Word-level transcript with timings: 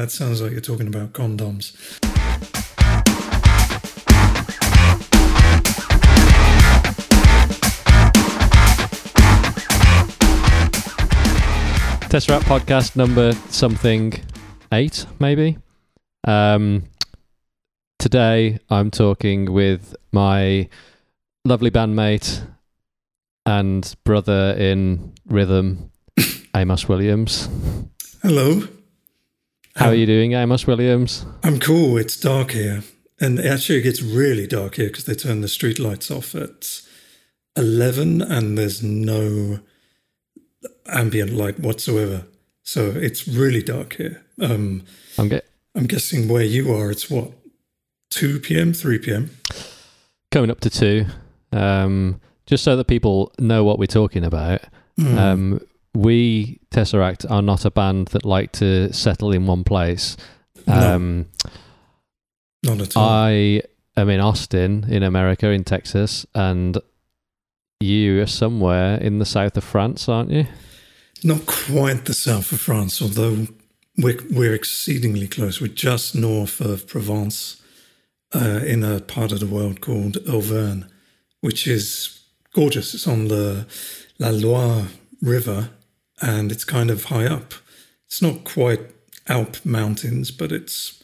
that 0.00 0.10
sounds 0.10 0.40
like 0.40 0.52
you're 0.52 0.62
talking 0.62 0.86
about 0.86 1.12
condoms. 1.12 1.72
Tesseract 12.08 12.44
podcast 12.44 12.96
number 12.96 13.32
something 13.50 14.14
eight, 14.72 15.04
maybe. 15.18 15.58
Um, 16.26 16.84
today 17.98 18.58
I'm 18.70 18.90
talking 18.90 19.52
with 19.52 19.94
my 20.12 20.70
lovely 21.44 21.70
bandmate 21.70 22.42
and 23.44 23.94
brother 24.04 24.54
in 24.56 25.12
rhythm, 25.26 25.92
Amos 26.56 26.88
Williams. 26.88 27.50
Hello. 28.22 28.66
How 29.80 29.86
Um, 29.86 29.92
are 29.92 29.96
you 29.96 30.04
doing, 30.04 30.34
Amos 30.34 30.66
Williams? 30.66 31.24
I'm 31.42 31.58
cool. 31.58 31.96
It's 31.96 32.14
dark 32.14 32.50
here. 32.52 32.82
And 33.18 33.40
actually, 33.40 33.78
it 33.78 33.82
gets 33.82 34.02
really 34.02 34.46
dark 34.46 34.74
here 34.74 34.88
because 34.88 35.04
they 35.06 35.14
turn 35.14 35.40
the 35.40 35.48
street 35.48 35.78
lights 35.78 36.10
off 36.10 36.34
at 36.34 36.82
11 37.56 38.20
and 38.20 38.58
there's 38.58 38.82
no 38.82 39.60
ambient 40.86 41.30
light 41.32 41.58
whatsoever. 41.58 42.26
So 42.62 42.90
it's 42.90 43.26
really 43.26 43.62
dark 43.62 43.94
here. 43.96 44.22
Um, 44.38 44.84
I'm 45.18 45.30
get 45.30 45.46
I'm 45.74 45.86
guessing 45.86 46.28
where 46.28 46.44
you 46.44 46.72
are, 46.74 46.90
it's 46.90 47.08
what, 47.08 47.30
2 48.10 48.40
p.m., 48.40 48.72
3 48.74 48.98
p.m.? 48.98 49.30
coming 50.30 50.50
up 50.50 50.60
to 50.60 50.68
two. 50.70 51.06
Um, 51.52 52.20
just 52.44 52.64
so 52.64 52.76
that 52.76 52.84
people 52.86 53.32
know 53.38 53.64
what 53.64 53.78
we're 53.78 53.86
talking 53.86 54.24
about. 54.24 54.60
Hmm. 54.98 55.18
Um, 55.18 55.60
we 55.94 56.60
Tesseract 56.70 57.30
are 57.30 57.42
not 57.42 57.64
a 57.64 57.70
band 57.70 58.08
that 58.08 58.24
like 58.24 58.52
to 58.52 58.92
settle 58.92 59.32
in 59.32 59.46
one 59.46 59.64
place. 59.64 60.16
No. 60.66 60.94
Um, 60.94 61.26
Not 62.62 62.80
at 62.80 62.96
all. 62.96 63.08
I 63.08 63.62
am 63.96 64.08
in 64.08 64.20
Austin, 64.20 64.86
in 64.88 65.02
America, 65.02 65.48
in 65.50 65.64
Texas, 65.64 66.26
and 66.34 66.78
you 67.80 68.20
are 68.20 68.26
somewhere 68.26 68.96
in 68.98 69.18
the 69.18 69.24
south 69.24 69.56
of 69.56 69.64
France, 69.64 70.08
aren't 70.08 70.30
you? 70.30 70.46
Not 71.24 71.46
quite 71.46 72.04
the 72.04 72.14
south 72.14 72.52
of 72.52 72.60
France, 72.60 73.02
although 73.02 73.46
we're, 73.96 74.18
we're 74.30 74.54
exceedingly 74.54 75.28
close. 75.28 75.60
We're 75.60 75.68
just 75.68 76.14
north 76.14 76.60
of 76.60 76.86
Provence, 76.86 77.62
uh, 78.34 78.60
in 78.64 78.84
a 78.84 79.00
part 79.00 79.32
of 79.32 79.40
the 79.40 79.46
world 79.46 79.80
called 79.80 80.18
Auvergne, 80.28 80.84
which 81.40 81.66
is 81.66 82.20
gorgeous. 82.54 82.94
It's 82.94 83.08
on 83.08 83.28
the 83.28 83.66
La 84.18 84.30
Loire 84.30 84.88
River, 85.20 85.70
and 86.20 86.52
it's 86.52 86.64
kind 86.64 86.90
of 86.90 87.04
high 87.04 87.26
up. 87.26 87.54
It's 88.06 88.22
not 88.22 88.44
quite 88.44 88.80
Alp 89.28 89.64
mountains, 89.64 90.30
but 90.30 90.50
it's 90.52 91.02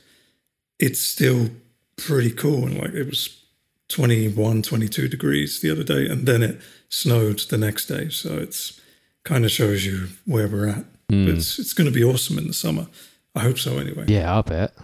it's 0.78 1.00
still 1.00 1.50
pretty 1.97 2.31
cool. 2.31 2.64
And 2.64 2.78
like 2.78 2.95
it 2.95 3.06
was 3.06 3.42
21, 3.89 4.62
22 4.62 5.08
degrees 5.08 5.61
the 5.61 5.70
other 5.70 5.84
day, 5.84 6.08
and 6.08 6.27
then 6.27 6.42
it 6.42 6.61
snowed 6.89 7.41
the 7.48 7.58
next 7.58 7.86
day. 7.86 8.08
So 8.08 8.36
it's 8.36 8.81
kind 9.25 9.45
of 9.45 9.50
shows 9.50 9.86
you 9.86 10.08
where 10.25 10.48
we're 10.48 10.69
at. 10.69 10.84
Mm. 11.11 11.28
It's 11.28 11.58
it's 11.58 11.73
going 11.73 11.89
to 11.89 11.95
be 11.95 12.05
awesome 12.05 12.39
in 12.39 12.48
the 12.48 12.55
summer. 12.55 12.89
I 13.34 13.41
hope 13.41 13.58
so. 13.58 13.78
Anyway. 13.78 14.06
Yeah, 14.08 14.36
I 14.36 14.42
bet. 14.42 14.75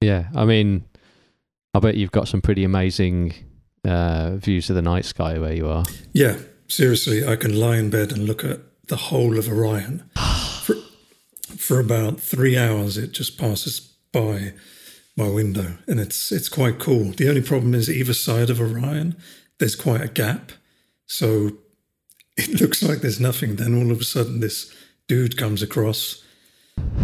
Yeah, 0.00 0.28
I 0.34 0.46
mean, 0.46 0.84
I 1.74 1.80
bet 1.80 1.96
you've 1.96 2.12
got 2.12 2.28
some 2.28 2.40
pretty 2.40 2.64
amazing 2.64 3.34
uh, 3.84 4.36
views 4.36 4.70
of 4.70 4.76
the 4.76 4.82
night 4.82 5.04
sky 5.04 5.38
where 5.38 5.52
you 5.52 5.68
are. 5.68 5.84
Yeah, 6.12 6.38
seriously, 6.68 7.26
I 7.26 7.36
can 7.36 7.58
lie 7.58 7.76
in 7.76 7.90
bed 7.90 8.12
and 8.12 8.26
look 8.26 8.42
at 8.44 8.60
the 8.90 8.96
whole 8.96 9.38
of 9.38 9.48
Orion. 9.48 10.10
for, 10.62 10.74
for 11.56 11.80
about 11.80 12.20
three 12.20 12.58
hours, 12.58 12.98
it 12.98 13.12
just 13.12 13.38
passes 13.38 13.80
by 14.12 14.52
my 15.16 15.28
window, 15.28 15.78
and 15.86 15.98
it's 15.98 16.30
it's 16.32 16.48
quite 16.48 16.78
cool. 16.78 17.12
The 17.12 17.28
only 17.28 17.42
problem 17.42 17.74
is 17.74 17.88
either 17.88 18.14
side 18.14 18.50
of 18.50 18.60
Orion, 18.60 19.16
there's 19.58 19.76
quite 19.76 20.00
a 20.02 20.08
gap, 20.08 20.52
so 21.06 21.52
it 22.36 22.60
looks 22.60 22.82
like 22.82 22.98
there's 23.00 23.20
nothing. 23.20 23.56
Then 23.56 23.74
all 23.74 23.90
of 23.90 24.00
a 24.00 24.04
sudden, 24.04 24.40
this 24.40 24.74
dude 25.06 25.36
comes 25.36 25.62
across, 25.62 26.22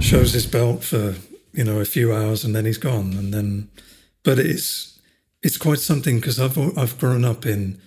shows 0.00 0.32
his 0.32 0.46
belt 0.46 0.84
for 0.84 1.14
you 1.52 1.64
know 1.64 1.80
a 1.80 1.84
few 1.84 2.12
hours, 2.12 2.44
and 2.44 2.54
then 2.54 2.66
he's 2.66 2.78
gone. 2.78 3.12
And 3.14 3.32
then, 3.32 3.70
but 4.22 4.38
it's 4.38 4.98
it's 5.42 5.58
quite 5.58 5.78
something 5.78 6.16
because 6.16 6.40
I've 6.40 6.58
I've 6.78 6.98
grown 6.98 7.24
up 7.24 7.46
in 7.46 7.80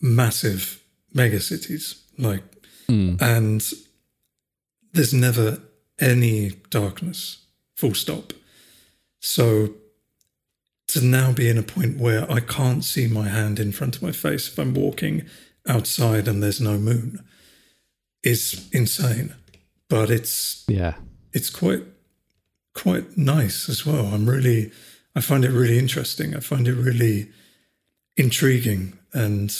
massive 0.00 0.82
mega 1.14 1.40
cities 1.40 2.02
like 2.18 2.42
Mm. 2.92 3.20
and 3.22 3.60
there's 4.92 5.14
never 5.14 5.46
any 5.98 6.50
darkness 6.70 7.20
full 7.74 7.94
stop 7.94 8.32
so 9.20 9.70
to 10.88 11.00
now 11.00 11.32
be 11.32 11.48
in 11.48 11.58
a 11.58 11.62
point 11.62 11.96
where 11.98 12.30
i 12.30 12.40
can't 12.40 12.84
see 12.84 13.06
my 13.06 13.28
hand 13.28 13.58
in 13.58 13.72
front 13.72 13.96
of 13.96 14.02
my 14.02 14.12
face 14.12 14.48
if 14.48 14.58
i'm 14.58 14.74
walking 14.74 15.22
outside 15.66 16.28
and 16.28 16.42
there's 16.42 16.60
no 16.60 16.76
moon 16.78 17.24
is 18.22 18.68
insane 18.72 19.34
but 19.88 20.10
it's 20.10 20.64
Yeah. 20.68 20.94
it's 21.32 21.50
quite 21.50 21.84
quite 22.74 23.18
nice 23.18 23.68
as 23.68 23.84
well. 23.84 24.06
I'm 24.14 24.26
really 24.28 24.72
I 25.14 25.20
find 25.20 25.44
it 25.44 25.50
really 25.50 25.78
interesting. 25.78 26.34
I 26.34 26.40
find 26.40 26.66
it 26.66 26.74
really 26.88 27.28
intriguing 28.16 28.98
and 29.12 29.54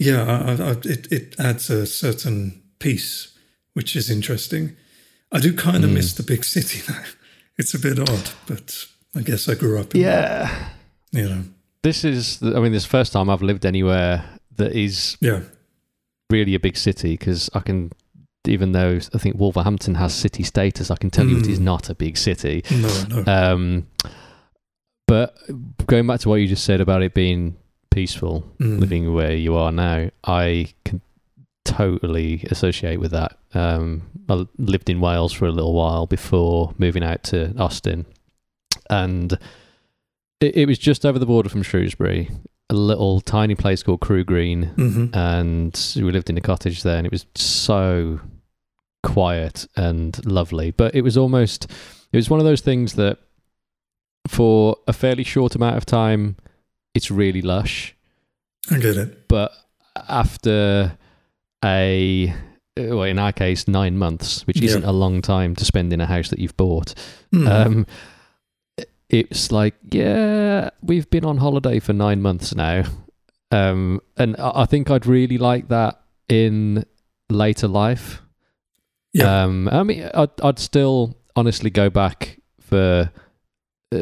yeah, 0.00 0.22
I, 0.24 0.52
I, 0.70 0.70
it 0.94 1.06
it 1.12 1.34
adds 1.38 1.70
a 1.70 1.84
certain 1.86 2.62
peace 2.78 3.28
which 3.74 3.94
is 3.94 4.10
interesting. 4.10 4.76
I 5.30 5.38
do 5.38 5.52
kind 5.54 5.84
of 5.84 5.90
Mm. 5.90 5.94
miss 5.94 6.14
the 6.14 6.22
big 6.24 6.44
city 6.44 6.80
though. 6.88 7.04
It's 7.58 7.74
a 7.74 7.78
bit 7.78 7.98
odd, 8.00 8.30
but 8.46 8.86
I 9.14 9.20
guess 9.22 9.48
I 9.48 9.54
grew 9.54 9.78
up 9.80 9.94
in 9.94 10.00
Yeah. 10.00 10.70
you 11.12 11.28
know. 11.28 11.42
This 11.82 12.04
is, 12.04 12.38
the, 12.40 12.56
I 12.56 12.60
mean, 12.60 12.72
this 12.72 12.82
is 12.82 12.88
the 12.88 12.96
first 12.98 13.12
time 13.12 13.30
I've 13.30 13.42
lived 13.42 13.64
anywhere 13.64 14.24
that 14.56 14.72
is 14.72 15.16
Yeah. 15.20 15.42
really 16.30 16.54
a 16.54 16.60
big 16.60 16.76
city 16.76 17.12
because 17.16 17.48
I 17.54 17.60
can, 17.60 17.90
even 18.48 18.72
though 18.72 18.98
I 19.14 19.18
think 19.18 19.36
Wolverhampton 19.38 19.94
has 19.96 20.12
city 20.14 20.42
status, 20.42 20.90
I 20.90 20.96
can 20.96 21.10
tell 21.10 21.26
you 21.28 21.38
it 21.38 21.46
is 21.46 21.58
Mm. 21.60 21.62
not 21.72 21.90
a 21.90 21.94
big 21.94 22.16
city. 22.16 22.62
No, 22.70 23.04
no. 23.08 23.24
Um, 23.26 23.86
but 25.06 25.34
going 25.86 26.06
back 26.06 26.20
to 26.20 26.28
what 26.28 26.36
you 26.36 26.48
just 26.48 26.64
said 26.64 26.80
about 26.80 27.02
it 27.02 27.14
being 27.14 27.56
peaceful, 27.90 28.50
Mm. 28.58 28.78
living 28.80 29.12
where 29.14 29.34
you 29.34 29.54
are 29.56 29.72
now, 29.72 30.10
I 30.24 30.72
can 30.84 31.00
totally 31.64 32.44
associate 32.50 32.98
with 33.00 33.10
that. 33.12 33.36
Um, 33.54 34.02
I 34.28 34.46
lived 34.58 34.88
in 34.90 35.00
Wales 35.00 35.32
for 35.32 35.46
a 35.46 35.52
little 35.52 35.72
while 35.74 36.06
before 36.06 36.74
moving 36.78 37.02
out 37.02 37.22
to 37.24 37.54
Austin, 37.58 38.06
and 38.88 39.32
it, 40.40 40.56
it 40.56 40.66
was 40.66 40.78
just 40.78 41.04
over 41.04 41.18
the 41.18 41.26
border 41.26 41.48
from 41.48 41.62
Shrewsbury, 41.62 42.30
a 42.70 42.74
little 42.74 43.20
tiny 43.20 43.54
place 43.54 43.82
called 43.82 44.00
Crew 44.00 44.24
Green, 44.24 44.64
hmm 44.76 45.06
and 45.12 45.92
we 45.96 46.10
lived 46.12 46.30
in 46.30 46.38
a 46.38 46.40
cottage 46.40 46.82
there, 46.82 46.96
and 46.96 47.06
it 47.06 47.12
was 47.12 47.26
so 47.34 48.20
quiet 49.02 49.66
and 49.76 50.24
lovely. 50.26 50.70
But 50.70 50.94
it 50.94 51.02
was 51.02 51.16
almost, 51.16 51.64
it 52.12 52.16
was 52.16 52.30
one 52.30 52.38
of 52.40 52.46
those 52.46 52.60
things 52.60 52.94
that, 52.94 53.18
for 54.28 54.76
a 54.86 54.92
fairly 54.92 55.24
short 55.24 55.54
amount 55.54 55.76
of 55.76 55.86
time, 55.86 56.36
it's 56.94 57.10
really 57.10 57.42
lush. 57.42 57.94
I 58.70 58.78
get 58.78 58.96
it. 58.96 59.28
But 59.28 59.52
after 60.08 60.96
a, 61.64 62.34
well, 62.76 63.02
in 63.04 63.18
our 63.18 63.32
case, 63.32 63.66
nine 63.68 63.96
months, 63.98 64.46
which 64.46 64.58
Yeah. 64.60 64.66
isn't 64.66 64.84
a 64.84 64.92
long 64.92 65.22
time 65.22 65.54
to 65.56 65.64
spend 65.64 65.92
in 65.92 66.00
a 66.00 66.06
house 66.06 66.28
that 66.30 66.38
you've 66.38 66.56
bought, 66.56 66.94
Mm. 67.32 67.48
um, 67.48 67.86
it's 69.08 69.50
like, 69.50 69.74
yeah, 69.90 70.70
we've 70.82 71.08
been 71.10 71.24
on 71.24 71.38
holiday 71.38 71.80
for 71.80 71.92
nine 71.92 72.22
months 72.22 72.54
now. 72.54 72.84
Um, 73.50 74.00
and 74.16 74.36
I 74.38 74.62
I 74.62 74.66
think 74.66 74.90
I'd 74.90 75.06
really 75.06 75.36
like 75.38 75.68
that 75.68 76.00
in 76.28 76.84
later 77.28 77.66
life. 77.66 78.22
Yeah. 79.12 79.42
Um, 79.42 79.68
I 79.68 79.82
mean, 79.82 80.08
I'd, 80.14 80.30
I'd 80.40 80.58
still 80.60 81.16
honestly 81.34 81.70
go 81.70 81.90
back 81.90 82.38
for 82.60 83.10
uh, 83.92 83.98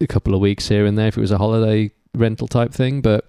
a 0.00 0.06
couple 0.08 0.34
of 0.34 0.40
weeks 0.40 0.66
here 0.68 0.84
and 0.86 0.98
there 0.98 1.06
if 1.06 1.16
it 1.16 1.20
was 1.20 1.30
a 1.30 1.38
holiday 1.38 1.92
rental 2.14 2.48
type 2.48 2.72
thing. 2.72 3.00
But 3.00 3.24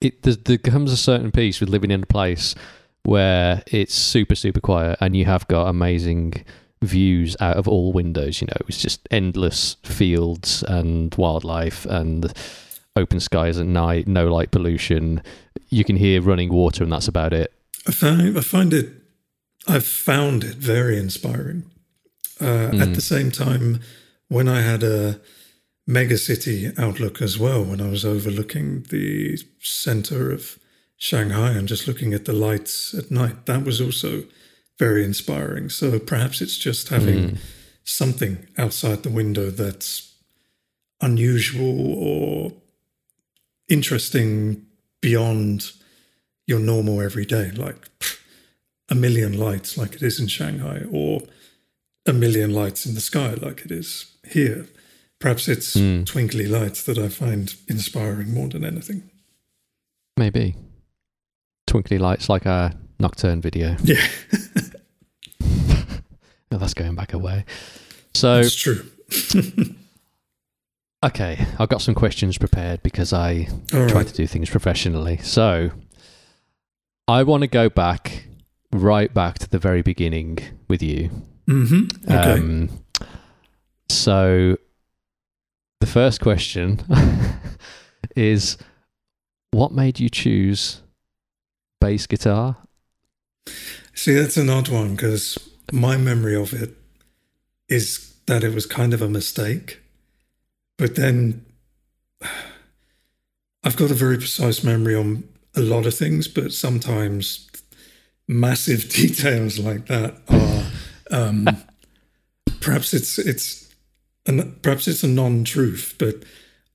it 0.00 0.22
there 0.22 0.58
comes 0.58 0.92
a 0.92 0.96
certain 0.96 1.30
piece 1.30 1.60
with 1.60 1.68
living 1.68 1.90
in 1.90 2.02
a 2.02 2.06
place 2.06 2.54
where 3.02 3.62
it's 3.66 3.94
super 3.94 4.34
super 4.34 4.60
quiet 4.60 4.98
and 5.00 5.16
you 5.16 5.24
have 5.24 5.48
got 5.48 5.66
amazing 5.68 6.44
views 6.82 7.36
out 7.40 7.56
of 7.56 7.68
all 7.68 7.92
windows. 7.92 8.40
You 8.40 8.46
know, 8.48 8.66
it's 8.68 8.80
just 8.80 9.06
endless 9.10 9.76
fields 9.84 10.62
and 10.66 11.14
wildlife 11.16 11.84
and 11.86 12.32
open 12.96 13.20
skies 13.20 13.58
at 13.58 13.66
night, 13.66 14.08
no 14.08 14.28
light 14.32 14.50
pollution. 14.50 15.22
You 15.68 15.84
can 15.84 15.96
hear 15.96 16.20
running 16.20 16.50
water, 16.52 16.82
and 16.82 16.92
that's 16.92 17.08
about 17.08 17.32
it. 17.32 17.52
I 17.86 17.92
find 17.92 18.36
I 18.36 18.40
find 18.40 18.72
it 18.72 18.92
I've 19.68 19.86
found 19.86 20.42
it 20.44 20.56
very 20.56 20.98
inspiring. 20.98 21.64
Uh, 22.40 22.68
At 22.72 22.88
Mm. 22.88 22.94
the 22.94 23.02
same 23.02 23.30
time, 23.30 23.80
when 24.28 24.48
I 24.48 24.62
had 24.62 24.82
a 24.82 25.20
megacity 25.90 26.78
outlook 26.78 27.20
as 27.20 27.38
well, 27.38 27.64
when 27.64 27.80
I 27.80 27.88
was 27.90 28.04
overlooking 28.04 28.82
the 28.90 29.38
center 29.60 30.30
of 30.30 30.58
Shanghai 30.96 31.50
and 31.52 31.66
just 31.66 31.88
looking 31.88 32.14
at 32.14 32.24
the 32.26 32.32
lights 32.32 32.94
at 32.94 33.10
night, 33.10 33.46
that 33.46 33.64
was 33.64 33.80
also 33.80 34.24
very 34.78 35.04
inspiring. 35.04 35.68
So 35.68 35.98
perhaps 35.98 36.40
it's 36.40 36.56
just 36.56 36.88
having 36.88 37.18
Mm. 37.30 37.38
something 37.84 38.46
outside 38.56 39.02
the 39.02 39.10
window 39.10 39.50
that's 39.50 40.12
unusual 41.00 41.92
or 41.94 42.52
interesting 43.68 44.66
beyond 45.00 45.72
your 46.46 46.60
normal 46.60 47.00
everyday, 47.00 47.50
like 47.52 47.88
a 48.88 48.94
million 48.94 49.32
lights, 49.38 49.76
like 49.76 49.94
it 49.94 50.02
is 50.02 50.20
in 50.20 50.26
Shanghai, 50.28 50.82
or 50.90 51.22
a 52.06 52.12
million 52.12 52.52
lights 52.52 52.86
in 52.86 52.94
the 52.94 53.00
sky, 53.00 53.34
like 53.34 53.64
it 53.64 53.70
is 53.70 54.06
here. 54.28 54.66
Perhaps 55.20 55.48
it's 55.48 55.76
Mm. 55.76 56.06
twinkly 56.06 56.46
lights 56.48 56.82
that 56.84 56.98
I 56.98 57.08
find 57.08 57.54
inspiring 57.68 58.32
more 58.32 58.48
than 58.48 58.64
anything. 58.64 59.10
Maybe. 60.16 60.56
Twinkly 61.66 61.98
lights 61.98 62.28
like 62.28 62.46
a 62.46 62.76
nocturne 62.98 63.40
video. 63.40 63.76
Yeah, 63.82 64.04
Oh, 66.52 66.58
that's 66.58 66.74
going 66.74 66.94
back 66.96 67.12
away. 67.12 67.44
So, 68.12 68.42
that's 68.42 68.56
true. 68.56 68.84
okay, 71.04 71.46
I've 71.58 71.68
got 71.68 71.80
some 71.80 71.94
questions 71.94 72.38
prepared 72.38 72.82
because 72.82 73.12
I 73.12 73.46
All 73.72 73.86
try 73.88 73.98
right. 74.00 74.06
to 74.06 74.12
do 74.14 74.26
things 74.26 74.50
professionally. 74.50 75.18
So, 75.18 75.70
I 77.06 77.22
want 77.22 77.42
to 77.42 77.46
go 77.46 77.68
back, 77.68 78.24
right 78.72 79.12
back 79.14 79.38
to 79.40 79.48
the 79.48 79.58
very 79.60 79.82
beginning 79.82 80.38
with 80.68 80.82
you. 80.82 81.10
Mm-hmm. 81.48 82.10
Okay. 82.12 82.32
Um, 82.32 82.70
so, 83.88 84.56
the 85.80 85.86
first 85.86 86.20
question 86.20 86.80
is 88.16 88.56
what 89.50 89.72
made 89.72 89.98
you 89.98 90.08
choose 90.08 90.82
bass 91.80 92.06
guitar? 92.06 92.56
See, 93.94 94.14
that's 94.14 94.36
an 94.36 94.48
odd 94.48 94.68
one 94.68 94.94
because 94.94 95.38
my 95.72 95.96
memory 95.96 96.36
of 96.36 96.52
it 96.52 96.76
is 97.68 98.14
that 98.26 98.44
it 98.44 98.54
was 98.54 98.66
kind 98.66 98.94
of 98.94 99.02
a 99.02 99.08
mistake. 99.08 99.80
But 100.78 100.96
then 100.96 101.44
I've 103.64 103.76
got 103.76 103.90
a 103.90 103.94
very 103.94 104.16
precise 104.16 104.64
memory 104.64 104.94
on 104.94 105.24
a 105.54 105.60
lot 105.60 105.86
of 105.86 105.94
things, 105.94 106.28
but 106.28 106.52
sometimes 106.52 107.48
massive 108.28 108.88
details 108.92 109.58
like 109.58 109.86
that 109.86 110.14
are 110.28 110.66
um, 111.10 111.48
perhaps 112.60 112.94
it's 112.94 113.18
it's 113.18 113.69
an, 114.30 114.58
perhaps 114.62 114.88
it's 114.88 115.02
a 115.02 115.08
non-truth, 115.08 115.96
but 115.98 116.24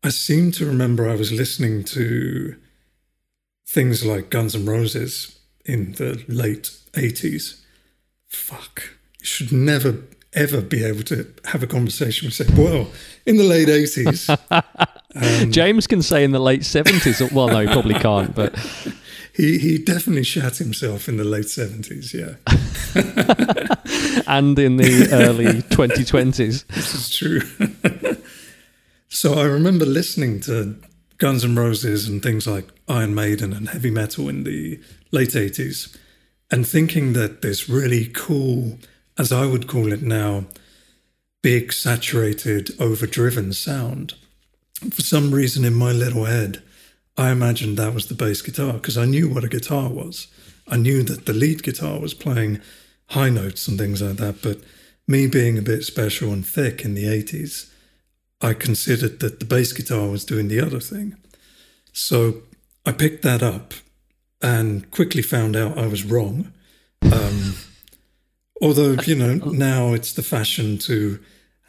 I 0.04 0.10
seem 0.10 0.52
to 0.54 0.66
remember 0.66 1.10
I 1.10 1.16
was 1.16 1.32
listening 1.32 1.84
to 1.86 2.56
things 3.68 4.06
like 4.06 4.30
Guns 4.30 4.56
N' 4.56 4.66
Roses 4.66 5.40
in 5.66 5.94
the 5.94 6.24
late 6.28 6.72
80s. 6.94 7.62
Fuck. 8.28 8.84
You 9.20 9.26
should 9.26 9.52
never, 9.52 10.04
ever 10.34 10.62
be 10.62 10.84
able 10.84 11.04
to 11.04 11.34
have 11.46 11.64
a 11.64 11.68
conversation 11.68 12.28
with, 12.28 12.36
say, 12.36 12.46
well, 12.56 12.92
in 13.26 13.38
the 13.38 13.44
late 13.44 13.68
80s. 13.68 14.30
um, 15.44 15.52
James 15.52 15.88
can 15.88 16.02
say 16.02 16.24
in 16.24 16.32
the 16.32 16.40
late 16.40 16.62
70s. 16.62 17.32
Well, 17.32 17.48
no, 17.48 17.62
he 17.62 17.68
probably 17.68 17.96
can't, 17.96 18.36
but 18.36 18.54
he, 19.36 19.58
he 19.58 19.78
definitely 19.78 20.24
shat 20.24 20.58
himself 20.58 21.10
in 21.10 21.18
the 21.18 21.26
late 21.26 21.48
70s, 21.48 22.14
yeah. 22.14 22.36
and 24.28 24.58
in 24.58 24.78
the 24.78 25.10
early 25.12 25.46
2020s. 25.76 26.66
This 26.68 26.96
is 26.96 27.10
true. 27.10 27.42
so 29.10 29.34
I 29.34 29.44
remember 29.44 29.86
listening 29.86 30.40
to 30.42 30.78
Guns 31.18 31.44
N' 31.44 31.56
Roses 31.56 32.08
and 32.08 32.24
things 32.24 32.48
like 32.48 32.70
Iron 32.88 33.14
Maiden 33.14 33.52
and 33.52 33.68
heavy 33.68 33.92
metal 33.92 34.30
in 34.30 34.46
the 34.46 34.80
late 35.12 35.32
80s 35.32 35.98
and 36.50 36.66
thinking 36.66 37.12
that 37.14 37.42
this 37.42 37.68
really 37.68 38.06
cool, 38.06 38.78
as 39.18 39.34
I 39.34 39.46
would 39.46 39.68
call 39.68 39.92
it 39.92 40.02
now, 40.02 40.46
big, 41.42 41.74
saturated, 41.74 42.72
overdriven 42.80 43.52
sound. 43.52 44.14
For 44.92 45.02
some 45.02 45.34
reason 45.34 45.66
in 45.66 45.74
my 45.74 45.92
little 45.92 46.26
head, 46.26 46.62
I 47.18 47.32
imagined 47.32 47.78
that 47.78 47.94
was 47.94 48.08
the 48.08 48.16
bass 48.16 48.42
guitar 48.42 48.74
because 48.74 48.98
I 48.98 49.06
knew 49.06 49.30
what 49.30 49.44
a 49.44 49.50
guitar 49.50 49.90
was. 49.90 50.28
I 50.68 50.78
knew 50.78 51.04
that 51.04 51.26
the 51.26 51.34
lead 51.34 51.64
guitar 51.64 52.00
was 52.00 52.14
playing 52.14 52.60
high 53.10 53.30
notes 53.30 53.68
and 53.68 53.78
things 53.78 54.02
like 54.02 54.18
that, 54.18 54.42
but 54.42 54.60
me 55.08 55.28
being 55.28 55.58
a 55.58 55.62
bit 55.62 55.84
special 55.84 56.34
and 56.34 56.46
thick 56.46 56.84
in 56.84 56.96
the 56.96 57.06
80s, 57.06 57.72
I 58.42 58.54
considered 58.54 59.20
that 59.20 59.40
the 59.40 59.46
bass 59.46 59.72
guitar 59.72 60.10
was 60.10 60.26
doing 60.26 60.48
the 60.48 60.60
other 60.60 60.80
thing. 60.80 61.16
So 61.94 62.42
I 62.86 62.92
picked 62.92 63.24
that 63.24 63.42
up 63.42 63.74
and 64.42 64.90
quickly 64.92 65.22
found 65.22 65.56
out 65.56 65.78
I 65.78 65.88
was 65.88 66.04
wrong. 66.04 66.52
Um, 67.02 67.56
although, 68.62 68.94
you 69.06 69.16
know, 69.16 69.36
now 69.36 69.94
it's 69.94 70.14
the 70.14 70.24
fashion 70.24 70.78
to 70.80 71.20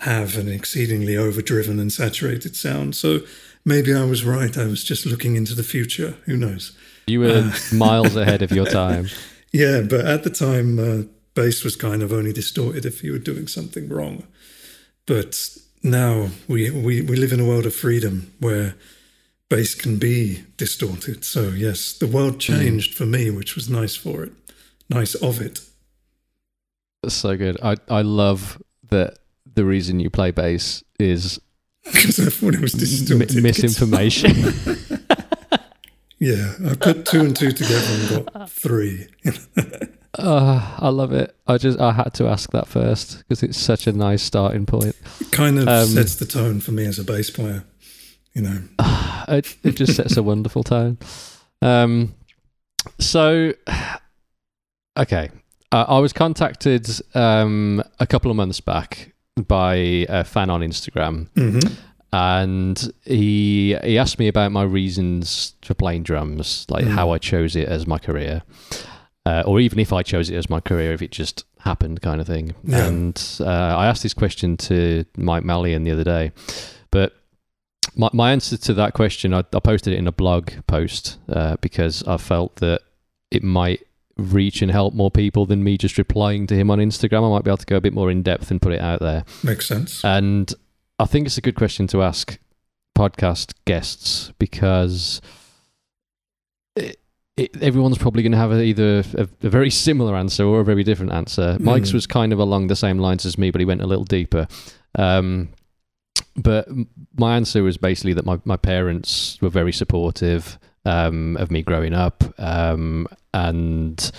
have 0.00 0.36
an 0.36 0.48
exceedingly 0.48 1.16
overdriven 1.16 1.78
and 1.78 1.92
saturated 1.92 2.56
sound. 2.56 2.96
So 2.96 3.20
maybe 3.66 3.92
I 3.92 4.04
was 4.04 4.24
right. 4.24 4.56
I 4.56 4.64
was 4.64 4.82
just 4.82 5.04
looking 5.04 5.36
into 5.36 5.54
the 5.54 5.62
future. 5.62 6.14
Who 6.24 6.38
knows? 6.38 6.74
You 7.06 7.20
were 7.20 7.52
miles 7.72 8.16
ahead 8.16 8.40
of 8.40 8.50
your 8.52 8.66
time. 8.66 9.08
Yeah, 9.52 9.82
but 9.82 10.04
at 10.04 10.22
the 10.22 10.28
time, 10.28 10.78
uh, 10.78 11.04
bass 11.34 11.64
was 11.64 11.76
kind 11.76 12.02
of 12.02 12.12
only 12.12 12.32
distorted 12.32 12.84
if 12.84 13.02
you 13.02 13.12
were 13.12 13.18
doing 13.18 13.46
something 13.46 13.88
wrong. 13.88 14.24
But 15.06 15.56
now 15.82 16.28
we, 16.46 16.68
we, 16.68 17.00
we 17.00 17.16
live 17.16 17.32
in 17.32 17.40
a 17.40 17.46
world 17.46 17.64
of 17.64 17.74
freedom 17.74 18.32
where 18.38 18.74
bass 19.48 19.74
can 19.74 19.98
be 19.98 20.44
distorted. 20.58 21.24
So, 21.24 21.50
yes, 21.50 21.94
the 21.94 22.08
world 22.08 22.38
changed 22.38 22.94
for 22.94 23.06
me, 23.06 23.30
which 23.30 23.54
was 23.54 23.70
nice 23.70 23.96
for 23.96 24.24
it. 24.24 24.32
Nice 24.90 25.14
of 25.14 25.40
it. 25.40 25.60
That's 27.02 27.14
so 27.14 27.34
good. 27.36 27.56
I, 27.62 27.76
I 27.88 28.02
love 28.02 28.60
that 28.90 29.20
the 29.54 29.64
reason 29.64 30.00
you 30.00 30.10
play 30.10 30.32
bass 30.32 30.84
is 30.98 31.40
Because 31.92 32.20
I 32.20 32.30
thought 32.30 32.54
it 32.54 32.60
was 32.60 33.10
m- 33.10 33.42
misinformation. 33.42 34.32
Yeah, 36.18 36.54
I 36.70 36.74
put 36.76 37.04
two 37.04 37.20
and 37.20 37.36
two 37.36 37.52
together 37.52 37.84
and 38.16 38.32
got 38.32 38.50
three. 38.50 39.06
uh, 40.18 40.76
I 40.78 40.88
love 40.88 41.12
it. 41.12 41.36
I 41.46 41.58
just 41.58 41.78
I 41.78 41.92
had 41.92 42.14
to 42.14 42.26
ask 42.26 42.50
that 42.52 42.66
first 42.68 43.18
because 43.18 43.42
it's 43.42 43.58
such 43.58 43.86
a 43.86 43.92
nice 43.92 44.22
starting 44.22 44.64
point. 44.64 44.96
It 45.20 45.30
kind 45.30 45.58
of 45.58 45.68
Um, 45.68 45.86
sets 45.88 46.14
the 46.16 46.24
tone 46.24 46.60
for 46.60 46.72
me 46.72 46.86
as 46.86 46.98
a 46.98 47.04
bass 47.04 47.28
player. 47.30 47.64
You 48.32 48.42
know, 48.42 48.62
it, 49.28 49.56
it 49.62 49.76
just 49.76 49.94
sets 49.94 50.16
a 50.16 50.22
wonderful 50.22 50.62
tone. 50.64 50.96
Um, 51.60 52.14
so, 52.98 53.52
okay, 54.96 55.28
uh, 55.70 55.84
I 55.86 55.98
was 55.98 56.14
contacted 56.14 56.88
um, 57.14 57.82
a 58.00 58.06
couple 58.06 58.30
of 58.30 58.38
months 58.38 58.60
back 58.62 59.12
by 59.46 59.74
a 60.08 60.24
fan 60.24 60.50
on 60.50 60.60
Instagram, 60.60 61.28
hmm 61.34 61.60
and 62.12 62.92
he 63.04 63.76
he 63.84 63.98
asked 63.98 64.18
me 64.18 64.28
about 64.28 64.52
my 64.52 64.62
reasons 64.62 65.54
for 65.62 65.74
playing 65.74 66.02
drums, 66.04 66.64
like 66.70 66.84
Mm. 66.84 66.92
how 66.92 67.10
I 67.10 67.18
chose 67.18 67.56
it 67.56 67.68
as 67.68 67.86
my 67.86 67.98
career, 67.98 68.42
uh, 69.26 69.42
or 69.44 69.60
even 69.60 69.78
if 69.80 69.92
I 69.92 70.02
chose 70.02 70.30
it 70.30 70.36
as 70.36 70.48
my 70.48 70.60
career, 70.60 70.92
if 70.92 71.02
it 71.02 71.10
just 71.10 71.44
happened, 71.58 72.00
kind 72.00 72.20
of 72.20 72.26
thing. 72.26 72.54
Yeah. 72.64 72.86
And 72.86 73.22
uh, 73.40 73.44
I 73.76 73.86
asked 73.86 74.02
this 74.04 74.14
question 74.14 74.56
to 74.58 75.04
Mike 75.18 75.42
Malyan 75.42 75.84
the 75.84 75.90
other 75.90 76.04
day, 76.04 76.32
but 76.90 77.12
my 77.96 78.08
my 78.12 78.32
answer 78.32 78.56
to 78.56 78.74
that 78.74 78.94
question, 78.94 79.34
I, 79.34 79.40
I 79.52 79.60
posted 79.60 79.92
it 79.92 79.98
in 79.98 80.06
a 80.06 80.12
blog 80.12 80.52
post 80.68 81.18
uh, 81.28 81.56
because 81.60 82.02
I 82.04 82.16
felt 82.18 82.56
that 82.56 82.80
it 83.30 83.42
might 83.42 83.80
reach 84.16 84.62
and 84.62 84.70
help 84.70 84.94
more 84.94 85.10
people 85.10 85.44
than 85.46 85.62
me 85.62 85.76
just 85.76 85.98
replying 85.98 86.46
to 86.46 86.54
him 86.54 86.70
on 86.70 86.78
Instagram. 86.78 87.26
I 87.26 87.30
might 87.30 87.44
be 87.44 87.50
able 87.50 87.58
to 87.58 87.66
go 87.66 87.76
a 87.76 87.80
bit 87.80 87.92
more 87.92 88.10
in 88.10 88.22
depth 88.22 88.50
and 88.50 88.60
put 88.62 88.72
it 88.72 88.80
out 88.80 89.00
there. 89.00 89.24
makes 89.44 89.66
sense. 89.66 90.02
And 90.04 90.52
I 90.98 91.04
think 91.04 91.26
it's 91.26 91.36
a 91.38 91.42
good 91.42 91.54
question 91.56 91.86
to 91.88 92.02
ask 92.02 92.38
podcast 92.96 93.52
guests 93.66 94.32
because 94.38 95.20
it, 96.74 96.98
it, 97.36 97.62
everyone's 97.62 97.98
probably 97.98 98.22
going 98.22 98.32
to 98.32 98.38
have 98.38 98.52
a, 98.52 98.62
either 98.62 99.02
a, 99.18 99.28
a 99.42 99.48
very 99.50 99.70
similar 99.70 100.16
answer 100.16 100.44
or 100.44 100.60
a 100.60 100.64
very 100.64 100.82
different 100.84 101.12
answer. 101.12 101.56
Mike's 101.60 101.90
Mm. 101.90 101.94
was 101.94 102.06
kind 102.06 102.32
of 102.32 102.38
along 102.38 102.68
the 102.68 102.76
same 102.76 102.98
lines 102.98 103.26
as 103.26 103.36
me, 103.36 103.50
but 103.50 103.60
he 103.60 103.64
went 103.66 103.82
a 103.82 103.86
little 103.86 104.04
deeper. 104.04 104.48
Um, 104.98 105.50
but 106.34 106.68
my 107.18 107.36
answer 107.36 107.62
was 107.62 107.76
basically 107.76 108.14
that 108.14 108.24
my, 108.24 108.40
my 108.44 108.56
parents 108.56 109.38
were 109.42 109.48
very 109.50 109.72
supportive 109.72 110.58
um, 110.86 111.36
of 111.36 111.50
me 111.50 111.62
growing 111.62 111.92
up. 111.94 112.24
Um, 112.38 113.06
and 113.36 114.10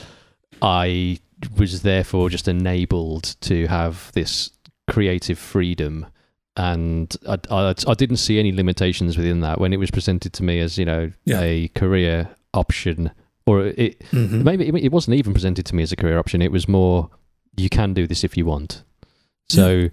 I 0.62 1.20
was 1.58 1.82
therefore 1.82 2.30
just 2.30 2.48
enabled 2.48 3.36
to 3.42 3.68
have 3.68 4.12
this 4.14 4.52
creative 4.88 5.38
freedom. 5.40 6.06
And 6.56 7.16
I, 7.28 7.38
I, 7.52 7.74
I 7.88 7.94
didn't 7.94 8.18
see 8.18 8.40
any 8.40 8.52
limitations 8.52 9.18
within 9.18 9.42
that 9.42 9.60
when 9.60 9.74
it 9.74 9.78
was 9.78 9.92
presented 9.92 10.34
to 10.34 10.44
me 10.44 10.60
as, 10.60 10.78
you 10.78 10.86
know, 10.86 11.12
Yeah. 11.26 11.42
a 11.42 11.68
career 11.70 12.30
option. 12.54 13.12
Or 13.46 13.68
it, 13.68 14.00
Mhm. 14.12 14.44
maybe 14.44 14.68
it 14.84 14.92
wasn't 14.92 15.18
even 15.18 15.34
presented 15.34 15.66
to 15.68 15.76
me 15.76 15.84
as 15.84 15.92
a 15.92 15.96
career 15.96 16.18
option. 16.20 16.42
It 16.42 16.52
was 16.52 16.68
more, 16.68 17.10
you 17.56 17.70
can 17.70 17.94
do 17.94 18.08
this 18.08 18.24
if 18.24 18.36
you 18.38 18.46
want. 18.46 18.84
So 19.50 19.90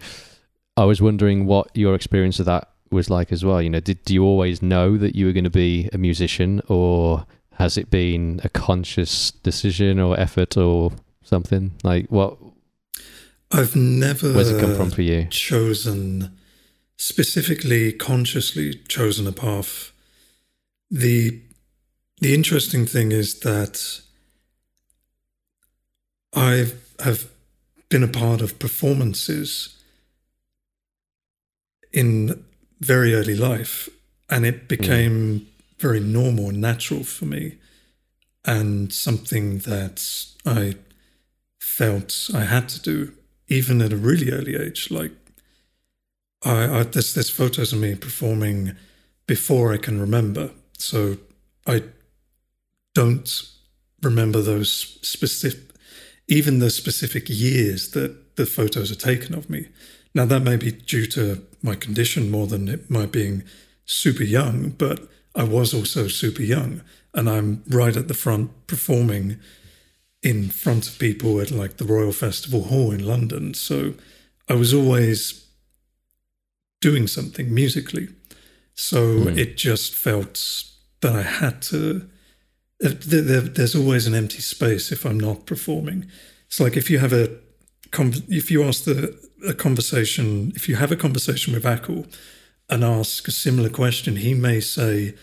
I 0.77 0.85
was 0.85 1.01
wondering 1.01 1.47
what 1.47 1.69
your 1.75 1.95
experience 1.95 2.41
of 2.41 2.47
that 2.47 2.69
was 2.91 3.11
like 3.11 3.31
as 3.33 3.45
well. 3.45 3.61
You 3.63 3.71
know, 3.71 3.81
did 3.81 4.05
do 4.05 4.15
you 4.15 4.25
always 4.25 4.63
know 4.63 4.97
that 4.97 5.15
you 5.15 5.27
were 5.27 5.33
going 5.33 5.45
to 5.45 5.51
be 5.51 5.89
a 5.93 5.99
musician, 5.99 6.61
or 6.69 7.27
has 7.57 7.77
it 7.77 7.91
been 7.91 8.41
a 8.45 8.49
conscious 8.49 9.31
decision 9.31 10.01
or 10.01 10.19
effort 10.19 10.57
or 10.57 10.93
something? 11.23 11.73
Like 11.83 12.07
what? 12.09 12.37
I've 13.51 13.77
never 13.77 14.33
Where's 14.33 14.51
it 14.51 14.61
come 14.61 14.75
from 14.75 14.91
for 14.91 15.03
you? 15.03 15.27
chosen 15.31 16.37
specifically 16.97 17.93
consciously 17.93 18.75
chosen 18.89 19.27
a 19.27 19.33
path. 19.33 19.93
The 20.91 21.41
the 22.21 22.35
interesting 22.35 22.87
thing 22.87 23.13
is 23.13 23.41
that 23.41 24.01
I 26.35 26.67
have 27.01 27.29
been 27.89 28.03
a 28.03 28.09
part 28.09 28.41
of 28.41 28.59
performances 28.59 29.77
in 31.93 32.45
very 32.81 33.15
early 33.15 33.37
life, 33.37 33.89
and 34.29 34.45
it 34.45 34.69
became 34.69 35.41
mm. 35.41 35.47
Very 35.85 36.01
normal 36.01 36.49
and 36.49 36.63
natural 36.63 37.05
for 37.05 37.27
me, 37.27 37.59
and 38.47 38.91
something 38.91 39.59
that 39.59 39.99
I 40.47 40.77
felt 41.61 42.31
I 42.33 42.45
had 42.45 42.71
to 42.71 42.81
do, 42.81 43.13
even 43.49 43.83
at 43.83 43.93
a 43.93 43.97
really 44.09 44.31
early 44.33 44.57
age. 44.57 44.91
Like, 44.91 45.13
I, 46.43 46.79
I 46.79 46.83
there's 46.85 47.13
there's 47.13 47.29
photos 47.29 47.75
of 47.75 47.81
me 47.81 47.95
performing 47.97 48.77
before 49.27 49.75
I 49.75 49.77
can 49.77 50.01
remember, 50.01 50.53
so 50.79 51.19
I 51.67 51.83
don't 52.95 53.31
remember 54.03 54.41
those 54.41 54.73
specific, 55.03 55.61
even 56.29 56.61
the 56.61 56.71
specific 56.71 57.25
years 57.29 57.91
that 57.91 58.37
the 58.37 58.47
photos 58.47 58.91
are 58.91 59.09
taken 59.13 59.35
of 59.35 59.51
me. 59.51 59.69
Now 60.15 60.25
that 60.25 60.43
may 60.49 60.57
be 60.57 60.73
due 60.73 61.07
to 61.09 61.43
my 61.63 61.75
condition 61.75 62.31
more 62.31 62.47
than 62.47 62.69
it, 62.69 62.89
my 62.89 63.05
being 63.05 63.43
super 63.85 64.25
young, 64.25 64.71
but 64.71 65.11
I 65.35 65.45
was 65.45 65.75
also 65.75 66.09
super 66.09 66.43
young, 66.43 66.83
and 67.13 67.29
I'm 67.29 67.63
right 67.69 67.97
at 67.97 68.09
the 68.09 68.15
front 68.15 68.67
performing 68.67 69.39
in 70.23 70.49
front 70.49 70.89
of 70.89 70.99
people 70.99 71.41
at 71.41 71.51
like 71.51 71.77
the 71.77 71.85
Royal 71.85 72.13
Festival 72.13 72.65
Hall 72.65 72.93
in 72.93 73.07
London. 73.07 73.53
So 73.55 73.95
I 74.49 74.55
was 74.55 74.73
always 74.73 75.47
doing 76.81 77.07
something 77.07 77.53
musically. 77.53 78.09
So 78.75 79.19
mm. 79.19 79.39
it 79.39 79.57
just 79.57 79.95
felt 79.95 80.65
that 81.01 81.15
I 81.15 81.23
had 81.23 81.63
to. 81.63 82.09
there's 82.81 83.75
always 83.75 84.07
an 84.07 84.15
empty 84.15 84.41
space 84.41 84.93
if 84.93 85.05
I'm 85.05 85.21
not 85.21 85.47
performing. 85.47 86.07
It's 86.47 86.61
like 86.61 86.77
if 86.77 86.91
you 86.91 86.99
have 86.99 87.13
a, 87.13 87.37
if 88.29 88.51
you 88.51 88.65
ask 88.65 88.85
the 88.85 89.19
a 89.47 89.55
conversation, 89.55 90.53
if 90.57 90.69
you 90.69 90.77
have 90.77 90.93
a 90.93 90.97
conversation 90.97 91.53
with 91.53 91.65
Acle 91.65 92.07
and 92.69 92.83
ask 92.83 93.29
a 93.29 93.31
similar 93.31 93.69
question, 93.69 94.17
he 94.17 94.35
may 94.35 94.61
say, 94.61 95.15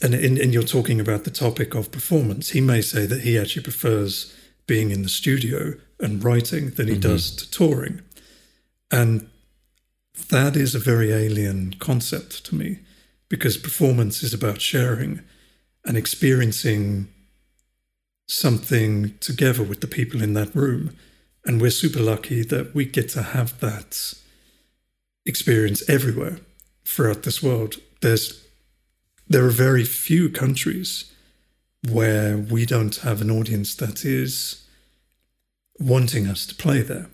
and, 0.00 0.14
and, 0.14 0.38
and 0.38 0.54
you're 0.54 0.62
talking 0.62 1.00
about 1.00 1.24
the 1.24 1.30
topic 1.30 1.74
of 1.74 1.92
performance, 1.92 2.50
he 2.50 2.60
may 2.60 2.80
say 2.80 3.06
that 3.06 3.22
he 3.22 3.38
actually 3.38 3.62
prefers 3.62 4.34
being 4.66 4.90
in 4.90 5.02
the 5.02 5.08
studio 5.08 5.74
and 6.00 6.22
writing 6.22 6.70
than 6.70 6.86
he 6.86 6.94
mm-hmm. 6.94 7.00
does 7.00 7.34
to 7.34 7.50
touring. 7.50 8.00
And 8.90 9.28
that 10.30 10.56
is 10.56 10.74
a 10.74 10.78
very 10.78 11.12
alien 11.12 11.74
concept 11.78 12.44
to 12.46 12.54
me 12.54 12.80
because 13.28 13.56
performance 13.56 14.22
is 14.22 14.32
about 14.32 14.60
sharing 14.60 15.20
and 15.84 15.96
experiencing 15.96 17.08
something 18.26 19.16
together 19.18 19.62
with 19.62 19.80
the 19.80 19.86
people 19.86 20.22
in 20.22 20.34
that 20.34 20.54
room. 20.54 20.96
And 21.44 21.60
we're 21.60 21.70
super 21.70 22.00
lucky 22.00 22.42
that 22.42 22.74
we 22.74 22.84
get 22.84 23.08
to 23.10 23.22
have 23.22 23.58
that 23.60 24.14
experience 25.26 25.88
everywhere 25.88 26.38
throughout 26.84 27.22
this 27.22 27.42
world. 27.42 27.76
There's 28.00 28.44
there 29.28 29.44
are 29.44 29.50
very 29.50 29.84
few 29.84 30.30
countries 30.30 31.12
where 31.90 32.36
we 32.36 32.64
don't 32.64 32.96
have 32.96 33.20
an 33.20 33.30
audience 33.30 33.74
that 33.74 34.04
is 34.04 34.66
wanting 35.78 36.26
us 36.26 36.46
to 36.46 36.54
play 36.54 36.80
there. 36.80 37.08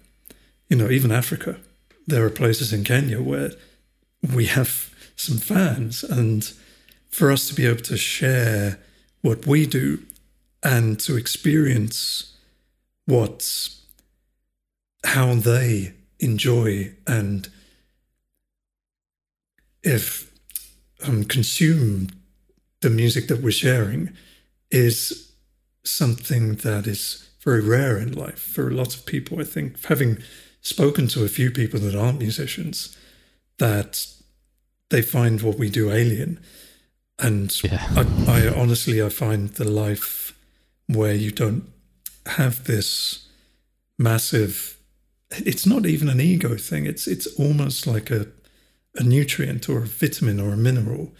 You 0.68 0.76
know, 0.76 0.90
even 0.90 1.10
Africa, 1.10 1.58
there 2.06 2.24
are 2.24 2.30
places 2.30 2.72
in 2.72 2.84
Kenya 2.84 3.20
where 3.20 3.50
we 4.34 4.46
have 4.46 4.94
some 5.16 5.38
fans, 5.38 6.02
and 6.02 6.52
for 7.10 7.30
us 7.30 7.48
to 7.48 7.54
be 7.54 7.66
able 7.66 7.82
to 7.82 7.96
share 7.96 8.78
what 9.22 9.46
we 9.46 9.66
do 9.66 10.02
and 10.62 10.98
to 11.00 11.16
experience 11.16 12.36
what 13.06 13.68
how 15.04 15.34
they 15.34 15.92
enjoy 16.18 16.92
and 17.06 17.48
if 19.84 20.32
um, 21.06 21.24
consume 21.24 22.08
the 22.80 22.90
music 22.90 23.28
that 23.28 23.42
we're 23.42 23.50
sharing 23.50 24.12
is 24.70 25.32
something 25.84 26.56
that 26.56 26.86
is 26.86 27.28
very 27.42 27.60
rare 27.60 27.98
in 27.98 28.12
life 28.12 28.38
for 28.38 28.68
a 28.68 28.74
lot 28.74 28.94
of 28.94 29.06
people. 29.06 29.40
I 29.40 29.44
think 29.44 29.84
having 29.84 30.18
spoken 30.62 31.06
to 31.08 31.24
a 31.24 31.28
few 31.28 31.50
people 31.50 31.78
that 31.80 31.94
aren't 31.94 32.18
musicians, 32.18 32.96
that 33.58 34.06
they 34.90 35.02
find 35.02 35.42
what 35.42 35.58
we 35.58 35.68
do 35.68 35.92
alien. 35.92 36.40
And 37.18 37.62
yeah. 37.62 37.86
I, 37.96 38.06
I 38.26 38.54
honestly, 38.54 39.02
I 39.02 39.08
find 39.08 39.50
the 39.50 39.68
life 39.68 40.36
where 40.86 41.14
you 41.14 41.30
don't 41.30 41.70
have 42.26 42.64
this 42.64 43.28
massive. 43.98 44.78
It's 45.30 45.66
not 45.66 45.86
even 45.86 46.08
an 46.08 46.20
ego 46.20 46.56
thing. 46.56 46.86
It's 46.86 47.06
it's 47.06 47.26
almost 47.38 47.86
like 47.86 48.10
a 48.10 48.26
a 48.96 49.02
nutrient 49.02 49.68
or 49.68 49.78
a 49.78 49.86
vitamin 49.86 50.40
or 50.40 50.52
a 50.52 50.56
mineral, 50.56 51.12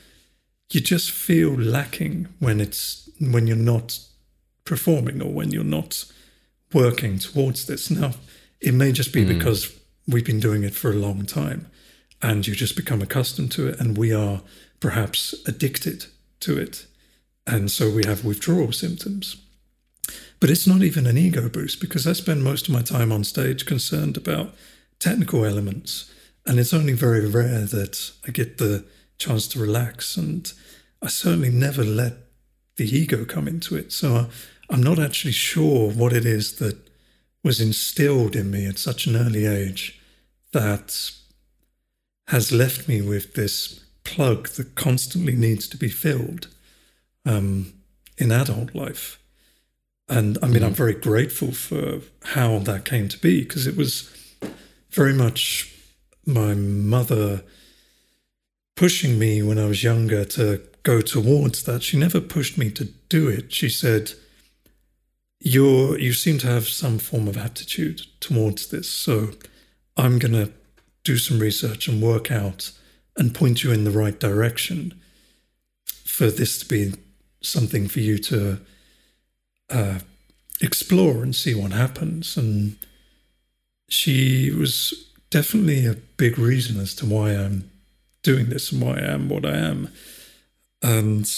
you 0.71 0.81
just 0.81 1.11
feel 1.11 1.51
lacking 1.55 2.29
when 2.39 2.61
it's 2.61 3.09
when 3.21 3.47
you're 3.47 3.57
not 3.57 3.99
performing 4.65 5.21
or 5.23 5.33
when 5.33 5.51
you're 5.51 5.65
not 5.65 6.05
working 6.73 7.19
towards 7.19 7.67
this. 7.67 7.91
Now, 7.91 8.13
it 8.61 8.75
may 8.75 8.93
just 8.93 9.13
be 9.13 9.25
mm. 9.25 9.29
because 9.29 9.73
we've 10.07 10.25
been 10.25 10.41
doing 10.41 10.65
it 10.65 10.75
for 10.75 10.91
a 10.91 10.97
long 10.97 11.27
time 11.27 11.71
and 12.23 12.47
you 12.47 12.55
just 12.55 12.77
become 12.77 13.03
accustomed 13.03 13.53
to 13.53 13.69
it 13.69 13.79
and 13.79 13.97
we 13.97 14.13
are 14.13 14.41
perhaps 14.81 15.35
addicted 15.47 16.07
to 16.41 16.59
it. 16.59 16.87
And 17.47 17.71
so 17.71 17.91
we 17.91 18.05
have 18.07 18.25
withdrawal 18.25 18.73
symptoms. 18.73 19.37
But 20.41 20.51
it's 20.51 20.67
not 20.67 20.83
even 20.83 21.07
an 21.07 21.17
ego 21.17 21.49
boost 21.49 21.81
because 21.81 22.07
I 22.07 22.13
spend 22.13 22.43
most 22.43 22.69
of 22.69 22.75
my 22.75 22.83
time 22.83 23.13
on 23.13 23.25
stage 23.25 23.67
concerned 23.67 24.17
about 24.17 24.55
technical 24.99 25.45
elements 25.45 26.11
and 26.47 26.59
it's 26.59 26.75
only 26.75 26.93
very 26.93 27.27
rare 27.27 27.61
that 27.61 28.13
I 28.27 28.31
get 28.31 28.59
the 28.59 28.85
chance 29.19 29.49
to 29.49 29.59
relax. 29.59 30.17
And 30.17 30.53
I 31.03 31.09
certainly 31.09 31.51
never 31.51 31.85
let 31.85 32.15
the 32.77 32.85
ego 32.85 33.25
come 33.25 33.49
into 33.49 33.77
it. 33.77 33.93
So 33.93 34.29
I'm 34.71 34.83
not 34.83 34.99
actually 34.99 35.33
sure 35.33 35.91
what 35.91 36.13
it 36.13 36.27
is 36.27 36.57
that 36.57 36.77
was 37.43 37.61
instilled 37.61 38.35
in 38.35 38.51
me 38.51 38.67
at 38.67 38.79
such 38.79 39.07
an 39.07 39.17
early 39.17 39.47
age 39.47 40.01
that 40.53 41.11
has 42.29 42.53
left 42.53 42.89
me 42.89 43.03
with 43.03 43.35
this 43.35 43.85
plug 44.03 44.49
that 44.51 44.75
constantly 44.75 45.35
needs 45.35 45.69
to 45.69 45.77
be 45.77 45.89
filled 45.89 46.49
um, 47.27 47.73
in 48.17 48.33
adult 48.33 48.75
life. 48.75 49.19
And 50.09 50.39
I 50.43 50.47
mean, 50.47 50.63
mm. 50.63 50.67
I'm 50.67 50.75
very 50.75 50.95
grateful 50.95 51.53
for 51.53 52.01
how 52.25 52.59
that 52.61 52.85
came 52.85 53.09
to 53.09 53.19
be 53.19 53.43
because 53.43 53.67
it 53.67 53.77
was 53.77 54.11
very 54.91 55.13
much 55.13 55.74
my 56.27 56.55
mother 56.55 57.43
pushing 58.77 59.19
me 59.19 59.43
when 59.43 59.59
I 59.59 59.67
was 59.67 59.85
younger 59.85 60.25
to 60.25 60.63
go 60.83 61.01
towards 61.01 61.63
that. 61.65 61.83
She 61.83 61.97
never 61.97 62.21
pushed 62.21 62.59
me 62.59 62.71
to 62.71 62.85
do 63.09 63.29
it. 63.29 63.53
She 63.53 63.69
said, 63.69 64.13
You're 65.41 65.99
you 65.99 66.13
seem 66.13 66.39
to 66.39 66.47
have 66.47 66.69
some 66.69 66.99
form 66.99 67.29
of 67.29 67.37
aptitude 67.37 68.03
towards 68.21 68.69
this. 68.69 68.89
So 68.89 69.31
I'm 69.97 70.19
gonna 70.19 70.51
do 71.05 71.17
some 71.17 71.39
research 71.39 71.89
and 71.89 72.03
work 72.03 72.31
out 72.31 72.73
and 73.17 73.35
point 73.35 73.63
you 73.63 73.71
in 73.71 73.85
the 73.85 73.91
right 73.91 74.19
direction 74.19 75.01
for 76.05 76.31
this 76.31 76.59
to 76.59 76.67
be 76.67 76.95
something 77.41 77.89
for 77.89 78.01
you 78.01 78.19
to 78.19 78.61
uh, 79.71 79.99
explore 80.61 81.23
and 81.23 81.35
see 81.35 81.55
what 81.55 81.73
happens. 81.73 82.37
And 82.37 82.77
she 83.89 84.51
was 84.51 85.11
definitely 85.35 85.85
a 85.85 85.95
big 86.17 86.39
reason 86.39 86.81
as 86.81 86.95
to 86.95 87.05
why 87.05 87.31
I'm 87.33 87.69
doing 88.23 88.51
this 88.51 88.71
and 88.71 88.81
why 88.81 88.99
I 88.99 89.07
am 89.15 89.29
what 89.29 89.45
I 89.45 89.57
am. 89.57 89.89
And 90.81 91.29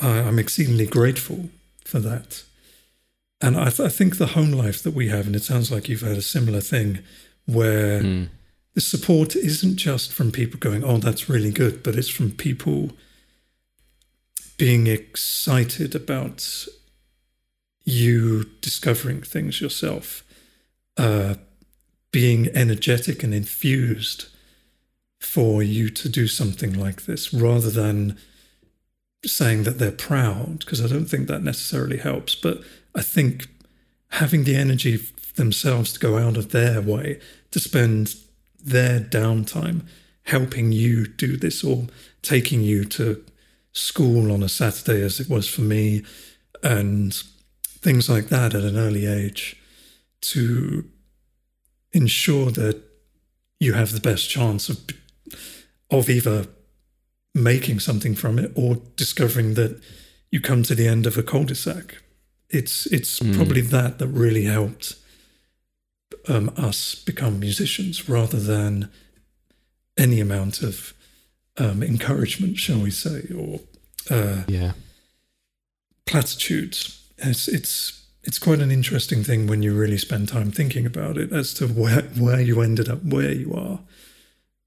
I, 0.00 0.16
am 0.20 0.38
exceedingly 0.38 0.86
grateful 0.86 1.50
for 1.84 1.98
that. 1.98 2.44
And 3.42 3.54
I, 3.54 3.68
th- 3.68 3.80
I, 3.80 3.90
think 3.90 4.16
the 4.16 4.28
home 4.28 4.52
life 4.52 4.82
that 4.82 4.94
we 4.94 5.08
have, 5.08 5.26
and 5.26 5.36
it 5.36 5.42
sounds 5.42 5.70
like 5.70 5.90
you've 5.90 6.00
had 6.00 6.16
a 6.16 6.22
similar 6.22 6.62
thing, 6.62 7.00
where 7.44 8.00
mm. 8.00 8.28
the 8.72 8.80
support 8.80 9.36
isn't 9.36 9.76
just 9.76 10.10
from 10.10 10.32
people 10.32 10.58
going, 10.58 10.82
oh, 10.82 10.96
that's 10.96 11.28
really 11.28 11.52
good, 11.52 11.82
but 11.82 11.96
it's 11.96 12.08
from 12.08 12.30
people 12.30 12.92
being 14.56 14.86
excited 14.86 15.94
about 15.94 16.66
you 17.84 18.44
discovering 18.62 19.20
things 19.20 19.60
yourself. 19.60 20.24
Uh, 20.96 21.34
being 22.10 22.48
energetic 22.54 23.22
and 23.22 23.34
infused 23.34 24.26
for 25.20 25.62
you 25.62 25.90
to 25.90 26.08
do 26.08 26.26
something 26.26 26.72
like 26.72 27.02
this 27.02 27.34
rather 27.34 27.70
than 27.70 28.16
saying 29.26 29.64
that 29.64 29.78
they're 29.78 29.90
proud, 29.90 30.60
because 30.60 30.82
I 30.82 30.88
don't 30.88 31.06
think 31.06 31.26
that 31.28 31.42
necessarily 31.42 31.98
helps. 31.98 32.34
But 32.34 32.60
I 32.94 33.02
think 33.02 33.48
having 34.10 34.44
the 34.44 34.56
energy 34.56 34.98
themselves 35.34 35.92
to 35.92 36.00
go 36.00 36.18
out 36.18 36.36
of 36.36 36.50
their 36.50 36.80
way 36.80 37.20
to 37.50 37.60
spend 37.60 38.14
their 38.62 39.00
downtime 39.00 39.86
helping 40.24 40.72
you 40.72 41.06
do 41.06 41.36
this 41.36 41.64
or 41.64 41.86
taking 42.22 42.60
you 42.60 42.84
to 42.84 43.24
school 43.72 44.32
on 44.32 44.42
a 44.42 44.48
Saturday, 44.48 45.02
as 45.02 45.20
it 45.20 45.28
was 45.28 45.48
for 45.48 45.62
me, 45.62 46.04
and 46.62 47.22
things 47.64 48.08
like 48.08 48.28
that 48.28 48.54
at 48.54 48.64
an 48.64 48.76
early 48.76 49.06
age 49.06 49.56
to 50.20 50.84
ensure 52.02 52.50
that 52.52 52.76
you 53.60 53.74
have 53.74 53.92
the 53.92 54.00
best 54.10 54.30
chance 54.30 54.68
of 54.72 54.78
of 55.90 56.08
either 56.08 56.46
making 57.34 57.80
something 57.80 58.16
from 58.16 58.38
it 58.38 58.50
or 58.54 58.76
discovering 58.96 59.54
that 59.54 59.80
you 60.30 60.40
come 60.40 60.62
to 60.62 60.74
the 60.74 60.86
end 60.88 61.06
of 61.06 61.16
a 61.18 61.22
cul-de-sac. 61.22 62.02
It's 62.50 62.86
it's 62.92 63.20
Mm. 63.20 63.34
probably 63.36 63.62
that 63.62 63.98
that 63.98 64.08
really 64.08 64.44
helped 64.44 64.94
um, 66.28 66.48
us 66.68 66.94
become 67.04 67.38
musicians 67.38 68.08
rather 68.08 68.40
than 68.40 68.90
any 69.96 70.20
amount 70.20 70.62
of 70.62 70.94
um, 71.56 71.82
encouragement, 71.82 72.56
shall 72.58 72.80
we 72.80 72.90
say, 72.90 73.22
or 73.34 73.60
uh, 74.10 74.44
Yeah. 74.48 74.72
platitudes. 76.06 77.00
It's 77.18 77.48
it's 77.48 77.97
it's 78.28 78.38
quite 78.38 78.60
an 78.60 78.70
interesting 78.70 79.24
thing 79.24 79.46
when 79.46 79.62
you 79.62 79.74
really 79.74 79.96
spend 79.96 80.28
time 80.28 80.50
thinking 80.50 80.84
about 80.84 81.16
it 81.16 81.32
as 81.32 81.54
to 81.54 81.66
where 81.66 82.02
where 82.18 82.40
you 82.40 82.60
ended 82.60 82.86
up 82.90 83.02
where 83.02 83.32
you 83.32 83.54
are, 83.54 83.80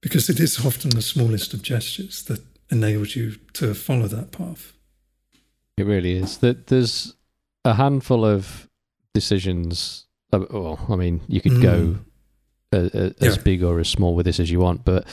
because 0.01 0.29
it 0.29 0.39
is 0.39 0.65
often 0.65 0.89
the 0.89 1.01
smallest 1.01 1.53
of 1.53 1.61
gestures 1.61 2.23
that 2.23 2.41
enables 2.71 3.15
you 3.15 3.35
to 3.53 3.75
follow 3.75 4.07
that 4.07 4.31
path. 4.31 4.73
It 5.77 5.85
really 5.85 6.13
is. 6.13 6.39
That 6.39 6.67
there's 6.67 7.13
a 7.63 7.75
handful 7.75 8.25
of 8.25 8.67
decisions. 9.13 10.07
uh, 10.33 10.45
Well, 10.49 10.79
I 10.89 10.95
mean, 10.95 11.21
you 11.27 11.39
could 11.39 11.61
go 11.61 11.97
uh, 12.73 12.89
uh, 12.93 13.09
as 13.21 13.35
Yeah. 13.35 13.43
big 13.43 13.63
or 13.63 13.79
as 13.79 13.89
small 13.89 14.15
with 14.15 14.25
this 14.25 14.39
as 14.39 14.49
you 14.49 14.59
want, 14.59 14.83
but 14.85 15.05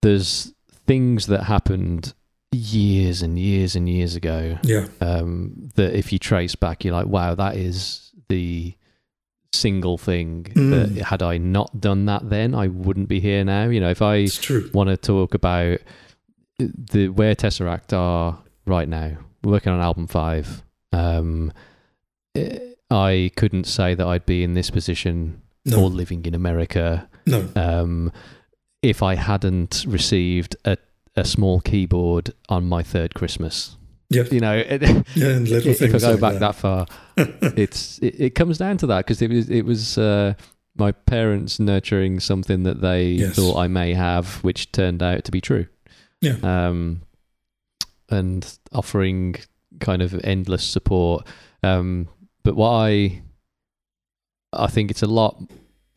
there's 0.00 0.54
things 0.86 1.26
that 1.26 1.44
happened 1.44 2.14
years 2.52 3.22
and 3.22 3.38
years 3.38 3.76
and 3.76 3.88
years 3.88 4.16
ago 4.16 4.58
Yeah, 4.62 4.86
um, 5.00 5.70
that 5.74 5.94
if 5.96 6.12
you 6.12 6.18
trace 6.18 6.54
back, 6.54 6.84
you're 6.84 6.94
like, 6.94 7.06
wow, 7.06 7.34
that 7.34 7.56
is 7.56 8.12
the 8.28 8.74
single 9.52 9.98
thing 9.98 10.44
Mm. 10.54 10.70
that 10.70 11.04
had 11.04 11.22
I 11.22 11.38
not 11.38 11.80
done 11.80 12.06
that 12.06 12.28
then, 12.30 12.54
I 12.54 12.68
wouldn't 12.68 13.08
be 13.08 13.20
here 13.20 13.44
now. 13.44 13.64
You 13.68 13.80
know, 13.80 13.90
if 13.90 14.02
I 14.02 14.28
want 14.72 14.88
to 14.90 14.96
talk 14.96 15.34
about 15.34 15.80
the 16.58 17.08
where 17.08 17.34
Tesseract 17.34 17.92
are 17.92 18.38
right 18.66 18.88
now. 18.88 19.16
We're 19.44 19.52
working 19.52 19.72
on 19.72 19.80
album 19.80 20.06
five. 20.06 20.62
Um, 20.92 21.52
eh, 22.34 22.58
I 22.90 23.30
couldn't 23.36 23.64
say 23.64 23.94
that 23.94 24.06
I'd 24.06 24.26
be 24.26 24.42
in 24.42 24.54
this 24.54 24.70
position 24.70 25.42
No, 25.64 25.82
or 25.82 25.90
living 25.90 26.24
in 26.24 26.34
America 26.34 27.08
no, 27.26 27.48
um, 27.56 28.12
if 28.82 29.02
I 29.02 29.16
hadn't 29.16 29.84
received 29.88 30.56
a, 30.64 30.76
a 31.16 31.24
small 31.24 31.60
keyboard 31.60 32.32
on 32.48 32.66
my 32.68 32.82
third 32.82 33.14
Christmas. 33.14 33.76
yeah, 34.10 34.24
You 34.30 34.40
know, 34.40 34.56
it, 34.56 34.82
yeah, 35.14 35.28
and 35.28 35.48
little 35.48 35.70
if 35.72 35.82
I 35.94 35.98
go 35.98 36.10
like 36.12 36.20
back 36.20 36.32
that. 36.34 36.40
that 36.40 36.54
far, 36.54 36.86
it's 37.56 37.98
it, 37.98 38.20
it 38.20 38.34
comes 38.34 38.58
down 38.58 38.76
to 38.78 38.86
that 38.88 39.04
because 39.06 39.22
it 39.22 39.30
was 39.30 39.48
it 39.50 39.62
was 39.64 39.96
uh, 39.98 40.34
my 40.76 40.92
parents 40.92 41.58
nurturing 41.58 42.20
something 42.20 42.62
that 42.64 42.80
they 42.80 43.06
Yes. 43.08 43.36
thought 43.36 43.56
I 43.56 43.66
may 43.68 43.94
have, 43.94 44.36
which 44.44 44.72
turned 44.72 45.02
out 45.02 45.24
to 45.24 45.32
be 45.32 45.40
true. 45.40 45.66
Yeah. 46.20 46.36
Um, 46.42 47.02
and 48.10 48.58
offering 48.72 49.36
kind 49.80 50.00
of 50.02 50.14
endless 50.24 50.64
support. 50.64 51.26
Um, 51.62 52.08
but 52.44 52.54
what 52.56 52.70
I 52.70 53.22
I 54.52 54.68
think 54.68 54.90
it's 54.90 55.02
a 55.02 55.06
lot 55.08 55.42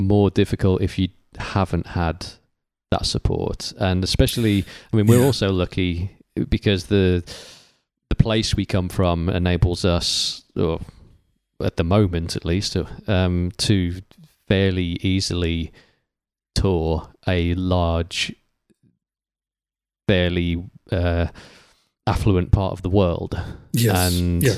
more 0.02 0.30
difficult 0.32 0.82
if 0.82 0.98
you 0.98 1.10
haven't 1.38 1.88
had 1.88 2.26
that 2.92 3.06
support, 3.06 3.72
and 3.80 4.04
especially 4.04 4.66
I 4.92 4.96
mean 4.98 5.08
we're 5.08 5.20
Yeah. 5.20 5.26
also 5.26 5.52
lucky 5.52 6.12
because 6.50 6.86
the 6.88 7.24
the 8.10 8.16
place 8.16 8.56
we 8.56 8.66
come 8.66 8.90
from 8.90 9.30
enables 9.30 9.86
us, 9.86 10.44
or 10.56 10.80
at 11.64 11.78
the 11.78 11.84
moment 11.84 12.36
at 12.36 12.46
least, 12.46 12.76
um, 13.08 13.52
to 13.58 14.02
fairly 14.48 14.98
easily 15.02 15.72
tour 16.56 17.08
a 17.28 17.54
large, 17.54 18.34
fairly 20.08 20.64
uh, 20.92 21.28
affluent 22.08 22.52
part 22.52 22.74
of 22.74 22.82
the 22.82 22.90
world. 22.90 23.40
yes, 23.74 23.96
and 24.14 24.44
yeah, 24.44 24.56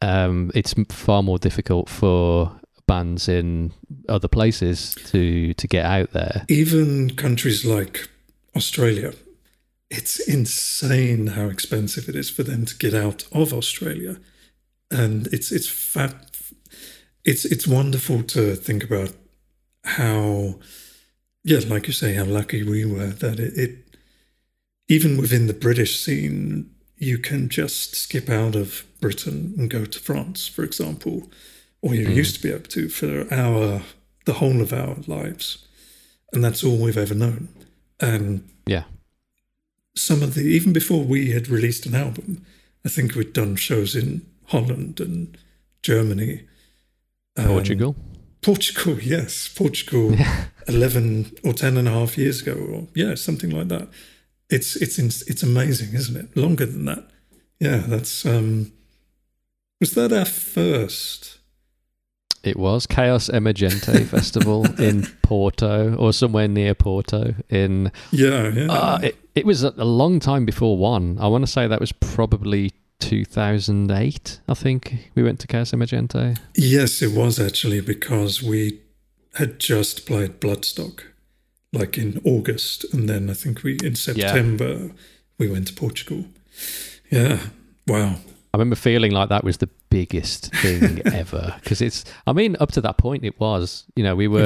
Um, 0.00 0.50
it's 0.54 0.74
far 0.90 1.22
more 1.22 1.38
difficult 1.38 1.88
for 1.88 2.58
bands 2.86 3.28
in 3.28 3.72
other 4.08 4.28
places 4.28 4.94
to 5.06 5.54
to 5.54 5.68
get 5.68 5.84
out 5.84 6.12
there. 6.12 6.44
even 6.48 7.10
countries 7.16 7.64
like 7.64 8.08
Australia, 8.56 9.12
it's 9.90 10.18
insane 10.20 11.28
how 11.28 11.46
expensive 11.46 12.08
it 12.08 12.16
is 12.16 12.30
for 12.30 12.42
them 12.42 12.64
to 12.64 12.76
get 12.76 12.94
out 12.94 13.26
of 13.32 13.52
Australia, 13.52 14.16
and 14.90 15.26
it's 15.28 15.52
it's 15.52 15.68
fat. 15.68 16.30
It's 17.24 17.44
it's 17.44 17.66
wonderful 17.66 18.22
to 18.24 18.56
think 18.56 18.82
about 18.84 19.12
how, 19.84 20.58
yeah, 21.44 21.60
like 21.66 21.86
you 21.86 21.92
say, 21.92 22.14
how 22.14 22.24
lucky 22.24 22.62
we 22.62 22.84
were 22.84 23.08
that 23.08 23.38
it, 23.38 23.56
it 23.56 23.98
even 24.88 25.16
within 25.16 25.46
the 25.46 25.54
British 25.54 26.00
scene, 26.00 26.70
you 26.96 27.18
can 27.18 27.48
just 27.48 27.94
skip 27.94 28.28
out 28.28 28.54
of 28.54 28.84
Britain 29.00 29.54
and 29.56 29.70
go 29.70 29.84
to 29.84 29.98
France, 29.98 30.46
for 30.46 30.62
example, 30.64 31.30
or 31.82 31.94
you 31.94 32.06
Mm. 32.06 32.14
used 32.16 32.34
to 32.36 32.42
be 32.42 32.48
able 32.48 32.68
to 32.68 32.88
for 32.88 33.26
our 33.32 33.82
the 34.24 34.34
whole 34.34 34.60
of 34.62 34.72
our 34.72 34.96
lives, 35.06 35.58
and 36.32 36.42
that's 36.44 36.62
all 36.64 36.78
we've 36.78 36.96
ever 36.96 37.14
known. 37.14 37.48
And 38.00 38.48
Yeah. 38.66 38.84
some 39.96 40.22
of 40.22 40.34
the 40.34 40.42
even 40.42 40.72
before 40.72 41.04
we 41.04 41.32
had 41.32 41.48
released 41.48 41.84
an 41.86 41.94
album, 41.94 42.44
I 42.84 42.88
think 42.88 43.14
we'd 43.14 43.32
done 43.32 43.56
shows 43.56 43.94
in 43.96 44.22
Holland 44.46 45.00
and 45.00 45.36
Germany, 45.82 46.42
um, 47.36 47.46
Portugal. 47.46 47.96
Portugal, 48.42 48.98
yes, 49.00 49.48
Portugal, 49.48 50.16
eleven 50.68 51.32
or 51.44 51.52
ten 51.52 51.76
and 51.76 51.88
a 51.88 51.90
half 51.92 52.16
years 52.16 52.42
ago, 52.42 52.54
or 52.54 52.88
yeah, 52.94 53.14
something 53.16 53.50
like 53.50 53.68
that. 53.68 53.88
It's 54.50 54.76
it's 54.76 54.98
it's 54.98 55.42
amazing, 55.42 55.94
isn't 55.94 56.16
it? 56.16 56.36
Longer 56.36 56.66
than 56.66 56.84
that. 56.86 57.08
Yeah, 57.60 57.78
that's 57.88 58.24
um. 58.26 58.72
Was 59.80 59.92
that 59.94 60.12
our 60.12 60.24
first? 60.26 61.38
It 62.42 62.56
was 62.56 62.86
Chaos 62.86 63.28
Emergente 63.28 64.04
Festival 64.08 64.66
in 64.80 65.06
Porto 65.22 65.94
or 65.96 66.12
somewhere 66.12 66.48
near 66.48 66.74
Porto. 66.74 67.34
In 67.48 67.92
Yeah, 68.10 68.48
yeah. 68.48 68.66
uh, 68.72 68.98
it, 69.02 69.16
it 69.34 69.46
was 69.46 69.62
a, 69.62 69.72
a 69.76 69.84
long 69.84 70.18
time 70.18 70.44
before 70.44 70.76
one. 70.76 71.18
I 71.20 71.28
want 71.28 71.44
to 71.44 71.50
say 71.50 71.66
that 71.66 71.80
was 71.80 71.92
probably 71.92 72.72
2008. 72.98 74.40
I 74.48 74.54
think 74.54 75.10
we 75.14 75.22
went 75.22 75.40
to 75.40 75.46
Chaos 75.46 75.72
Emergente. 75.72 76.38
Yes, 76.54 77.02
it 77.02 77.12
was 77.12 77.38
actually 77.38 77.80
because 77.80 78.42
we 78.42 78.80
had 79.34 79.58
just 79.58 80.06
played 80.06 80.40
Bloodstock, 80.40 81.02
like 81.72 81.96
in 81.96 82.20
August, 82.24 82.84
and 82.92 83.08
then 83.08 83.30
I 83.30 83.34
think 83.34 83.62
we 83.62 83.78
in 83.82 83.94
September 83.94 84.90
we 85.38 85.48
went 85.48 85.68
to 85.68 85.74
Portugal. 85.74 86.26
Yeah, 87.10 87.38
wow. 87.86 88.16
I 88.54 88.58
remember 88.58 88.76
feeling 88.76 89.12
like 89.12 89.30
that 89.30 89.44
was 89.44 89.56
the 89.58 89.68
biggest 89.90 90.54
thing 90.56 91.00
ever 91.06 91.54
because 91.62 91.80
it's. 91.80 92.04
I 92.26 92.32
mean, 92.32 92.56
up 92.60 92.70
to 92.72 92.80
that 92.82 92.98
point, 92.98 93.24
it 93.24 93.40
was. 93.40 93.84
You 93.96 94.04
know, 94.04 94.14
we 94.14 94.28
were 94.28 94.44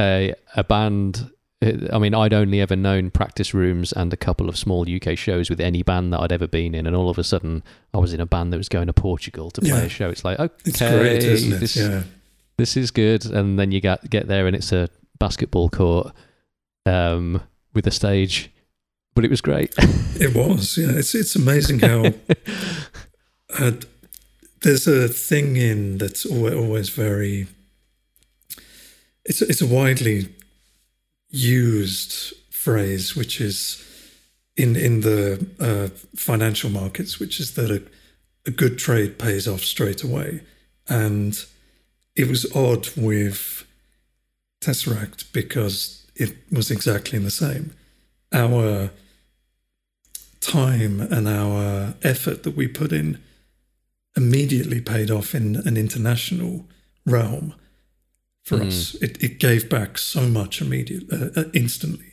a 0.00 0.34
a 0.56 0.64
band. 0.64 1.30
I 1.60 1.98
mean, 1.98 2.14
I'd 2.14 2.32
only 2.32 2.60
ever 2.60 2.76
known 2.76 3.10
practice 3.10 3.52
rooms 3.52 3.92
and 3.92 4.12
a 4.12 4.16
couple 4.16 4.48
of 4.48 4.56
small 4.56 4.86
UK 4.88 5.18
shows 5.18 5.50
with 5.50 5.60
any 5.60 5.82
band 5.82 6.12
that 6.12 6.20
I'd 6.20 6.30
ever 6.30 6.46
been 6.46 6.72
in, 6.74 6.86
and 6.86 6.94
all 6.94 7.10
of 7.10 7.18
a 7.18 7.24
sudden, 7.24 7.64
I 7.92 7.98
was 7.98 8.14
in 8.14 8.20
a 8.20 8.26
band 8.26 8.52
that 8.52 8.58
was 8.58 8.68
going 8.68 8.86
to 8.86 8.92
Portugal 8.92 9.50
to 9.52 9.60
play 9.60 9.70
Yeah. 9.70 9.78
a 9.82 9.88
show. 9.88 10.08
It's 10.08 10.24
like, 10.24 10.38
okay, 10.38 10.54
It's 10.64 10.78
great, 10.78 11.24
isn't 11.24 11.52
it? 11.54 11.58
this, 11.58 11.74
yeah, 11.76 12.02
this 12.58 12.76
is 12.76 12.92
good. 12.92 13.26
And 13.26 13.58
then 13.58 13.72
you 13.72 13.80
get 13.80 14.08
get 14.08 14.28
there, 14.28 14.46
and 14.46 14.54
it's 14.54 14.70
a 14.72 14.88
basketball 15.18 15.68
court 15.68 16.12
um, 16.86 17.42
with 17.74 17.88
a 17.88 17.90
stage, 17.90 18.52
but 19.18 19.24
it 19.24 19.30
was 19.32 19.40
great. 19.40 19.74
it 20.20 20.32
was. 20.32 20.78
Yeah, 20.78 20.92
it's 20.92 21.12
it's 21.12 21.34
amazing 21.34 21.80
how 21.80 22.04
uh, 23.58 23.72
there's 24.60 24.86
a 24.86 25.08
thing 25.08 25.56
in 25.56 25.98
that's 25.98 26.24
always, 26.24 26.54
always 26.54 26.88
very. 26.88 27.48
It's 29.24 29.42
it's 29.42 29.60
a 29.60 29.66
widely 29.66 30.28
used 31.30 32.32
phrase, 32.50 33.16
which 33.16 33.40
is 33.40 33.84
in 34.56 34.76
in 34.76 35.00
the 35.00 35.44
uh, 35.58 35.88
financial 36.14 36.70
markets, 36.70 37.18
which 37.18 37.40
is 37.40 37.54
that 37.54 37.72
a, 37.72 37.82
a 38.46 38.52
good 38.52 38.78
trade 38.78 39.18
pays 39.18 39.48
off 39.48 39.62
straight 39.62 40.04
away, 40.04 40.42
and 40.88 41.44
it 42.14 42.28
was 42.28 42.46
odd 42.54 42.88
with 42.96 43.66
Tesseract 44.60 45.32
because 45.32 46.06
it 46.14 46.36
was 46.52 46.70
exactly 46.70 47.18
the 47.18 47.32
same. 47.32 47.74
Our 48.32 48.90
time 50.48 51.00
and 51.00 51.28
our 51.28 51.94
effort 52.02 52.42
that 52.42 52.56
we 52.56 52.66
put 52.66 52.92
in 52.92 53.18
immediately 54.16 54.80
paid 54.80 55.10
off 55.10 55.34
in 55.34 55.56
an 55.64 55.76
international 55.76 56.66
realm 57.06 57.54
for 58.44 58.58
Mm. 58.58 58.66
us. 58.68 58.94
It, 58.96 59.22
it 59.22 59.38
gave 59.38 59.68
back 59.68 59.98
so 59.98 60.22
much 60.28 60.60
immediately, 60.60 61.16
uh, 61.16 61.30
uh, 61.40 61.44
instantly, 61.52 62.12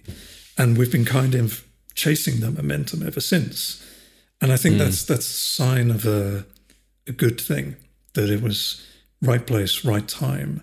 and 0.57 0.77
we've 0.77 0.91
been 0.91 1.05
kind 1.05 1.33
of 1.35 1.63
chasing 1.95 2.41
that 2.41 2.51
momentum 2.51 3.01
ever 3.07 3.21
since. 3.21 3.81
And 4.41 4.51
I 4.51 4.57
think 4.57 4.75
Mm. 4.75 4.79
that's 4.79 5.03
that's 5.05 5.25
a 5.27 5.39
sign 5.63 5.89
of 5.91 6.05
a 6.05 6.45
a 7.07 7.11
good 7.13 7.39
thing 7.39 7.75
that 8.13 8.29
it 8.29 8.41
was 8.41 8.81
right 9.21 9.45
place, 9.47 9.85
right 9.85 10.07
time, 10.07 10.61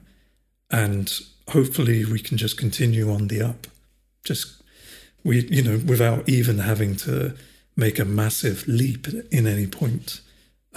and 0.70 1.10
hopefully 1.48 2.04
we 2.04 2.18
can 2.18 2.36
just 2.36 2.56
continue 2.58 3.10
on 3.10 3.28
the 3.28 3.40
up. 3.40 3.66
Just 4.24 4.46
we, 5.24 5.46
you 5.48 5.62
know, 5.62 5.78
without 5.86 6.28
even 6.28 6.58
having 6.58 6.96
to 6.96 7.34
make 7.76 7.98
a 7.98 8.04
massive 8.04 8.66
leap 8.68 9.06
in 9.30 9.46
any 9.46 9.66
point. 9.66 10.20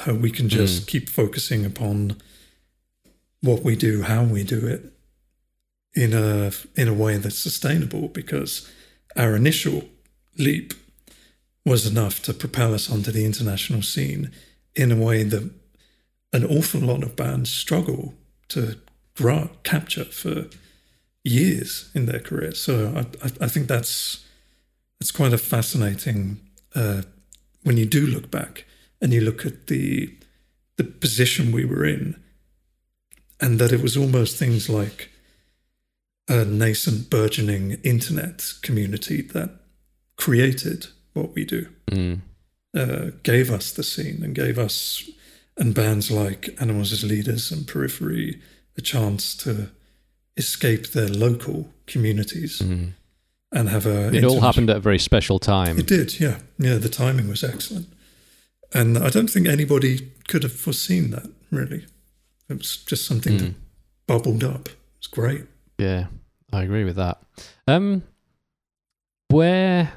Uh, 0.05 0.13
we 0.13 0.29
can 0.29 0.49
just 0.49 0.88
keep 0.88 1.10
focusing 1.10 1.65
upon 1.65 2.17
what 3.41 3.63
we 3.63 3.75
do, 3.75 4.03
how 4.03 4.23
we 4.23 4.43
do 4.43 4.65
it, 4.67 4.91
in 5.93 6.13
a 6.13 6.51
in 6.75 6.88
a 6.88 6.93
way 6.93 7.17
that's 7.17 7.38
sustainable. 7.38 8.10
Because 8.10 8.69
our 9.15 9.36
initial 9.36 9.84
leap 10.38 10.73
was 11.65 11.86
enough 11.86 12.21
to 12.23 12.34
propel 12.34 12.73
us 12.73 12.91
onto 12.91 13.12
the 13.12 13.25
international 13.25 13.81
scene 13.81 14.31
in 14.75 14.91
a 14.91 14.95
way 14.95 15.23
that 15.23 15.49
an 16.34 16.45
awful 16.45 16.81
lot 16.81 17.03
of 17.03 17.15
bands 17.15 17.49
struggle 17.49 18.13
to 18.49 18.77
gra- 19.15 19.49
capture 19.63 20.05
for 20.05 20.47
years 21.23 21.89
in 21.95 22.05
their 22.05 22.19
career. 22.19 22.53
So 22.53 22.93
I, 22.95 23.25
I, 23.25 23.31
I 23.41 23.47
think 23.47 23.67
that's 23.67 24.25
that's 24.99 25.12
quite 25.12 25.34
a 25.34 25.38
fascinating 25.38 26.39
uh, 26.75 27.01
when 27.63 27.77
you 27.77 27.85
do 27.85 28.05
look 28.05 28.29
back 28.29 28.65
and 29.01 29.13
you 29.13 29.21
look 29.21 29.45
at 29.45 29.67
the 29.67 30.09
the 30.77 30.83
position 30.83 31.51
we 31.53 31.63
were 31.65 31.85
in, 31.85 32.15
and 33.39 33.59
that 33.59 33.71
it 33.71 33.81
was 33.81 33.95
almost 33.95 34.38
things 34.38 34.67
like 34.69 35.09
a 36.27 36.43
nascent, 36.43 37.09
burgeoning 37.09 37.77
internet 37.83 38.43
community 38.61 39.21
that 39.21 39.51
created 40.17 40.88
what 41.13 41.33
we 41.33 41.45
do, 41.45 41.67
Mm. 41.91 42.21
uh, 42.73 43.11
gave 43.23 43.49
us 43.51 43.71
the 43.71 43.83
scene, 43.83 44.21
and 44.23 44.35
gave 44.35 44.57
us 44.59 45.03
and 45.57 45.73
bands 45.73 46.11
like 46.11 46.53
Animals 46.59 46.91
as 46.91 47.03
Leaders 47.05 47.51
and 47.51 47.65
Periphery 47.65 48.41
a 48.77 48.81
chance 48.81 49.33
to 49.38 49.69
escape 50.35 50.88
their 50.88 51.07
local 51.07 51.73
communities 51.88 52.59
Mm. 52.59 52.93
And 53.55 53.69
have 53.69 53.87
a. 53.87 54.13
It 54.13 54.23
all 54.23 54.41
happened 54.41 54.69
at 54.69 54.77
a 54.77 54.79
very 54.79 54.99
special 54.99 55.39
time. 55.39 55.79
It 55.79 55.87
did, 55.87 56.19
yeah, 56.19 56.39
yeah. 56.59 56.75
The 56.75 56.89
timing 56.89 57.27
was 57.27 57.43
excellent, 57.43 57.87
and 58.73 58.97
I 58.97 59.09
don't 59.09 59.29
think 59.29 59.47
anybody 59.47 60.11
could 60.27 60.43
have 60.43 60.53
foreseen 60.53 61.09
that. 61.11 61.27
Really, 61.51 61.85
it 62.49 62.57
was 62.57 62.77
just 62.77 63.05
something 63.07 63.37
that 63.37 63.51
Mm. 63.51 63.55
bubbled 64.07 64.43
up. 64.43 64.69
It's 64.97 65.07
great. 65.07 65.45
Yeah, 65.79 66.07
I 66.53 66.61
agree 66.63 66.83
with 66.83 66.97
that. 66.97 67.21
Um, 67.67 68.03
where 69.29 69.93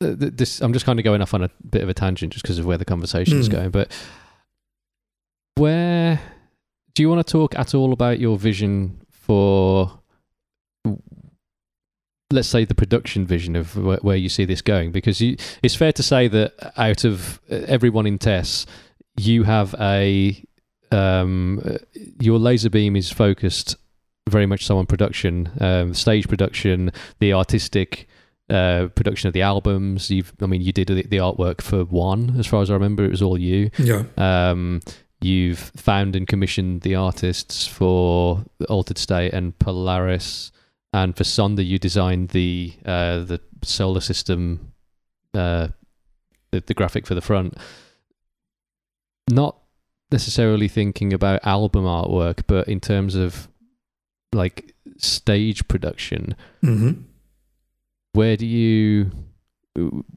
th- 0.00 0.18
th- 0.18 0.32
this, 0.36 0.60
I'm 0.60 0.72
just 0.72 0.84
kind 0.86 0.98
of 0.98 1.04
going 1.04 1.22
off 1.22 1.34
on 1.34 1.42
a 1.44 1.50
bit 1.70 1.82
of 1.82 1.88
a 1.88 1.94
tangent 1.94 2.32
just 2.32 2.42
because 2.42 2.58
of 2.58 2.66
where 2.66 2.78
the 2.78 2.84
conversation's 2.84 3.48
Mm. 3.48 3.52
going. 3.52 3.70
But 3.70 3.92
where 5.56 6.20
do 6.94 7.02
you 7.02 7.08
want 7.08 7.26
to 7.26 7.30
talk 7.30 7.54
at 7.58 7.74
all 7.74 7.92
about 7.92 8.18
your 8.20 8.36
vision 8.38 9.00
for, 9.10 10.00
let's 12.30 12.48
say, 12.48 12.64
the 12.64 12.74
production 12.74 13.26
vision 13.26 13.56
of 13.56 13.76
where, 13.76 13.98
where 13.98 14.16
you 14.16 14.28
see 14.28 14.44
this 14.44 14.62
going? 14.62 14.92
Because 14.92 15.20
you, 15.20 15.36
it's 15.62 15.74
fair 15.74 15.92
to 15.92 16.02
say 16.02 16.28
that 16.28 16.72
out 16.76 17.04
of 17.04 17.40
everyone 17.48 18.06
in 18.06 18.18
Tess, 18.18 18.66
you 19.16 19.44
have 19.44 19.74
a 19.80 20.42
um, 20.92 21.78
your 22.20 22.38
laser 22.38 22.70
beam 22.70 22.96
is 22.96 23.10
focused 23.10 23.76
very 24.28 24.46
much 24.46 24.64
so 24.66 24.78
on 24.78 24.86
production, 24.86 25.50
um, 25.60 25.94
stage 25.94 26.28
production, 26.28 26.90
the 27.20 27.32
artistic 27.32 28.08
uh, 28.50 28.88
production 28.94 29.28
of 29.28 29.34
the 29.34 29.42
albums. 29.42 30.10
You've, 30.10 30.32
I 30.40 30.46
mean, 30.46 30.62
you 30.62 30.72
did 30.72 30.88
the, 30.88 31.02
the 31.02 31.18
artwork 31.18 31.60
for 31.60 31.84
one, 31.84 32.34
as 32.38 32.46
far 32.46 32.62
as 32.62 32.70
I 32.70 32.74
remember. 32.74 33.04
It 33.04 33.10
was 33.10 33.22
all 33.22 33.38
you. 33.38 33.70
Yeah, 33.78 34.04
Um, 34.16 34.80
you've 35.20 35.58
found 35.58 36.16
and 36.16 36.26
commissioned 36.26 36.82
the 36.82 36.96
artists 36.96 37.66
for 37.66 38.44
Altered 38.68 38.98
State 38.98 39.32
and 39.32 39.56
Polaris, 39.58 40.50
and 40.96 41.14
for 41.14 41.24
Sonder, 41.24 41.64
you 41.64 41.78
designed 41.78 42.30
the 42.30 42.72
uh, 42.86 43.18
the 43.18 43.38
solar 43.62 44.00
system, 44.00 44.72
uh, 45.34 45.68
the, 46.50 46.60
the 46.66 46.72
graphic 46.72 47.06
for 47.06 47.14
the 47.14 47.20
front. 47.20 47.54
Not 49.30 49.58
necessarily 50.10 50.68
thinking 50.68 51.12
about 51.12 51.46
album 51.46 51.84
artwork, 51.84 52.44
but 52.46 52.66
in 52.66 52.80
terms 52.80 53.14
of 53.14 53.48
like 54.32 54.74
stage 54.96 55.68
production, 55.68 56.34
hmm 56.62 56.92
where 58.12 58.38
do 58.38 58.46
you 58.46 59.10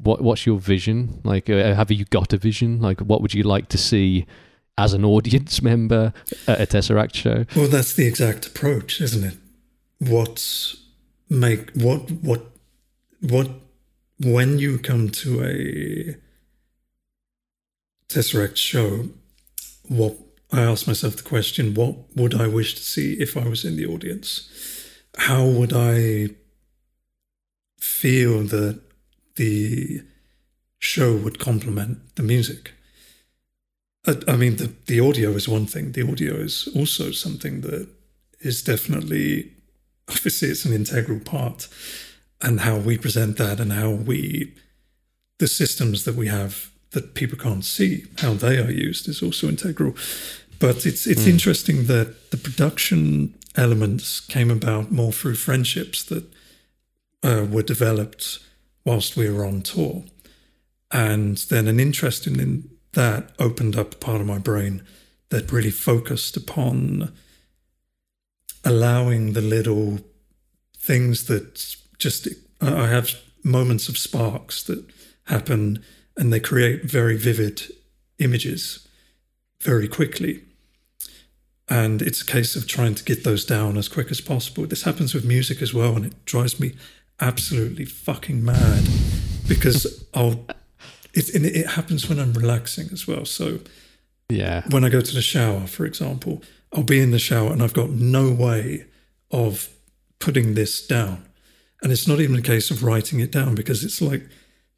what 0.01 0.21
what's 0.21 0.45
your 0.45 0.59
vision? 0.59 1.19
Like 1.25 1.49
uh, 1.49 1.75
have 1.75 1.91
you 1.91 2.05
got 2.05 2.31
a 2.31 2.37
vision? 2.37 2.79
Like 2.79 3.01
what 3.01 3.21
would 3.21 3.33
you 3.33 3.43
like 3.43 3.67
to 3.69 3.77
see 3.77 4.25
as 4.77 4.93
an 4.93 5.03
audience 5.03 5.61
member 5.71 6.13
at 6.47 6.61
a 6.61 6.65
tesseract 6.65 7.15
show? 7.15 7.43
Well, 7.53 7.67
that's 7.67 7.93
the 7.93 8.07
exact 8.07 8.47
approach, 8.47 9.01
isn't 9.01 9.25
it? 9.25 9.37
What 9.99 10.75
make 11.29 11.71
what 11.71 12.09
what 12.11 12.45
what 13.21 13.49
when 14.19 14.59
you 14.59 14.77
come 14.79 15.09
to 15.09 15.43
a 15.43 16.15
Tesseract 18.07 18.57
show, 18.57 19.09
what 19.87 20.15
I 20.51 20.61
ask 20.61 20.87
myself 20.87 21.17
the 21.17 21.23
question: 21.23 21.73
What 21.75 21.95
would 22.15 22.33
I 22.33 22.47
wish 22.47 22.73
to 22.75 22.81
see 22.81 23.13
if 23.13 23.37
I 23.37 23.47
was 23.47 23.63
in 23.63 23.75
the 23.75 23.85
audience? 23.85 24.49
How 25.17 25.45
would 25.45 25.73
I 25.73 26.29
feel 27.79 28.43
that 28.43 28.81
the 29.35 30.01
show 30.79 31.15
would 31.15 31.39
complement 31.39 32.15
the 32.15 32.23
music? 32.23 32.73
I, 34.07 34.15
I 34.27 34.35
mean, 34.37 34.55
the, 34.55 34.71
the 34.85 34.99
audio 34.99 35.31
is 35.31 35.47
one 35.47 35.65
thing. 35.65 35.91
The 35.91 36.09
audio 36.09 36.35
is 36.35 36.67
also 36.75 37.11
something 37.11 37.61
that 37.61 37.87
is 38.39 38.63
definitely, 38.63 39.51
obviously, 40.09 40.49
it's 40.49 40.65
an 40.65 40.73
integral 40.73 41.19
part. 41.19 41.67
And 42.41 42.61
how 42.61 42.77
we 42.77 42.97
present 42.97 43.37
that 43.37 43.59
and 43.59 43.73
how 43.73 43.89
we, 43.89 44.53
the 45.39 45.47
systems 45.47 46.05
that 46.05 46.15
we 46.15 46.27
have 46.27 46.71
that 46.91 47.13
people 47.13 47.37
can't 47.37 47.65
see, 47.65 48.05
how 48.19 48.33
they 48.33 48.57
are 48.57 48.71
used 48.71 49.07
is 49.07 49.21
also 49.21 49.47
integral. 49.47 49.95
But 50.57 50.85
it's 50.85 51.07
it's 51.07 51.27
interesting 51.27 51.85
that 51.85 52.31
the 52.31 52.37
production 52.37 53.33
elements 53.55 54.19
came 54.19 54.51
about 54.51 54.91
more 54.91 55.11
through 55.11 55.35
friendships 55.35 56.03
that 56.05 56.25
uh, 57.23 57.45
were 57.49 57.63
developed 57.63 58.39
whilst 58.85 59.15
we 59.15 59.29
were 59.29 59.45
on 59.45 59.61
tour. 59.61 60.03
And 60.91 61.37
then 61.37 61.67
an 61.67 61.79
interest 61.79 62.25
in, 62.27 62.39
in 62.39 62.69
that 62.93 63.31
opened 63.37 63.75
up 63.75 63.99
part 63.99 64.21
of 64.21 64.27
my 64.27 64.39
brain 64.39 64.81
that 65.29 65.51
really 65.51 65.71
focused 65.71 66.35
upon 66.35 67.13
allowing 68.63 69.33
the 69.33 69.41
little 69.41 69.99
things 70.77 71.25
that 71.25 71.75
just, 71.97 72.27
I 72.61 72.87
have 72.87 73.13
moments 73.43 73.89
of 73.89 73.97
sparks 73.97 74.63
that 74.63 74.85
happen 75.25 75.83
and 76.17 76.33
they 76.33 76.39
create 76.39 76.83
very 76.83 77.17
vivid 77.17 77.63
images 78.17 78.87
very 79.61 79.87
quickly. 79.87 80.43
And 81.69 82.01
it's 82.01 82.21
a 82.21 82.25
case 82.25 82.55
of 82.55 82.67
trying 82.67 82.95
to 82.95 83.03
get 83.03 83.23
those 83.23 83.45
down 83.45 83.77
as 83.77 83.87
quick 83.87 84.09
as 84.09 84.21
possible. 84.21 84.65
This 84.65 84.83
happens 84.83 85.13
with 85.13 85.23
music 85.23 85.61
as 85.61 85.71
well, 85.71 85.95
and 85.95 86.05
it 86.05 86.25
drives 86.25 86.59
me 86.59 86.73
absolutely 87.21 87.85
fucking 87.85 88.43
mad 88.43 88.87
because 89.47 90.03
I'll. 90.13 90.45
It, 91.13 91.29
it 91.35 91.67
happens 91.67 92.09
when 92.09 92.19
I'm 92.19 92.33
relaxing 92.33 92.89
as 92.91 93.07
well. 93.07 93.25
So 93.25 93.59
yeah 94.29 94.63
when 94.69 94.83
I 94.83 94.89
go 94.89 95.01
to 95.01 95.13
the 95.13 95.21
shower, 95.21 95.65
for 95.67 95.85
example, 95.85 96.41
I'll 96.73 96.83
be 96.83 96.99
in 96.99 97.11
the 97.11 97.19
shower 97.19 97.51
and 97.51 97.61
I've 97.63 97.73
got 97.73 97.89
no 97.89 98.29
way 98.31 98.85
of 99.31 99.69
putting 100.19 100.53
this 100.53 100.85
down. 100.85 101.25
And 101.81 101.91
it's 101.91 102.07
not 102.07 102.19
even 102.19 102.35
a 102.35 102.41
case 102.41 102.69
of 102.71 102.83
writing 102.83 103.19
it 103.19 103.31
down 103.31 103.55
because 103.55 103.83
it's 103.83 104.01
like 104.01 104.23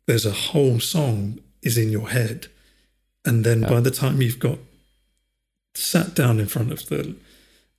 there's 0.06 0.26
a 0.26 0.32
whole 0.32 0.80
song 0.80 1.40
is 1.62 1.78
in 1.78 1.90
your 1.90 2.10
head. 2.10 2.48
And 3.26 3.44
then 3.44 3.62
by 3.62 3.80
the 3.82 3.92
time 3.92 4.22
you've 4.22 4.40
got 4.40 4.60
sat 5.74 6.14
down 6.14 6.40
in 6.40 6.48
front 6.48 6.72
of 6.72 6.86
the 6.88 7.16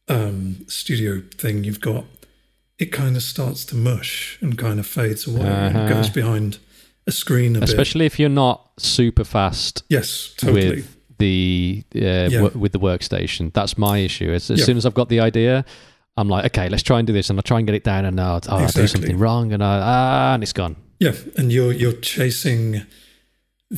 um, 0.08 0.64
studio 0.68 1.22
thing, 1.36 1.64
you've 1.64 1.80
got 1.80 2.04
it 2.78 2.86
kind 2.86 3.16
of 3.16 3.22
starts 3.22 3.64
to 3.66 3.76
mush 3.76 4.38
and 4.40 4.58
kind 4.58 4.80
of 4.80 4.86
fades 4.86 5.26
away 5.26 5.46
and 5.46 5.76
Uh-huh. 5.76 5.88
goes 5.88 6.10
behind 6.10 6.58
a 7.06 7.12
screen 7.12 7.54
a 7.56 7.60
bit. 7.60 7.68
especially 7.68 8.06
if 8.06 8.18
you're 8.18 8.28
not 8.28 8.70
super 8.78 9.24
fast 9.24 9.82
Yes, 9.88 10.34
totally. 10.36 10.70
with 10.76 10.96
the 11.24 11.84
uh, 11.96 12.00
Yeah. 12.34 12.40
wo- 12.42 12.58
with 12.62 12.72
the 12.76 12.82
workstation 12.88 13.44
that's 13.58 13.74
my 13.88 13.96
issue 14.08 14.30
as, 14.36 14.50
as 14.50 14.58
Yeah. 14.58 14.66
soon 14.68 14.76
as 14.80 14.84
i've 14.86 14.98
got 15.00 15.08
the 15.14 15.20
idea 15.30 15.54
i'm 16.18 16.28
like 16.34 16.44
okay 16.50 16.68
let's 16.72 16.82
try 16.90 16.98
and 17.00 17.06
do 17.10 17.12
this 17.18 17.28
and 17.30 17.38
i 17.38 17.42
try 17.42 17.58
and 17.60 17.66
get 17.68 17.74
it 17.80 17.84
down 17.92 18.02
and 18.08 18.16
now 18.16 18.40
oh, 18.48 18.56
i 18.56 18.66
do 18.82 18.86
something 18.86 19.18
wrong 19.24 19.52
and 19.54 19.62
I, 19.62 19.74
ah, 19.82 20.34
and 20.34 20.42
it's 20.42 20.52
gone 20.62 20.74
Yeah, 21.06 21.14
and 21.38 21.46
you're 21.54 21.74
you're 21.80 21.98
chasing 22.16 22.62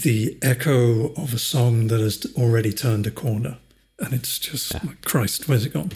the 0.06 0.36
echo 0.42 1.12
of 1.22 1.32
a 1.34 1.38
song 1.38 1.88
that 1.90 2.00
has 2.00 2.16
already 2.36 2.72
turned 2.72 3.06
a 3.06 3.10
corner, 3.24 3.54
and 4.02 4.12
it's 4.12 4.38
just 4.50 4.74
yeah. 4.74 4.92
Christ, 5.10 5.48
where's 5.48 5.64
it 5.66 5.72
gone? 5.72 5.90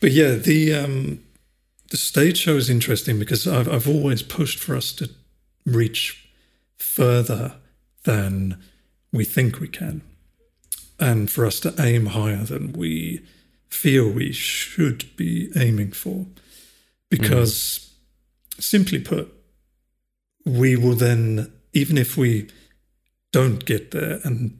But 0.00 0.10
yeah, 0.20 0.32
the 0.50 0.60
um, 0.82 1.20
the 1.90 1.96
stage 1.96 2.36
show 2.44 2.56
is 2.62 2.68
interesting 2.68 3.18
because 3.18 3.42
I've 3.56 3.68
I've 3.74 3.88
always 3.94 4.22
pushed 4.22 4.58
for 4.64 4.76
us 4.76 4.92
to 4.98 5.04
reach 5.64 6.02
further 6.76 7.54
than 8.04 8.56
we 9.12 9.24
think 9.24 9.60
we 9.60 9.68
can, 9.68 10.02
and 10.98 11.30
for 11.30 11.46
us 11.46 11.60
to 11.60 11.74
aim 11.78 12.06
higher 12.06 12.44
than 12.44 12.72
we 12.72 13.24
feel 13.68 14.08
we 14.10 14.32
should 14.32 15.14
be 15.16 15.50
aiming 15.56 15.92
for, 15.92 16.26
because 17.10 17.92
mm. 18.56 18.62
simply 18.62 18.98
put, 18.98 19.32
we 20.44 20.76
will 20.76 20.94
then 20.94 21.52
even 21.72 21.98
if 21.98 22.16
we 22.16 22.48
don't 23.32 23.64
get 23.64 23.90
there 23.90 24.20
and 24.24 24.58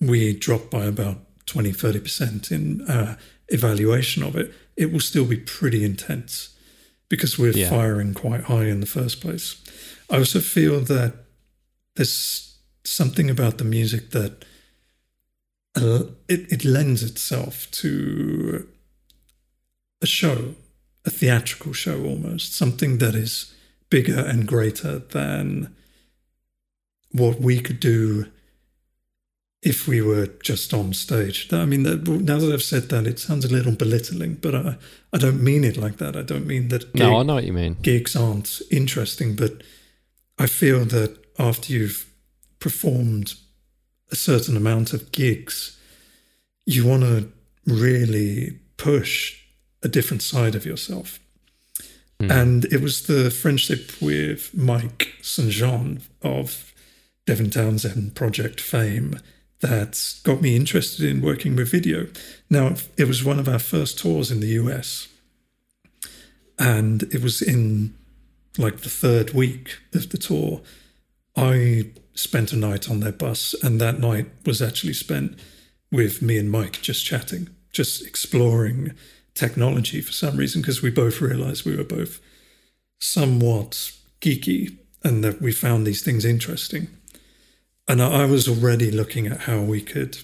we 0.00 0.36
drop 0.36 0.70
by 0.70 0.84
about 0.84 1.18
20, 1.46 1.72
30% 1.72 2.50
in 2.50 2.88
our 2.88 3.16
evaluation 3.48 4.22
of 4.22 4.36
it, 4.36 4.52
it 4.76 4.92
will 4.92 5.00
still 5.00 5.24
be 5.24 5.36
pretty 5.36 5.84
intense 5.84 6.56
because 7.08 7.38
we're 7.38 7.52
yeah. 7.52 7.68
firing 7.68 8.14
quite 8.14 8.42
high 8.42 8.66
in 8.66 8.80
the 8.80 8.86
first 8.86 9.20
place. 9.20 9.60
I 10.08 10.18
also 10.18 10.40
feel 10.40 10.80
that 10.80 11.14
there's 11.96 12.58
something 12.84 13.28
about 13.28 13.58
the 13.58 13.64
music 13.64 14.10
that 14.10 14.44
uh, 15.76 16.04
it, 16.28 16.52
it 16.52 16.64
lends 16.64 17.02
itself 17.02 17.70
to 17.70 18.66
a 20.02 20.06
show, 20.06 20.54
a 21.04 21.10
theatrical 21.10 21.72
show 21.72 22.04
almost, 22.04 22.54
something 22.54 22.98
that 22.98 23.14
is 23.14 23.54
bigger 23.90 24.18
and 24.18 24.46
greater 24.46 24.98
than 24.98 25.74
what 27.12 27.40
we 27.40 27.60
could 27.60 27.80
do 27.80 28.26
if 29.62 29.86
we 29.86 30.00
were 30.00 30.26
just 30.42 30.72
on 30.72 30.92
stage. 30.94 31.52
I 31.52 31.66
mean, 31.66 31.82
now 31.82 32.38
that 32.38 32.50
I've 32.52 32.62
said 32.62 32.88
that, 32.88 33.06
it 33.06 33.18
sounds 33.18 33.44
a 33.44 33.52
little 33.52 33.72
belittling, 33.72 34.34
but 34.36 34.54
I, 34.54 34.76
I 35.12 35.18
don't 35.18 35.42
mean 35.42 35.64
it 35.64 35.76
like 35.76 35.98
that. 35.98 36.16
I 36.16 36.22
don't 36.22 36.46
mean 36.46 36.68
that. 36.68 36.92
Gig, 36.94 37.02
no, 37.02 37.18
I 37.18 37.22
know 37.22 37.34
what 37.34 37.44
you 37.44 37.52
mean. 37.52 37.76
Gigs 37.82 38.16
aren't 38.16 38.62
interesting, 38.70 39.36
but 39.36 39.62
I 40.38 40.46
feel 40.46 40.86
that 40.86 41.18
after 41.38 41.72
you've 41.72 42.10
performed 42.58 43.34
a 44.10 44.16
certain 44.16 44.56
amount 44.56 44.92
of 44.92 45.12
gigs, 45.12 45.78
you 46.66 46.86
want 46.86 47.02
to 47.02 47.30
really 47.66 48.58
push 48.76 49.38
a 49.82 49.88
different 49.88 50.22
side 50.22 50.54
of 50.54 50.66
yourself. 50.66 51.18
Mm. 52.20 52.30
And 52.30 52.64
it 52.66 52.80
was 52.80 53.06
the 53.06 53.30
friendship 53.30 53.92
with 54.00 54.54
Mike 54.54 55.14
St. 55.22 55.50
Jean 55.50 56.02
of 56.22 56.72
Devin 57.26 57.50
Townsend 57.50 58.14
Project 58.14 58.60
fame 58.60 59.18
that 59.60 60.14
got 60.24 60.40
me 60.40 60.56
interested 60.56 61.04
in 61.04 61.20
working 61.20 61.54
with 61.56 61.70
video. 61.70 62.06
Now, 62.48 62.74
it 62.96 63.06
was 63.06 63.24
one 63.24 63.38
of 63.38 63.48
our 63.48 63.58
first 63.58 63.98
tours 63.98 64.30
in 64.30 64.40
the 64.40 64.48
US, 64.48 65.08
and 66.58 67.02
it 67.04 67.22
was 67.22 67.40
in 67.40 67.94
like 68.58 68.78
the 68.78 68.88
third 68.88 69.32
week 69.32 69.78
of 69.94 70.10
the 70.10 70.18
tour. 70.18 70.60
I 71.36 71.90
spent 72.14 72.52
a 72.52 72.56
night 72.56 72.90
on 72.90 73.00
their 73.00 73.12
bus, 73.12 73.54
and 73.62 73.80
that 73.80 73.98
night 73.98 74.26
was 74.44 74.60
actually 74.60 74.94
spent 74.94 75.38
with 75.92 76.22
me 76.22 76.38
and 76.38 76.50
Mike 76.50 76.80
just 76.82 77.04
chatting, 77.04 77.48
just 77.72 78.06
exploring 78.06 78.92
technology 79.34 80.00
for 80.00 80.12
some 80.12 80.36
reason, 80.36 80.60
because 80.60 80.82
we 80.82 80.90
both 80.90 81.20
realized 81.20 81.64
we 81.64 81.76
were 81.76 81.84
both 81.84 82.20
somewhat 83.00 83.92
geeky 84.20 84.76
and 85.02 85.24
that 85.24 85.40
we 85.40 85.52
found 85.52 85.86
these 85.86 86.02
things 86.02 86.24
interesting. 86.24 86.88
And 87.88 88.02
I 88.02 88.24
was 88.26 88.46
already 88.46 88.90
looking 88.90 89.26
at 89.26 89.40
how 89.42 89.62
we 89.62 89.80
could 89.80 90.18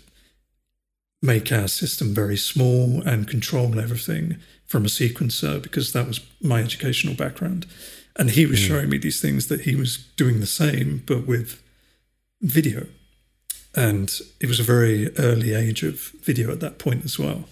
make 1.22 1.50
our 1.50 1.66
system 1.66 2.14
very 2.14 2.36
small 2.36 3.02
and 3.02 3.26
control 3.26 3.80
everything 3.80 4.36
from 4.66 4.84
a 4.84 4.88
sequencer 4.88 5.60
because 5.62 5.92
that 5.92 6.06
was 6.06 6.20
my 6.40 6.60
educational 6.60 7.14
background. 7.14 7.66
And 8.16 8.30
he 8.30 8.46
was 8.46 8.60
mm. 8.60 8.68
showing 8.68 8.88
me 8.90 8.98
these 8.98 9.20
things 9.20 9.48
that 9.48 9.62
he 9.62 9.74
was 9.74 9.96
doing 10.16 10.40
the 10.40 10.46
same, 10.46 11.02
but 11.06 11.26
with 11.26 11.62
video. 12.40 12.86
And 13.74 14.10
it 14.40 14.48
was 14.48 14.60
a 14.60 14.64
very 14.64 15.14
early 15.18 15.54
age 15.54 15.82
of 15.82 16.00
video 16.22 16.50
at 16.50 16.60
that 16.60 16.78
point 16.78 17.04
as 17.04 17.18
well. 17.18 17.44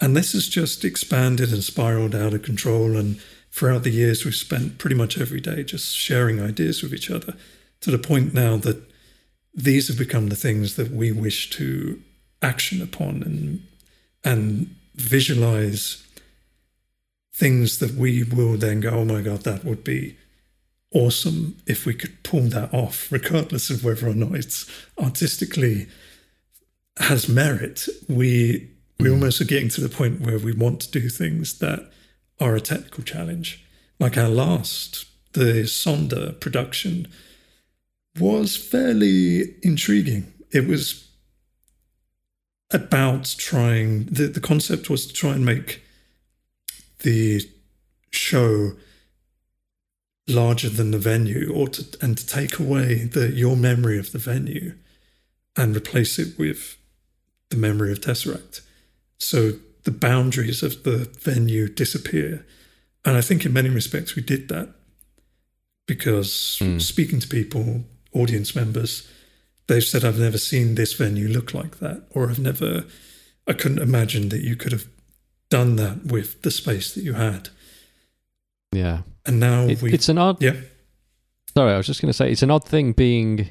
And 0.00 0.16
this 0.16 0.32
has 0.32 0.48
just 0.48 0.84
expanded 0.84 1.52
and 1.52 1.62
spiraled 1.62 2.14
out 2.14 2.32
of 2.32 2.42
control. 2.42 2.96
And 2.96 3.20
throughout 3.52 3.82
the 3.82 3.90
years, 3.90 4.24
we've 4.24 4.34
spent 4.34 4.78
pretty 4.78 4.96
much 4.96 5.20
every 5.20 5.40
day 5.40 5.62
just 5.62 5.94
sharing 5.94 6.40
ideas 6.40 6.82
with 6.82 6.94
each 6.94 7.10
other 7.10 7.34
to 7.80 7.90
the 7.90 7.98
point 7.98 8.32
now 8.32 8.56
that 8.56 8.82
these 9.54 9.88
have 9.88 9.98
become 9.98 10.28
the 10.28 10.36
things 10.36 10.76
that 10.76 10.90
we 10.90 11.12
wish 11.12 11.50
to 11.50 12.00
action 12.42 12.80
upon 12.80 13.22
and 13.22 13.66
and 14.24 14.74
visualize 14.94 16.06
things 17.32 17.78
that 17.78 17.94
we 17.94 18.22
will 18.22 18.56
then 18.56 18.80
go, 18.80 18.90
oh 18.90 19.04
my 19.04 19.22
God, 19.22 19.40
that 19.40 19.64
would 19.64 19.82
be 19.82 20.16
awesome 20.92 21.56
if 21.66 21.86
we 21.86 21.94
could 21.94 22.22
pull 22.22 22.42
that 22.42 22.72
off, 22.74 23.10
regardless 23.12 23.70
of 23.70 23.84
whether 23.84 24.08
or 24.08 24.14
not 24.14 24.34
it's 24.34 24.70
artistically 24.98 25.86
has 26.98 27.28
merit. 27.28 27.88
We 28.08 28.70
we 28.98 29.08
mm. 29.08 29.12
almost 29.12 29.40
are 29.40 29.44
getting 29.44 29.70
to 29.70 29.80
the 29.80 29.88
point 29.88 30.20
where 30.20 30.38
we 30.38 30.52
want 30.52 30.80
to 30.80 30.90
do 30.90 31.08
things 31.08 31.58
that 31.58 31.90
are 32.38 32.54
a 32.54 32.60
technical 32.60 33.02
challenge. 33.02 33.64
Like 33.98 34.16
our 34.16 34.28
last, 34.28 35.06
the 35.32 35.64
Sonder 35.64 36.38
production 36.38 37.08
was 38.18 38.56
fairly 38.56 39.54
intriguing. 39.62 40.32
It 40.50 40.66
was 40.66 41.08
about 42.72 43.34
trying, 43.38 44.06
the, 44.06 44.26
the 44.26 44.40
concept 44.40 44.90
was 44.90 45.06
to 45.06 45.12
try 45.12 45.32
and 45.32 45.44
make 45.44 45.82
the 47.00 47.40
show 48.10 48.72
larger 50.28 50.68
than 50.68 50.90
the 50.90 50.98
venue 50.98 51.52
or 51.52 51.68
to 51.68 51.84
and 52.00 52.16
to 52.16 52.26
take 52.26 52.58
away 52.58 53.04
the 53.04 53.30
your 53.32 53.56
memory 53.56 53.98
of 53.98 54.12
the 54.12 54.18
venue 54.18 54.74
and 55.56 55.76
replace 55.76 56.18
it 56.18 56.38
with 56.38 56.76
the 57.50 57.56
memory 57.56 57.90
of 57.92 58.00
Tesseract. 58.00 58.60
So 59.18 59.52
the 59.84 59.90
boundaries 59.90 60.62
of 60.62 60.82
the 60.84 61.08
venue 61.20 61.68
disappear. 61.68 62.46
And 63.04 63.16
I 63.16 63.20
think 63.20 63.44
in 63.44 63.52
many 63.52 63.68
respects 63.68 64.14
we 64.14 64.22
did 64.22 64.48
that 64.48 64.74
because 65.86 66.58
mm. 66.60 66.80
speaking 66.80 67.18
to 67.20 67.28
people 67.28 67.82
audience 68.12 68.54
members, 68.54 69.08
they've 69.66 69.82
said, 69.82 70.04
I've 70.04 70.18
never 70.18 70.38
seen 70.38 70.74
this 70.74 70.92
venue 70.92 71.28
look 71.28 71.54
like 71.54 71.78
that, 71.78 72.04
or 72.10 72.28
I've 72.28 72.38
never, 72.38 72.84
I 73.46 73.52
couldn't 73.52 73.80
imagine 73.80 74.28
that 74.28 74.42
you 74.42 74.56
could 74.56 74.72
have 74.72 74.86
done 75.48 75.76
that 75.76 76.06
with 76.06 76.42
the 76.42 76.50
space 76.50 76.94
that 76.94 77.02
you 77.02 77.14
had. 77.14 77.48
Yeah. 78.72 79.02
And 79.26 79.40
now 79.40 79.66
it, 79.66 79.82
we. 79.82 79.92
It's 79.92 80.08
an 80.08 80.18
odd. 80.18 80.42
Yeah. 80.42 80.56
Sorry, 81.54 81.72
I 81.72 81.76
was 81.76 81.86
just 81.86 82.00
going 82.00 82.10
to 82.10 82.16
say 82.16 82.30
it's 82.30 82.42
an 82.42 82.50
odd 82.50 82.64
thing 82.64 82.92
being 82.92 83.50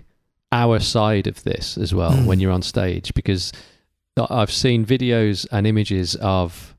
our 0.51 0.79
side 0.79 1.27
of 1.27 1.43
this 1.43 1.77
as 1.77 1.93
well 1.93 2.13
mm. 2.13 2.25
when 2.25 2.39
you're 2.39 2.51
on 2.51 2.61
stage 2.61 3.13
because 3.13 3.51
I've 4.17 4.51
seen 4.51 4.85
videos 4.85 5.45
and 5.51 5.67
images 5.67 6.15
of 6.15 6.75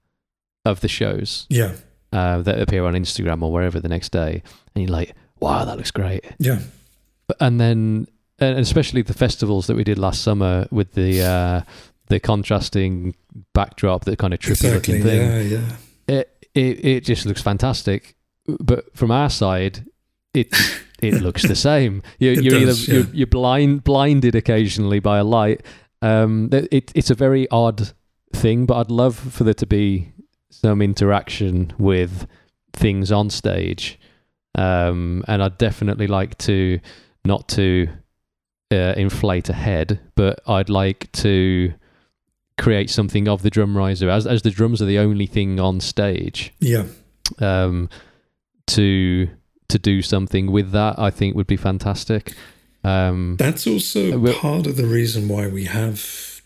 of 0.64 0.80
the 0.80 0.88
shows. 0.88 1.46
Yeah. 1.48 1.74
Uh, 2.12 2.42
that 2.42 2.60
appear 2.60 2.84
on 2.86 2.94
Instagram 2.94 3.40
or 3.42 3.52
wherever 3.52 3.78
the 3.78 3.88
next 3.88 4.10
day, 4.10 4.42
and 4.74 4.82
you're 4.82 4.90
like, 4.90 5.14
"Wow, 5.38 5.64
that 5.64 5.76
looks 5.76 5.92
great." 5.92 6.24
Yeah 6.38 6.58
and 7.38 7.60
then 7.60 8.06
and 8.38 8.58
especially 8.58 9.02
the 9.02 9.14
festivals 9.14 9.66
that 9.66 9.76
we 9.76 9.84
did 9.84 9.98
last 9.98 10.22
summer 10.22 10.66
with 10.70 10.92
the 10.94 11.22
uh, 11.22 11.60
the 12.08 12.18
contrasting 12.18 13.14
backdrop, 13.52 14.04
that 14.06 14.18
kind 14.18 14.32
of 14.32 14.40
trippy 14.40 14.64
exactly, 14.64 14.94
looking 14.94 15.02
thing. 15.02 15.20
Yeah, 15.20 15.58
yeah. 15.58 15.76
It, 16.08 16.46
it 16.54 16.84
it 16.84 17.04
just 17.04 17.26
looks 17.26 17.42
fantastic. 17.42 18.16
But 18.46 18.96
from 18.96 19.10
our 19.10 19.30
side, 19.30 19.86
it 20.34 20.48
it 21.02 21.14
looks 21.22 21.42
the 21.42 21.56
same. 21.56 22.02
You're, 22.18 22.34
you're 22.34 22.60
does, 22.60 22.88
either 22.88 22.92
yeah. 22.92 23.04
you're, 23.04 23.14
you're, 23.14 23.26
blind 23.26 23.84
blinded 23.84 24.34
occasionally 24.34 25.00
by 25.00 25.18
a 25.18 25.24
light. 25.24 25.62
Um, 26.02 26.48
it 26.52 26.92
it's 26.94 27.10
a 27.10 27.14
very 27.14 27.48
odd 27.50 27.92
thing, 28.32 28.66
but 28.66 28.78
I'd 28.78 28.90
love 28.90 29.16
for 29.16 29.44
there 29.44 29.54
to 29.54 29.66
be 29.66 30.12
some 30.50 30.82
interaction 30.82 31.72
with 31.78 32.26
things 32.72 33.12
on 33.12 33.30
stage. 33.30 33.98
Um, 34.56 35.24
and 35.28 35.42
I'd 35.42 35.58
definitely 35.58 36.06
like 36.06 36.36
to 36.38 36.80
not 37.24 37.48
to 37.50 37.88
uh, 38.72 38.94
inflate 38.96 39.48
a 39.48 39.52
head, 39.52 40.00
but 40.16 40.40
I'd 40.46 40.68
like 40.68 41.10
to 41.12 41.72
create 42.58 42.90
something 42.90 43.26
of 43.26 43.42
the 43.42 43.50
drum 43.50 43.76
riser 43.76 44.10
as 44.10 44.26
as 44.26 44.42
the 44.42 44.50
drums 44.50 44.82
are 44.82 44.86
the 44.86 44.98
only 44.98 45.26
thing 45.26 45.60
on 45.60 45.80
stage. 45.80 46.52
Yeah. 46.60 46.86
Um, 47.38 47.88
to 48.68 49.28
to 49.68 49.78
do 49.78 50.02
something 50.02 50.50
with 50.50 50.72
that, 50.72 50.98
I 50.98 51.10
think 51.10 51.36
would 51.36 51.46
be 51.46 51.56
fantastic. 51.56 52.32
Um, 52.82 53.36
That's 53.38 53.66
also 53.66 54.20
uh, 54.24 54.32
part 54.34 54.66
of 54.66 54.76
the 54.76 54.86
reason 54.86 55.28
why 55.28 55.46
we 55.46 55.64
have 55.64 56.42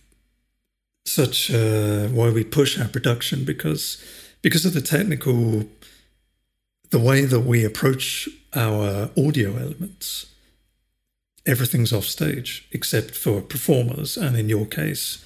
such 1.07 1.51
uh, 1.51 2.09
why 2.09 2.31
we 2.31 2.45
push 2.45 2.79
our 2.81 2.89
production 2.89 3.45
because 3.45 4.03
because 4.43 4.65
of 4.65 4.75
the 4.75 4.81
technical 4.81 5.65
the 6.91 6.99
way 6.99 7.25
that 7.25 7.41
we 7.41 7.65
approach 7.65 8.29
our 8.55 9.11
audio 9.17 9.57
elements 9.57 10.27
everything's 11.47 11.93
off 11.93 12.05
stage 12.05 12.67
except 12.73 13.15
for 13.15 13.41
performers, 13.41 14.17
and 14.17 14.37
in 14.37 14.49
your 14.49 14.67
case, 14.67 15.25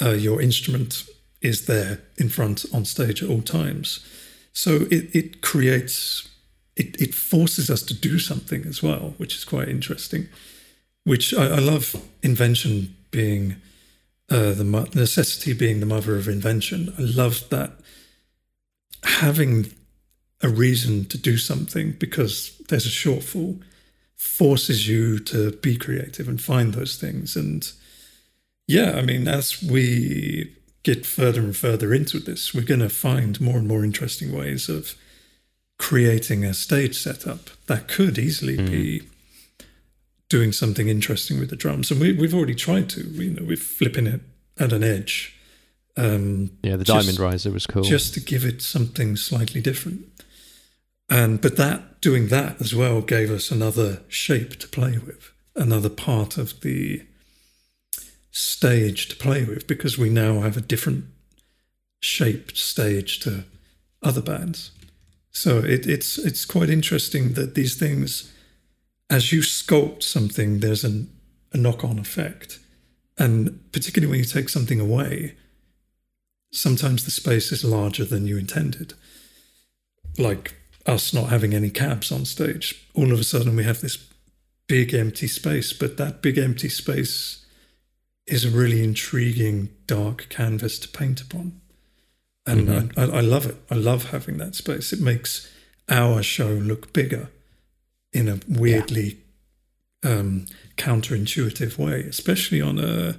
uh, 0.00 0.10
your 0.10 0.40
instrument 0.40 1.04
is 1.40 1.66
there 1.66 2.00
in 2.16 2.28
front 2.28 2.64
on 2.72 2.84
stage 2.84 3.22
at 3.22 3.28
all 3.28 3.42
times. 3.42 4.04
So 4.52 4.86
it, 4.90 5.14
it 5.14 5.42
creates, 5.42 6.28
it, 6.76 7.00
it 7.00 7.14
forces 7.14 7.70
us 7.70 7.82
to 7.82 7.94
do 7.94 8.18
something 8.18 8.66
as 8.66 8.82
well, 8.82 9.14
which 9.16 9.34
is 9.36 9.44
quite 9.44 9.68
interesting. 9.68 10.28
Which 11.04 11.32
I, 11.34 11.46
I 11.46 11.58
love 11.58 11.96
invention 12.22 12.94
being 13.10 13.56
uh, 14.30 14.52
the 14.52 14.64
mo- 14.64 14.86
necessity 14.94 15.52
being 15.52 15.80
the 15.80 15.86
mother 15.86 16.16
of 16.16 16.28
invention. 16.28 16.94
I 16.98 17.02
love 17.02 17.48
that 17.50 17.72
having 19.02 19.72
a 20.42 20.48
reason 20.48 21.04
to 21.06 21.18
do 21.18 21.36
something 21.36 21.92
because 21.92 22.56
there's 22.68 22.86
a 22.86 22.90
shortfall 22.90 23.60
forces 24.16 24.88
you 24.88 25.18
to 25.18 25.52
be 25.52 25.76
creative 25.76 26.28
and 26.28 26.40
find 26.40 26.74
those 26.74 26.96
things. 26.96 27.36
And 27.36 27.70
yeah, 28.66 28.92
I 28.92 29.02
mean, 29.02 29.26
as 29.26 29.62
we 29.62 30.54
get 30.82 31.04
further 31.04 31.40
and 31.40 31.56
further 31.56 31.92
into 31.92 32.18
this, 32.18 32.54
we're 32.54 32.62
going 32.62 32.80
to 32.80 32.88
find 32.88 33.40
more 33.40 33.56
and 33.56 33.68
more 33.68 33.84
interesting 33.84 34.32
ways 34.32 34.68
of 34.68 34.94
creating 35.78 36.44
a 36.44 36.54
stage 36.54 36.98
setup 36.98 37.50
that 37.66 37.88
could 37.88 38.18
easily 38.18 38.56
mm. 38.56 38.66
be 38.66 39.02
doing 40.28 40.52
something 40.52 40.88
interesting 40.88 41.40
with 41.40 41.50
the 41.50 41.56
drums. 41.56 41.90
And 41.90 42.00
we, 42.00 42.16
have 42.16 42.34
already 42.34 42.54
tried 42.54 42.88
to, 42.90 43.00
you 43.02 43.30
know, 43.30 43.44
we're 43.44 43.56
flipping 43.56 44.06
it 44.06 44.20
at 44.58 44.72
an 44.72 44.84
edge. 44.84 45.36
Um, 45.96 46.50
yeah, 46.62 46.76
the 46.76 46.84
just, 46.84 47.06
Diamond 47.06 47.18
Riser 47.18 47.50
was 47.50 47.66
cool. 47.66 47.82
Just 47.82 48.14
to 48.14 48.20
give 48.20 48.44
it 48.44 48.62
something 48.62 49.16
slightly 49.16 49.60
different. 49.60 50.06
And 51.10 51.40
but 51.40 51.56
that 51.56 52.00
doing 52.00 52.28
that 52.28 52.60
as 52.60 52.74
well 52.74 53.00
gave 53.00 53.30
us 53.30 53.50
another 53.50 54.02
shape 54.08 54.56
to 54.60 54.68
play 54.68 54.96
with, 54.98 55.32
another 55.56 55.88
part 55.88 56.38
of 56.38 56.60
the 56.60 57.02
stage 58.30 59.08
to 59.08 59.16
play 59.16 59.44
with 59.44 59.66
because 59.66 59.98
we 59.98 60.08
now 60.08 60.40
have 60.40 60.56
a 60.56 60.60
different 60.60 61.04
shaped 62.00 62.56
stage 62.56 63.20
to 63.20 63.44
other 64.02 64.22
bands. 64.22 64.70
So 65.30 65.58
it, 65.58 65.86
it's 65.86 66.18
it's 66.18 66.44
quite 66.44 66.70
interesting 66.70 67.34
that 67.34 67.54
these 67.54 67.76
things, 67.76 68.32
as 69.08 69.32
you 69.32 69.40
sculpt 69.40 70.02
something, 70.02 70.60
there's 70.60 70.84
an, 70.84 71.10
a 71.52 71.56
knock-on 71.56 71.98
effect, 71.98 72.58
and 73.18 73.60
particularly 73.72 74.10
when 74.10 74.20
you 74.20 74.24
take 74.24 74.48
something 74.48 74.80
away, 74.80 75.36
sometimes 76.52 77.04
the 77.04 77.10
space 77.10 77.52
is 77.52 77.64
larger 77.64 78.04
than 78.04 78.26
you 78.26 78.38
intended. 78.38 78.94
Like 80.18 80.54
us 80.86 81.14
not 81.14 81.28
having 81.28 81.54
any 81.54 81.70
cabs 81.70 82.10
on 82.10 82.24
stage, 82.24 82.88
all 82.94 83.12
of 83.12 83.20
a 83.20 83.24
sudden 83.24 83.54
we 83.54 83.64
have 83.64 83.80
this 83.80 84.08
big 84.66 84.94
empty 84.94 85.28
space, 85.28 85.72
but 85.72 85.96
that 85.96 86.22
big 86.22 86.38
empty 86.38 86.68
space 86.68 87.44
is 88.30 88.44
a 88.44 88.50
really 88.50 88.82
intriguing 88.82 89.70
dark 89.86 90.26
canvas 90.28 90.78
to 90.80 90.88
paint 90.88 91.20
upon. 91.20 91.60
And 92.46 92.68
mm-hmm. 92.68 92.98
I, 92.98 93.18
I, 93.18 93.20
love 93.20 93.46
it. 93.46 93.56
I 93.70 93.74
love 93.74 94.10
having 94.10 94.38
that 94.38 94.54
space. 94.54 94.92
It 94.92 95.00
makes 95.00 95.50
our 95.88 96.22
show 96.22 96.48
look 96.48 96.92
bigger 96.92 97.28
in 98.12 98.28
a 98.28 98.40
weirdly 98.48 99.18
yeah. 100.04 100.10
um, 100.10 100.46
counterintuitive 100.76 101.76
way, 101.78 102.00
especially 102.02 102.60
on 102.60 102.78
a 102.78 103.16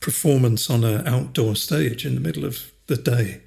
performance 0.00 0.68
on 0.70 0.82
an 0.82 1.06
outdoor 1.06 1.54
stage 1.54 2.04
in 2.04 2.14
the 2.14 2.20
middle 2.20 2.44
of 2.44 2.72
the 2.86 2.96
day 2.96 3.42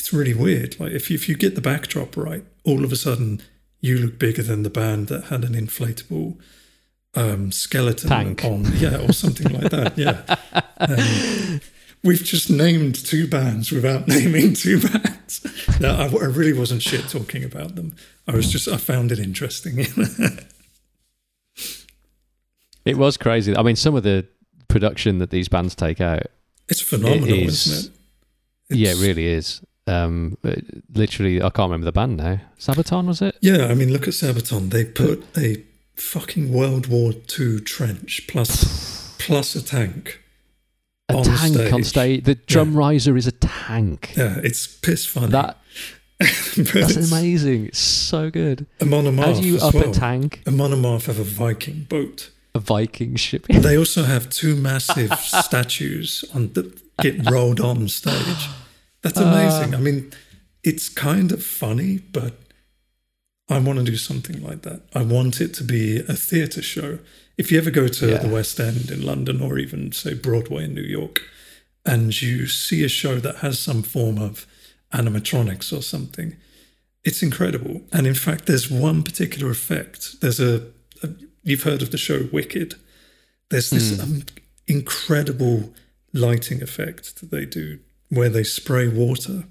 it's 0.00 0.14
really 0.14 0.32
weird. 0.32 0.80
Like 0.80 0.92
if 0.92 1.10
you, 1.10 1.14
if 1.14 1.28
you 1.28 1.36
get 1.36 1.54
the 1.54 1.60
backdrop 1.60 2.16
right, 2.16 2.42
all 2.64 2.84
of 2.84 2.90
a 2.90 2.96
sudden 2.96 3.42
you 3.80 3.98
look 3.98 4.18
bigger 4.18 4.42
than 4.42 4.62
the 4.62 4.70
band 4.70 5.08
that 5.08 5.24
had 5.24 5.44
an 5.44 5.52
inflatable 5.52 6.38
um, 7.14 7.52
skeleton 7.52 8.08
Tank. 8.08 8.44
on, 8.44 8.64
yeah, 8.76 8.98
or 8.98 9.12
something 9.12 9.52
like 9.52 9.70
that. 9.70 9.98
Yeah. 9.98 10.36
Um, 10.82 11.60
we've 12.02 12.24
just 12.24 12.48
named 12.48 12.94
two 12.94 13.26
bands 13.26 13.70
without 13.70 14.08
naming 14.08 14.54
two 14.54 14.80
bands. 14.80 15.46
No, 15.78 15.94
I, 15.94 16.04
I, 16.06 16.28
really 16.28 16.54
wasn't 16.54 16.80
shit 16.80 17.06
talking 17.06 17.44
about 17.44 17.74
them. 17.74 17.94
I 18.26 18.34
was 18.34 18.50
just 18.50 18.66
I 18.66 18.78
found 18.78 19.12
it 19.12 19.18
interesting. 19.18 19.78
it 22.86 22.96
was 22.96 23.18
crazy. 23.18 23.54
I 23.54 23.62
mean, 23.62 23.76
some 23.76 23.94
of 23.94 24.04
the 24.04 24.26
production 24.68 25.18
that 25.18 25.28
these 25.28 25.48
bands 25.48 25.74
take 25.74 26.00
out. 26.00 26.22
It's 26.68 26.80
phenomenal, 26.80 27.28
it 27.28 27.30
is, 27.30 27.66
isn't 27.66 27.92
it? 27.92 27.98
It's, 28.70 28.78
yeah, 28.78 28.92
it 28.92 29.06
really 29.06 29.26
is. 29.26 29.60
Um, 29.86 30.38
literally, 30.94 31.42
I 31.42 31.50
can't 31.50 31.70
remember 31.70 31.84
the 31.84 31.92
band 31.92 32.16
now. 32.16 32.40
Sabaton 32.58 33.06
was 33.06 33.20
it? 33.20 33.36
Yeah, 33.40 33.66
I 33.66 33.74
mean, 33.74 33.92
look 33.92 34.08
at 34.08 34.14
Sabaton. 34.14 34.70
They 34.70 34.84
put 34.84 35.24
a 35.36 35.62
fucking 36.00 36.52
World 36.52 36.86
War 36.86 37.12
II 37.38 37.60
trench 37.60 38.26
plus 38.26 39.14
plus 39.18 39.54
a 39.54 39.62
tank. 39.62 40.20
A 41.08 41.16
on 41.16 41.24
tank 41.24 41.54
stage. 41.54 41.72
on 41.72 41.84
stage. 41.84 42.24
The 42.24 42.34
drum 42.34 42.72
yeah. 42.72 42.78
riser 42.78 43.16
is 43.16 43.26
a 43.26 43.32
tank. 43.32 44.14
Yeah, 44.16 44.38
it's 44.42 44.66
piss 44.66 45.06
funny. 45.06 45.28
That 45.28 45.58
that's 46.56 47.10
amazing. 47.10 47.66
It's 47.66 47.78
so 47.78 48.30
good. 48.30 48.66
Amon 48.82 49.06
Amarth. 49.06 49.24
How 49.24 49.40
do 49.40 49.46
you 49.46 49.56
up 49.56 49.74
well. 49.74 49.90
a 49.90 49.92
tank? 49.92 50.42
Amon 50.46 50.72
Amarth 50.72 51.06
have 51.06 51.18
a 51.18 51.24
Viking 51.24 51.84
boat. 51.84 52.30
A 52.54 52.58
Viking 52.58 53.16
ship. 53.16 53.46
they 53.48 53.76
also 53.76 54.02
have 54.02 54.28
two 54.28 54.54
massive 54.54 55.12
statues 55.18 56.24
on 56.34 56.52
that 56.52 56.78
get 57.00 57.30
rolled 57.30 57.60
on 57.60 57.88
stage. 57.88 58.48
That's 59.02 59.18
amazing. 59.18 59.74
Uh, 59.74 59.78
I 59.78 59.80
mean, 59.80 60.12
it's 60.62 60.90
kind 60.90 61.32
of 61.32 61.42
funny, 61.42 61.98
but 61.98 62.34
I 63.50 63.58
want 63.58 63.78
to 63.78 63.84
do 63.84 63.96
something 63.96 64.42
like 64.42 64.62
that. 64.62 64.82
I 64.94 65.02
want 65.02 65.40
it 65.40 65.52
to 65.54 65.64
be 65.64 65.98
a 65.98 66.14
theatre 66.14 66.62
show. 66.62 67.00
If 67.36 67.50
you 67.50 67.58
ever 67.58 67.70
go 67.70 67.88
to 67.88 68.10
yeah. 68.10 68.18
the 68.18 68.28
West 68.28 68.60
End 68.60 68.90
in 68.90 69.04
London 69.04 69.40
or 69.42 69.58
even, 69.58 69.92
say, 69.92 70.14
Broadway 70.14 70.64
in 70.64 70.74
New 70.74 70.82
York, 70.82 71.20
and 71.84 72.20
you 72.20 72.46
see 72.46 72.84
a 72.84 72.88
show 72.88 73.16
that 73.16 73.36
has 73.36 73.58
some 73.58 73.82
form 73.82 74.18
of 74.18 74.46
animatronics 74.92 75.76
or 75.76 75.82
something, 75.82 76.36
it's 77.04 77.22
incredible. 77.22 77.82
And 77.92 78.06
in 78.06 78.14
fact, 78.14 78.46
there's 78.46 78.70
one 78.70 79.02
particular 79.02 79.50
effect. 79.50 80.20
There's 80.20 80.40
a, 80.40 80.66
a 81.02 81.10
you've 81.42 81.62
heard 81.62 81.82
of 81.82 81.90
the 81.90 81.98
show 81.98 82.28
Wicked. 82.32 82.74
There's 83.48 83.70
this 83.70 83.92
mm. 83.92 84.02
um, 84.02 84.22
incredible 84.66 85.72
lighting 86.12 86.62
effect 86.62 87.20
that 87.20 87.30
they 87.30 87.46
do 87.46 87.78
where 88.10 88.28
they 88.28 88.44
spray 88.44 88.88
water. 88.88 89.44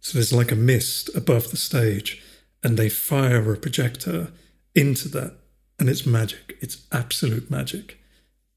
So 0.00 0.14
there's 0.14 0.32
like 0.32 0.50
a 0.50 0.56
mist 0.56 1.10
above 1.14 1.50
the 1.50 1.56
stage, 1.56 2.20
and 2.62 2.76
they 2.76 2.88
fire 2.88 3.52
a 3.52 3.56
projector 3.56 4.32
into 4.74 5.08
that, 5.08 5.36
and 5.78 5.88
it's 5.88 6.06
magic. 6.06 6.56
It's 6.60 6.86
absolute 6.92 7.50
magic. 7.50 7.98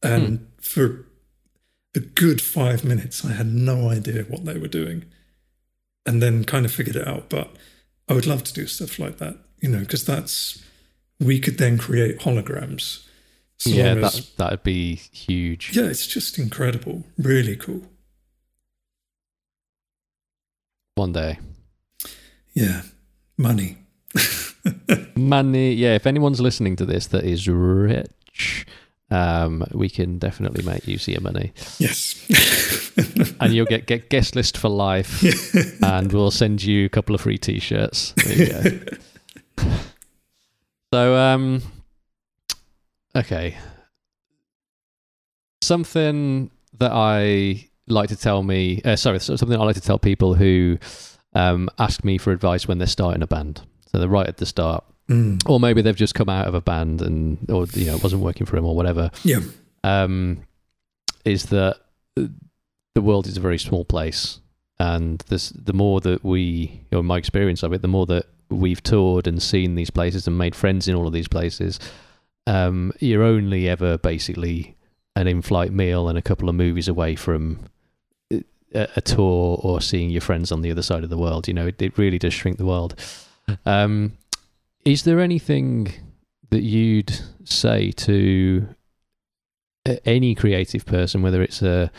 And 0.02 0.40
hmm. 0.40 0.46
for 0.62 1.06
a 1.96 2.00
good 2.00 2.42
five 2.42 2.84
minutes, 2.84 3.26
I 3.26 3.32
had 3.34 3.48
no 3.48 3.90
idea 3.90 4.24
what 4.24 4.46
they 4.46 4.58
were 4.58 4.68
doing, 4.68 5.06
and 6.06 6.22
then 6.22 6.44
kind 6.44 6.66
of 6.66 6.72
figured 6.72 6.96
it 6.96 7.08
out. 7.08 7.30
But 7.30 7.56
I 8.08 8.14
would 8.14 8.28
love 8.28 8.44
to 8.44 8.54
do 8.54 8.68
stuff 8.68 9.00
like 9.00 9.18
that, 9.18 9.38
you 9.62 9.70
know, 9.70 9.80
because 9.80 10.06
that's 10.06 10.64
we 11.20 11.40
could 11.40 11.58
then 11.58 11.78
create 11.78 12.20
holograms. 12.20 13.08
So 13.58 13.70
yeah, 13.70 13.94
that 13.96 14.30
that'd 14.38 14.64
be 14.64 14.96
huge. 14.96 15.76
Yeah, 15.76 15.86
it's 15.86 16.06
just 16.06 16.38
incredible, 16.38 17.04
really 17.18 17.56
cool. 17.56 17.84
one 20.96 21.12
day. 21.12 21.40
Yeah, 22.54 22.84
money. 23.38 23.78
money. 25.16 25.74
Yeah, 25.74 25.96
if 25.96 26.08
anyone's 26.08 26.42
listening 26.42 26.76
to 26.78 26.86
this 26.86 27.08
that 27.08 27.24
is 27.24 27.48
rich, 27.48 28.66
um, 29.12 29.64
we 29.72 29.90
can 29.90 30.18
definitely 30.18 30.64
make 30.64 30.88
use 30.88 31.08
of 31.08 31.14
your 31.14 31.22
money. 31.22 31.54
Yes. 31.78 32.26
and 33.40 33.54
you'll 33.54 33.66
get, 33.66 33.86
get 33.86 34.10
guest 34.10 34.36
list 34.36 34.58
for 34.58 34.70
life, 34.70 35.24
and 35.84 36.12
we'll 36.12 36.32
send 36.32 36.64
you 36.64 36.86
a 36.86 36.90
couple 36.90 37.16
of 37.16 37.22
free 37.22 37.38
t-shirts. 37.38 38.14
There 38.18 38.34
you 38.34 38.80
go. 39.58 39.66
so, 40.94 41.16
um, 41.16 41.62
okay. 43.16 43.58
Something 45.62 46.52
that 46.78 46.92
I 46.92 47.70
like 47.88 48.10
to 48.10 48.16
tell 48.16 48.44
me, 48.44 48.82
uh, 48.84 48.96
sorry, 48.96 49.20
something 49.20 49.54
I 49.54 49.64
like 49.64 49.76
to 49.76 49.82
tell 49.82 50.00
people 50.00 50.34
who 50.34 50.78
um, 51.34 51.70
ask 51.78 52.04
me 52.04 52.18
for 52.18 52.32
advice 52.32 52.68
when 52.68 52.78
they're 52.78 52.88
starting 52.88 53.22
a 53.22 53.28
band. 53.28 53.62
So 53.96 54.00
they're 54.00 54.10
right 54.10 54.28
at 54.28 54.36
the 54.36 54.46
start, 54.46 54.84
mm. 55.08 55.42
or 55.50 55.58
maybe 55.58 55.82
they've 55.82 55.96
just 55.96 56.16
come 56.16 56.28
out 56.28 56.48
of 56.48 56.54
a 56.54 56.60
band 56.60 57.02
and, 57.02 57.38
or 57.50 57.66
you 57.72 57.86
know, 57.86 57.96
it 57.96 58.04
wasn't 58.04 58.24
working 58.24 58.46
for 58.46 58.58
them 58.58 58.66
or 58.66 58.76
whatever. 58.76 59.10
Yeah, 59.24 59.40
um, 59.86 60.42
is 61.24 61.46
that 61.46 61.78
the 62.18 63.02
world 63.02 63.26
is 63.26 63.38
a 63.38 63.40
very 63.40 63.58
small 63.58 63.86
place, 63.86 64.42
and 64.80 65.24
this 65.30 65.52
the 65.52 65.72
more 65.72 66.02
that 66.02 66.26
we, 66.26 66.82
or 66.92 67.04
my 67.04 67.18
experience 67.18 67.64
of 67.64 67.72
it, 67.72 67.84
the 67.84 67.88
more 67.88 68.06
that 68.08 68.26
we've 68.50 68.84
toured 68.84 69.28
and 69.28 69.42
seen 69.42 69.76
these 69.76 69.90
places 69.90 70.28
and 70.28 70.38
made 70.38 70.56
friends 70.56 70.90
in 70.90 70.96
all 70.96 71.08
of 71.08 71.14
these 71.14 71.30
places, 71.30 71.80
um, 72.48 72.92
you're 73.00 73.24
only 73.24 73.70
ever 73.70 73.98
basically 73.98 74.76
an 75.16 75.26
in-flight 75.26 75.72
meal 75.72 76.10
and 76.10 76.18
a 76.18 76.22
couple 76.22 76.50
of 76.50 76.56
movies 76.56 76.90
away 76.90 77.16
from 77.16 77.60
a, 78.30 78.44
a, 78.98 79.02
tour 79.02 79.58
or 79.64 79.80
seeing 79.80 80.10
your 80.10 80.20
friends 80.20 80.52
on 80.52 80.64
the 80.64 80.70
other 80.70 80.82
side 80.82 81.06
of 81.06 81.10
the 81.10 81.18
world. 81.18 81.48
You 81.48 81.54
know, 81.54 81.68
it, 81.68 81.82
it 81.82 81.98
really 81.98 82.20
does 82.20 82.34
shrink 82.34 82.58
the 82.58 82.66
world. 82.66 82.94
Um, 83.66 84.18
is 84.84 85.04
there 85.04 85.20
anything 85.20 85.92
that 86.52 86.62
you'd 86.62 87.18
say 87.44 87.92
to 87.92 88.68
any 90.06 90.36
creative 90.36 90.86
person, 90.86 91.22
whether 91.22 91.42
it's 91.42 91.62
a 91.62 91.92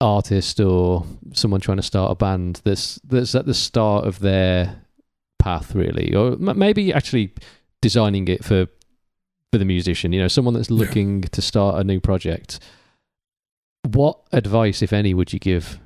artist 0.00 0.60
or 0.60 1.06
someone 1.32 1.60
trying 1.60 1.76
to 1.78 1.82
start 1.82 2.10
a 2.10 2.14
band 2.14 2.60
that's 2.64 2.96
that's 3.04 3.34
at 3.34 3.46
the 3.46 3.54
start 3.54 4.04
of 4.06 4.18
their 4.20 4.82
path 5.38 5.74
really? 5.74 6.14
Or 6.14 6.32
m- 6.32 6.58
maybe 6.58 6.92
actually 6.92 7.32
designing 7.80 8.28
it 8.28 8.44
for 8.44 8.66
for 9.52 9.58
the 9.58 9.64
musician 9.64 10.12
you 10.12 10.20
know 10.20 10.28
someone 10.28 10.54
that's 10.54 10.70
Yeah. 10.70 10.78
looking 10.78 11.22
to 11.22 11.42
start 11.42 11.80
a 11.80 11.84
new 11.84 12.00
project. 12.00 12.58
What 13.86 14.20
advice 14.32 14.82
if 14.82 14.92
any 14.92 15.12
would 15.14 15.32
you 15.32 15.38
give 15.38 15.78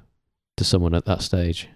to 0.57 0.64
someone 0.64 0.95
at 0.95 1.05
that 1.07 1.22
stage 1.22 1.68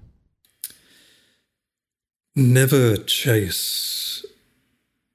Never 2.35 2.97
chase 2.97 4.25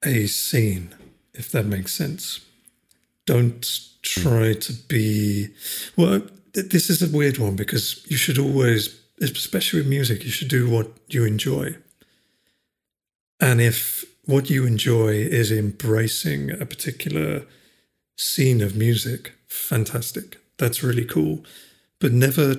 a 0.04 0.26
scene, 0.26 0.94
if 1.34 1.50
that 1.50 1.66
makes 1.66 1.92
sense. 1.92 2.40
Don't 3.26 3.66
try 4.02 4.54
to 4.54 4.72
be. 4.72 5.48
Well, 5.96 6.22
this 6.52 6.88
is 6.88 7.02
a 7.02 7.16
weird 7.16 7.38
one 7.38 7.56
because 7.56 8.04
you 8.08 8.16
should 8.16 8.38
always, 8.38 9.00
especially 9.20 9.80
with 9.80 9.88
music, 9.88 10.24
you 10.24 10.30
should 10.30 10.48
do 10.48 10.70
what 10.70 10.92
you 11.08 11.24
enjoy. 11.24 11.76
And 13.40 13.60
if 13.60 14.04
what 14.24 14.50
you 14.50 14.64
enjoy 14.66 15.14
is 15.14 15.50
embracing 15.50 16.50
a 16.50 16.66
particular 16.66 17.44
scene 18.16 18.60
of 18.60 18.76
music, 18.76 19.32
fantastic. 19.46 20.38
That's 20.58 20.82
really 20.82 21.04
cool. 21.04 21.44
But 21.98 22.12
never 22.12 22.56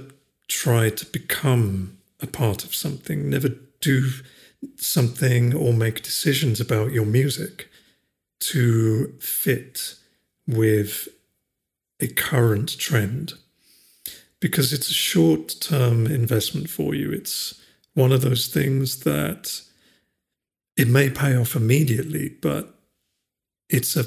try 0.48 0.90
to 0.90 1.06
become 1.06 1.98
a 2.22 2.28
part 2.28 2.64
of 2.66 2.76
something. 2.76 3.30
Never 3.30 3.50
do 3.82 4.10
something 4.76 5.54
or 5.54 5.74
make 5.74 6.04
decisions 6.04 6.60
about 6.60 6.92
your 6.92 7.06
music 7.06 7.70
to 8.40 9.14
fit 9.20 9.96
with 10.48 11.08
a 12.00 12.08
current 12.08 12.78
trend 12.78 13.34
because 14.40 14.72
it's 14.72 14.90
a 14.90 14.94
short 14.94 15.56
term 15.60 16.08
investment 16.08 16.70
for 16.70 16.96
you. 16.96 17.12
It's 17.12 17.62
one 17.94 18.12
of 18.12 18.22
those 18.22 18.48
things 18.48 19.02
that 19.02 19.62
it 20.78 20.88
may 20.88 21.10
pay 21.10 21.36
off 21.36 21.56
immediately, 21.56 22.30
but 22.42 22.74
it's 23.70 23.98
a 23.98 24.06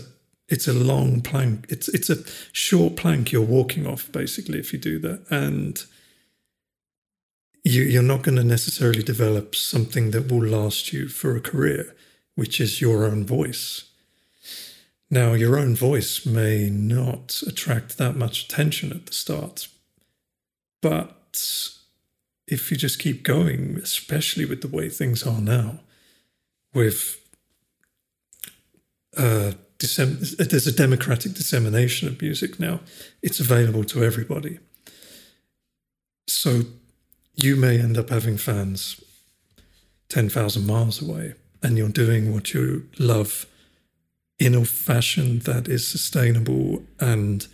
it's 0.48 0.68
a 0.68 0.72
long 0.72 1.20
plank. 1.20 1.66
It's 1.68 1.88
it's 1.88 2.10
a 2.10 2.24
short 2.52 2.96
plank 2.96 3.32
you're 3.32 3.42
walking 3.42 3.86
off 3.86 4.10
basically 4.10 4.58
if 4.58 4.72
you 4.72 4.78
do 4.78 4.98
that. 5.00 5.24
And 5.30 5.82
you, 7.64 7.82
you're 7.82 8.02
not 8.02 8.22
going 8.22 8.36
to 8.36 8.44
necessarily 8.44 9.02
develop 9.02 9.54
something 9.54 10.10
that 10.10 10.30
will 10.30 10.44
last 10.44 10.92
you 10.92 11.08
for 11.08 11.36
a 11.36 11.40
career, 11.40 11.94
which 12.34 12.60
is 12.60 12.80
your 12.80 13.04
own 13.04 13.24
voice. 13.24 13.84
Now, 15.10 15.34
your 15.34 15.58
own 15.58 15.76
voice 15.76 16.24
may 16.24 16.70
not 16.70 17.42
attract 17.46 17.98
that 17.98 18.16
much 18.16 18.44
attention 18.44 18.90
at 18.90 19.06
the 19.06 19.12
start, 19.12 19.68
but 20.80 21.68
if 22.48 22.70
you 22.70 22.76
just 22.76 22.98
keep 22.98 23.22
going, 23.22 23.78
especially 23.82 24.44
with 24.44 24.62
the 24.62 24.68
way 24.68 24.88
things 24.88 25.26
are 25.26 25.40
now, 25.40 25.80
with 26.74 27.20
uh, 29.16 29.52
dissem- 29.78 30.36
there's 30.36 30.66
a 30.66 30.72
democratic 30.72 31.34
dissemination 31.34 32.08
of 32.08 32.20
music 32.20 32.58
now, 32.58 32.80
it's 33.22 33.38
available 33.38 33.84
to 33.84 34.02
everybody. 34.02 34.58
So 36.26 36.62
you 37.34 37.56
may 37.56 37.78
end 37.78 37.96
up 37.96 38.10
having 38.10 38.36
fans 38.36 39.02
10,000 40.08 40.66
miles 40.66 41.00
away 41.02 41.34
and 41.62 41.78
you're 41.78 41.88
doing 41.88 42.32
what 42.34 42.52
you 42.52 42.88
love 42.98 43.46
in 44.38 44.54
a 44.54 44.64
fashion 44.64 45.38
that 45.40 45.68
is 45.68 45.86
sustainable 45.86 46.82
and 47.00 47.46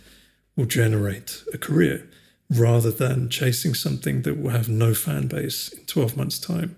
will 0.55 0.65
generate 0.65 1.43
a 1.53 1.57
career 1.57 2.07
rather 2.49 2.91
than 2.91 3.29
chasing 3.29 3.73
something 3.75 4.23
that 4.23 4.37
will 4.37 4.49
have 4.49 4.67
no 4.67 4.93
fan 4.93 5.27
base 5.27 5.69
in 5.69 5.85
12 5.85 6.17
months 6.17 6.39
time 6.39 6.75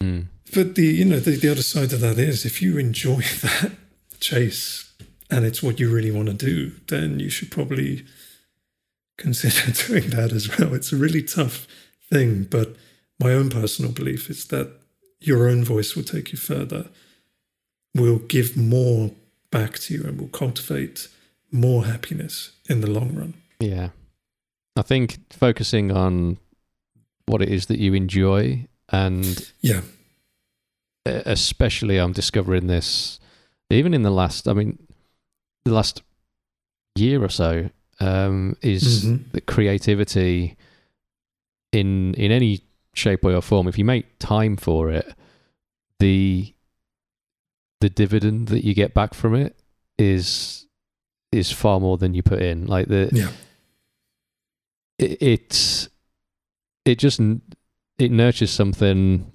Mm. 0.00 0.26
but 0.54 0.76
the 0.76 0.84
you 0.86 1.04
know 1.04 1.18
the, 1.18 1.32
the 1.32 1.48
other 1.50 1.62
side 1.62 1.92
of 1.92 2.00
that 2.02 2.18
is 2.18 2.44
if 2.46 2.62
you 2.62 2.78
enjoy 2.78 3.16
that 3.42 3.72
chase 4.20 4.92
and 5.28 5.44
it's 5.44 5.60
what 5.60 5.80
you 5.80 5.92
really 5.92 6.12
want 6.12 6.28
to 6.28 6.34
do 6.34 6.70
then 6.86 7.18
you 7.18 7.28
should 7.28 7.50
probably 7.50 8.04
consider 9.18 9.72
doing 9.86 10.10
that 10.10 10.32
as 10.32 10.58
well. 10.58 10.74
It's 10.74 10.92
a 10.92 10.96
really 10.96 11.22
tough 11.22 11.66
thing 12.10 12.44
but 12.44 12.74
my 13.20 13.32
own 13.32 13.50
personal 13.50 13.92
belief 13.92 14.30
is 14.30 14.46
that 14.46 14.72
your 15.20 15.48
own 15.48 15.64
voice 15.64 15.94
will 15.94 16.04
take 16.04 16.32
you 16.32 16.38
further 16.38 16.88
will 17.94 18.18
give 18.18 18.56
more 18.56 19.10
back 19.50 19.78
to 19.78 19.94
you 19.94 20.04
and 20.04 20.20
will 20.20 20.28
cultivate 20.28 21.08
more 21.50 21.86
happiness 21.86 22.52
in 22.68 22.80
the 22.80 22.90
long 22.90 23.14
run. 23.14 23.34
Yeah. 23.60 23.90
I 24.76 24.82
think 24.82 25.18
focusing 25.32 25.90
on 25.90 26.38
what 27.26 27.42
it 27.42 27.48
is 27.48 27.66
that 27.66 27.78
you 27.78 27.94
enjoy 27.94 28.66
and 28.90 29.52
yeah. 29.60 29.80
especially 31.04 31.98
I'm 31.98 32.12
discovering 32.12 32.68
this 32.68 33.18
even 33.70 33.92
in 33.92 34.02
the 34.02 34.10
last 34.10 34.48
I 34.48 34.52
mean 34.52 34.78
the 35.64 35.74
last 35.74 36.02
year 36.94 37.22
or 37.22 37.28
so 37.28 37.70
um, 38.00 38.56
is 38.62 39.04
Mhm. 39.04 39.32
that 39.32 39.46
creativity 39.46 40.56
in 41.72 42.14
in 42.14 42.30
any 42.32 42.60
shape 42.94 43.22
way 43.22 43.34
or 43.34 43.42
form. 43.42 43.68
If 43.68 43.78
you 43.78 43.84
make 43.84 44.18
time 44.18 44.56
for 44.56 44.90
it 44.90 45.14
the 46.00 46.54
the 47.80 47.88
dividend 47.90 48.48
that 48.48 48.64
you 48.64 48.74
get 48.74 48.94
back 48.94 49.14
from 49.14 49.34
it 49.34 49.56
is 49.98 50.66
is 51.32 51.50
far 51.52 51.78
more 51.80 51.96
than 51.98 52.14
you 52.14 52.22
put 52.22 52.40
in. 52.40 52.66
Like 52.66 52.88
the 52.88 53.10
yeah. 53.12 53.30
it, 54.98 55.20
it's 55.22 55.88
it 56.84 56.98
just 56.98 57.20
it 57.98 58.10
nurtures 58.10 58.50
something 58.50 59.32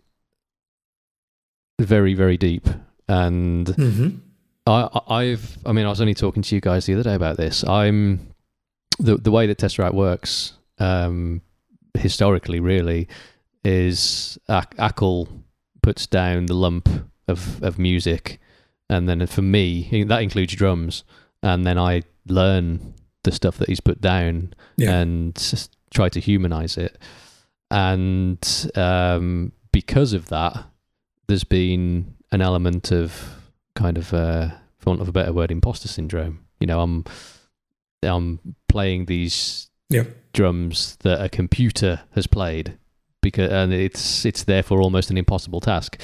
very 1.80 2.14
very 2.14 2.38
deep. 2.38 2.68
And 3.08 3.68
hmm 3.70 4.10
I, 4.66 4.88
I- 4.94 5.16
I've, 5.16 5.58
I 5.66 5.74
mean, 5.74 5.86
I 5.86 5.90
was 5.90 6.00
only 6.00 6.14
talking 6.14 6.42
to 6.42 6.56
you 6.56 6.62
guys 6.62 6.86
the 6.86 6.94
other 6.94 7.04
day 7.04 7.16
about 7.16 7.36
this. 7.36 7.66
I'm 7.68 8.33
the 9.00 9.18
the 9.18 9.32
way 9.32 9.48
that 9.48 9.58
Tesseract 9.58 9.94
works, 9.94 10.54
um, 10.80 11.42
historically, 11.98 12.60
really, 12.60 13.08
is 13.64 14.38
Ac- 14.50 14.78
Acle 14.78 15.28
puts 15.82 16.08
down 16.08 16.46
the 16.46 16.54
lump 16.54 16.90
of 17.28 17.62
of 17.64 17.78
music, 17.80 18.40
and 18.90 19.08
then 19.08 19.26
for 19.28 19.42
me, 19.42 20.04
that 20.08 20.22
includes 20.22 20.56
drums, 20.56 21.04
and 21.42 21.66
then 21.66 21.78
I 21.78 22.04
learn 22.28 22.94
the 23.24 23.32
stuff 23.32 23.58
that 23.58 23.70
he's 23.70 23.80
put 23.80 24.02
down 24.02 24.54
yeah 24.78 25.00
and 25.00 25.70
try 25.94 26.10
to 26.10 26.20
humanize 26.20 26.78
it. 26.78 26.98
And 27.72 28.72
um, 28.76 29.52
because 29.72 30.14
of 30.14 30.30
that, 30.30 30.66
there's 31.28 31.44
been 31.44 32.16
an 32.32 32.42
element 32.42 32.92
of 32.92 33.36
kind 33.76 33.98
of, 33.98 34.14
uh, 34.14 34.50
for 34.78 34.92
want 34.92 35.02
of 35.02 35.08
a 35.08 35.12
better 35.12 35.34
word, 35.34 35.52
imposter 35.52 35.88
syndrome. 35.88 36.46
You 36.60 36.68
know, 36.68 36.82
I'm 36.82 37.06
I'm 38.08 38.40
playing 38.68 39.06
these 39.06 39.70
Yeah. 39.90 40.04
drums 40.34 40.98
that 41.04 41.22
a 41.22 41.30
computer 41.30 42.02
has 42.16 42.28
played 42.28 42.78
because 43.22 43.52
and 43.52 43.72
it's 43.74 44.26
it's 44.26 44.44
therefore 44.44 44.82
almost 44.82 45.10
an 45.12 45.18
impossible 45.18 45.62
task. 45.62 46.00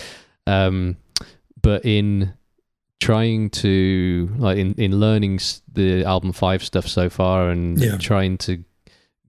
Um, 0.47 0.97
but 1.61 1.83
in 1.85 2.33
trying 2.99 3.49
to 3.49 4.29
like 4.37 4.57
in 4.57 4.73
in 4.75 4.99
learning 4.99 5.39
the 5.71 6.03
album 6.03 6.31
five 6.33 6.63
stuff 6.63 6.87
so 6.87 7.09
far 7.09 7.49
and 7.49 7.79
Yeah. 7.79 7.97
trying 7.97 8.37
to 8.39 8.63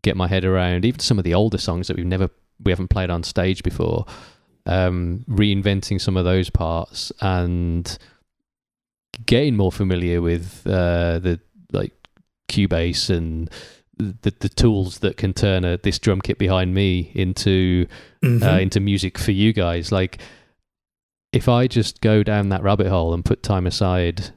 get 0.03 0.17
my 0.17 0.27
head 0.29 0.45
around 0.45 0.85
even 0.85 0.99
some 1.01 1.19
of 1.19 1.25
the 1.25 1.35
older 1.35 1.59
songs 1.59 1.87
that 1.89 1.97
we've 1.97 2.07
never 2.07 2.31
we 2.63 2.73
haven't 2.73 2.89
played 2.89 3.11
on 3.11 3.23
stage 3.23 3.63
before 3.63 4.07
um 4.67 5.25
reinventing 5.29 6.01
some 6.01 6.17
of 6.17 6.25
those 6.25 6.51
parts 6.51 7.13
and 7.21 7.99
getting 9.27 9.57
more 9.57 9.71
familiar 9.73 10.21
with 10.23 10.63
uh 10.67 11.19
the 11.19 11.39
like 11.73 11.93
cubase 12.51 13.09
and 13.15 13.49
the 13.99 14.33
the 14.41 14.49
tools 14.49 14.99
that 15.01 15.17
can 15.17 15.33
turn 15.35 15.65
a, 15.65 15.77
this 15.79 15.99
drum 15.99 16.21
kit 16.21 16.39
behind 16.39 16.75
me 16.75 17.11
into 17.15 17.87
Mhm. 18.25 18.43
uh, 18.43 18.59
into 18.61 18.81
music 18.81 19.19
for 19.19 19.33
you 19.33 19.53
guys. 19.53 19.93
Like, 19.93 20.19
if 21.33 21.49
I 21.49 21.67
just 21.67 22.01
go 22.01 22.23
down 22.23 22.49
that 22.49 22.63
rabbit 22.63 22.89
hole 22.89 23.13
and 23.15 23.25
put 23.25 23.43
time 23.43 23.67
aside, 23.67 24.33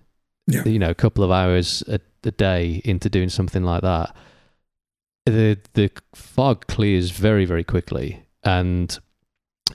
Yeah. 0.48 0.64
you 0.66 0.80
know, 0.80 0.90
a 0.90 0.96
couple 0.96 1.24
of 1.24 1.32
hours 1.32 1.82
a, 1.88 2.00
a 2.26 2.32
day 2.32 2.82
into 2.86 3.10
doing 3.10 3.30
something 3.30 3.64
like 3.64 3.82
that, 3.82 4.16
the 5.26 5.58
the 5.74 5.90
fog 6.14 6.68
clears 6.68 7.12
very 7.12 7.46
very 7.46 7.64
quickly. 7.64 8.24
And 8.44 8.98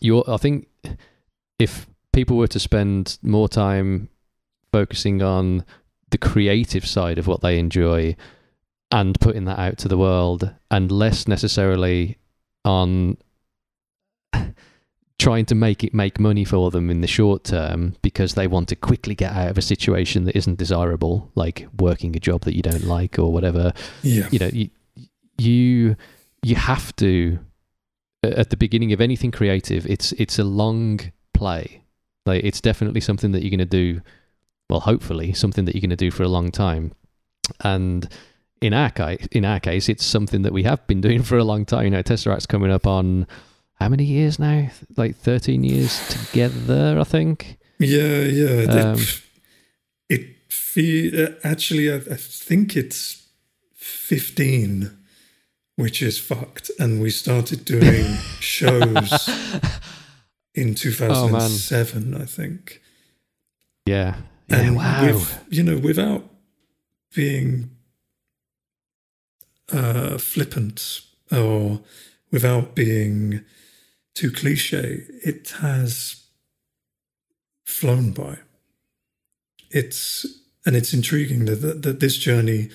you, 0.01 0.23
I 0.29 0.37
think, 0.37 0.69
if 1.59 1.87
people 2.13 2.37
were 2.37 2.47
to 2.49 2.59
spend 2.61 3.19
more 3.23 3.49
time 3.49 4.11
focusing 4.73 5.23
on 5.23 5.65
the 6.11 6.19
creative 6.19 6.87
side 6.87 7.19
of 7.19 7.27
what 7.27 7.41
they 7.41 7.59
enjoy 7.59 8.17
and 8.91 9.19
putting 9.21 9.45
that 9.45 9.59
out 9.59 9.79
to 9.79 9.89
the 9.89 9.99
world 9.99 10.55
and 10.71 10.91
less 10.91 11.29
necessarily 11.29 12.17
on 12.65 13.17
trying 15.19 15.45
to 15.45 15.55
make 15.55 15.83
it 15.85 15.93
make 15.93 16.19
money 16.19 16.45
for 16.45 16.71
them 16.71 16.89
in 16.91 17.01
the 17.01 17.07
short 17.07 17.45
term 17.45 17.95
because 18.03 18.35
they 18.35 18.47
want 18.47 18.69
to 18.69 18.77
quickly 18.77 19.15
get 19.15 19.33
out 19.33 19.51
of 19.51 19.59
a 19.59 19.63
situation 19.63 20.25
that 20.25 20.37
isn't 20.37 20.59
desirable 20.59 21.31
like 21.35 21.67
working 21.79 22.15
a 22.17 22.21
job 22.21 22.43
that 22.43 22.55
you 22.55 22.63
don't 22.63 22.85
like 22.85 23.19
or 23.19 23.33
whatever 23.33 23.73
yeah 24.03 24.29
you 24.31 24.39
know 24.39 24.51
you, 24.53 24.71
you 25.37 25.97
you 26.43 26.55
have 26.55 26.95
to 26.97 27.39
at 28.23 28.51
the 28.51 28.57
beginning 28.57 28.93
of 28.93 29.01
anything 29.01 29.31
creative. 29.31 29.87
It's 29.87 30.13
it's 30.13 30.39
a 30.39 30.45
long 30.45 31.01
play. 31.35 31.83
Like 32.27 32.45
it's 32.45 32.61
definitely 32.61 33.01
something 33.01 33.33
that 33.33 33.43
you're 33.43 33.51
going 33.51 33.59
to 33.59 33.65
do. 33.65 34.01
Well, 34.71 34.81
hopefully, 34.81 35.33
something 35.33 35.65
that 35.65 35.75
you're 35.75 35.81
going 35.81 35.91
to 35.91 35.97
do 35.97 36.11
for 36.11 36.23
a 36.23 36.29
long 36.29 36.51
time. 36.51 36.93
And 37.61 38.09
in 38.61 38.75
our 38.75 38.91
case, 38.91 39.27
in 39.33 39.45
our 39.45 39.61
case, 39.61 39.89
it's 39.89 40.05
something 40.05 40.43
that 40.43 40.53
we 40.53 40.65
have 40.65 40.87
been 40.87 41.01
doing 41.01 41.23
for 41.29 41.39
a 41.39 41.45
long 41.45 41.65
time. 41.65 41.85
You 41.85 41.91
know, 41.91 42.03
Tesseract's 42.03 42.47
coming 42.47 42.71
up 42.71 42.87
on 42.87 43.27
how 43.75 43.89
many 43.89 44.05
years 44.05 44.39
now? 44.39 44.71
Like 44.97 45.17
thirteen 45.17 45.65
years 45.65 46.07
together, 46.09 46.99
I 46.99 47.05
think. 47.05 47.59
Yeah, 47.79 48.23
yeah. 48.23 48.65
Um, 48.65 48.97
it, 48.99 49.23
it 50.09 50.27
fe- 50.49 51.25
uh, 51.25 51.35
actually, 51.45 51.91
I, 51.91 51.97
I 51.97 52.17
think 52.17 52.77
it's 52.77 53.27
fifteen, 53.75 54.99
which 55.77 56.03
is 56.03 56.19
fucked. 56.19 56.71
And 56.79 57.01
we 57.01 57.11
started 57.11 57.65
doing 57.65 58.05
shows 58.41 59.31
in 60.55 60.75
two 60.75 60.91
thousand 60.91 61.35
and 61.37 61.51
seven, 61.51 62.21
I 62.21 62.25
think. 62.25 62.83
Yeah. 63.87 64.17
Yeah. 64.49 64.59
And 64.61 64.77
wow. 64.77 65.07
with, 65.07 65.45
you 65.51 65.63
know, 65.63 65.79
without 65.79 66.25
being 67.15 67.71
uh, 69.73 70.19
flippant 70.19 71.03
or 71.31 71.81
without 72.31 72.75
being 72.75 73.45
too 74.15 74.31
cliche, 74.31 75.05
it 75.25 75.51
has 75.61 76.25
flown 77.65 78.13
by. 78.13 78.39
It's 79.71 80.27
and 80.65 80.75
it's 80.77 80.93
intriguing 80.93 81.45
that, 81.47 81.57
that, 81.57 81.83
that 81.83 82.01
this 82.01 82.17
journey 82.17 82.71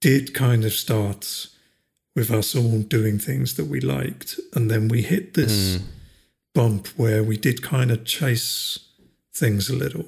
did 0.00 0.34
kind 0.34 0.64
of 0.64 0.72
start 0.72 1.48
with 2.14 2.30
us 2.30 2.54
all 2.56 2.80
doing 2.82 3.18
things 3.18 3.54
that 3.54 3.66
we 3.66 3.80
liked, 3.80 4.40
and 4.54 4.70
then 4.70 4.88
we 4.88 5.02
hit 5.02 5.34
this 5.34 5.78
Mm. 5.78 5.82
bump 6.54 6.86
where 6.96 7.22
we 7.22 7.36
did 7.36 7.62
kind 7.62 7.90
of 7.92 8.04
chase 8.04 8.78
things 9.32 9.68
a 9.68 9.76
little, 9.76 10.06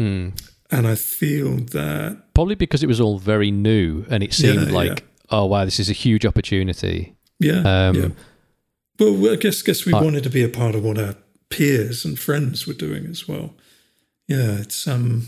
Hmm. 0.00 0.28
and 0.70 0.86
I 0.86 0.94
feel 0.94 1.56
that 1.56 2.32
Probably 2.34 2.54
because 2.54 2.82
it 2.82 2.86
was 2.88 3.00
all 3.00 3.18
very 3.18 3.50
new 3.50 4.04
and 4.10 4.22
it 4.22 4.32
seemed 4.32 4.68
Yeah, 4.68 4.74
like, 4.74 5.04
oh 5.30 5.44
wow, 5.46 5.64
this 5.64 5.78
is 5.80 5.90
a 5.90 5.92
huge 6.04 6.24
opportunity. 6.24 7.14
yeah, 7.38 7.88
Um, 7.88 7.96
yeah. 7.96 8.08
Well, 8.98 9.32
I 9.32 9.36
guess 9.36 9.62
guess 9.62 9.84
we 9.86 9.92
I- 9.92 10.02
wanted 10.02 10.22
to 10.24 10.30
be 10.30 10.42
a 10.42 10.48
part 10.48 10.74
of 10.74 10.82
what 10.84 10.98
our 10.98 11.16
peers 11.50 12.04
and 12.04 12.18
friends 12.18 12.66
were 12.66 12.72
doing 12.86 13.06
as 13.06 13.26
well. 13.28 13.54
Yeah, 14.28 14.60
it's 14.60 14.86
um 14.86 15.26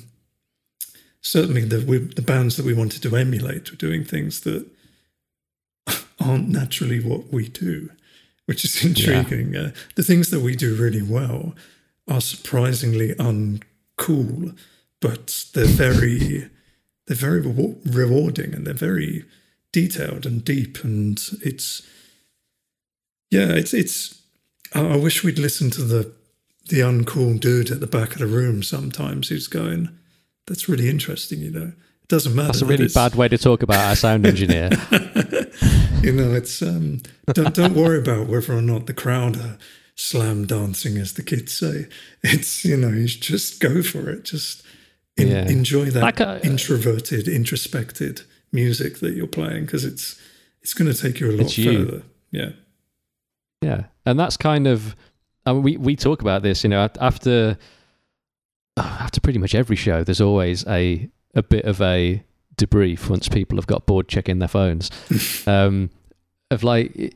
certainly 1.20 1.64
the 1.64 1.81
we, 1.85 1.99
the 1.99 2.23
bands 2.23 2.57
that 2.57 2.66
we 2.66 2.75
wanted 2.75 3.03
to 3.03 3.16
emulate 3.16 3.70
were 3.70 3.77
doing 3.89 4.05
things 4.05 4.41
that 4.41 4.64
aren't 6.20 6.49
naturally 6.49 7.01
what 7.01 7.33
we 7.33 7.49
do, 7.49 7.91
which 8.47 8.64
is 8.64 8.85
intriguing. 8.85 9.57
Uh, 9.57 9.73
the 9.97 10.03
things 10.03 10.31
that 10.31 10.41
we 10.41 10.55
do 10.57 10.75
really 10.75 11.03
well 11.03 11.55
are 12.09 12.20
surprisingly 12.20 13.14
uncool, 13.99 14.57
but 15.01 15.45
they're 15.55 15.64
very 15.64 16.49
they're 17.07 17.16
very 17.16 17.43
rewa- 17.43 17.76
rewarding 17.84 18.55
and 18.55 18.66
they're 18.66 18.74
very 18.74 19.24
detailed 19.72 20.26
and 20.26 20.45
deep, 20.45 20.82
and 20.84 21.20
it's 21.43 21.82
yeah, 23.30 23.49
it's 23.53 23.74
it's. 23.74 24.20
I 24.74 24.97
wish 24.97 25.22
we'd 25.22 25.38
listened 25.38 25.72
to 25.74 25.82
the 25.82 26.12
the 26.68 26.80
uncool 26.80 27.38
dude 27.40 27.70
at 27.70 27.80
the 27.80 27.86
back 27.86 28.12
of 28.12 28.18
the 28.18 28.26
room 28.26 28.62
sometimes 28.62 29.28
who's 29.28 29.49
going, 29.49 29.88
"That's 30.47 30.68
really 30.68 30.88
interesting," 30.88 31.40
you 31.40 31.51
know. 31.51 31.72
It 32.03 32.09
doesn't 32.09 32.34
matter. 32.34 32.49
That's 32.49 32.62
a 32.62 32.66
really 32.66 32.84
it's- 32.86 32.95
bad 32.95 33.14
way 33.14 33.28
to 33.28 33.38
talk 33.38 33.62
about 33.62 33.78
our 33.78 33.97
sound 33.97 34.26
engineer. 34.26 34.70
you 36.03 36.12
know, 36.12 36.32
it's 36.34 36.62
um, 36.62 37.01
don't 37.32 37.55
don't 37.55 37.74
worry 37.74 37.99
about 37.99 38.28
whether 38.28 38.55
or 38.57 38.62
not 38.62 38.86
the 38.86 38.95
crowd 38.95 39.36
are 39.38 39.59
slam 39.95 40.47
dancing, 40.47 40.97
as 40.99 41.14
the 41.14 41.22
kids 41.22 41.53
say. 41.53 41.86
It's 42.22 42.64
you 42.64 42.76
know, 42.76 42.88
you 42.90 43.07
just 43.07 43.61
go 43.61 43.82
for 43.82 44.09
it. 44.11 44.24
Just 44.24 44.62
en- 45.18 45.28
Yeah. 45.28 45.49
enjoy 45.49 45.90
that 45.90 46.03
Like 46.03 46.20
a- 46.20 46.40
introverted, 46.45 47.28
introspected 47.28 48.22
music 48.53 48.99
that 48.99 49.14
you're 49.14 49.26
playing 49.26 49.64
because 49.66 49.84
it's 49.84 50.20
it's 50.62 50.74
going 50.74 50.93
to 50.93 50.97
take 50.99 51.20
you 51.20 51.30
a 51.30 51.32
lot 51.32 51.57
you. 51.59 51.84
further. 51.86 52.03
Yeah, 52.30 52.51
Yeah, 53.61 53.84
and 54.07 54.18
that's 54.18 54.36
kind 54.36 54.66
of 54.66 54.95
I 55.45 55.53
mean, 55.53 55.62
we 55.62 55.76
we 55.76 55.97
talk 55.97 56.20
about 56.22 56.43
this. 56.43 56.62
You 56.64 56.70
know, 56.70 56.88
after 57.01 57.57
uh, 58.76 58.97
after 59.01 59.20
pretty 59.20 59.38
much 59.38 59.55
every 59.55 59.76
show, 59.76 60.05
there's 60.05 60.20
always 60.20 60.66
a 60.66 61.09
a 61.34 61.43
bit 61.43 61.64
of 61.64 61.80
a 61.80 62.22
debrief 62.57 63.09
once 63.09 63.28
people 63.28 63.57
have 63.59 63.66
got 63.66 63.86
bored 63.86 64.07
checking 64.09 64.38
their 64.38 64.49
phones. 64.49 64.90
um, 65.47 65.90
of 66.51 66.62
like 66.62 67.14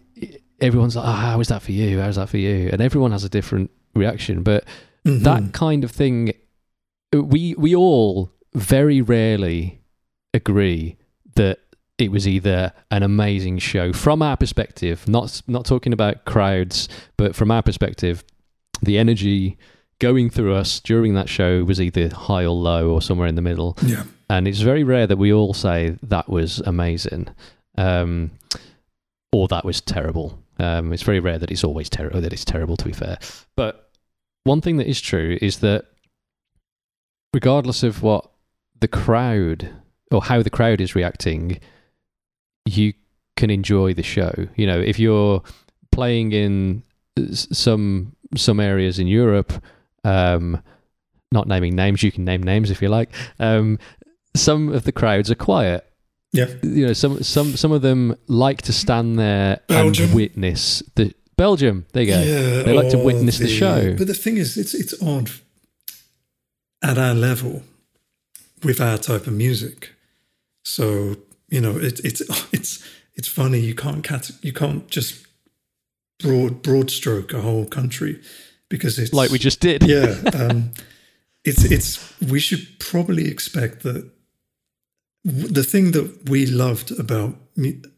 everyone's 0.61 0.97
like, 0.97 1.07
"Oh, 1.07 1.13
how 1.13 1.39
was 1.39 1.49
that 1.49 1.63
for 1.63 1.73
you? 1.73 2.01
How's 2.01 2.17
that 2.17 2.29
for 2.29 2.39
you?" 2.39 2.71
And 2.73 2.81
everyone 2.81 3.13
has 3.13 3.25
a 3.25 3.29
different 3.29 3.71
reaction, 3.95 4.43
but 4.43 4.65
Mhm. 5.05 5.23
that 5.23 5.53
kind 5.53 5.85
of 5.85 5.91
thing 5.91 6.33
we 7.13 7.55
we 7.57 7.75
all 7.75 8.31
very 8.55 9.01
rarely 9.01 9.81
agree 10.35 10.97
that 11.37 11.61
it 11.99 12.11
was 12.11 12.27
either 12.29 12.73
an 12.91 13.03
amazing 13.03 13.59
show 13.59 13.93
from 13.93 14.21
our 14.21 14.37
perspective 14.37 15.07
not 15.09 15.41
not 15.47 15.65
talking 15.65 15.93
about 15.93 16.25
crowds 16.25 16.89
but 17.17 17.35
from 17.35 17.51
our 17.51 17.63
perspective 17.63 18.25
the 18.83 18.99
energy 18.99 19.57
going 19.99 20.29
through 20.29 20.55
us 20.55 20.81
during 20.81 21.15
that 21.15 21.29
show 21.29 21.63
was 21.65 21.81
either 21.81 22.09
high 22.09 22.45
or 22.45 22.55
low 22.55 22.91
or 22.91 23.01
somewhere 23.01 23.29
in 23.29 23.35
the 23.35 23.41
middle 23.43 23.79
yeah. 23.83 24.03
and 24.29 24.47
it's 24.49 24.61
very 24.61 24.83
rare 24.85 25.07
that 25.07 25.17
we 25.17 25.33
all 25.33 25.55
say 25.55 25.97
that 26.03 26.29
was 26.29 26.59
amazing 26.67 27.29
um, 27.79 28.31
or 29.33 29.49
that 29.49 29.65
was 29.65 29.81
terrible. 29.81 30.39
Um, 30.59 30.93
it's 30.93 31.03
very 31.03 31.21
rare 31.21 31.39
that 31.39 31.51
it's 31.51 31.65
always 31.65 31.89
terrible. 31.91 32.21
That 32.21 32.33
it's 32.33 32.45
terrible, 32.45 32.77
to 32.77 32.85
be 32.85 32.93
fair. 32.93 33.19
But 33.57 33.91
one 34.45 34.61
thing 34.61 34.77
that 34.79 34.89
is 34.89 35.01
true 35.01 35.39
is 35.43 35.59
that 35.61 35.87
regardless 37.35 37.83
of 37.83 38.03
what 38.03 38.31
the 38.81 38.89
crowd 38.89 39.71
or 40.11 40.23
how 40.23 40.43
the 40.43 40.51
crowd 40.51 40.81
is 40.81 40.95
reacting, 40.95 41.61
you 42.65 42.95
can 43.37 43.51
enjoy 43.51 43.95
the 43.95 44.03
show. 44.03 44.33
You 44.57 44.67
know, 44.67 44.81
if 44.81 44.99
you're 44.99 45.43
playing 45.93 46.33
in 46.33 46.83
some 47.33 48.15
some 48.37 48.61
areas 48.61 48.99
in 48.99 49.07
Europe, 49.07 49.53
um, 50.05 50.63
not 51.33 51.49
naming 51.49 51.75
names, 51.75 52.03
you 52.03 52.13
can 52.13 52.25
name 52.25 52.43
names 52.43 52.71
if 52.71 52.81
you 52.83 52.89
like. 52.89 53.11
Um, 53.39 53.79
some 54.35 54.73
of 54.73 54.85
the 54.85 54.93
crowds 54.93 55.31
are 55.31 55.37
quiet. 55.37 55.87
Yeah. 56.37 56.49
You 56.62 56.87
know, 56.87 56.93
some 56.93 57.22
some 57.22 57.57
some 57.57 57.72
of 57.72 57.82
them 57.82 58.16
like 58.28 58.62
to 58.62 58.72
stand 58.72 59.18
there 59.18 59.61
Belgium. 59.68 60.07
and 60.07 60.14
witness 60.14 60.82
the 60.95 61.14
Belgium. 61.37 61.87
There 61.93 62.03
you 62.03 62.12
go. 62.12 62.20
Yeah, 62.20 62.62
They 62.62 62.72
like 62.74 62.91
to 62.91 62.99
witness 62.99 63.39
the 63.39 63.49
show. 63.49 63.95
But 63.97 64.07
the 64.07 64.14
thing 64.14 64.37
is, 64.37 64.57
it's 64.57 64.74
it's 64.74 64.95
odd 65.03 65.30
at 66.82 66.99
our 66.99 67.14
level 67.14 67.62
with 68.62 68.80
our 68.80 68.99
type 68.99 69.26
of 69.26 69.32
music. 69.32 69.93
So 70.64 71.16
you 71.49 71.61
know, 71.61 71.76
it, 71.78 72.01
it's 72.05 72.20
it's 72.53 72.82
it's 73.14 73.28
funny. 73.28 73.61
You 73.61 73.74
can't 73.74 74.03
cat, 74.05 74.30
you 74.43 74.53
can't 74.53 74.89
just 74.89 75.26
broad 76.20 76.62
broad 76.62 76.91
stroke 76.91 77.32
a 77.34 77.41
whole 77.43 77.66
country 77.66 78.20
because 78.68 78.99
it's 78.99 79.12
Like 79.12 79.30
we 79.30 79.39
just 79.39 79.61
did. 79.61 79.82
yeah. 79.82 80.16
Um, 80.34 80.72
it's 81.45 81.64
it's 81.64 82.20
we 82.20 82.41
should 82.41 82.66
probably 82.78 83.28
expect 83.30 83.82
that 83.82 84.11
the 85.27 85.64
thing 85.64 85.91
that 85.91 86.31
we 86.31 86.47
loved 86.47 86.93
about 86.99 87.35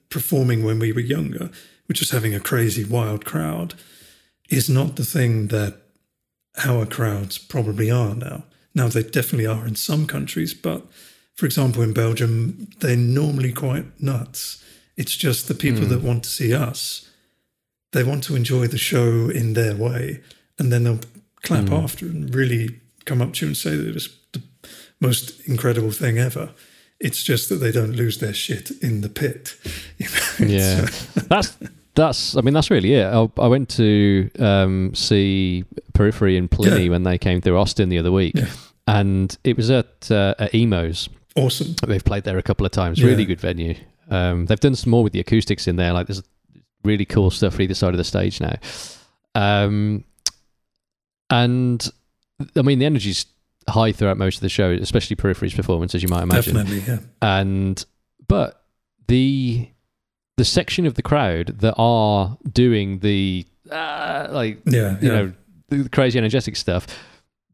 performing 0.09 0.65
when 0.65 0.79
we 0.79 0.93
were 0.93 1.01
younger, 1.01 1.51
which 1.87 2.01
was 2.01 2.11
having 2.11 2.35
a 2.35 2.41
crazy 2.41 2.85
wild 2.85 3.27
crowd, 3.27 3.75
is 4.49 4.71
not 4.71 4.97
the 4.97 5.05
thing 5.05 5.49
that 5.49 5.77
our 6.65 6.87
crowds 6.87 7.37
probably 7.37 7.91
are 7.91 8.15
now. 8.15 8.45
Now 8.75 8.89
they 8.89 9.03
definitely 9.03 9.47
are 9.47 9.67
in 9.67 9.77
some 9.77 10.07
countries, 10.07 10.55
but 10.55 10.87
for 11.35 11.45
example, 11.45 11.83
in 11.83 11.93
Belgium, 11.93 12.69
they're 12.81 12.97
normally 12.97 13.53
quite 13.53 14.01
nuts. 14.01 14.65
It's 14.97 15.15
just 15.15 15.49
the 15.49 15.55
people 15.55 15.83
hmm. 15.83 15.91
that 15.91 16.03
want 16.03 16.25
to 16.25 16.31
see 16.31 16.55
us. 16.55 17.11
They 17.93 18.05
want 18.05 18.25
to 18.25 18.37
enjoy 18.37 18.69
the 18.69 18.79
show 18.79 19.29
in 19.29 19.53
their 19.53 19.77
way, 19.77 20.23
and 20.59 20.73
then 20.73 20.85
they'll 20.85 21.01
clap 21.43 21.69
hmm. 21.69 21.75
after 21.75 22.07
and 22.07 22.35
really 22.35 22.81
come 23.05 23.21
up 23.21 23.35
to 23.35 23.45
you 23.45 23.51
and 23.51 23.57
say 23.57 23.77
that 23.77 23.87
it 23.87 23.95
was 23.95 24.17
the 24.33 24.43
most 25.01 25.47
incredible 25.47 25.91
thing 25.91 26.19
ever. 26.19 26.51
It's 27.01 27.23
just 27.23 27.49
that 27.49 27.57
they 27.57 27.71
don't 27.71 27.93
lose 27.93 28.19
their 28.19 28.33
shit 28.35 28.71
in 28.83 29.03
the 29.03 29.09
pit. 29.09 29.55
You 29.99 30.07
know? 30.09 30.47
Yeah, 30.53 30.87
So- 30.87 31.21
that's 31.29 31.57
that's. 31.95 32.37
I 32.37 32.41
mean, 32.43 32.55
that's 32.55 32.71
really 32.71 32.95
it. 32.95 33.05
I, 33.07 33.29
I 33.39 33.47
went 33.49 33.69
to 33.71 34.31
um, 34.39 34.95
see 34.95 35.65
Periphery 35.95 36.37
and 36.37 36.51
Plini 36.51 36.85
Yeah. 36.85 36.91
when 36.91 37.03
they 37.05 37.19
came 37.19 37.41
through 37.41 37.59
Austin 37.59 37.89
the 37.89 37.99
other 37.99 38.13
week, 38.13 38.35
Yeah. 38.37 38.47
and 38.87 39.37
it 39.45 39.57
was 39.57 39.71
at 39.71 40.09
uh, 40.11 40.35
at 40.39 40.55
Emo's. 40.55 41.09
awesome. 41.37 41.75
They've 41.87 42.05
played 42.05 42.25
there 42.25 42.39
a 42.39 42.43
couple 42.43 42.65
of 42.67 42.73
times. 42.73 42.99
Yeah. 43.01 43.07
Really 43.07 43.25
good 43.25 43.41
venue. 43.41 43.75
Um, 44.11 44.47
they've 44.47 44.59
done 44.61 44.75
some 44.77 44.91
more 44.91 45.03
with 45.05 45.13
the 45.13 45.21
acoustics 45.21 45.67
in 45.69 45.77
there. 45.77 45.93
Like 45.93 46.07
there's 46.07 46.23
really 46.85 47.05
cool 47.05 47.31
stuff 47.31 47.55
for 47.55 47.63
either 47.63 47.75
side 47.75 47.91
of 47.95 47.99
the 47.99 48.05
stage 48.05 48.41
now. 48.41 48.55
Um, 49.35 50.05
and 51.31 51.89
I 52.57 52.63
mean, 52.63 52.79
the 52.79 52.87
energy's 52.87 53.27
high 53.69 53.93
throughout 53.93 54.17
most 54.17 54.37
of 54.37 54.41
the 54.43 54.49
show, 54.49 54.71
especially 54.71 55.17
Periphery's 55.17 55.55
performance, 55.55 55.95
as 55.95 56.03
you 56.03 56.09
might 56.09 56.23
imagine 56.23 56.55
Definitely, 56.55 56.81
yeah. 56.93 56.99
and 57.23 57.85
but 58.27 58.63
the 59.09 59.69
the 60.37 60.45
section 60.45 60.87
of 60.87 60.95
the 60.95 61.03
crowd 61.03 61.59
that 61.61 61.75
are 61.77 62.39
doing 62.53 63.01
the 63.01 63.47
uh, 63.71 64.29
like 64.31 64.61
Yeah, 64.67 64.99
you 65.01 65.09
yeah. 65.09 65.15
know 65.15 65.33
the 65.69 65.89
crazy 65.89 66.19
energetic 66.19 66.57
stuff. 66.57 66.87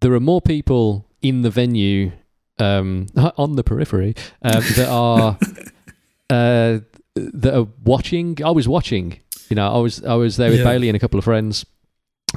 There 0.01 0.13
are 0.13 0.21
more 0.21 0.41
people 0.43 1.07
in 1.23 1.43
the 1.43 1.51
venue 1.51 2.13
um, 2.59 3.07
on 3.37 3.57
the 3.57 3.65
periphery 3.65 4.15
um, 4.43 4.63
that 4.77 4.89
are 4.89 5.39
uh, 6.31 6.79
that 7.17 7.55
are 7.55 7.67
watching. 7.85 8.39
I 8.45 8.51
was 8.51 8.69
watching. 8.69 9.19
You 9.49 9.57
know, 9.57 9.73
I 9.73 9.79
was 9.79 10.05
I 10.05 10.15
was 10.15 10.37
there 10.37 10.51
with 10.51 10.59
Yeah. 10.61 10.65
Bailey 10.65 10.89
and 10.89 10.97
a 10.97 10.99
couple 11.01 11.19
of 11.19 11.25
friends, 11.25 11.65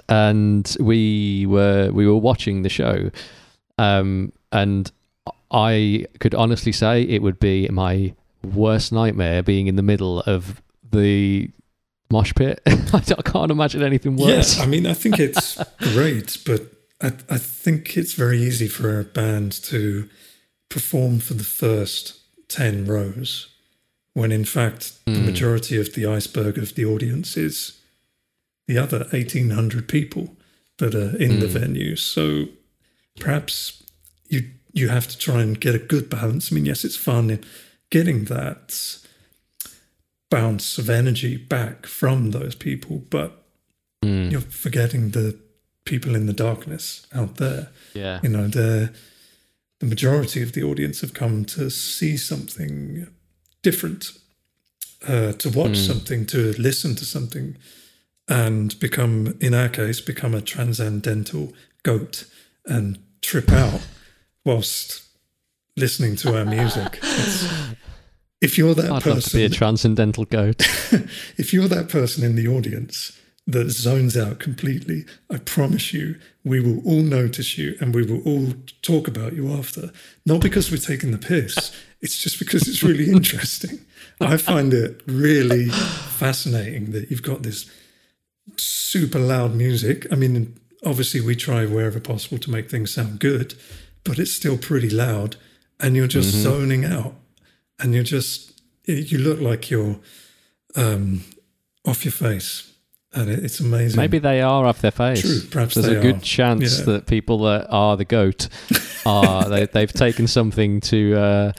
and 0.09 0.75
we 0.79 1.45
were 1.45 1.91
we 1.91 2.05
were 2.07 2.17
watching 2.17 2.61
the 2.63 2.69
show, 2.69 3.11
um, 3.77 4.31
and 4.51 4.91
I 5.51 6.05
could 6.19 6.33
honestly 6.35 6.71
say 6.71 7.01
it 7.03 7.21
would 7.21 7.39
be 7.39 7.67
my 7.69 8.13
worst 8.43 8.91
nightmare 8.91 9.43
being 9.43 9.67
in 9.67 9.75
the 9.75 9.83
middle 9.83 10.21
of 10.21 10.61
the 10.91 11.49
mosh 12.09 12.33
pit. 12.35 12.61
I 12.67 12.99
can't 13.23 13.51
imagine 13.51 13.83
anything 13.83 14.15
worse. 14.17 14.57
Yeah, 14.57 14.63
I 14.63 14.67
mean, 14.67 14.85
I 14.85 14.93
think 14.93 15.19
it's 15.27 15.57
great, 15.79 16.37
but 16.45 16.61
I, 17.01 17.07
I 17.29 17.37
think 17.37 17.97
it's 17.97 18.13
very 18.13 18.39
easy 18.41 18.67
for 18.67 18.99
a 18.99 19.03
band 19.03 19.51
to 19.63 20.09
perform 20.69 21.19
for 21.19 21.33
the 21.33 21.43
first 21.43 22.19
10 22.49 22.85
rows 22.85 23.47
when, 24.13 24.31
in 24.31 24.45
fact, 24.45 24.93
the 25.05 25.11
Mm. 25.11 25.25
majority 25.25 25.77
of 25.79 25.93
the 25.93 26.05
iceberg 26.05 26.57
of 26.57 26.75
the 26.75 26.83
audience 26.85 27.37
is 27.37 27.79
the 28.67 28.77
other 28.77 29.07
1,800 29.11 29.87
people 29.87 30.35
that 30.79 30.93
are 30.95 31.15
in 31.17 31.39
the 31.39 31.45
Mm. 31.47 31.59
venue. 31.59 31.95
So 31.95 32.47
perhaps 33.19 33.83
you 34.29 34.49
you 34.73 34.89
have 34.89 35.07
to 35.07 35.17
try 35.17 35.41
and 35.41 35.59
get 35.59 35.75
a 35.75 35.79
good 35.79 36.09
balance. 36.09 36.51
I 36.51 36.55
mean, 36.55 36.65
yes, 36.65 36.83
it's 36.85 36.95
fun 36.95 37.29
in 37.29 37.43
getting 37.89 38.25
that 38.25 38.99
bounce 40.29 40.77
of 40.77 40.89
energy 40.89 41.37
back 41.37 41.85
from 41.85 42.31
those 42.31 42.55
people, 42.55 43.03
but 43.09 43.43
Mm. 44.03 44.31
you're 44.31 44.41
forgetting 44.41 45.11
the 45.11 45.35
people 45.85 46.15
in 46.15 46.27
the 46.27 46.33
darkness 46.33 47.07
out 47.13 47.37
there. 47.37 47.69
Yeah. 47.93 48.19
You 48.23 48.29
know, 48.29 48.47
the 48.47 48.93
the 49.79 49.85
majority 49.87 50.41
of 50.41 50.51
the 50.53 50.63
audience 50.63 51.01
have 51.01 51.13
come 51.13 51.45
to 51.45 51.69
see 51.69 52.17
something 52.17 53.07
different, 53.61 54.11
uh, 55.07 55.33
to 55.33 55.49
watch 55.49 55.77
Mm. 55.77 55.85
something, 55.87 56.25
to 56.27 56.53
listen 56.57 56.95
to 56.95 57.05
something, 57.05 57.57
and 58.27 58.77
become, 58.79 59.35
in 59.39 59.53
our 59.53 59.69
case, 59.69 60.01
become 60.01 60.33
a 60.33 60.41
transcendental 60.41 61.53
goat 61.83 62.25
and 62.65 62.97
trip 63.21 63.51
out 63.51 63.85
whilst 64.45 65.03
listening 65.75 66.15
to 66.17 66.37
our 66.37 66.45
music. 66.45 66.95
It's- 66.97 67.75
if 68.39 68.57
you're 68.57 68.75
that 68.75 68.91
I'd 68.91 69.05
love 69.05 69.23
to 69.23 69.35
be 69.35 69.45
a 69.45 69.49
transcendental 69.49 70.25
goat. 70.25 70.61
if 71.37 71.53
you're 71.53 71.67
that 71.67 71.89
person 71.89 72.23
in 72.23 72.35
the 72.35 72.47
audience 72.47 73.19
that 73.47 73.69
zones 73.71 74.15
out 74.15 74.39
completely, 74.39 75.05
I 75.31 75.37
promise 75.37 75.91
you, 75.93 76.19
we 76.43 76.59
will 76.59 76.79
all 76.85 77.01
notice 77.01 77.57
you 77.57 77.75
and 77.79 77.95
we 77.95 78.03
will 78.03 78.21
all 78.23 78.53
talk 78.81 79.07
about 79.07 79.33
you 79.33 79.51
after. 79.51 79.91
Not 80.25 80.41
because 80.41 80.69
we're 80.69 80.77
taking 80.77 81.11
the 81.11 81.17
piss, 81.17 81.71
it's 82.01 82.21
just 82.21 82.37
because 82.37 82.67
it's 82.67 82.83
really 82.83 83.09
interesting. 83.11 83.79
I 84.21 84.37
find 84.37 84.73
it 84.73 85.01
really 85.07 85.69
fascinating 85.69 86.91
that 86.91 87.09
you've 87.09 87.23
got 87.23 87.41
this 87.43 87.69
super 88.57 89.19
loud 89.19 89.55
music. 89.55 90.05
I 90.11 90.15
mean, 90.15 90.59
obviously, 90.85 91.21
we 91.21 91.35
try 91.35 91.65
wherever 91.65 91.99
possible 91.99 92.37
to 92.39 92.49
make 92.51 92.69
things 92.69 92.93
sound 92.93 93.19
good, 93.19 93.55
but 94.03 94.19
it's 94.19 94.33
still 94.33 94.57
pretty 94.57 94.89
loud 94.89 95.35
and 95.79 95.95
you're 95.95 96.07
just 96.07 96.29
zoning 96.29 96.85
out 96.85 97.13
and 97.79 97.93
you're 97.93 98.03
just, 98.03 98.61
you 98.85 99.17
look 99.17 99.39
like 99.39 99.69
you're 99.69 99.99
um, 100.75 101.23
off 101.85 102.03
your 102.05 102.11
face, 102.11 102.71
and 103.13 103.29
it, 103.29 103.43
it's 103.43 103.59
amazing. 103.59 103.97
Maybe 103.99 104.19
they 104.19 104.41
are 104.41 104.65
off 104.65 104.81
their 104.81 104.91
face. 104.91 105.21
True, 105.21 105.41
perhaps 105.49 105.75
There's 105.75 105.87
a 105.87 105.99
good 106.01 106.17
are. 106.17 106.21
chance 106.21 106.79
Yeah. 106.79 106.85
that 106.85 107.05
people 107.07 107.39
that 107.43 107.67
are 107.69 107.95
the 107.97 108.05
goat 108.05 108.47
are 109.05 109.47
they, 109.49 109.65
they've 109.65 109.91
taken 109.91 110.27
something 110.27 110.79
to 110.81 111.15
uh, 111.15 111.51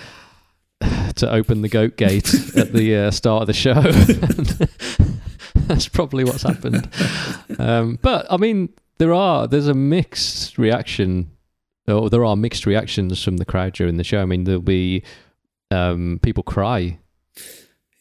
to 1.16 1.30
open 1.32 1.62
the 1.62 1.68
goat 1.68 1.96
gate 1.96 2.32
at 2.56 2.72
the 2.72 2.94
uh, 2.96 3.10
start 3.10 3.42
of 3.42 3.46
the 3.46 3.52
show. 3.52 3.74
That's 5.66 5.88
probably 5.88 6.24
what's 6.24 6.42
happened. 6.42 6.88
Um, 7.58 7.98
but 8.00 8.26
I 8.30 8.36
mean, 8.36 8.70
there 8.98 9.14
are 9.14 9.46
there's 9.46 9.68
a 9.68 9.74
mixed 9.74 10.58
reaction, 10.58 11.30
or 11.86 12.10
there 12.10 12.24
are 12.24 12.36
mixed 12.36 12.66
reactions 12.66 13.22
from 13.22 13.38
the 13.38 13.44
crowd 13.44 13.72
during 13.74 13.96
the 13.96 14.04
show. 14.04 14.20
I 14.20 14.24
mean, 14.24 14.44
there'll 14.44 14.60
be 14.60 15.02
um, 15.70 16.20
people 16.22 16.42
cry, 16.42 16.98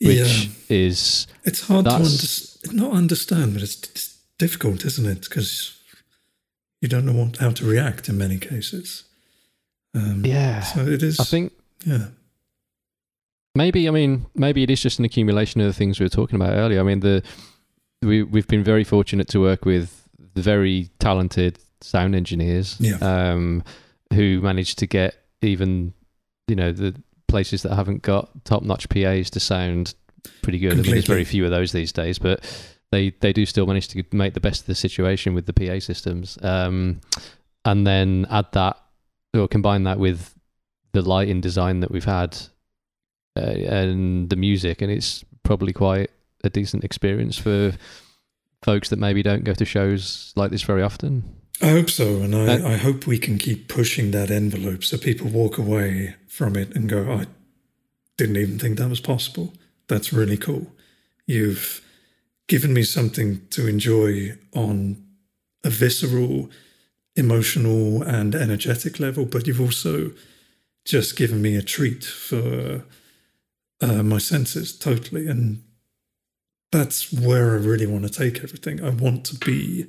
which 0.01 0.45
yeah, 0.45 0.51
is 0.69 1.27
it's 1.43 1.67
hard 1.67 1.85
to 1.85 1.91
under, 1.91 2.75
not 2.75 2.95
understand, 2.95 3.53
but 3.53 3.63
it's, 3.63 3.77
it's 3.89 4.17
difficult, 4.37 4.85
isn't 4.85 5.05
it? 5.05 5.21
Because 5.21 5.77
you 6.81 6.87
don't 6.87 7.05
know 7.05 7.13
what, 7.13 7.37
how 7.37 7.51
to 7.51 7.65
react 7.65 8.09
in 8.09 8.17
many 8.17 8.37
cases. 8.37 9.03
Um, 9.95 10.23
yeah. 10.25 10.61
So 10.61 10.81
it 10.81 11.01
is. 11.01 11.19
I 11.19 11.23
think 11.23 11.53
Yeah. 11.85 12.07
Maybe 13.55 13.87
I 13.87 13.91
mean 13.91 14.27
maybe 14.35 14.61
it 14.61 14.69
is 14.69 14.81
just 14.81 14.99
an 14.99 15.05
accumulation 15.05 15.61
of 15.61 15.67
the 15.67 15.73
things 15.73 15.99
we 15.99 16.05
were 16.05 16.09
talking 16.09 16.35
about 16.35 16.53
earlier. 16.53 16.79
I 16.79 16.83
mean 16.83 16.99
the 16.99 17.23
we 18.03 18.21
we've 18.21 18.47
been 18.47 18.63
very 18.63 18.83
fortunate 18.83 19.27
to 19.29 19.39
work 19.39 19.65
with 19.65 20.07
very 20.41 20.89
talented 20.99 21.59
sound 21.81 22.15
engineers 22.15 22.77
Yeah. 22.79 22.97
um, 23.01 23.63
who 24.13 24.41
managed 24.41 24.79
to 24.79 24.88
get 24.88 25.15
even 25.41 25.93
you 26.47 26.55
know 26.55 26.71
the 26.71 26.95
places 27.27 27.61
that 27.63 27.75
haven't 27.75 28.01
got 28.01 28.29
top 28.45 28.63
notch 28.63 28.88
PAs 28.89 29.29
to 29.31 29.39
sound 29.39 29.93
pretty 30.41 30.59
good. 30.59 30.73
I 30.73 30.75
mean, 30.81 30.91
there's 30.91 31.05
very 31.05 31.25
few 31.25 31.43
of 31.45 31.51
those 31.51 31.71
these 31.73 31.91
days, 31.91 32.17
but 32.19 32.41
they 32.91 33.09
they 33.19 33.33
do 33.33 33.45
still 33.45 33.65
manage 33.67 33.89
to 33.89 34.03
make 34.13 34.33
the 34.33 34.39
best 34.39 34.61
of 34.61 34.67
the 34.67 34.75
situation 34.75 35.33
with 35.33 35.45
the 35.45 35.53
PA 35.53 35.79
systems, 35.79 36.38
um, 36.41 37.01
and 37.65 37.85
then 37.85 38.25
add 38.29 38.45
that 38.53 38.77
or 39.35 39.47
combine 39.47 39.83
that 39.83 39.99
with 39.99 40.33
the 40.93 41.01
lighting 41.01 41.41
design 41.41 41.81
that 41.81 41.91
we've 41.91 42.05
had 42.05 42.35
uh, 43.35 43.41
and 43.41 44.29
the 44.29 44.35
music, 44.38 44.81
and 44.81 44.89
it's 44.91 45.23
probably 45.43 45.73
quite 45.73 46.09
a 46.43 46.49
decent 46.49 46.83
experience 46.83 47.38
for 47.38 47.73
folks 48.64 48.89
that 48.89 48.99
maybe 48.99 49.24
don't 49.24 49.43
go 49.43 49.53
to 49.53 49.66
shows 49.66 50.34
like 50.36 50.51
this 50.51 50.64
very 50.64 50.82
often. 50.84 51.24
I 51.62 51.70
hope 51.70 51.89
so, 51.89 52.22
and 52.22 52.36
I, 52.36 52.60
Uh, 52.60 52.70
I 52.70 52.78
hope 52.78 53.08
we 53.08 53.18
can 53.18 53.38
keep 53.38 53.68
pushing 53.68 54.12
that 54.12 54.30
envelope 54.30 54.84
so 54.84 54.97
people 54.97 55.28
walk 55.28 55.58
away 55.58 56.16
from 56.28 56.55
it 56.55 56.76
and 56.76 56.88
go, 56.88 57.12
I 57.12 57.26
didn't 58.18 58.38
even 58.38 58.60
think 58.60 58.78
that 58.78 58.89
was 58.89 58.99
possible. 58.99 59.53
That's 59.88 60.14
really 60.14 60.38
cool. 60.38 60.68
You've 61.26 61.82
given 62.47 62.74
me 62.74 62.84
something 62.84 63.41
to 63.49 63.68
enjoy 63.68 64.38
on 64.53 65.03
a 65.64 65.70
visceral, 65.70 66.49
emotional, 67.16 68.03
and 68.03 68.36
energetic 68.36 68.99
level, 68.99 69.26
but 69.26 69.47
you've 69.47 69.62
also 69.62 70.12
just 70.86 71.18
given 71.18 71.41
me 71.41 71.55
a 71.55 71.62
treat 71.62 72.05
for 72.05 72.86
uh, 73.82 74.03
my 74.03 74.20
senses 74.20 74.78
totally. 74.78 75.28
And 75.28 75.64
that's 76.72 77.11
where 77.13 77.51
I 77.51 77.57
really 77.59 77.86
want 77.88 78.03
to 78.03 78.09
take 78.09 78.43
everything. 78.43 78.84
I 78.84 78.89
want 78.89 79.26
to 79.26 79.36
be 79.36 79.86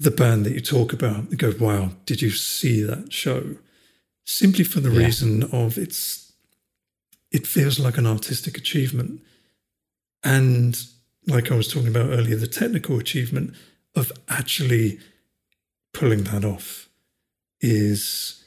the 0.00 0.10
band 0.10 0.46
that 0.46 0.52
you 0.52 0.60
talk 0.60 0.92
about, 0.92 1.30
you 1.30 1.36
go, 1.36 1.52
wow, 1.58 1.90
did 2.06 2.22
you 2.22 2.30
see 2.30 2.82
that 2.82 3.12
show? 3.12 3.56
Simply 4.24 4.64
for 4.64 4.80
the 4.80 4.90
Yeah. 4.90 5.06
reason 5.06 5.42
of 5.44 5.76
it's, 5.78 6.32
it 7.30 7.46
feels 7.46 7.78
like 7.78 7.98
an 7.98 8.06
artistic 8.06 8.56
achievement. 8.56 9.20
And 10.22 10.80
like 11.26 11.50
I 11.50 11.56
was 11.56 11.68
talking 11.68 11.88
about 11.88 12.10
earlier, 12.10 12.36
the 12.36 12.46
technical 12.46 12.98
achievement 12.98 13.54
of 13.94 14.12
actually 14.28 15.00
pulling 15.92 16.24
that 16.24 16.44
off 16.44 16.88
is 17.60 18.44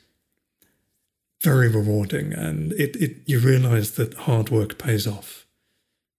very 1.42 1.68
rewarding. 1.68 2.34
And 2.34 2.72
it, 2.74 2.96
it 2.96 3.18
you 3.26 3.40
realize 3.40 3.92
that 3.96 4.14
hard 4.14 4.50
work 4.50 4.78
pays 4.78 5.06
off. 5.08 5.46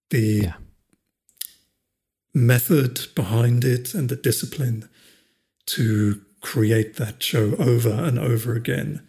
The 0.09 0.41
Yeah. 0.43 0.53
Method 2.33 3.07
behind 3.15 3.63
it 3.63 3.93
and 3.93 4.09
the 4.09 4.15
discipline 4.15 4.89
to 5.65 6.21
create 6.41 6.95
that 6.95 7.21
show 7.21 7.55
over 7.57 7.89
and 7.89 8.19
over 8.19 8.53
again 8.53 9.07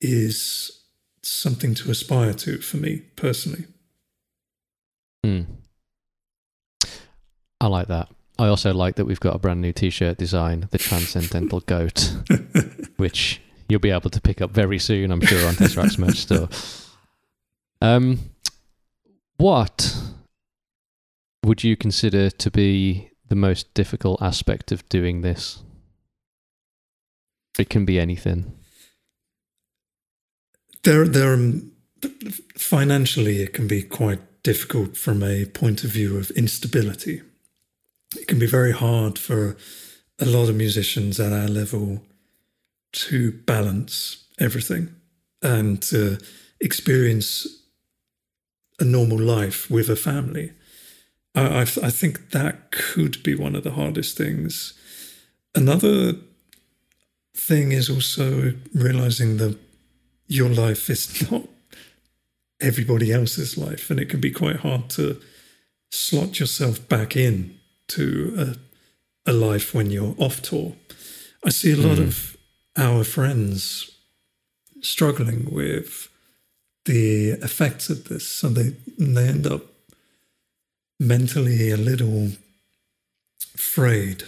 is 0.00 0.82
something 1.22 1.74
to 1.74 1.90
aspire 1.90 2.34
to 2.34 2.58
for 2.58 2.76
me 2.76 3.02
personally. 3.16 3.64
Hmm. 5.24 5.42
I 7.60 7.66
like 7.66 7.88
that. 7.88 8.08
I 8.38 8.48
also 8.48 8.72
like 8.72 8.96
that 8.96 9.04
we've 9.04 9.20
got 9.20 9.36
a 9.36 9.38
brand 9.38 9.60
new 9.60 9.72
T-shirt 9.72 10.16
design, 10.16 10.68
the 10.70 10.78
Transcendental 10.78 11.60
Goat, 11.60 12.14
which 12.96 13.40
you'll 13.68 13.80
be 13.80 13.90
able 13.90 14.08
to 14.08 14.20
pick 14.20 14.40
up 14.40 14.50
very 14.50 14.78
soon, 14.78 15.12
I'm 15.12 15.20
sure, 15.20 15.46
on 15.46 15.54
Tesseract's 15.54 15.98
merch 15.98 16.18
store. 16.18 16.48
Um, 17.82 18.18
what 19.38 19.98
would 21.44 21.64
you 21.64 21.76
consider 21.76 22.30
to 22.30 22.50
be 22.50 23.10
the 23.28 23.36
most 23.36 23.72
difficult 23.74 24.20
aspect 24.20 24.72
of 24.72 24.88
doing 24.88 25.22
this? 25.22 25.62
It 27.58 27.70
can 27.70 27.84
be 27.84 27.98
anything. 27.98 28.56
There, 30.82 31.06
there, 31.06 31.34
um, 31.34 31.72
financially, 32.56 33.42
it 33.42 33.52
can 33.52 33.66
be 33.66 33.82
quite 33.82 34.20
difficult 34.42 34.96
from 34.96 35.22
a 35.22 35.44
point 35.44 35.84
of 35.84 35.90
view 35.90 36.16
of 36.16 36.30
instability. 36.30 37.22
It 38.16 38.26
can 38.26 38.38
be 38.38 38.46
very 38.46 38.72
hard 38.72 39.18
for 39.18 39.56
a 40.18 40.24
lot 40.24 40.48
of 40.48 40.56
musicians 40.56 41.20
at 41.20 41.32
our 41.32 41.48
level 41.48 42.02
to 42.92 43.32
balance 43.32 44.24
everything 44.38 44.94
and 45.42 45.80
to 45.82 46.18
experience 46.60 47.46
a 48.78 48.84
normal 48.84 49.18
life 49.18 49.70
with 49.70 49.88
a 49.88 49.96
family. 49.96 50.52
I, 51.34 51.40
I, 51.40 51.60
I 51.62 51.90
think 51.90 52.30
that 52.30 52.70
could 52.70 53.22
be 53.22 53.34
one 53.34 53.54
of 53.54 53.64
the 53.64 53.72
hardest 53.72 54.16
things. 54.16 54.74
Another 55.54 56.14
thing 57.36 57.72
is 57.72 57.88
also 57.88 58.52
realizing 58.74 59.38
that 59.38 59.58
your 60.26 60.48
life 60.48 60.90
is 60.90 61.30
not 61.30 61.48
everybody 62.60 63.12
else's 63.12 63.56
life, 63.56 63.90
and 63.90 63.98
it 63.98 64.08
can 64.08 64.20
be 64.20 64.30
quite 64.30 64.56
hard 64.56 64.88
to 64.90 65.20
slot 65.90 66.38
yourself 66.38 66.88
back 66.88 67.16
in 67.16 67.58
to 67.88 68.56
a, 69.26 69.30
a 69.30 69.32
life 69.32 69.74
when 69.74 69.90
you're 69.90 70.14
off 70.18 70.42
tour. 70.42 70.74
I 71.44 71.50
see 71.50 71.72
a 71.72 71.76
lot 71.76 71.98
mm. 71.98 72.06
of 72.06 72.36
our 72.76 73.02
friends 73.02 73.90
struggling 74.82 75.48
with 75.50 76.08
the 76.84 77.30
effects 77.42 77.90
of 77.90 78.08
this, 78.08 78.26
so 78.26 78.48
they 78.48 78.76
they 78.98 79.28
end 79.28 79.46
up 79.46 79.62
mentally 81.00 81.70
a 81.70 81.76
little 81.76 82.28
frayed. 83.56 84.24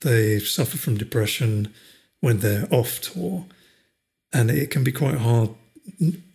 They 0.00 0.40
suffer 0.40 0.78
from 0.78 0.96
depression 0.96 1.72
when 2.20 2.40
they're 2.40 2.66
off 2.72 3.00
tour, 3.00 3.44
and 4.32 4.50
it 4.50 4.70
can 4.70 4.82
be 4.82 4.92
quite 4.92 5.18
hard 5.18 5.50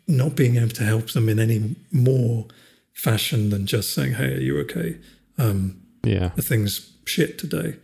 not 0.07 0.35
being 0.35 0.57
able 0.57 0.69
to 0.69 0.83
help 0.83 1.11
them 1.11 1.27
in 1.27 1.39
any 1.39 1.75
more 1.91 2.45
fashion 2.93 3.49
than 3.49 3.65
just 3.65 3.93
saying, 3.93 4.13
"Hey, 4.13 4.35
are 4.35 4.41
you 4.41 4.59
okay?" 4.59 4.97
Um, 5.37 5.81
yeah, 6.03 6.29
the 6.35 6.41
thing's 6.41 6.91
shit 7.05 7.37
today, 7.37 7.75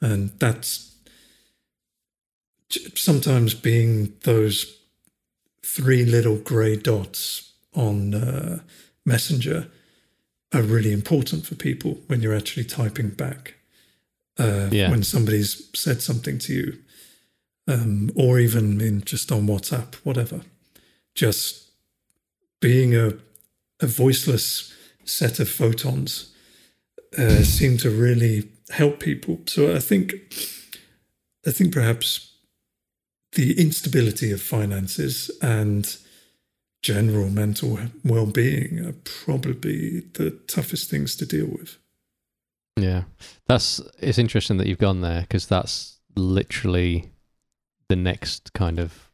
and 0.00 0.30
that's 0.38 0.94
sometimes 2.94 3.54
being 3.54 4.14
those 4.22 4.76
three 5.64 6.04
little 6.04 6.36
grey 6.36 6.76
dots 6.76 7.52
on 7.74 8.14
uh, 8.14 8.60
Messenger 9.04 9.66
are 10.52 10.62
really 10.62 10.92
important 10.92 11.46
for 11.46 11.54
people 11.54 11.98
when 12.06 12.20
you're 12.20 12.36
actually 12.36 12.64
typing 12.64 13.10
back. 13.10 13.54
Uh, 14.38 14.68
yeah. 14.70 14.90
When 14.90 15.02
somebody's 15.02 15.68
said 15.74 16.00
something 16.00 16.38
to 16.38 16.52
you, 16.52 16.78
um, 17.68 18.10
or 18.16 18.38
even 18.38 18.80
in 18.80 19.02
just 19.02 19.30
on 19.30 19.46
WhatsApp, 19.46 19.94
whatever. 19.96 20.40
Just 21.14 21.70
being 22.60 22.94
a, 22.94 23.12
a 23.80 23.86
voiceless 23.86 24.74
set 25.04 25.40
of 25.40 25.48
photons 25.48 26.34
uh, 27.18 27.42
seem 27.42 27.76
to 27.78 27.90
really 27.90 28.48
help 28.70 29.00
people. 29.00 29.40
So 29.46 29.74
I 29.74 29.78
think, 29.78 30.14
I 31.46 31.50
think 31.50 31.72
perhaps 31.72 32.32
the 33.32 33.60
instability 33.60 34.32
of 34.32 34.40
finances 34.40 35.30
and 35.42 35.96
general 36.82 37.28
mental 37.28 37.78
well-being 38.04 38.78
are 38.84 38.94
probably 39.04 40.00
the 40.14 40.30
toughest 40.46 40.90
things 40.90 41.14
to 41.16 41.26
deal 41.26 41.46
with. 41.46 41.78
Yeah, 42.76 43.04
that's 43.46 43.80
it's 43.98 44.18
interesting 44.18 44.56
that 44.58 44.66
you've 44.66 44.78
gone 44.78 45.00
there 45.00 45.22
because 45.22 45.46
that's 45.46 45.98
literally 46.16 47.10
the 47.88 47.96
next 47.96 48.52
kind 48.54 48.78
of 48.78 49.10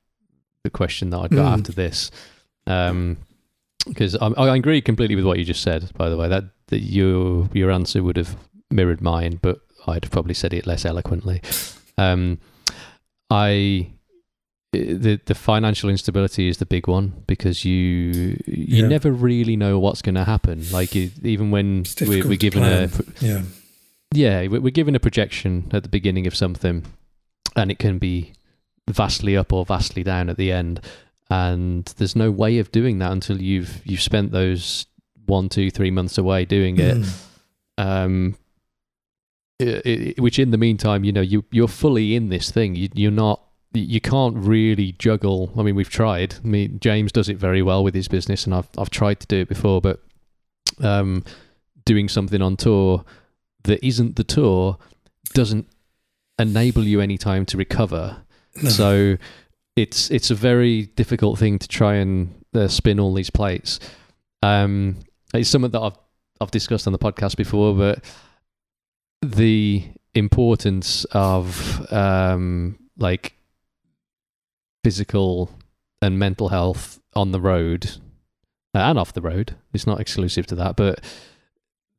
the 0.62 0.70
question 0.70 1.10
that 1.10 1.18
I'd 1.18 1.30
got 1.30 1.54
mm. 1.54 1.58
after 1.58 1.72
this. 1.72 2.10
Um, 2.66 3.18
because 3.86 4.16
I, 4.16 4.26
I 4.28 4.56
agree 4.56 4.80
completely 4.80 5.16
with 5.16 5.24
what 5.24 5.38
you 5.38 5.44
just 5.44 5.62
said. 5.62 5.90
By 5.96 6.08
the 6.08 6.16
way, 6.16 6.28
that 6.28 6.44
that 6.68 6.80
your 6.80 7.48
your 7.52 7.70
answer 7.70 8.02
would 8.02 8.16
have 8.16 8.36
mirrored 8.70 9.00
mine, 9.00 9.38
but 9.40 9.60
I'd 9.86 10.04
have 10.04 10.12
probably 10.12 10.34
said 10.34 10.52
it 10.52 10.66
less 10.66 10.84
eloquently. 10.84 11.40
Um, 11.98 12.38
I 13.30 13.92
the 14.72 15.20
the 15.24 15.34
financial 15.34 15.88
instability 15.88 16.48
is 16.48 16.58
the 16.58 16.66
big 16.66 16.86
one 16.88 17.24
because 17.26 17.64
you 17.64 18.36
you 18.46 18.82
yeah. 18.82 18.88
never 18.88 19.10
really 19.10 19.56
know 19.56 19.78
what's 19.78 20.02
going 20.02 20.16
to 20.16 20.24
happen. 20.24 20.64
Like 20.70 20.94
even 20.96 21.50
when 21.50 21.84
we're, 22.00 22.26
we're 22.26 22.36
given 22.36 22.62
a 22.62 22.90
yeah 23.20 23.42
yeah 24.12 24.46
we're 24.46 24.70
given 24.70 24.94
a 24.94 25.00
projection 25.00 25.70
at 25.72 25.82
the 25.82 25.88
beginning 25.88 26.26
of 26.26 26.34
something, 26.34 26.84
and 27.54 27.70
it 27.70 27.78
can 27.78 27.98
be 27.98 28.32
vastly 28.88 29.36
up 29.36 29.52
or 29.52 29.64
vastly 29.64 30.02
down 30.02 30.28
at 30.28 30.36
the 30.36 30.52
end 30.52 30.80
and 31.30 31.86
there's 31.96 32.14
no 32.14 32.30
way 32.30 32.58
of 32.58 32.70
doing 32.70 32.98
that 32.98 33.10
until 33.10 33.40
you've 33.40 33.80
you've 33.84 34.02
spent 34.02 34.32
those 34.32 34.86
one, 35.26 35.48
two, 35.48 35.70
three 35.70 35.90
months 35.90 36.18
away 36.18 36.44
doing 36.44 36.78
it. 36.78 36.96
Mm. 36.98 37.26
Um, 37.78 38.36
it, 39.58 39.86
it, 39.86 40.20
which 40.20 40.38
in 40.38 40.50
the 40.50 40.58
meantime, 40.58 41.04
you 41.04 41.12
know, 41.12 41.20
you 41.20 41.44
you're 41.50 41.68
fully 41.68 42.14
in 42.14 42.28
this 42.28 42.50
thing. 42.50 42.74
You, 42.74 42.88
you're 42.94 43.10
not. 43.10 43.42
You 43.80 44.00
can't 44.00 44.36
really 44.36 44.92
juggle. 44.92 45.52
I 45.56 45.62
mean, 45.62 45.74
we've 45.74 45.90
tried. 45.90 46.34
I 46.42 46.46
mean, 46.46 46.78
James 46.80 47.12
does 47.12 47.28
it 47.28 47.36
very 47.36 47.62
well 47.62 47.82
with 47.84 47.94
his 47.94 48.08
business, 48.08 48.44
and 48.44 48.54
I've 48.54 48.68
I've 48.78 48.90
tried 48.90 49.20
to 49.20 49.26
do 49.26 49.38
it 49.38 49.48
before, 49.48 49.80
but 49.80 50.00
um, 50.82 51.24
doing 51.84 52.08
something 52.08 52.42
on 52.42 52.56
tour 52.56 53.04
that 53.64 53.84
isn't 53.84 54.16
the 54.16 54.24
tour 54.24 54.78
doesn't 55.34 55.66
enable 56.38 56.84
you 56.84 57.00
any 57.00 57.18
time 57.18 57.46
to 57.46 57.56
recover. 57.56 58.18
No. 58.62 58.70
So 58.70 59.16
it's 59.76 60.10
it's 60.10 60.30
a 60.30 60.34
very 60.34 60.86
difficult 60.86 61.38
thing 61.38 61.58
to 61.58 61.68
try 61.68 61.94
and 61.94 62.34
uh, 62.54 62.68
spin 62.68 63.00
all 63.00 63.14
these 63.14 63.30
plates. 63.30 63.80
Um, 64.42 64.96
it's 65.34 65.48
something 65.48 65.70
that 65.70 65.80
I've 65.80 65.98
I've 66.40 66.50
discussed 66.50 66.86
on 66.86 66.92
the 66.92 66.98
podcast 66.98 67.36
before, 67.36 67.74
but 67.74 68.04
the 69.22 69.84
importance 70.14 71.04
of 71.12 71.92
um, 71.92 72.78
like 72.98 73.34
physical 74.86 75.50
and 76.00 76.16
mental 76.16 76.50
health 76.50 77.00
on 77.16 77.32
the 77.32 77.40
road 77.40 77.90
uh, 78.72 78.78
and 78.78 78.96
off 78.96 79.12
the 79.12 79.20
road. 79.20 79.56
It's 79.74 79.84
not 79.84 79.98
exclusive 79.98 80.46
to 80.46 80.54
that, 80.54 80.76
but 80.76 81.00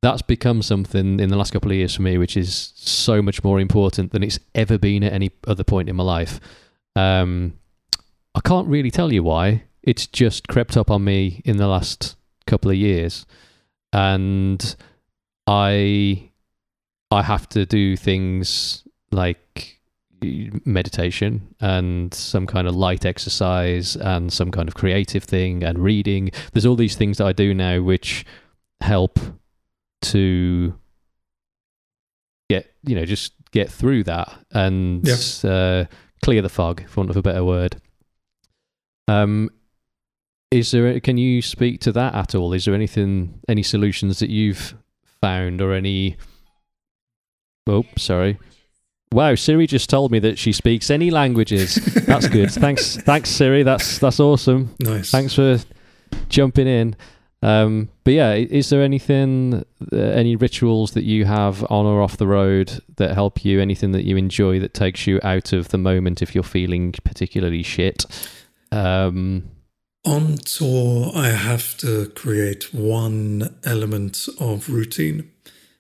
that's 0.01 0.21
become 0.21 0.61
something 0.61 1.19
in 1.19 1.27
the 1.27 1.35
last 1.35 1.51
couple 1.51 1.69
of 1.69 1.75
years 1.75 1.95
for 1.95 2.01
me, 2.03 2.17
which 2.17 2.37
is 2.37 2.71
so 2.75 3.21
much 3.21 3.43
more 3.43 3.59
important 3.59 4.13
than 4.13 4.23
it's 4.23 4.39
ever 4.55 4.77
been 4.77 5.03
at 5.03 5.11
any 5.11 5.31
other 5.45 5.65
point 5.65 5.89
in 5.89 5.97
my 5.97 6.03
life. 6.05 6.39
Um, 6.95 7.59
I 8.33 8.39
can't 8.39 8.69
really 8.69 8.89
tell 8.89 9.11
you 9.11 9.21
why. 9.21 9.63
It's 9.83 10.07
just 10.07 10.47
crept 10.47 10.77
up 10.77 10.89
on 10.89 11.03
me 11.03 11.41
in 11.43 11.57
the 11.57 11.67
last 11.67 12.15
couple 12.45 12.71
of 12.71 12.77
years, 12.77 13.25
and 13.91 14.77
I 15.45 16.31
I 17.11 17.23
have 17.23 17.49
to 17.49 17.65
do 17.65 17.97
things 17.97 18.87
like 19.11 19.76
meditation 20.21 21.55
and 21.59 22.13
some 22.13 22.47
kind 22.47 22.67
of 22.67 22.75
light 22.75 23.05
exercise 23.05 23.95
and 23.95 24.31
some 24.31 24.51
kind 24.51 24.67
of 24.67 24.75
creative 24.75 25.23
thing 25.23 25.63
and 25.63 25.79
reading. 25.79 26.31
There's 26.53 26.65
all 26.65 26.75
these 26.75 26.95
things 26.95 27.17
that 27.17 27.27
I 27.27 27.33
do 27.33 27.53
now 27.53 27.81
which 27.81 28.25
help 28.81 29.19
to 30.03 30.73
get 32.49 32.73
you 32.83 32.95
know 32.95 33.05
just 33.05 33.33
get 33.51 33.69
through 33.69 34.03
that 34.03 34.31
and 34.51 35.07
uh, 35.43 35.85
clear 36.23 36.41
the 36.41 36.49
fog, 36.49 36.87
for 36.87 37.01
want 37.01 37.09
of 37.09 37.17
a 37.17 37.21
better 37.21 37.43
word. 37.43 37.81
Um, 39.07 39.49
is 40.51 40.71
there? 40.71 40.99
Can 40.99 41.17
you 41.17 41.41
speak 41.41 41.81
to 41.81 41.91
that 41.93 42.15
at 42.15 42.35
all? 42.35 42.53
Is 42.53 42.65
there 42.65 42.75
anything, 42.75 43.41
any 43.47 43.63
solutions 43.63 44.19
that 44.19 44.29
you've 44.29 44.75
found, 45.21 45.61
or 45.61 45.73
any? 45.73 46.17
Oh, 47.67 47.85
sorry. 47.97 48.37
Wow, 49.11 49.35
Siri 49.35 49.67
just 49.67 49.89
told 49.89 50.11
me 50.11 50.19
that 50.19 50.37
she 50.37 50.51
speaks 50.51 50.89
any 50.89 51.11
languages. 51.11 51.75
That's 52.05 52.27
good. 52.27 52.51
thanks, 52.51 52.97
thanks, 52.97 53.29
Siri. 53.29 53.63
That's 53.63 53.99
that's 53.99 54.19
awesome. 54.19 54.75
Nice. 54.79 55.11
Thanks 55.11 55.33
for 55.33 55.59
jumping 56.29 56.67
in. 56.67 56.95
Um, 57.41 57.89
but 58.03 58.13
yeah, 58.13 58.33
is 58.33 58.69
there 58.69 58.81
anything, 58.81 59.63
uh, 59.93 59.95
any 59.95 60.35
rituals 60.35 60.91
that 60.91 61.03
you 61.03 61.25
have 61.25 61.63
on 61.69 61.85
or 61.85 62.01
off 62.01 62.17
the 62.17 62.27
road 62.27 62.81
that 62.97 63.13
help 63.13 63.45
you? 63.45 63.61
Anything 63.61 63.91
that 63.91 64.05
you 64.05 64.17
enjoy 64.17 64.59
that 64.59 64.73
takes 64.73 65.05
you 65.05 65.19
out 65.23 65.53
of 65.53 65.69
the 65.69 65.77
moment 65.77 66.21
if 66.21 66.33
you're 66.33 66.43
feeling 66.43 66.93
particularly 67.03 67.63
shit? 67.63 68.05
Um, 68.71 69.49
on 70.03 70.37
tour, 70.37 71.11
I 71.13 71.29
have 71.29 71.77
to 71.77 72.07
create 72.15 72.73
one 72.73 73.55
element 73.63 74.27
of 74.39 74.69
routine 74.69 75.29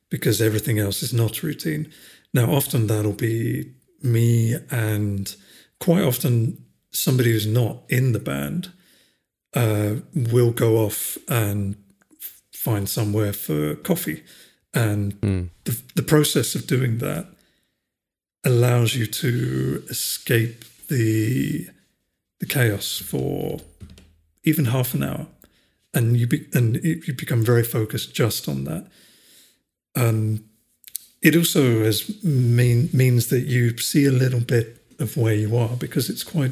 because 0.09 0.41
everything 0.41 0.79
else 0.79 1.01
is 1.01 1.13
not 1.13 1.43
routine. 1.43 1.91
Now, 2.37 2.51
often 2.51 2.85
that'll 2.85 3.13
be 3.13 3.71
me 4.03 4.53
and 4.69 5.35
quite 5.79 6.03
often 6.03 6.63
somebody 6.91 7.31
who's 7.31 7.47
not 7.47 7.81
in 7.89 8.11
the 8.11 8.19
band 8.19 8.71
uh, 9.55 9.95
will 10.13 10.51
go 10.51 10.77
off 10.77 11.17
and 11.27 11.77
find 12.53 12.87
somewhere 12.87 13.33
for 13.33 13.73
coffee. 13.77 14.23
And 14.71 15.19
mm. 15.21 15.49
the, 15.63 15.81
the 15.95 16.03
process 16.03 16.53
of 16.53 16.67
doing 16.67 16.99
that 16.99 17.25
allows 18.45 18.93
you 18.93 19.07
to 19.07 19.83
escape 19.89 20.63
the 20.89 21.67
the 22.39 22.45
chaos 22.45 22.99
for 22.99 23.61
even 24.43 24.65
half 24.65 24.93
an 24.93 25.01
hour 25.01 25.25
and 25.95 26.15
you 26.15 26.27
be, 26.27 26.45
and 26.53 26.75
it, 26.75 27.07
you 27.07 27.15
become 27.15 27.43
very 27.43 27.63
focused 27.63 28.13
just 28.13 28.47
on 28.47 28.65
that. 28.65 28.85
Um, 29.95 30.46
it 31.21 31.35
also 31.35 31.83
has 31.83 32.23
mean 32.23 32.89
means 32.93 33.27
that 33.27 33.41
you 33.41 33.77
see 33.77 34.05
a 34.05 34.11
little 34.11 34.39
bit 34.39 34.81
of 34.99 35.17
where 35.17 35.33
you 35.33 35.55
are 35.55 35.75
because 35.75 36.09
it's 36.09 36.23
quite 36.23 36.51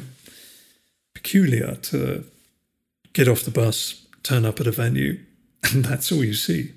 peculiar 1.14 1.76
to 1.76 2.24
get 3.12 3.28
off 3.28 3.42
the 3.42 3.50
bus, 3.50 4.06
turn 4.22 4.44
up 4.44 4.60
at 4.60 4.66
a 4.66 4.72
venue, 4.72 5.18
and 5.72 5.84
that's 5.84 6.12
all 6.12 6.24
you 6.24 6.34
see. 6.34 6.72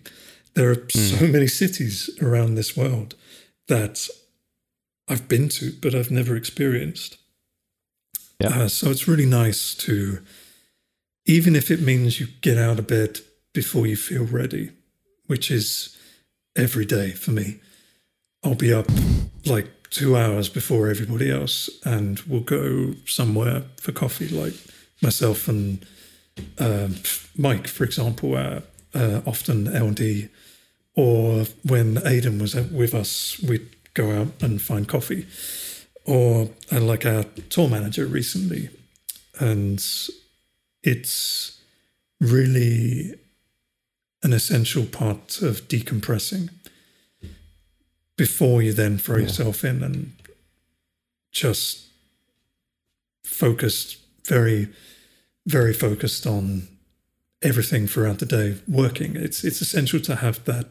There 0.53 0.71
are 0.71 0.75
mm. 0.75 1.19
so 1.19 1.27
many 1.27 1.47
cities 1.47 2.09
around 2.21 2.55
this 2.55 2.75
world 2.75 3.15
that 3.67 4.07
I've 5.07 5.27
been 5.27 5.49
to, 5.49 5.71
but 5.81 5.95
I've 5.95 6.11
never 6.11 6.35
experienced. 6.35 7.17
Yeah. 8.39 8.61
Uh, 8.61 8.67
so 8.67 8.89
it's 8.89 9.07
really 9.07 9.25
nice 9.25 9.75
to, 9.75 10.19
even 11.25 11.55
if 11.55 11.69
it 11.69 11.81
means 11.81 12.19
you 12.19 12.27
get 12.41 12.57
out 12.57 12.79
of 12.79 12.87
bed 12.87 13.19
before 13.53 13.85
you 13.85 13.97
feel 13.97 14.25
ready, 14.25 14.71
which 15.27 15.51
is 15.51 15.97
every 16.55 16.85
day 16.85 17.11
for 17.11 17.31
me. 17.31 17.59
I'll 18.43 18.55
be 18.55 18.73
up 18.73 18.87
like 19.45 19.67
two 19.89 20.15
hours 20.15 20.49
before 20.49 20.89
everybody 20.89 21.31
else, 21.31 21.69
and 21.83 22.19
we'll 22.21 22.41
go 22.41 22.93
somewhere 23.05 23.63
for 23.77 23.91
coffee, 23.91 24.29
like 24.29 24.53
myself 25.01 25.47
and 25.47 25.85
uh, 26.57 26.89
Mike, 27.37 27.67
for 27.67 27.83
example, 27.83 28.35
uh, 28.35 28.61
uh, 28.93 29.21
often 29.25 29.65
LD, 29.65 30.29
or 30.95 31.45
when 31.63 31.99
Aidan 32.05 32.39
was 32.39 32.55
with 32.55 32.93
us, 32.93 33.39
we'd 33.39 33.69
go 33.93 34.11
out 34.11 34.27
and 34.41 34.61
find 34.61 34.87
coffee, 34.87 35.27
or 36.05 36.49
uh, 36.71 36.79
like 36.79 37.05
our 37.05 37.23
tour 37.49 37.67
manager 37.67 38.05
recently, 38.05 38.69
and 39.39 39.83
it's 40.83 41.61
really 42.21 43.15
an 44.21 44.33
essential 44.33 44.85
part 44.85 45.41
of 45.41 45.67
decompressing 45.67 46.49
before 48.19 48.61
you 48.61 48.73
then 48.73 48.97
throw 48.97 49.15
yeah. 49.15 49.23
yourself 49.23 49.63
in 49.63 49.81
and 49.81 50.11
just 51.31 51.87
focused 53.23 53.97
very 54.25 54.67
very 55.47 55.73
focused 55.73 56.27
on 56.27 56.67
everything 57.41 57.87
throughout 57.87 58.19
the 58.19 58.25
day 58.25 58.57
working. 58.67 59.15
It's 59.15 59.45
it's 59.45 59.61
essential 59.61 60.01
to 60.01 60.17
have 60.17 60.43
that 60.43 60.67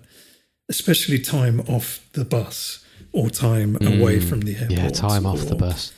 especially 0.68 1.18
time 1.18 1.60
off 1.60 2.06
the 2.12 2.24
bus 2.24 2.84
or 3.12 3.30
time 3.30 3.76
mm, 3.76 3.98
away 3.98 4.20
from 4.20 4.42
the 4.42 4.54
airport. 4.54 4.78
yeah 4.78 4.90
time 4.90 5.24
or, 5.24 5.32
off 5.32 5.46
the 5.46 5.56
bus. 5.56 5.94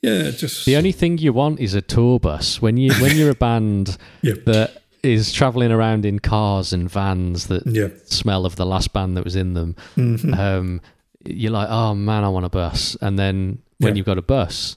Yeah 0.00 0.30
just 0.30 0.64
the 0.64 0.76
only 0.76 0.92
thing 0.92 1.18
you 1.18 1.32
want 1.32 1.58
is 1.58 1.74
a 1.74 1.82
tour 1.82 2.20
bus. 2.20 2.62
When 2.62 2.76
you 2.76 2.94
when 3.02 3.16
you're 3.16 3.30
a 3.30 3.34
band 3.48 3.98
yep. 4.22 4.44
that 4.44 4.83
is 5.04 5.32
traveling 5.32 5.70
around 5.70 6.04
in 6.04 6.18
cars 6.18 6.72
and 6.72 6.90
vans 6.90 7.46
that 7.48 7.66
yeah. 7.66 7.88
smell 8.04 8.46
of 8.46 8.56
the 8.56 8.66
last 8.66 8.92
band 8.92 9.16
that 9.16 9.24
was 9.24 9.36
in 9.36 9.54
them. 9.54 9.76
Mm-hmm. 9.96 10.34
Um, 10.34 10.80
you're 11.24 11.52
like, 11.52 11.68
oh 11.70 11.94
man, 11.94 12.24
I 12.24 12.28
want 12.28 12.46
a 12.46 12.50
bus. 12.50 12.96
And 13.00 13.18
then 13.18 13.62
when 13.78 13.94
yeah. 13.94 13.98
you've 13.98 14.06
got 14.06 14.18
a 14.18 14.22
bus, 14.22 14.76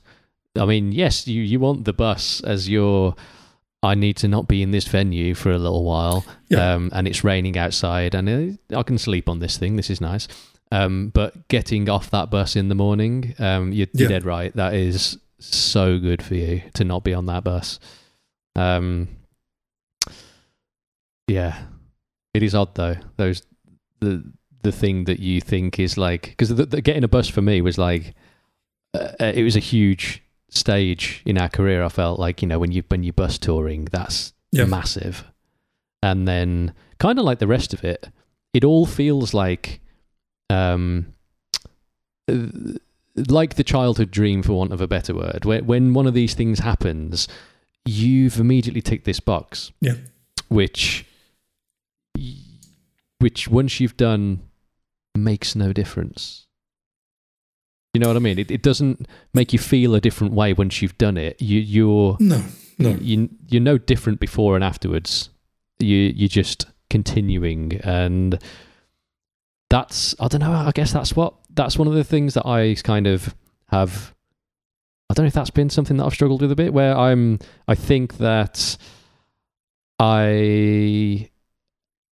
I 0.58 0.66
mean, 0.66 0.92
yes, 0.92 1.28
you, 1.28 1.42
you 1.42 1.60
want 1.60 1.86
the 1.86 1.94
bus 1.94 2.42
as 2.42 2.70
your. 2.70 3.16
I 3.84 3.94
need 3.94 4.18
to 4.18 4.28
not 4.28 4.48
be 4.48 4.64
in 4.64 4.72
this 4.72 4.88
venue 4.88 5.36
for 5.36 5.52
a 5.52 5.60
little 5.60 5.84
while, 5.84 6.26
yeah. 6.50 6.74
um, 6.74 6.90
and 6.94 7.08
it's 7.08 7.24
raining 7.24 7.60
outside, 7.60 8.16
and 8.16 8.58
I 8.76 8.82
can 8.82 8.98
sleep 8.98 9.30
on 9.30 9.38
this 9.38 9.58
thing. 9.58 9.76
This 9.76 9.92
is 9.92 10.02
nice. 10.02 10.28
Um, 10.72 11.12
but 11.14 11.48
getting 11.48 11.88
off 11.88 12.10
that 12.10 12.32
bus 12.32 12.56
in 12.56 12.70
the 12.70 12.76
morning, 12.76 13.36
um, 13.38 13.72
you're, 13.72 13.88
you're 13.94 14.10
dead 14.10 14.26
right. 14.26 14.54
That 14.56 14.74
is 14.74 15.20
so 15.40 16.00
good 16.00 16.24
for 16.24 16.34
you 16.34 16.64
to 16.74 16.84
not 16.84 17.04
be 17.04 17.14
on 17.14 17.28
that 17.28 17.44
bus. 17.44 17.80
Um, 18.56 19.10
yeah, 21.28 21.64
it 22.34 22.44
is 22.44 22.56
odd 22.56 22.76
though. 22.76 22.96
Those 23.18 23.44
the 24.00 24.24
the 24.64 24.72
thing 24.72 25.06
that 25.06 25.20
you 25.20 25.40
think 25.40 25.80
is 25.80 25.98
like 25.98 26.36
because 26.38 26.52
getting 26.52 27.04
a 27.04 27.08
bus 27.08 27.28
for 27.30 27.42
me 27.42 27.62
was 27.62 27.78
like 27.78 28.16
uh, 28.94 29.12
uh, 29.20 29.32
it 29.34 29.44
was 29.44 29.56
a 29.56 29.60
huge 29.60 30.24
stage 30.50 31.22
in 31.26 31.38
our 31.38 31.50
career. 31.50 31.84
I 31.84 31.90
felt 31.90 32.20
like 32.20 32.42
you 32.42 32.48
know 32.48 32.60
when 32.60 32.72
you 32.72 32.84
when 32.88 33.04
you 33.04 33.14
bus 33.14 33.38
touring, 33.38 33.86
that's 33.86 34.34
massive, 34.66 35.24
and 36.02 36.28
then 36.28 36.74
kind 37.00 37.20
of 37.20 37.26
like 37.26 37.40
the 37.40 37.48
rest 37.48 37.74
of 37.74 37.84
it, 37.84 38.08
it 38.54 38.64
all 38.64 38.86
feels 38.86 39.34
like 39.34 39.82
um 40.50 41.14
like 43.30 43.56
the 43.56 43.64
childhood 43.64 44.12
dream 44.12 44.44
for 44.44 44.54
want 44.54 44.74
of 44.74 44.82
a 44.82 44.88
better 44.88 45.14
word. 45.14 45.46
When 45.46 45.66
when 45.66 45.94
one 45.94 46.08
of 46.08 46.14
these 46.14 46.34
things 46.34 46.60
happens, 46.60 47.28
you've 47.86 48.40
immediately 48.40 48.82
ticked 48.82 49.06
this 49.06 49.20
box. 49.20 49.72
Yeah. 49.82 49.96
Which 50.50 51.06
which 53.20 53.48
once 53.48 53.80
you've 53.80 53.98
done 53.98 54.42
makes 55.16 55.56
no 55.56 55.74
difference. 55.74 56.46
You 57.94 58.02
know 58.02 58.08
what 58.08 58.18
I 58.18 58.20
mean? 58.20 58.38
It, 58.38 58.52
it 58.52 58.62
doesn't 58.62 59.08
make 59.34 59.54
you 59.54 59.60
feel 59.60 59.96
a 59.96 60.02
different 60.02 60.34
way 60.34 60.54
once 60.54 60.82
you've 60.82 60.98
done 60.98 61.18
it. 61.18 61.42
You 61.42 61.60
you're 61.60 62.18
no 62.20 62.44
no 62.78 62.92
you 63.02 63.30
you're 63.48 63.62
no 63.62 63.78
different 63.78 64.20
before 64.20 64.56
and 64.56 64.64
afterwards. 64.64 65.30
You 65.80 66.14
you're 66.16 66.28
just 66.28 66.68
continuing 66.90 67.82
and 67.84 68.40
that's 69.70 70.16
I 70.20 70.28
don't 70.28 70.42
know. 70.42 70.52
I 70.52 70.72
guess 70.72 70.94
that's 70.94 71.16
what 71.16 71.34
that's 71.50 71.78
one 71.78 71.88
of 71.88 71.94
the 71.94 72.04
things 72.04 72.36
that 72.36 72.46
I 72.46 72.76
kind 72.76 73.08
of 73.08 73.36
have. 73.70 74.14
I 75.10 75.14
don't 75.14 75.24
know 75.24 75.28
if 75.28 75.34
that's 75.34 75.50
been 75.50 75.70
something 75.70 75.98
that 75.98 76.06
I've 76.06 76.14
struggled 76.14 76.42
with 76.42 76.52
a 76.52 76.56
bit. 76.56 76.74
Where 76.74 76.96
I'm, 76.96 77.40
I 77.68 77.76
think 77.76 78.18
that 78.18 78.78
I 80.00 81.30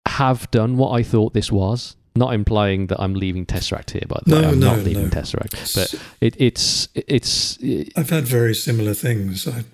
have 0.06 0.50
done 0.50 0.76
what 0.76 0.90
I 0.90 1.02
thought 1.02 1.34
this 1.34 1.50
was. 1.50 1.96
Not 2.14 2.34
implying 2.34 2.88
that 2.88 3.00
I'm 3.00 3.14
leaving 3.14 3.46
Tesseract 3.46 3.92
here, 3.92 4.02
but 4.06 4.26
no, 4.26 4.36
I'm 4.36 4.60
no, 4.60 4.74
not 4.74 4.84
leaving 4.84 5.04
no. 5.04 5.08
Tesseract. 5.08 5.74
But 5.74 5.94
it, 6.20 6.38
it's 6.38 6.88
it's. 6.94 7.56
It, 7.56 7.90
I've 7.96 8.10
had 8.10 8.24
very 8.24 8.54
similar 8.54 8.92
things. 8.92 9.48
I, 9.48 9.64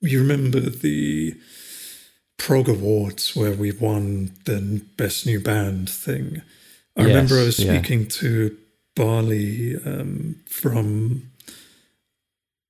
you 0.00 0.18
remember 0.18 0.60
the 0.60 1.34
Prog 2.38 2.70
Awards 2.70 3.36
where 3.36 3.52
we 3.52 3.70
won 3.70 4.32
the 4.46 4.82
best 4.96 5.26
new 5.26 5.40
band 5.40 5.90
thing. 5.90 6.40
I 6.96 7.02
yes, 7.02 7.08
remember 7.08 7.38
I 7.38 7.44
was 7.44 7.56
speaking 7.58 8.02
yeah. 8.02 8.08
to 8.08 8.56
Barley 8.96 9.76
um, 9.84 10.36
from 10.46 11.30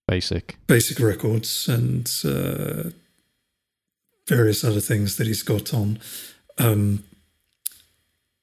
Basick 0.06 0.56
Basick 0.66 0.98
Records 1.00 1.68
and 1.68 2.10
uh, 2.24 2.90
various 4.26 4.64
other 4.64 4.80
things 4.80 5.16
that 5.16 5.26
he's 5.26 5.42
got 5.42 5.72
on, 5.72 5.98
um, 6.58 7.04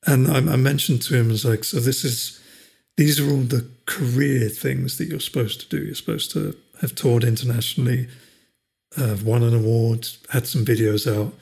and 0.06 0.28
I, 0.28 0.38
I, 0.38 0.56
mentioned 0.56 1.02
to 1.04 1.16
him, 1.16 1.32
as 1.32 1.46
like, 1.46 1.64
so 1.64 1.80
this 1.80 2.04
is, 2.04 2.40
these 2.98 3.20
are 3.20 3.30
all 3.30 3.42
the 3.42 3.68
career 3.86 4.50
things 4.50 4.98
that 4.98 5.08
you're 5.08 5.20
supposed 5.20 5.62
to 5.62 5.70
do. 5.78 5.84
You're 5.84 5.96
supposed 5.96 6.32
to 6.32 6.56
have 6.82 6.96
toured 6.96 7.24
internationally, 7.24 8.08
uh, 8.98 9.18
won 9.24 9.44
an 9.44 9.56
award, 9.56 10.08
had 10.30 10.48
some 10.48 10.64
videos 10.64 11.08
out. 11.08 11.34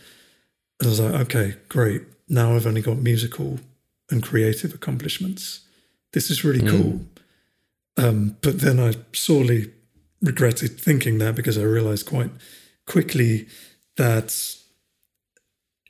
And 0.80 0.88
I 0.88 0.88
was 0.88 1.00
like, 1.00 1.14
okay, 1.22 1.56
great. 1.70 2.04
Now 2.30 2.56
I've 2.56 2.66
only 2.66 2.82
got 2.82 2.98
musical 2.98 3.60
and 4.10 4.24
creative 4.24 4.74
accomplishments. 4.74 5.62
This 6.14 6.32
is 6.32 6.44
really 6.44 6.62
mm. 6.62 6.70
cool. 6.70 7.02
Um, 7.98 8.38
but 8.42 8.60
then 8.60 8.80
I 8.80 8.94
sorely 9.14 9.72
regretted 10.22 10.80
thinking 10.80 11.18
that 11.20 11.36
because 11.36 11.58
I 11.58 11.64
realized 11.64 12.08
quite 12.08 12.32
quickly 12.88 13.48
that 13.98 14.56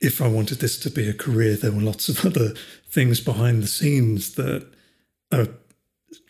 if 0.03 0.21
I 0.21 0.27
wanted 0.27 0.59
this 0.59 0.77
to 0.79 0.89
be 0.89 1.07
a 1.07 1.13
career, 1.13 1.55
there 1.55 1.71
were 1.71 1.81
lots 1.81 2.09
of 2.09 2.25
other 2.25 2.53
things 2.89 3.19
behind 3.19 3.63
the 3.63 3.67
scenes 3.67 4.35
that 4.35 4.67
are 5.31 5.47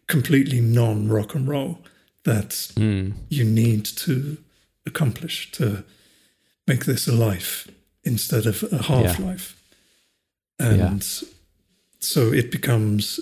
completely 0.08 0.62
non 0.62 1.10
rock 1.10 1.36
and 1.36 1.48
roll 1.48 1.80
that 2.24 2.50
mm. 2.76 3.14
you 3.30 3.44
need 3.44 3.84
to 3.84 4.38
accomplish 4.86 5.52
to 5.52 5.84
make 6.68 6.86
this 6.86 7.08
a 7.08 7.12
life 7.12 7.68
instead 8.04 8.46
of 8.46 8.64
a 8.72 8.84
half 8.84 9.20
yeah. 9.20 9.26
life. 9.26 9.62
And 10.60 11.04
yeah. 11.04 11.30
so 12.00 12.32
it 12.32 12.52
becomes 12.52 13.20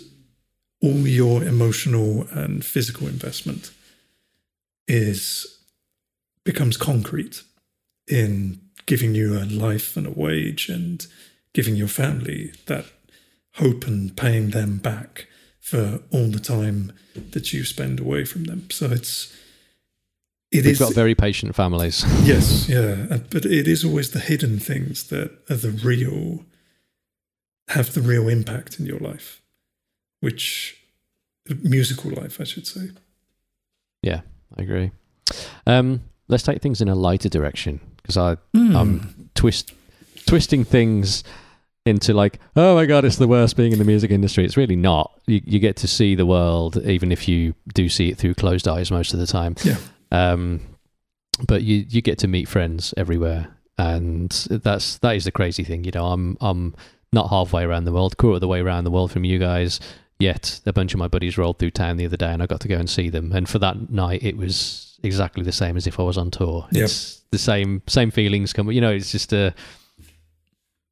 all 0.81 1.07
your 1.07 1.43
emotional 1.43 2.27
and 2.31 2.65
physical 2.65 3.07
investment 3.07 3.71
is 4.87 5.59
becomes 6.43 6.75
concrete 6.75 7.43
in 8.07 8.59
giving 8.85 9.15
you 9.15 9.37
a 9.37 9.45
life 9.45 9.95
and 9.97 10.07
a 10.07 10.11
wage 10.11 10.69
and 10.69 11.05
giving 11.53 11.75
your 11.75 11.87
family 11.87 12.53
that 12.67 12.85
hope 13.55 13.85
and 13.85 14.15
paying 14.15 14.51
them 14.51 14.77
back 14.77 15.27
for 15.59 16.01
all 16.11 16.27
the 16.27 16.39
time 16.39 16.91
that 17.31 17.53
you 17.53 17.63
spend 17.63 17.99
away 17.99 18.25
from 18.25 18.45
them. 18.45 18.69
So 18.71 18.87
it's 18.87 19.35
it 20.51 20.65
We've 20.65 20.73
is, 20.73 20.79
got 20.79 20.93
very 20.93 21.15
patient 21.15 21.55
families. 21.55 22.03
yes, 22.23 22.67
yeah, 22.67 23.19
but 23.29 23.45
it 23.45 23.67
is 23.67 23.85
always 23.85 24.11
the 24.11 24.19
hidden 24.19 24.59
things 24.59 25.07
that 25.07 25.31
are 25.49 25.55
the 25.55 25.71
real 25.71 26.45
have 27.69 27.93
the 27.93 28.01
real 28.01 28.27
impact 28.27 28.79
in 28.79 28.85
your 28.85 28.99
life, 28.99 29.41
which 30.19 30.77
musical 31.63 32.11
life, 32.11 32.41
I 32.41 32.43
should 32.43 32.67
say. 32.67 32.89
Yeah, 34.01 34.21
I 34.57 34.63
agree. 34.63 34.91
Um, 35.65 36.01
let's 36.27 36.43
take 36.43 36.61
things 36.61 36.81
in 36.81 36.89
a 36.89 36.95
lighter 36.95 37.29
direction 37.29 37.79
because 38.01 38.17
I 38.17 38.37
mm. 38.55 38.75
I'm 38.75 39.29
twist 39.35 39.73
twisting 40.25 40.63
things 40.63 41.23
into 41.85 42.13
like, 42.13 42.39
oh 42.55 42.75
my 42.75 42.85
god, 42.85 43.05
it's 43.05 43.17
the 43.17 43.27
worst 43.27 43.57
being 43.57 43.71
in 43.71 43.79
the 43.79 43.85
music 43.85 44.11
industry. 44.11 44.45
It's 44.45 44.57
really 44.57 44.75
not. 44.75 45.19
You, 45.25 45.41
you 45.43 45.59
get 45.59 45.77
to 45.77 45.87
see 45.87 46.15
the 46.15 46.25
world, 46.25 46.77
even 46.77 47.11
if 47.11 47.27
you 47.27 47.55
do 47.73 47.89
see 47.89 48.09
it 48.09 48.17
through 48.17 48.35
closed 48.35 48.67
eyes 48.67 48.91
most 48.91 49.13
of 49.13 49.19
the 49.19 49.27
time. 49.27 49.55
Yeah. 49.63 49.77
Um, 50.11 50.61
but 51.47 51.63
you 51.63 51.85
you 51.89 52.01
get 52.01 52.19
to 52.19 52.27
meet 52.27 52.47
friends 52.47 52.93
everywhere, 52.97 53.47
and 53.77 54.31
that's 54.49 54.97
that 54.99 55.15
is 55.15 55.25
the 55.25 55.31
crazy 55.31 55.63
thing. 55.63 55.83
You 55.83 55.91
know, 55.91 56.07
I'm 56.07 56.37
I'm 56.39 56.75
not 57.11 57.29
halfway 57.29 57.63
around 57.63 57.85
the 57.85 57.91
world, 57.91 58.17
quarter 58.17 58.35
of 58.35 58.41
the 58.41 58.47
way 58.47 58.59
around 58.59 58.83
the 58.83 58.91
world 58.91 59.11
from 59.11 59.23
you 59.23 59.39
guys. 59.39 59.79
Yet 60.19 60.61
a 60.67 60.73
bunch 60.73 60.93
of 60.93 60.99
my 60.99 61.07
buddies 61.07 61.35
rolled 61.35 61.57
through 61.57 61.71
town 61.71 61.97
the 61.97 62.05
other 62.05 62.17
day, 62.17 62.31
and 62.31 62.43
I 62.43 62.45
got 62.45 62.61
to 62.61 62.67
go 62.67 62.77
and 62.77 62.87
see 62.87 63.09
them. 63.09 63.31
And 63.31 63.49
for 63.49 63.57
that 63.57 63.89
night, 63.89 64.21
it 64.21 64.37
was 64.37 64.90
exactly 65.03 65.43
the 65.43 65.51
same 65.51 65.77
as 65.77 65.87
if 65.87 65.99
I 65.99 66.03
was 66.03 66.17
on 66.17 66.31
tour. 66.31 66.67
Yep. 66.71 66.83
It's 66.83 67.21
the 67.31 67.37
same 67.37 67.81
same 67.87 68.11
feelings 68.11 68.53
come. 68.53 68.71
You 68.71 68.81
know, 68.81 68.91
it's 68.91 69.11
just 69.11 69.33
a 69.33 69.53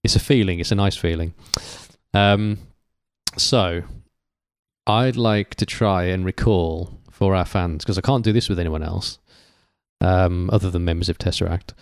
it's 0.04 0.16
a 0.16 0.20
feeling. 0.20 0.60
It's 0.60 0.72
a 0.72 0.76
nice 0.76 0.96
feeling. 0.96 1.34
Um, 2.14 2.58
so 3.38 3.84
I'd 4.88 5.16
like 5.16 5.56
to 5.56 5.66
try 5.66 6.06
and 6.06 6.26
recall 6.26 7.00
for 7.12 7.36
our 7.36 7.46
fans 7.46 7.84
because 7.84 7.98
I 7.98 8.02
can't 8.02 8.24
do 8.24 8.34
this 8.34 8.50
with 8.50 8.60
anyone 8.60 8.84
else, 8.84 9.20
um, 10.02 10.50
other 10.52 10.72
than 10.72 10.86
members 10.86 11.10
of 11.10 11.18
Tesseract. 11.18 11.74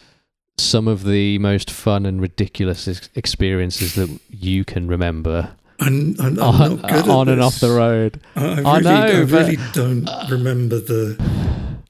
Some 0.59 0.87
of 0.87 1.03
the 1.03 1.37
most 1.37 1.69
fun 1.69 2.07
and 2.07 2.19
ridiculous 2.19 2.87
ex- 2.87 3.09
experiences 3.13 3.93
that 3.93 4.19
you 4.29 4.65
can 4.65 4.87
remember 4.87 5.55
I'm, 5.79 6.15
I'm, 6.19 6.39
I'm 6.39 6.39
on, 6.39 6.81
not 6.81 6.89
good 6.89 7.05
at 7.05 7.09
on 7.09 7.29
and 7.29 7.41
off 7.41 7.59
the 7.59 7.69
road. 7.69 8.19
I, 8.35 8.41
I 8.41 8.47
really, 8.47 8.65
I 8.65 8.79
know, 8.79 8.91
I 8.91 9.19
really 9.19 9.57
don't 9.73 10.09
remember 10.29 10.79
the 10.79 11.15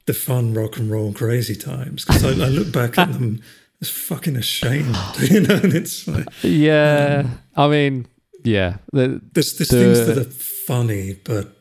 the 0.08 0.14
fun 0.14 0.54
rock 0.54 0.78
and 0.78 0.90
roll 0.90 1.12
crazy 1.12 1.54
times 1.54 2.02
because 2.04 2.24
I, 2.24 2.30
I 2.30 2.48
look 2.48 2.72
back 2.72 2.96
at 2.98 3.12
them 3.12 3.42
as 3.82 3.90
fucking 3.90 4.36
ashamed, 4.36 4.96
you 5.20 5.40
know. 5.40 5.56
And 5.56 5.74
it's 5.74 6.08
like 6.08 6.26
Yeah, 6.42 7.24
um, 7.26 7.38
I 7.54 7.68
mean, 7.68 8.06
yeah, 8.42 8.78
the, 8.90 9.20
there's 9.34 9.56
there's 9.58 9.68
The- 9.68 9.78
things 9.84 10.06
that 10.06 10.16
are 10.18 10.30
funny, 10.30 11.12
but 11.12 11.54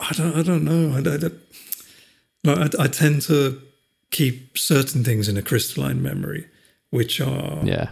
I 0.00 0.12
don't 0.12 0.36
I 0.36 0.42
don't 0.42 0.64
know. 0.64 0.96
I, 0.98 2.50
I, 2.50 2.64
I, 2.64 2.84
I 2.84 2.86
tend 2.88 3.22
to 3.22 3.60
keep 4.10 4.58
certain 4.58 5.04
things 5.04 5.28
in 5.28 5.36
a 5.36 5.42
crystalline 5.42 6.02
memory, 6.02 6.48
which 6.90 7.20
are 7.20 7.64
yeah, 7.64 7.90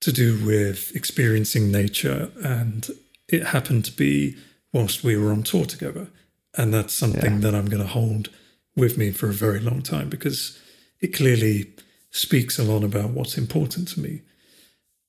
to 0.00 0.12
do 0.12 0.42
with 0.46 0.92
experiencing 0.96 1.70
nature, 1.70 2.30
and 2.42 2.88
it 3.28 3.48
happened 3.48 3.84
to 3.84 3.92
be 3.92 4.36
whilst 4.72 5.04
we 5.04 5.14
were 5.16 5.30
on 5.30 5.42
tour 5.42 5.66
together, 5.66 6.08
and 6.56 6.72
that's 6.72 6.94
something 6.94 7.34
Yeah. 7.34 7.40
that 7.40 7.54
I'm 7.54 7.66
going 7.66 7.82
to 7.82 7.88
hold 7.88 8.30
with 8.74 8.96
me 8.98 9.10
for 9.10 9.28
a 9.28 9.34
very 9.34 9.60
long 9.60 9.82
time 9.82 10.08
because 10.08 10.58
it 11.00 11.08
clearly 11.08 11.72
speaks 12.10 12.58
a 12.58 12.64
lot 12.64 12.82
about 12.82 13.10
what's 13.10 13.36
important 13.36 13.88
to 13.88 14.00
me, 14.00 14.22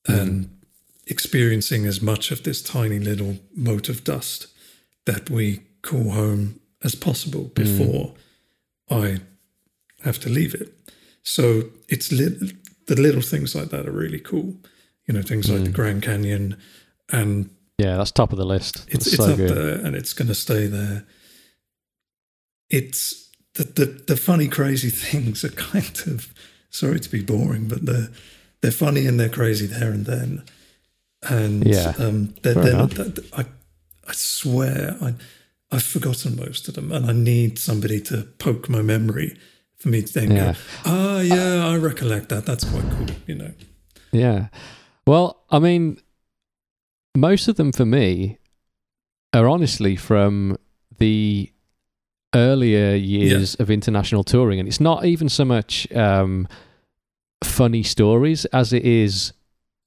hmm. 0.06 0.14
and 0.14 0.50
experiencing 1.06 1.86
as 1.86 2.02
much 2.02 2.32
of 2.32 2.44
this 2.44 2.62
tiny 2.62 3.00
little 3.00 3.38
mote 3.56 3.90
of 3.90 4.04
dust 4.04 4.48
that 5.06 5.30
we 5.30 5.62
call 5.82 6.12
home 6.12 6.60
as 6.84 6.96
possible 6.96 7.44
hmm. 7.44 7.64
before 7.64 8.14
I 8.90 9.20
have 10.04 10.20
to 10.20 10.30
leave 10.30 10.54
it. 10.54 10.74
So 11.24 11.64
it's 11.88 12.12
lit- 12.12 12.86
the 12.88 12.96
little 12.96 13.22
things 13.22 13.56
like 13.56 13.70
that 13.70 13.88
are 13.88 13.92
really 13.92 14.20
cool. 14.20 14.56
You 15.08 15.14
know, 15.14 15.22
things 15.22 15.50
like 15.50 15.62
the 15.64 15.70
hmm. 15.70 15.76
Grand 15.76 16.04
Canyon, 16.04 16.58
and 17.10 17.50
yeah, 17.78 17.96
that's 17.96 18.12
top 18.12 18.34
of 18.34 18.38
the 18.38 18.46
list. 18.46 18.86
it's 18.90 19.06
That's 19.06 19.08
it's 19.08 19.16
so 19.18 19.32
up 19.32 19.38
good. 19.38 19.56
there, 19.56 19.86
and 19.86 19.96
it's 19.96 20.12
going 20.12 20.28
to 20.28 20.36
stay 20.36 20.68
there. 20.68 21.06
It's 22.70 23.30
the, 23.56 23.64
the 23.64 23.86
the 24.08 24.18
funny, 24.18 24.48
crazy 24.48 24.90
things 25.12 25.44
are 25.44 25.50
kind 25.50 26.02
of 26.08 26.34
sorry 26.70 27.00
to 27.00 27.10
be 27.10 27.22
boring, 27.22 27.68
but 27.68 27.86
they're 27.86 28.10
they're 28.62 28.72
funny 28.72 29.06
and 29.08 29.20
they're 29.20 29.30
crazy 29.30 29.68
there 29.68 29.92
and 29.92 30.06
then. 30.06 30.44
And 31.28 31.66
Yeah, 31.66 31.94
um, 31.98 32.36
they're, 32.44 32.54
they're, 32.54 32.86
that- 32.86 33.26
I 33.34 33.46
I 34.08 34.14
swear 34.14 34.98
I 35.02 35.16
I've 35.72 35.84
forgotten 35.84 36.36
most 36.36 36.68
of 36.68 36.76
them, 36.76 36.92
and 36.92 37.06
I 37.06 37.12
need 37.14 37.60
somebody 37.60 38.00
to 38.02 38.24
poke 38.40 38.70
my 38.70 38.82
memory 38.82 39.38
for 39.78 39.90
me 39.90 40.02
to 40.02 40.14
then 40.14 40.32
Yeah. 40.32 40.54
go, 40.54 40.60
ah, 40.86 41.20
yeah, 41.20 41.68
I 41.68 41.76
recollect 41.78 42.30
that. 42.30 42.46
That's 42.46 42.64
quite 42.64 42.90
cool, 42.92 43.08
you 43.28 43.36
know. 43.36 43.52
Yeah. 44.12 44.48
Well, 45.06 45.44
I 45.50 45.60
mean, 45.60 45.98
most 47.16 47.48
of 47.48 47.56
them 47.58 47.72
for 47.72 47.86
me 47.86 48.38
are 49.34 49.48
honestly 49.48 49.96
from 49.96 50.58
the 51.00 51.52
earlier 52.38 52.96
years 52.96 53.56
of 53.56 53.70
international 53.70 54.24
touring, 54.24 54.60
and 54.60 54.68
it's 54.70 54.80
not 54.80 55.06
even 55.06 55.30
so 55.30 55.44
much 55.46 55.92
um, 55.94 56.48
funny 57.44 57.84
stories 57.84 58.46
as 58.46 58.72
it 58.74 58.84
is. 58.86 59.34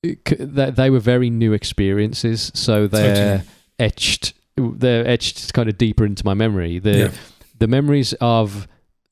c- 0.05 0.37
They 0.39 0.71
they 0.71 0.91
were 0.91 1.01
very 1.15 1.31
new 1.31 1.53
experiences, 1.53 2.51
so 2.55 2.87
they're 2.87 3.39
Totally. 3.39 3.49
etched. 3.79 4.33
They're 4.57 5.07
etched 5.07 5.53
kind 5.55 5.69
of 5.69 5.77
deeper 5.79 6.05
into 6.05 6.25
my 6.25 6.35
memory. 6.35 6.79
The 6.81 6.97
Yeah. 6.99 7.11
the 7.59 7.69
memories 7.69 8.15
of 8.21 8.67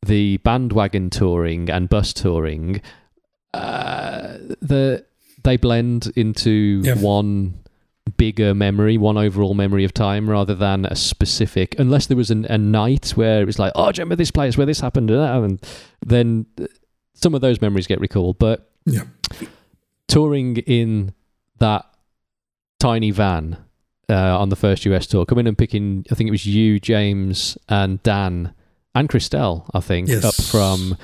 the 0.06 0.36
bandwagon 0.38 1.10
touring 1.10 1.70
and 1.70 1.88
bus 1.88 2.12
touring, 2.12 2.80
uh, 3.54 4.38
the 4.60 5.04
they 5.44 5.56
blend 5.56 6.12
into 6.16 6.82
Yeah. 6.84 6.94
one 6.96 7.54
bigger 8.18 8.52
memory, 8.54 8.98
one 8.98 9.16
overall 9.16 9.54
memory 9.54 9.84
of 9.84 9.94
time, 9.94 10.28
rather 10.28 10.54
than 10.54 10.84
a 10.84 10.94
specific. 10.94 11.74
Unless 11.78 12.06
there 12.08 12.16
was 12.16 12.30
an, 12.30 12.44
a 12.50 12.58
night 12.58 13.10
where 13.16 13.40
it 13.40 13.46
was 13.46 13.58
like, 13.58 13.72
oh, 13.74 13.90
do 13.90 13.98
you 13.98 14.02
remember 14.02 14.16
this 14.16 14.30
place 14.30 14.58
where 14.58 14.66
this 14.66 14.80
happened, 14.80 15.10
and 15.10 15.58
then 16.04 16.44
uh, 16.60 16.66
some 17.14 17.34
of 17.34 17.40
those 17.40 17.60
memories 17.62 17.86
get 17.86 18.00
recalled. 18.00 18.38
But 18.38 18.70
Yeah. 18.84 19.04
touring 20.08 20.58
in 20.58 21.14
that 21.58 21.84
tiny 22.78 23.10
van 23.10 23.56
uh, 24.10 24.38
on 24.38 24.48
the 24.50 24.56
first 24.56 24.84
US 24.86 25.06
tour, 25.06 25.24
coming 25.24 25.46
and 25.46 25.56
picking, 25.56 26.04
I 26.10 26.14
think 26.14 26.28
it 26.28 26.32
was 26.32 26.46
you, 26.46 26.78
James, 26.80 27.56
and 27.68 28.02
Dan, 28.02 28.52
and 28.94 29.08
Christelle, 29.08 29.68
I 29.74 29.80
think, 29.80 30.08
Yes. 30.08 30.24
up 30.24 30.34
from 30.34 30.96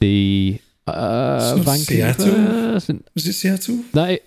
the 0.00 0.60
uh, 0.86 1.56
Vancouver. 1.60 2.74
Was 3.14 3.26
it 3.26 3.32
Seattle? 3.34 3.84
No, 3.94 4.04
it, 4.04 4.24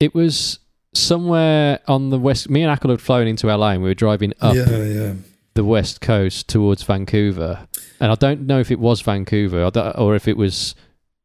it 0.00 0.14
was 0.14 0.58
somewhere 0.94 1.80
on 1.88 2.10
the 2.10 2.18
west. 2.18 2.48
Me 2.50 2.62
and 2.62 2.78
Acle 2.78 2.90
had 2.90 3.00
flown 3.00 3.26
into 3.26 3.46
LA 3.46 3.70
and 3.70 3.82
we 3.82 3.88
were 3.90 3.94
driving 3.94 4.32
up 4.40 4.54
Yeah, 4.54 4.68
yeah. 4.84 5.14
the 5.54 5.64
west 5.64 6.00
coast 6.00 6.48
towards 6.48 6.82
Vancouver. 6.82 7.66
And 8.00 8.10
I 8.12 8.14
don't 8.14 8.42
know 8.46 8.58
if 8.60 8.70
it 8.70 8.78
was 8.78 9.00
Vancouver 9.00 9.70
or, 9.96 10.14
if 10.16 10.26
it 10.28 10.36
was. 10.36 10.74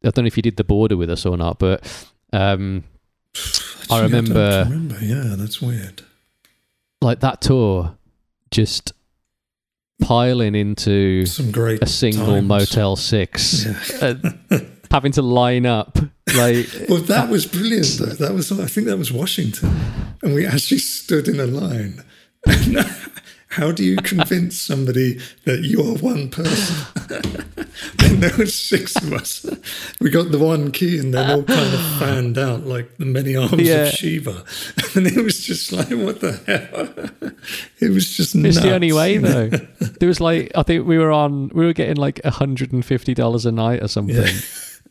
I 0.03 0.11
don't 0.11 0.23
know 0.23 0.27
if 0.27 0.37
you 0.37 0.43
did 0.43 0.57
the 0.57 0.63
border 0.63 0.95
with 0.95 1.09
us 1.09 1.25
or 1.25 1.35
not, 1.37 1.57
but 1.59 1.83
um, 2.31 2.83
I 3.89 4.01
remember- 4.03 4.63
don't 4.63 4.71
remember. 4.89 4.97
Yeah, 5.03 5.35
that's 5.35 5.61
weird. 5.61 6.03
like 7.01 7.19
that 7.21 7.41
tour 7.41 7.97
just 8.51 8.93
piling 10.01 10.53
into 10.55 11.25
Some 11.25 11.51
great 11.51 11.81
a 11.81 11.87
single 11.87 12.27
times. 12.27 12.47
Motel 12.47 12.95
Six, 12.95 13.65
Yeah. 13.65 14.13
uh, 14.91 14.95
having 14.95 15.11
to 15.13 15.21
line 15.21 15.65
up 15.65 15.97
like 16.35 16.67
Well, 16.89 17.01
that 17.03 17.29
was 17.29 17.45
brilliant. 17.45 17.97
Though. 17.99 18.05
That 18.07 18.33
was, 18.33 18.51
I 18.51 18.65
think, 18.65 18.87
that 18.87 18.97
was 18.97 19.11
Washington, 19.11 19.69
and 20.21 20.33
we 20.33 20.45
actually 20.45 20.79
stood 20.79 21.27
in 21.27 21.39
a 21.39 21.45
line. 21.47 22.03
How 23.49 23.71
do 23.71 23.83
you 23.83 23.95
convince 23.97 24.59
somebody 24.59 25.19
that 25.45 25.61
you're 25.63 25.97
one 25.97 26.29
person? 26.29 26.75
and 28.03 28.21
there 28.21 28.37
were 28.37 28.45
six 28.45 28.95
of 28.97 29.11
us. 29.13 29.45
We 29.99 30.09
got 30.11 30.31
the 30.31 30.37
one 30.37 30.71
key, 30.71 30.99
and 30.99 31.13
then 31.13 31.31
all 31.31 31.43
kind 31.43 31.73
of 31.73 31.79
fanned 31.97 32.37
out 32.37 32.65
like 32.67 32.97
the 32.97 33.05
many 33.05 33.35
arms 33.35 33.53
Yeah. 33.57 33.85
of 33.85 33.93
Shiva, 33.93 34.43
and 34.95 35.07
it 35.07 35.23
was 35.23 35.39
just 35.43 35.71
like, 35.71 35.89
what 35.89 36.19
the 36.21 36.33
hell? 36.45 37.31
It 37.79 37.91
was 37.91 38.09
just. 38.15 38.35
It's 38.35 38.59
the 38.59 38.73
only 38.73 38.91
way 38.91 39.17
though. 39.17 39.47
there 39.49 40.07
was 40.09 40.19
like 40.19 40.51
I 40.55 40.63
think 40.63 40.85
we 40.85 40.97
were 40.97 41.11
on 41.11 41.49
we 41.49 41.65
were 41.65 41.73
getting 41.73 41.95
like 41.95 42.21
hundred 42.25 42.73
and 42.73 42.83
fifty 42.85 43.13
dollars 43.13 43.45
a 43.45 43.51
night 43.51 43.81
or 43.81 43.87
something. 43.87 44.15
Yeah. 44.15 44.31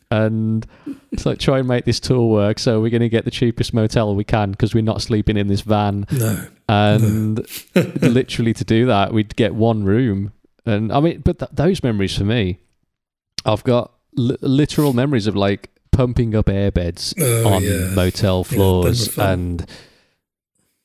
And 0.09 0.65
it's 1.11 1.25
like 1.25 1.37
try 1.37 1.59
and 1.59 1.67
make 1.67 1.83
this 1.85 1.99
tour 1.99 2.29
work. 2.29 2.59
So 2.59 2.79
we're 2.79 2.89
going 2.91 3.01
to 3.01 3.09
get 3.09 3.25
the 3.25 3.31
cheapest 3.31 3.73
motel 3.73 4.15
we 4.15 4.23
can 4.23 4.51
because 4.51 4.73
we're 4.73 4.81
not 4.81 5.01
sleeping 5.01 5.35
in 5.35 5.47
this 5.47 5.61
van. 5.61 6.05
No. 6.11 6.47
And 6.69 7.45
literally 8.01 8.53
to 8.53 8.63
do 8.63 8.85
that, 8.85 9.13
we'd 9.13 9.35
get 9.35 9.53
one 9.53 9.83
room. 9.83 10.31
And 10.65 10.91
I 10.93 10.99
mean, 11.01 11.19
but 11.21 11.39
th- 11.39 11.51
those 11.53 11.83
memories 11.83 12.17
for 12.17 12.23
me, 12.23 12.59
I've 13.45 13.63
got 13.65 13.91
li- 14.15 14.37
literal 14.41 14.93
memories 14.93 15.27
of 15.27 15.35
like 15.35 15.69
pumping 15.91 16.35
up 16.35 16.45
airbeds 16.45 17.13
Oh, 17.19 17.55
on 17.55 17.63
yeah. 17.63 17.93
motel 17.95 18.43
floors, 18.43 19.07
fun. 19.09 19.29
and 19.29 19.69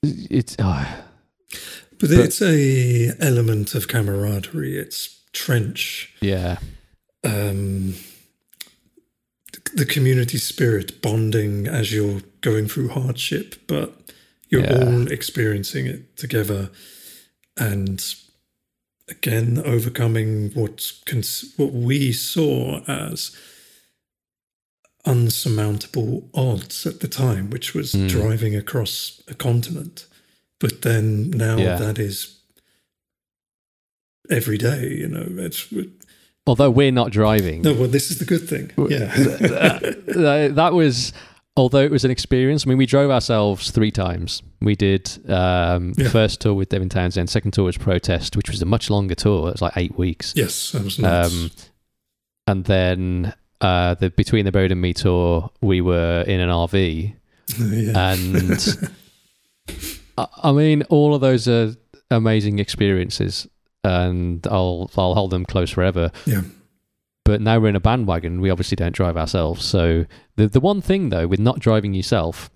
it's 0.02 0.56
oh, 0.58 1.04
But, 2.00 2.10
it's 2.10 2.40
a 2.42 3.12
element 3.20 3.74
of 3.74 3.86
camaraderie. 3.88 4.76
It's 4.76 5.20
trench. 5.32 6.12
yeah, 6.20 6.58
um, 7.24 7.94
the 9.74 9.86
community 9.86 10.38
spirit 10.38 11.00
bonding 11.02 11.66
as 11.66 11.92
you're 11.92 12.20
going 12.40 12.68
through 12.68 12.88
hardship, 12.88 13.54
but 13.66 13.98
you're 14.48 14.62
Yeah. 14.64 14.84
all 14.84 15.10
experiencing 15.10 15.86
it 15.86 16.16
together, 16.16 16.70
and 17.56 18.02
again 19.08 19.58
overcoming 19.64 20.50
what 20.52 20.92
cons- 21.06 21.52
what 21.56 21.72
we 21.72 22.12
saw 22.12 22.82
as 22.86 23.30
unsurmountable 25.04 26.30
odds 26.32 26.86
at 26.86 27.00
the 27.00 27.08
time, 27.08 27.50
which 27.50 27.74
was 27.74 27.92
Mm. 27.92 28.08
driving 28.08 28.54
across 28.54 29.20
a 29.26 29.34
continent. 29.34 30.06
But 30.60 30.82
then 30.82 31.30
now 31.30 31.58
Yeah. 31.58 31.76
that 31.76 31.98
is 31.98 32.36
every 34.30 34.56
day, 34.58 34.96
you 35.00 35.08
know. 35.08 35.26
It's 35.38 35.66
Although 36.46 36.70
we're 36.70 36.90
not 36.92 37.12
driving. 37.12 37.62
no, 37.62 37.72
well, 37.74 37.88
this 37.88 38.10
is 38.10 38.18
the 38.18 38.24
good 38.24 38.48
thing. 38.48 38.70
Yeah, 38.76 39.06
that, 39.14 40.52
that 40.56 40.72
was 40.72 41.12
although 41.56 41.82
it 41.82 41.90
was 41.90 42.04
an 42.04 42.10
experience. 42.10 42.66
I 42.66 42.68
mean, 42.70 42.78
we 42.78 42.86
drove 42.86 43.10
ourselves 43.10 43.70
three 43.70 43.90
times. 43.92 44.42
We 44.60 44.74
did 44.74 45.10
um, 45.30 45.92
Yeah. 45.96 46.08
first 46.08 46.40
tour 46.40 46.54
with 46.54 46.70
Devin 46.70 46.88
Townsend, 46.88 47.28
second 47.30 47.52
tour 47.52 47.66
was 47.66 47.76
Protest, 47.78 48.36
which 48.36 48.48
was 48.50 48.60
a 48.62 48.64
much 48.66 48.90
longer 48.90 49.14
tour. 49.14 49.48
It 49.48 49.52
was 49.52 49.62
like 49.62 49.74
eight 49.76 49.96
weeks, 49.98 50.32
yes, 50.36 50.72
that 50.72 50.82
was 50.82 50.98
nuts. 50.98 51.32
um, 51.34 51.50
and 52.48 52.64
then 52.64 53.34
uh, 53.60 53.94
the 53.94 54.10
Between 54.10 54.44
the 54.44 54.50
Buried 54.52 54.72
and 54.72 54.80
Me 54.80 54.92
tour, 54.92 55.50
we 55.60 55.80
were 55.80 56.24
in 56.26 56.40
an 56.40 56.48
RV, 56.48 57.14
yeah. 57.58 58.12
and 58.14 58.90
I, 60.18 60.26
I 60.44 60.52
mean, 60.52 60.82
all 60.88 61.14
of 61.14 61.20
those 61.20 61.46
are 61.46 61.74
amazing 62.10 62.58
experiences, 62.58 63.46
and 63.84 64.46
I'll 64.46 64.90
I'll 64.96 65.14
hold 65.14 65.30
them 65.30 65.44
close 65.44 65.70
forever. 65.70 66.10
Yeah. 66.26 66.42
But 67.24 67.40
now 67.40 67.58
we're 67.60 67.68
in 67.68 67.76
a 67.76 67.80
bandwagon. 67.80 68.40
We 68.40 68.50
obviously 68.50 68.76
don't 68.76 68.94
drive 68.94 69.16
ourselves. 69.16 69.64
So 69.64 70.06
the 70.36 70.48
the 70.48 70.60
one 70.60 70.80
thing 70.80 71.08
though 71.10 71.26
with 71.26 71.40
not 71.40 71.58
driving 71.60 71.94
yourself 71.94 72.50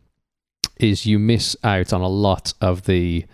is 0.78 1.06
you 1.06 1.18
miss 1.18 1.56
out 1.64 1.92
on 1.92 2.00
a 2.00 2.08
lot 2.08 2.52
of 2.60 2.84
the 2.84 3.24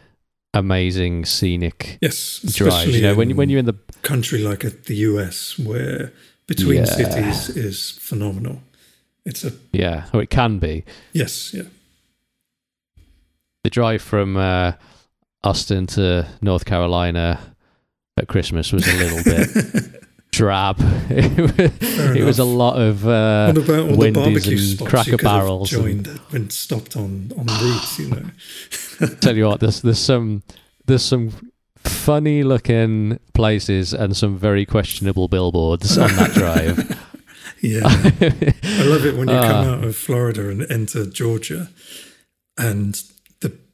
amazing 0.54 1.24
scenic 1.24 1.98
yes, 2.02 2.40
drives. 2.40 2.74
especially 2.74 2.96
You 2.96 3.02
know, 3.02 3.14
when 3.14 3.36
when 3.36 3.48
you're 3.48 3.58
in 3.58 3.64
the 3.66 3.78
country 4.02 4.40
like 4.40 4.60
the 4.84 4.94
US, 4.96 5.58
where 5.58 6.12
between 6.46 6.80
Yeah. 6.80 6.84
cities 6.84 7.48
is 7.56 7.90
phenomenal. 7.92 8.60
It's 9.24 9.44
a 9.44 9.52
yeah, 9.72 10.06
or 10.12 10.22
it 10.22 10.30
can 10.30 10.58
be 10.58 10.84
yes, 11.12 11.54
yeah, 11.54 11.62
the 13.64 13.70
drive 13.70 14.02
from 14.02 14.36
uh, 14.36 14.72
Austin 15.44 15.86
to 15.88 16.26
North 16.40 16.64
Carolina 16.64 17.51
at 18.16 18.28
Christmas 18.28 18.72
was 18.72 18.86
a 18.86 18.96
little 18.96 19.22
bit 19.24 20.04
drab. 20.32 20.76
it 21.10 21.38
was, 21.38 22.16
it 22.16 22.24
was 22.24 22.38
a 22.38 22.44
lot 22.44 22.80
of 22.80 23.06
uh, 23.06 23.52
what 23.52 23.64
about 23.64 23.90
all 23.90 23.96
the 23.96 24.10
barbecue 24.12 24.52
and 24.52 24.60
spots 24.60 24.90
Cracker 24.90 25.10
you 25.12 25.16
could 25.18 25.26
have 25.26 25.40
Barrels 25.40 25.72
and- 25.72 25.82
joined 25.82 26.06
when 26.30 26.50
stopped 26.50 26.96
on 26.96 27.32
on 27.36 27.46
routes? 27.46 27.98
You 27.98 28.08
know, 28.10 29.06
tell 29.20 29.36
you 29.36 29.46
what, 29.46 29.60
there's 29.60 29.82
there's 29.82 29.98
some 29.98 30.42
there's 30.86 31.04
some 31.04 31.30
funny 31.78 32.42
looking 32.44 33.18
places 33.34 33.92
and 33.92 34.16
some 34.16 34.36
very 34.38 34.64
questionable 34.64 35.26
billboards 35.28 35.98
on 35.98 36.08
that 36.16 36.30
drive. 36.32 36.78
yeah. 37.60 37.80
I 37.84 38.84
love 38.84 39.04
it 39.04 39.16
when 39.16 39.28
you 39.28 39.34
come 39.34 39.66
Ah. 39.68 39.72
out 39.78 39.84
of 39.84 39.96
Florida 39.96 40.48
and 40.48 40.62
enter 40.70 41.06
Georgia, 41.06 41.70
and 42.58 43.00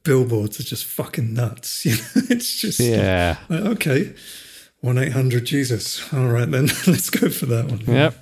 billboards 0.03 0.59
are 0.59 0.63
just 0.63 0.85
fucking 0.85 1.33
nuts. 1.33 1.85
You 1.85 1.91
know, 1.93 2.27
it's 2.29 2.59
just 2.59 2.79
yeah. 2.79 3.37
like, 3.49 3.61
okay, 3.61 4.13
one 4.81 4.97
eight 4.97 5.11
hundred 5.13 5.45
Jesus. 5.45 6.11
All 6.13 6.27
right 6.27 6.49
then, 6.49 6.65
let's 6.87 7.09
go 7.09 7.29
for 7.29 7.45
that 7.47 7.65
one. 7.65 7.81
Yep. 7.85 8.15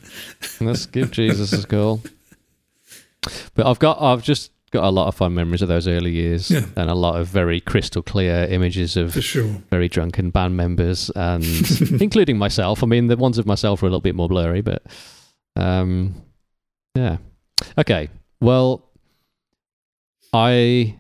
Let's 0.61 0.85
give 0.85 1.11
Jesus 1.11 1.53
a 1.53 1.65
call. 1.67 2.01
But 3.55 3.65
I've 3.67 3.79
got 3.79 4.01
I've 4.01 4.23
just 4.23 4.51
got 4.71 4.83
a 4.83 4.89
lot 4.89 5.07
of 5.07 5.15
fun 5.15 5.33
memories 5.33 5.61
of 5.61 5.69
those 5.69 5.87
early 5.87 6.11
years 6.11 6.51
Yeah. 6.51 6.65
and 6.75 6.89
a 6.89 6.93
lot 6.93 7.19
of 7.19 7.27
very 7.27 7.61
crystal 7.61 8.01
clear 8.01 8.45
images 8.49 8.97
of 8.97 9.13
for 9.13 9.21
sure. 9.21 9.47
very 9.69 9.87
drunken 9.87 10.29
band 10.29 10.57
members 10.57 11.09
and 11.15 11.45
including 12.01 12.37
myself. 12.37 12.83
I 12.83 12.85
mean 12.85 13.07
the 13.07 13.15
ones 13.15 13.37
of 13.37 13.45
myself 13.45 13.81
were 13.81 13.87
a 13.87 13.89
little 13.91 14.01
bit 14.01 14.15
more 14.15 14.27
blurry, 14.27 14.61
but 14.61 14.83
um 15.55 16.21
yeah. 16.95 17.17
Okay. 17.77 18.09
Well 18.41 18.83
I 20.33 20.99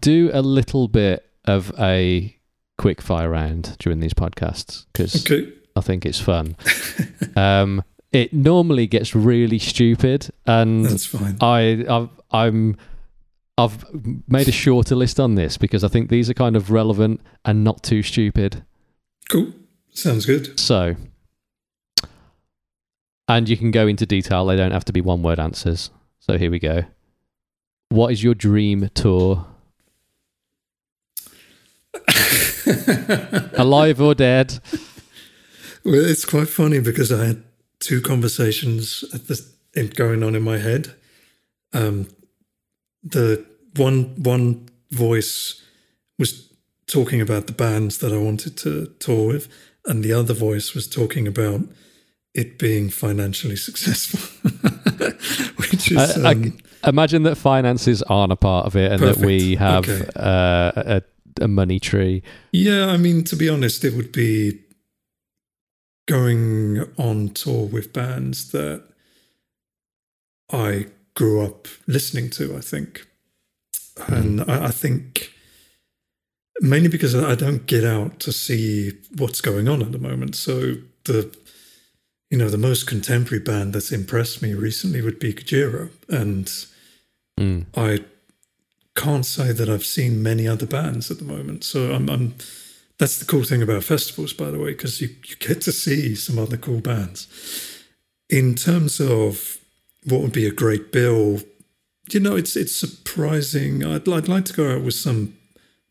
do 0.00 0.30
a 0.32 0.42
little 0.42 0.88
bit 0.88 1.24
of 1.44 1.72
a 1.78 2.36
quick 2.78 3.00
fire 3.00 3.30
round 3.30 3.76
during 3.78 4.00
these 4.00 4.14
podcasts 4.14 4.86
because 4.92 5.24
Okay. 5.30 5.52
I 5.76 5.80
think 5.80 6.06
it's 6.06 6.20
fun. 6.20 6.56
um, 7.36 7.82
it 8.12 8.32
normally 8.32 8.86
gets 8.86 9.14
really 9.14 9.58
stupid, 9.58 10.30
and 10.46 10.84
That's 10.86 11.04
fine. 11.06 11.36
I, 11.40 11.84
I've, 11.88 12.08
I'm, 12.30 12.76
I've 13.58 13.84
made 14.28 14.48
a 14.48 14.52
shorter 14.52 14.94
list 14.94 15.20
on 15.20 15.34
this 15.34 15.58
because 15.58 15.84
I 15.84 15.88
think 15.88 16.08
these 16.08 16.30
are 16.30 16.34
kind 16.34 16.56
of 16.56 16.70
relevant 16.70 17.20
and 17.44 17.62
not 17.64 17.82
too 17.82 18.02
stupid. 18.02 18.64
Cool. 19.28 19.52
Sounds 19.92 20.24
good. 20.24 20.58
So, 20.58 20.94
and 23.28 23.48
you 23.48 23.56
can 23.56 23.70
go 23.70 23.86
into 23.86 24.06
detail. 24.06 24.46
They 24.46 24.56
don't 24.56 24.70
have 24.72 24.84
to 24.86 24.92
be 24.92 25.00
one-word 25.00 25.40
answers. 25.40 25.90
So 26.20 26.38
here 26.38 26.50
we 26.50 26.58
go. 26.58 26.84
What 27.88 28.12
is 28.12 28.22
your 28.22 28.34
dream 28.34 28.88
tour? 28.94 29.46
Alive 33.58 34.00
or 34.00 34.14
dead? 34.14 34.58
Well, 35.84 35.94
it's 36.04 36.24
quite 36.24 36.48
funny 36.48 36.80
because 36.80 37.12
I 37.12 37.24
had 37.26 37.42
two 37.80 38.00
conversations 38.00 39.04
at 39.14 39.28
the 39.28 39.40
in, 39.74 39.88
going 39.88 40.22
on 40.22 40.34
in 40.34 40.42
my 40.42 40.58
head. 40.58 40.94
Um, 41.72 42.08
the 43.02 43.44
one 43.76 44.14
one 44.22 44.68
voice 44.90 45.62
was 46.18 46.52
talking 46.86 47.20
about 47.20 47.46
the 47.46 47.52
bands 47.52 47.98
that 47.98 48.12
I 48.12 48.16
wanted 48.18 48.56
to 48.58 48.86
tour 48.98 49.26
with, 49.28 49.48
and 49.84 50.02
the 50.04 50.12
other 50.12 50.34
voice 50.34 50.74
was 50.74 50.88
talking 50.88 51.26
about 51.28 51.60
it 52.34 52.58
being 52.58 52.90
financially 52.90 53.56
successful, 53.68 54.20
which 55.56 55.90
is 55.92 56.16
I- 56.16 56.30
I- 56.30 56.32
um, 56.32 56.58
Imagine 56.86 57.24
that 57.24 57.34
finances 57.36 58.00
aren't 58.02 58.30
a 58.32 58.36
part 58.36 58.66
of 58.66 58.76
it, 58.76 58.92
and 58.92 59.02
that 59.02 59.16
we 59.16 59.56
have 59.56 59.88
Okay. 59.88 60.08
uh, 60.14 60.72
a, 60.76 61.02
a 61.40 61.48
money 61.48 61.78
tree. 61.78 62.22
Yeah, 62.52 62.86
I 62.86 62.96
mean, 62.96 63.24
to 63.24 63.36
be 63.36 63.48
honest, 63.48 63.84
it 63.84 63.94
would 63.94 64.12
be 64.12 64.60
going 66.06 66.84
on 66.96 67.30
tour 67.30 67.66
with 67.66 67.92
bands 67.92 68.52
that 68.52 68.84
I 70.52 70.86
grew 71.14 71.44
up 71.44 71.66
listening 71.86 72.30
to, 72.30 72.56
I 72.56 72.60
think. 72.60 73.06
And 74.06 74.42
I, 74.42 74.66
I 74.66 74.70
think 74.70 75.32
mainly 76.60 76.88
because 76.88 77.14
I 77.14 77.34
don't 77.34 77.66
get 77.66 77.84
out 77.84 78.20
to 78.20 78.32
see 78.32 78.92
what's 79.16 79.40
going 79.40 79.68
on 79.68 79.82
at 79.82 79.92
the 79.92 79.98
moment. 79.98 80.36
So 80.36 80.74
the 81.04 81.34
you 82.30 82.36
know, 82.36 82.48
the 82.48 82.58
most 82.58 82.88
contemporary 82.88 83.42
band 83.42 83.72
that's 83.72 83.92
impressed 83.92 84.42
me 84.42 84.52
recently 84.52 85.00
would 85.00 85.18
be 85.18 85.32
Gojira. 85.32 85.90
And 86.08 86.50
Mm. 87.38 87.66
I 87.74 88.02
can't 88.96 89.26
say 89.26 89.52
that 89.52 89.68
I've 89.68 89.84
seen 89.84 90.22
many 90.22 90.48
other 90.48 90.66
bands 90.66 91.10
at 91.10 91.18
the 91.18 91.24
moment. 91.24 91.62
So 91.62 91.92
I'm, 91.92 92.08
I'm 92.08 92.34
that's 92.98 93.18
the 93.18 93.26
cool 93.26 93.44
thing 93.44 93.62
about 93.62 93.84
festivals, 93.84 94.32
by 94.32 94.50
the 94.50 94.58
way, 94.58 94.70
because 94.72 95.00
you, 95.00 95.08
you 95.26 95.36
get 95.36 95.60
to 95.62 95.72
see 95.72 96.14
some 96.14 96.38
other 96.38 96.56
cool 96.56 96.80
bands. 96.80 97.28
In 98.28 98.54
terms 98.54 99.00
of 99.00 99.58
what 100.04 100.22
would 100.22 100.32
be 100.32 100.46
a 100.46 100.52
great 100.52 100.92
bill, 100.92 101.40
you 102.10 102.20
know, 102.20 102.36
it's 102.36 102.56
it's 102.56 102.74
surprising. 102.74 103.84
I'd, 103.84 104.08
I'd 104.08 104.28
like 104.28 104.46
to 104.46 104.52
go 104.52 104.74
out 104.74 104.82
with 104.82 104.94
some 104.94 105.36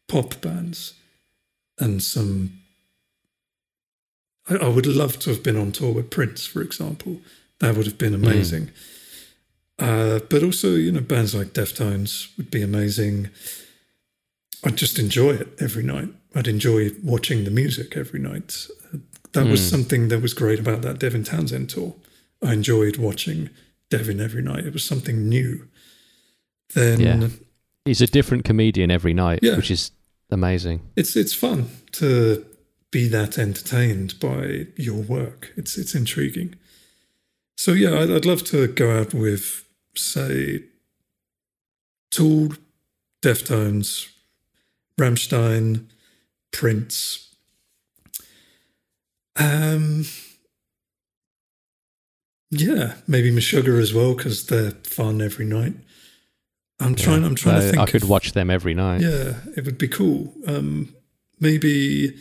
pop 0.07 0.41
bands 0.41 0.93
and 1.79 2.01
some. 2.01 2.59
I, 4.49 4.55
I 4.55 4.67
would 4.67 4.85
love 4.87 5.19
to 5.19 5.29
have 5.29 5.43
been 5.43 5.57
on 5.57 5.71
tour 5.71 5.93
with 5.93 6.09
Prince, 6.09 6.45
for 6.45 6.61
example. 6.61 7.19
That 7.59 7.75
would 7.75 7.85
have 7.85 7.97
been 7.97 8.13
hmm. 8.13 8.23
amazing. 8.25 8.71
Uh, 9.77 10.19
but 10.29 10.41
also, 10.43 10.75
you 10.75 10.91
know, 10.91 11.01
bands 11.01 11.35
like 11.35 11.47
Deftones 11.53 12.35
would 12.37 12.49
be 12.49 12.61
amazing. 12.61 13.29
I'd 14.63 14.77
just 14.77 14.97
enjoy 14.97 15.31
it 15.31 15.49
every 15.59 15.83
night. 15.83 16.09
I'd 16.33 16.47
enjoy 16.47 16.91
watching 17.03 17.43
the 17.43 17.51
music 17.51 17.95
every 17.97 18.19
night. 18.19 18.67
That 19.33 19.47
was 19.47 19.59
Mm. 19.61 19.69
something 19.69 20.07
that 20.07 20.21
was 20.21 20.33
great 20.33 20.59
about 20.59 20.81
that 20.83 20.97
Devin 20.99 21.23
Townsend 21.25 21.69
tour. 21.69 21.95
I 22.41 22.53
enjoyed 22.53 22.95
watching 22.97 23.49
Devin 23.89 24.21
every 24.21 24.41
night. 24.41 24.65
It 24.65 24.71
was 24.73 24.85
something 24.85 25.27
new. 25.27 25.67
Then 26.73 26.99
Yeah. 27.01 27.27
He's 27.83 28.01
a 28.01 28.07
different 28.07 28.45
comedian 28.45 28.89
every 28.91 29.13
night, 29.13 29.39
Yeah. 29.43 29.57
which 29.57 29.69
is 29.69 29.91
amazing. 30.31 30.81
it's 30.95 31.15
it's 31.15 31.33
fun 31.33 31.69
to 31.91 32.43
be 32.91 33.07
that 33.09 33.37
entertained 33.37 34.17
by 34.19 34.67
your 34.77 35.01
work. 35.03 35.51
It's 35.57 35.77
it's 35.77 35.93
intriguing. 35.93 36.55
So 37.57 37.73
yeah, 37.73 37.99
I'd, 37.99 38.09
I'd 38.09 38.25
love 38.25 38.43
to 38.45 38.67
go 38.67 38.89
out 38.91 39.13
with, 39.13 39.64
say, 39.97 40.63
Tool, 42.11 42.53
Deftones, 43.21 44.07
Rammstein, 44.99 45.85
Prince. 46.51 47.35
Um, 49.37 50.05
yeah, 52.51 52.95
maybe 53.07 53.31
Meshuggah 53.31 53.81
as 53.81 53.93
well 53.93 54.13
because 54.15 54.45
they're 54.45 54.71
fun 54.71 55.21
every 55.21 55.45
night. 55.45 55.73
I'm 56.79 56.95
trying. 56.95 57.23
I'm 57.23 57.35
trying 57.35 57.61
to 57.61 57.67
I- 57.67 57.71
think. 57.71 57.81
I 57.81 57.85
could 57.85 58.03
of- 58.03 58.09
watch 58.09 58.33
them 58.33 58.49
every 58.49 58.73
night. 58.73 59.01
yeah, 59.01 59.39
it 59.55 59.65
would 59.65 59.77
be 59.77 59.87
cool. 59.87 60.33
Um, 60.45 60.93
maybe 61.39 62.15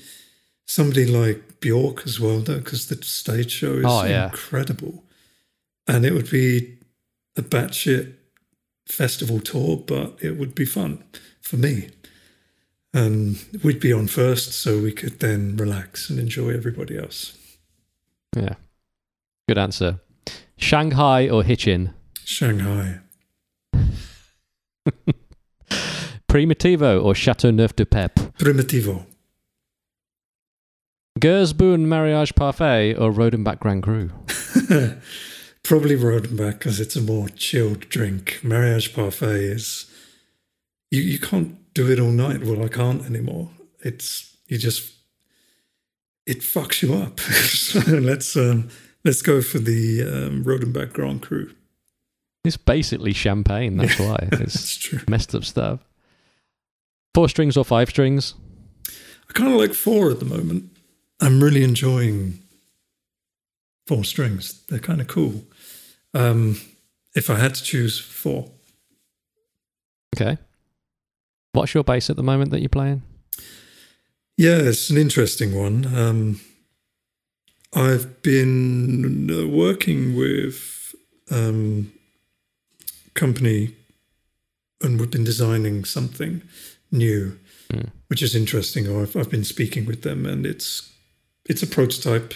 somebody 0.67 1.07
like 1.07 1.61
Bjork 1.61 2.03
as 2.07 2.19
well, 2.21 2.39
though, 2.41 2.59
because 2.59 2.87
the 2.87 3.03
stage 3.05 3.51
show 3.51 3.75
is 3.75 3.85
Oh, 3.87 4.05
yeah. 4.05 4.27
incredible. 4.27 5.05
And 5.87 6.05
it 6.07 6.13
would 6.15 6.31
be 6.31 6.79
a 7.37 7.43
batshit 7.43 8.15
festival 8.87 9.41
tour, 9.41 9.77
but 9.79 10.17
it 10.21 10.39
would 10.39 10.55
be 10.55 10.65
fun 10.65 11.03
for 11.41 11.57
me. 11.57 11.91
And 12.93 13.45
we'd 13.65 13.81
be 13.81 13.93
on 13.93 14.07
first, 14.07 14.53
so 14.53 14.79
we 14.79 14.93
could 14.93 15.19
then 15.19 15.57
relax 15.57 16.09
and 16.11 16.19
enjoy 16.19 16.51
everybody 16.51 16.97
else. 16.97 17.37
Yeah. 18.37 18.55
Good 19.49 19.59
answer. 19.59 20.01
Shanghai 20.57 21.29
or 21.29 21.43
Hitchin? 21.43 21.93
Shanghai. 22.25 23.01
Primitivo 26.29 27.03
or 27.03 27.15
Chateau 27.15 27.51
Neuf 27.51 27.75
du 27.75 27.85
Pape? 27.85 28.15
Primitivo. 28.39 29.05
Geuze 31.21 31.53
Boon 31.57 31.89
Mariage 31.89 32.35
Parfait 32.35 32.95
or 32.95 33.13
Rodenbach 33.13 33.61
Grand 33.61 33.83
Cru? 33.83 34.11
Probably 35.65 35.97
Rodenbach 35.97 36.59
because 36.59 36.79
it's 36.79 36.95
a 36.95 37.01
more 37.01 37.29
chilled 37.31 37.89
drink. 37.89 38.39
Mariage 38.43 38.95
Parfait 38.95 39.43
is 39.45 39.91
you 40.91 41.01
you 41.01 41.19
can't 41.19 41.57
do 41.75 41.91
it 41.91 41.99
all 41.99 42.11
night. 42.11 42.45
Well, 42.45 42.63
I 42.65 42.69
can't 42.69 43.05
anymore. 43.05 43.51
It's 43.81 44.37
you 44.47 44.59
just 44.59 44.93
it 46.27 46.41
fucks 46.41 46.83
you 46.83 46.95
up. 46.95 47.19
so 47.21 47.81
let's 47.91 48.37
um, 48.37 48.69
let's 49.05 49.23
go 49.23 49.41
for 49.41 49.59
the 49.59 50.03
um, 50.03 50.45
Rodenbach 50.45 50.93
Grand 50.93 51.23
Cru. 51.23 51.51
It's 52.45 52.59
basically 52.59 53.15
champagne. 53.15 53.79
That's 53.79 53.99
why 53.99 54.19
That's 54.31 54.55
it's 54.55 54.77
true. 54.77 55.01
messed 55.09 55.35
up 55.35 55.45
stuff. 55.45 55.81
Four 57.15 57.29
strings 57.29 57.57
or 57.57 57.65
five 57.65 57.89
strings? 57.89 58.35
I 59.31 59.33
kind 59.33 59.53
of 59.53 59.59
like 59.59 59.73
four 59.73 60.11
at 60.11 60.19
the 60.19 60.27
moment. 60.27 60.71
I'm 61.21 61.43
really 61.43 61.65
enjoying 61.65 62.41
four 63.87 64.05
strings. 64.05 64.63
They're 64.69 64.79
kind 64.79 65.01
of 65.01 65.07
cool. 65.07 65.45
Um, 66.15 66.61
if 67.15 67.29
I 67.31 67.37
had 67.37 67.55
to 67.55 67.63
choose 67.63 67.99
four, 68.01 68.51
Okay. 70.17 70.39
What's 71.53 71.75
your 71.75 71.83
bass 71.85 72.09
at 72.11 72.17
the 72.17 72.23
moment 72.23 72.51
that 72.53 72.61
you're 72.61 72.69
playing? 72.69 73.03
yeah, 74.37 74.57
it's 74.59 74.91
an 74.91 74.97
interesting 74.97 75.55
one. 75.57 75.87
Um, 75.97 76.41
I've 77.73 78.23
been 78.23 79.29
uh, 79.31 79.47
working 79.49 80.17
with 80.17 80.95
um, 81.31 81.93
company, 83.15 83.75
and 84.83 84.99
we've 85.01 85.11
been 85.11 85.25
designing 85.25 85.85
something 85.85 86.43
new, 86.91 87.39
Mm. 87.73 87.91
which 88.09 88.23
is 88.23 88.35
interesting. 88.37 88.87
Or 88.87 89.03
I've, 89.03 89.17
I've 89.17 89.31
been 89.31 89.43
speaking 89.45 89.87
with 89.87 90.03
them, 90.03 90.27
and 90.27 90.45
it's 90.47 90.93
it's 91.49 91.63
a 91.63 91.67
prototype, 91.67 92.35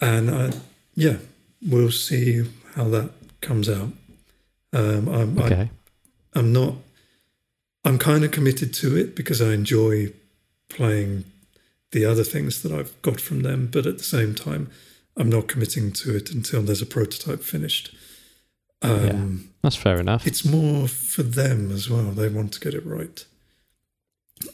and 0.00 0.30
I, 0.30 0.50
yeah, 0.94 1.16
we'll 1.68 1.90
see 1.90 2.42
how 2.74 2.84
that 2.88 3.10
comes 3.40 3.68
out. 3.68 3.90
Um, 4.72 5.08
I'm, 5.08 5.38
Okay. 5.38 5.70
I'm 6.34 6.52
not. 6.52 6.74
I'm 7.84 7.98
kind 7.98 8.24
of 8.24 8.30
committed 8.30 8.74
to 8.74 8.96
it 8.96 9.16
because 9.16 9.40
I 9.40 9.52
enjoy 9.52 10.12
playing 10.68 11.24
the 11.92 12.04
other 12.04 12.22
things 12.24 12.62
that 12.62 12.70
I've 12.72 13.00
got 13.02 13.20
from 13.20 13.40
them, 13.42 13.68
but 13.72 13.86
at 13.86 13.98
the 13.98 14.04
same 14.04 14.34
time, 14.34 14.70
I'm 15.16 15.28
not 15.30 15.48
committing 15.48 15.90
to 15.92 16.14
it 16.14 16.30
until 16.30 16.62
there's 16.62 16.82
a 16.82 16.86
prototype 16.86 17.42
finished. 17.42 17.94
Um, 18.82 19.50
That's 19.62 19.76
fair 19.76 19.98
enough. 19.98 20.26
It's 20.26 20.44
more 20.44 20.88
for 20.88 21.22
them 21.22 21.70
as 21.70 21.90
well. 21.90 22.12
They 22.12 22.28
want 22.28 22.52
to 22.52 22.60
get 22.60 22.74
it 22.74 22.86
right. 22.86 23.24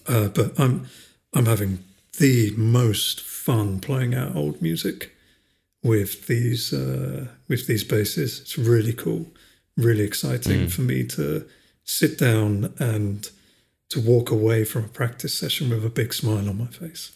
Uh, 0.07 0.29
but 0.29 0.59
I'm 0.59 0.87
I'm 1.35 1.47
having 1.47 1.85
the 2.19 2.53
most 2.57 3.21
fun 3.21 3.81
playing 3.81 4.15
out 4.15 4.35
old 4.35 4.63
music 4.63 5.15
with 5.83 6.27
these 6.27 6.73
uh, 6.73 7.27
with 7.49 7.67
these 7.67 7.85
bases. 7.85 8.41
It's 8.41 8.59
really 8.59 8.93
cool, 8.93 9.27
really 9.77 10.05
exciting 10.05 10.67
Mm. 10.67 10.71
for 10.73 10.83
me 10.83 11.05
to 11.09 11.47
sit 11.85 12.19
down 12.19 12.73
and 12.79 13.31
to 13.91 14.01
walk 14.01 14.31
away 14.31 14.65
from 14.65 14.85
a 14.85 14.89
practice 14.89 15.33
session 15.39 15.71
with 15.71 15.85
a 15.85 15.91
big 15.91 16.13
smile 16.13 16.49
on 16.49 16.59
my 16.59 16.67
face. 16.67 17.13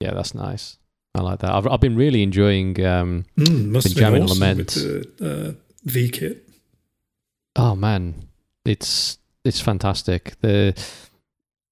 Yeah, 0.00 0.14
that's 0.14 0.34
nice. 0.34 0.76
I 1.14 1.20
like 1.20 1.40
that. 1.40 1.52
I've, 1.52 1.66
I've 1.68 1.80
been 1.80 1.94
really 1.96 2.22
enjoying. 2.22 2.84
Um, 2.84 3.24
Mm, 3.38 3.66
must 3.68 3.94
Been 3.94 4.02
have 4.04 4.12
been 4.12 4.22
jamming 4.22 4.22
awesome 4.24 4.38
Lament. 4.40 4.58
with 4.58 5.16
the 5.18 5.48
uh, 5.48 5.52
V 5.84 6.08
kit. 6.10 6.48
oh 7.56 7.76
man, 7.76 8.14
it's 8.64 9.18
it's 9.44 9.60
fantastic. 9.60 10.34
The 10.40 10.74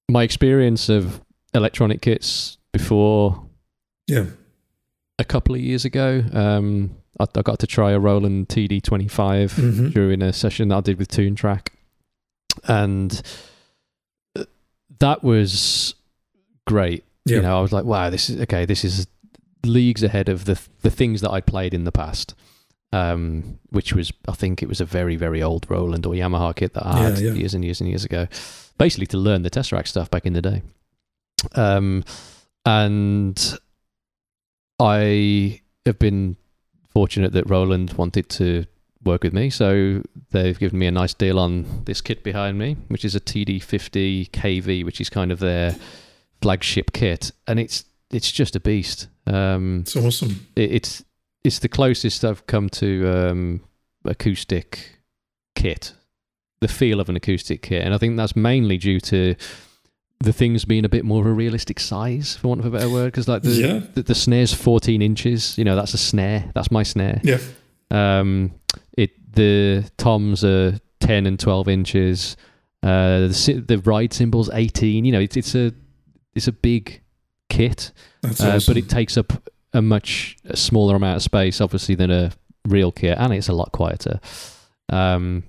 my 0.09 0.23
experience 0.23 0.89
of 0.89 1.21
electronic 1.53 2.01
kits 2.01 2.57
before 2.71 3.45
Yeah, 4.07 4.25
a 5.21 5.25
couple 5.25 5.55
of 5.55 5.61
years 5.61 5.85
ago. 5.85 6.23
Um, 6.33 6.95
I, 7.19 7.25
I 7.35 7.41
got 7.41 7.59
to 7.59 7.67
try 7.67 7.91
a 7.91 7.99
Roland 7.99 8.47
TD25 8.49 9.51
hmm 9.53 9.89
during 9.89 10.21
a 10.21 10.33
session 10.33 10.69
that 10.69 10.77
I 10.77 10.81
did 10.81 10.97
with 10.99 11.07
Tune 11.09 11.35
Track, 11.35 11.73
and 12.67 13.21
uh, 14.37 14.45
that 14.99 15.23
was 15.23 15.95
great. 16.67 17.03
yeah, 17.25 17.37
You 17.37 17.41
know, 17.43 17.57
I 17.57 17.61
was 17.61 17.71
like, 17.71 17.85
wow, 17.85 18.09
this 18.09 18.29
is 18.29 18.41
okay. 18.41 18.65
This 18.65 18.83
is 18.83 19.07
leagues 19.63 20.03
ahead 20.03 20.27
of 20.29 20.45
the 20.45 20.59
the 20.81 20.89
things 20.91 21.21
that 21.21 21.31
I'd 21.31 21.45
played 21.45 21.73
in 21.73 21.83
the 21.85 21.91
past. 21.91 22.35
Um, 22.93 23.57
which 23.69 23.93
was, 23.93 24.11
I 24.27 24.33
think, 24.33 24.61
it 24.61 24.67
was 24.67 24.81
a 24.81 24.85
very, 24.85 25.15
very 25.15 25.41
old 25.41 25.65
Roland 25.69 26.05
or 26.05 26.13
Yamaha 26.13 26.53
kit 26.53 26.73
that 26.73 26.85
I 26.85 26.97
had 27.03 27.19
Yeah, 27.19 27.29
yeah. 27.29 27.33
years 27.39 27.53
and 27.53 27.63
years 27.63 27.79
and 27.79 27.87
years 27.89 28.03
ago, 28.03 28.27
basically 28.77 29.05
to 29.07 29.17
learn 29.17 29.43
the 29.43 29.49
Tesseract 29.49 29.87
stuff 29.87 30.11
back 30.11 30.25
in 30.25 30.33
the 30.33 30.41
day. 30.41 30.61
Um, 31.55 32.03
and 32.65 33.57
I 34.81 35.61
have 35.85 35.99
been 35.99 36.37
fortunate 36.89 37.33
that 37.33 37.47
Roland 37.49 37.93
wanted 37.93 38.29
to 38.29 38.65
work 39.03 39.23
with 39.23 39.31
me, 39.31 39.51
so 39.51 40.01
they've 40.31 40.57
given 40.57 40.79
me 40.79 40.87
a 40.87 40.91
nice 40.91 41.13
deal 41.13 41.37
on 41.37 41.83
this 41.85 42.01
kit 42.01 42.23
behind 42.23 42.57
me, 42.57 42.77
which 42.87 43.05
is 43.05 43.13
a 43.13 43.19
TD50 43.19 44.31
KV, 44.31 44.83
which 44.83 44.99
is 44.99 45.09
kind 45.09 45.31
of 45.31 45.37
their 45.37 45.75
flagship 46.41 46.93
kit, 46.93 47.31
and 47.47 47.59
it's 47.59 47.85
it's 48.11 48.31
just 48.31 48.55
a 48.55 48.59
beast. 48.59 49.07
Um, 49.27 49.81
it's 49.81 49.95
awesome. 49.95 50.47
it, 50.55 50.71
it's 50.71 51.03
it's 51.43 51.59
the 51.59 51.69
closest 51.69 52.25
I've 52.25 52.47
come 52.47 52.67
to 52.69 53.07
um, 53.07 53.61
acoustic 54.03 54.99
kit, 55.55 55.93
the 56.59 56.67
feel 56.67 56.99
of 56.99 57.07
an 57.07 57.15
acoustic 57.15 57.61
kit, 57.61 57.83
and 57.83 57.93
I 57.93 57.99
think 57.99 58.17
that's 58.17 58.35
mainly 58.35 58.79
due 58.79 58.99
to 59.01 59.35
the 60.21 60.33
things 60.33 60.65
being 60.65 60.85
a 60.85 60.89
bit 60.89 61.03
more 61.05 61.21
of 61.21 61.27
a 61.27 61.31
realistic 61.33 61.79
size, 61.79 62.35
for 62.37 62.49
want 62.49 62.59
of 62.59 62.65
a 62.65 62.69
better 62.69 62.89
word, 62.89 63.05
because 63.07 63.27
like 63.27 63.41
the, 63.43 63.51
Yeah. 63.51 63.81
the 63.93 64.03
the 64.03 64.15
snare's 64.15 64.53
fourteen 64.53 65.01
inches. 65.01 65.57
You 65.57 65.63
know, 65.63 65.75
that's 65.75 65.93
a 65.93 65.97
snare. 65.97 66.51
That's 66.53 66.71
my 66.71 66.83
snare. 66.83 67.19
Yeah. 67.23 67.39
Um, 67.89 68.53
it 68.97 69.11
the 69.33 69.89
toms 69.97 70.43
are 70.43 70.79
ten 70.99 71.25
and 71.25 71.39
twelve 71.39 71.67
inches. 71.67 72.37
Uh, 72.83 73.27
the 73.27 73.63
the 73.67 73.77
ride 73.79 74.13
cymbal's 74.13 74.49
eighteen. 74.53 75.05
You 75.05 75.11
know, 75.11 75.19
it's 75.19 75.37
it's 75.37 75.55
a 75.55 75.73
it's 76.35 76.47
a 76.47 76.51
big 76.51 77.01
kit, 77.49 77.91
uh, 78.23 78.59
but 78.65 78.77
it 78.77 78.87
takes 78.89 79.17
up 79.17 79.33
a 79.73 79.81
much 79.81 80.37
smaller 80.53 80.95
amount 80.95 81.17
of 81.17 81.23
space, 81.23 81.59
obviously, 81.61 81.95
than 81.95 82.11
a 82.11 82.31
real 82.67 82.91
kit, 82.91 83.17
and 83.17 83.33
it's 83.33 83.49
a 83.49 83.53
lot 83.53 83.71
quieter. 83.71 84.19
Um, 84.89 85.43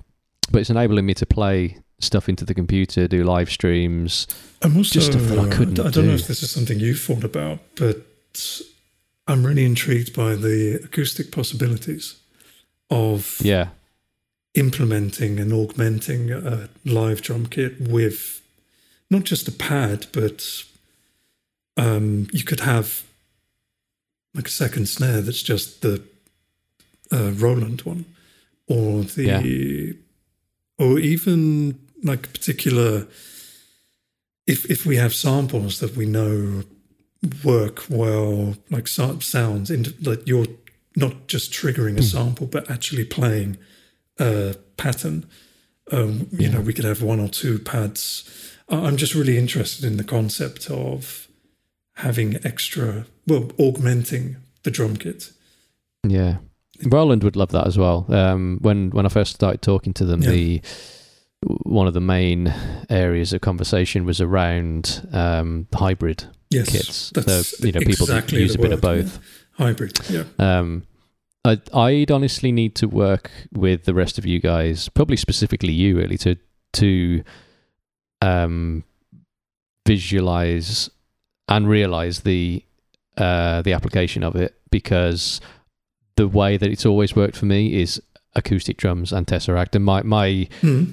but 0.51 0.61
it's 0.61 0.71
enabling 0.71 1.07
me 1.07 1.15
to 1.15 1.27
play 1.27 1.79
stuff 2.03 2.29
into 2.29 2.45
the 2.45 2.55
computer, 2.55 3.09
do 3.09 3.23
live 3.23 3.51
streams. 3.51 4.27
I'm 4.63 4.77
also, 4.77 4.95
just 4.95 5.13
stuff 5.13 5.23
that 5.29 5.39
I 5.39 5.49
couldn't 5.49 5.79
I 5.81 5.91
don't 5.91 6.07
know 6.07 6.15
if 6.15 6.27
this 6.27 6.43
is 6.43 6.51
something 6.51 6.79
you've 6.81 7.01
thought 7.01 7.25
about, 7.25 7.61
but 7.77 8.03
I'm 9.27 9.45
really 9.47 9.65
intrigued 9.65 10.15
by 10.15 10.35
the 10.35 10.81
acoustic 10.85 11.31
possibilities 11.33 12.17
of 12.91 13.39
Yeah, 13.41 13.69
implementing 14.55 15.39
and 15.41 15.53
augmenting 15.53 16.31
a 16.31 16.69
live 16.85 17.23
drum 17.23 17.47
kit 17.47 17.81
with 17.81 18.43
not 19.11 19.25
just 19.25 19.49
a 19.49 19.53
pad, 19.53 20.07
but 20.13 20.65
um, 21.77 22.29
you 22.33 22.45
could 22.45 22.61
have 22.61 23.05
like 24.35 24.47
a 24.47 24.51
second 24.51 24.89
snare 24.89 25.21
that's 25.21 25.43
just 25.43 25.83
the 25.83 26.03
uh, 27.13 27.31
Roland 27.33 27.83
one, 27.83 28.07
or 28.67 29.03
the, 29.03 29.97
or 30.79 30.99
even 30.99 31.79
like 32.03 32.33
particular. 32.33 33.07
If 34.47 34.69
if 34.71 34.85
we 34.87 34.97
have 34.97 35.15
samples 35.15 35.79
that 35.81 35.97
we 35.97 36.07
know 36.07 36.65
work 37.45 37.85
well, 37.89 38.57
like 38.71 38.89
sounds, 38.89 39.71
into, 39.71 39.95
like 40.03 40.27
you're 40.27 40.47
not 40.97 41.29
just 41.29 41.53
triggering 41.53 41.93
a 41.97 42.03
Hmm. 42.03 42.07
sample, 42.09 42.47
but 42.47 42.69
actually 42.71 43.05
playing 43.05 43.57
a 44.19 44.57
pattern. 44.77 45.27
Um, 45.91 46.27
you 46.33 46.47
Yeah. 46.47 46.51
know, 46.55 46.61
we 46.61 46.73
could 46.73 46.85
have 46.85 47.03
one 47.03 47.21
or 47.21 47.29
two 47.29 47.59
pads. 47.59 48.25
I'm 48.69 48.97
just 48.97 49.15
really 49.15 49.37
interested 49.39 49.85
in 49.85 49.97
the 49.97 50.05
concept 50.05 50.71
of 50.71 51.29
having 51.97 52.39
extra, 52.45 53.07
well, 53.27 53.51
augmenting 53.59 54.37
the 54.65 54.71
drum 54.71 54.97
kit. 54.97 55.31
yeah. 56.07 56.39
Roland 56.85 57.23
would 57.23 57.37
love 57.37 57.51
that 57.53 57.67
as 57.69 57.79
well. 57.79 58.07
Um, 58.09 58.59
when 58.61 58.91
when 58.91 59.07
I 59.07 59.09
first 59.09 59.35
started 59.35 59.63
talking 59.63 59.93
to 59.95 60.05
them, 60.05 60.21
Yeah. 60.23 60.31
the 60.31 60.63
one 61.45 61.87
of 61.87 61.95
the 61.95 62.01
main 62.01 62.53
areas 62.89 63.33
of 63.33 63.41
conversation 63.41 64.05
was 64.05 64.21
around 64.21 65.07
um, 65.13 65.67
hybrid 65.75 66.25
Yes, 66.51 66.71
kits. 66.71 67.11
that's 67.11 67.59
so 67.59 67.67
you 67.67 67.73
know, 67.73 67.81
people 67.81 68.05
exactly 68.05 68.41
use 68.43 68.55
a 68.55 68.59
bit 68.59 68.73
of 68.73 68.83
word, 68.83 68.97
yeah. 68.97 69.03
both. 69.03 69.19
Hybrid, 69.53 69.99
yeah. 70.11 70.25
Um, 70.39 70.87
I, 71.45 71.59
I'd 71.75 72.11
honestly 72.11 72.53
need 72.53 72.75
to 72.77 72.87
work 72.87 73.31
with 73.53 73.85
the 73.85 73.95
rest 73.95 74.19
of 74.19 74.27
you 74.27 74.39
guys, 74.39 74.89
probably 74.91 75.17
specifically 75.17 75.73
you, 75.73 75.97
really, 75.97 76.19
to 76.19 76.37
to 76.75 77.25
um, 78.21 78.85
visualize 79.87 80.91
and 81.49 81.69
realize 81.69 82.21
the 82.21 82.63
uh, 83.17 83.63
the 83.63 83.73
application 83.73 84.23
of 84.23 84.37
it 84.37 84.55
because 84.71 85.41
the 86.17 86.29
way 86.29 86.57
that 86.57 86.71
it's 86.71 86.87
always 86.87 87.17
worked 87.17 87.37
for 87.37 87.47
me 87.47 87.81
is 87.81 88.01
acoustic 88.35 88.77
drums 88.77 89.13
and 89.13 89.27
tesseract, 89.27 89.75
and 89.75 89.85
my 89.85 90.03
my 90.03 90.49
Hmm. 90.61 90.85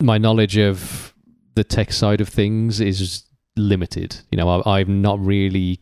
My 0.00 0.18
knowledge 0.18 0.56
of 0.58 1.14
the 1.54 1.64
tech 1.64 1.92
side 1.92 2.20
of 2.20 2.28
things 2.28 2.80
is 2.80 3.24
limited. 3.56 4.16
You 4.30 4.38
know, 4.38 4.60
I, 4.60 4.80
I've 4.80 4.88
not 4.88 5.18
really 5.20 5.80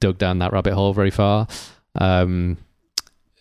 dug 0.00 0.18
down 0.18 0.38
that 0.38 0.52
rabbit 0.52 0.74
hole 0.74 0.92
very 0.92 1.10
far, 1.10 1.46
um, 2.00 2.56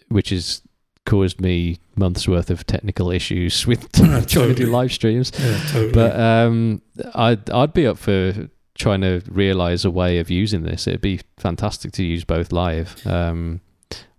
which 0.10 0.30
has 0.30 0.62
caused 1.06 1.40
me 1.40 1.80
months 1.96 2.28
worth 2.28 2.50
of 2.50 2.66
technical 2.66 3.12
issues 3.12 3.66
with 3.68 3.92
trying 3.94 4.26
to 4.26 4.54
do 4.54 4.66
live 4.66 4.92
streams. 4.92 5.32
Yeah, 5.38 5.60
totally. 5.68 5.92
But 5.92 6.20
um, 6.20 6.82
I'd 7.14 7.50
I'd 7.50 7.74
be 7.74 7.88
up 7.88 7.98
for 7.98 8.50
trying 8.76 9.02
to 9.02 9.22
realize 9.30 9.86
a 9.86 9.92
way 9.92 10.20
of 10.20 10.30
using 10.30 10.64
this. 10.64 10.88
It'd 10.88 11.02
be 11.02 11.22
fantastic 11.38 11.94
to 11.94 12.04
use 12.04 12.24
both 12.26 12.52
live. 12.52 13.06
Um, 13.08 13.62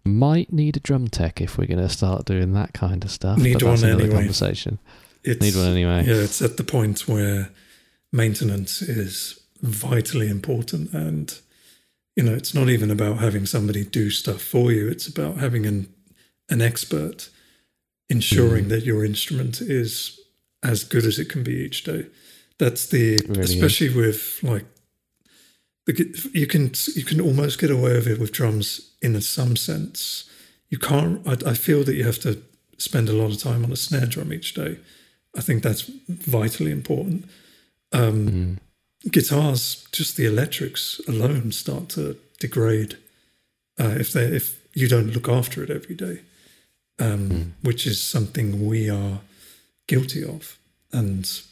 might 0.05 0.53
need 0.53 0.77
a 0.77 0.81
drum 0.81 1.09
tech 1.09 1.41
if 1.41 1.59
we're 1.59 1.67
going 1.67 1.81
to 1.81 1.89
start 1.89 2.25
doing 2.25 2.53
that 2.53 2.73
kind 2.73 3.05
of 3.05 3.11
stuff. 3.11 3.39
Need 3.39 3.63
one 3.63 3.85
anyway. 3.85 4.09
conversation. 4.09 4.79
It's, 5.27 5.41
Need 5.41 5.57
one 5.57 5.71
anyway. 5.71 6.05
Yeah, 6.07 6.23
it's 6.23 6.41
at 6.43 6.57
the 6.57 6.65
point 6.65 7.07
where 7.09 7.51
maintenance 8.13 8.83
is 8.83 9.41
vitally 9.61 10.29
important. 10.29 10.93
And, 10.93 11.37
you 12.15 12.23
know, 12.23 12.33
it's 12.35 12.55
not 12.55 12.69
even 12.69 12.91
about 12.91 13.19
having 13.19 13.47
somebody 13.47 13.85
do 13.85 14.11
stuff 14.11 14.41
for 14.43 14.73
you, 14.73 14.89
it's 14.89 15.07
about 15.09 15.37
having 15.39 15.67
an, 15.67 15.89
an 16.49 16.63
expert 16.63 17.29
ensuring 18.09 18.67
Mm. 18.67 18.69
that 18.69 18.85
your 18.85 19.05
instrument 19.05 19.61
is 19.61 20.19
as 20.63 20.85
good 20.85 21.05
as 21.05 21.19
it 21.19 21.29
can 21.29 21.43
be 21.43 21.57
each 21.57 21.83
day. 21.85 22.07
That's 22.59 22.87
the, 22.87 23.19
Really 23.29 23.41
is. 23.43 23.51
especially 23.55 23.91
with 23.95 24.39
like, 24.43 24.65
the 25.87 25.93
you 26.33 26.47
can 26.47 26.73
you 26.95 27.05
can 27.05 27.21
almost 27.21 27.61
get 27.61 27.71
away 27.71 27.93
with 27.95 28.07
it 28.09 28.19
with 28.19 28.33
drums 28.33 28.93
in 29.01 29.21
some 29.21 29.55
sense. 29.57 30.25
You 30.69 30.79
can't. 30.79 31.27
I, 31.29 31.51
I 31.51 31.55
feel 31.55 31.85
that 31.85 31.95
you 31.95 32.05
have 32.05 32.19
to 32.21 32.43
spend 32.79 33.09
a 33.09 33.13
lot 33.13 33.31
of 33.31 33.39
time 33.39 33.63
on 33.65 33.71
a 33.73 33.77
snare 33.77 34.07
drum 34.07 34.33
each 34.33 34.55
day. 34.55 34.79
I 35.37 35.41
think 35.43 35.63
that's 35.63 35.83
vitally 36.09 36.71
important. 36.71 37.25
Um, 37.93 38.29
Mm. 38.29 38.59
Guitars, 39.13 39.87
just 39.93 40.17
the 40.17 40.27
electrics 40.27 41.01
alone, 41.07 41.53
start 41.53 41.89
to 41.91 42.17
degrade 42.41 42.97
uh, 43.79 43.95
if 44.01 44.11
they 44.13 44.25
if 44.37 44.59
you 44.75 44.89
don't 44.89 45.13
look 45.13 45.29
after 45.29 45.63
it 45.63 45.71
every 45.71 45.95
day, 45.95 46.21
um, 46.99 47.29
Mm. 47.31 47.53
which 47.63 47.87
is 47.87 48.01
something 48.01 48.67
we 48.67 48.91
are 48.91 49.21
guilty 49.87 50.25
of, 50.25 50.59
and 50.93 51.43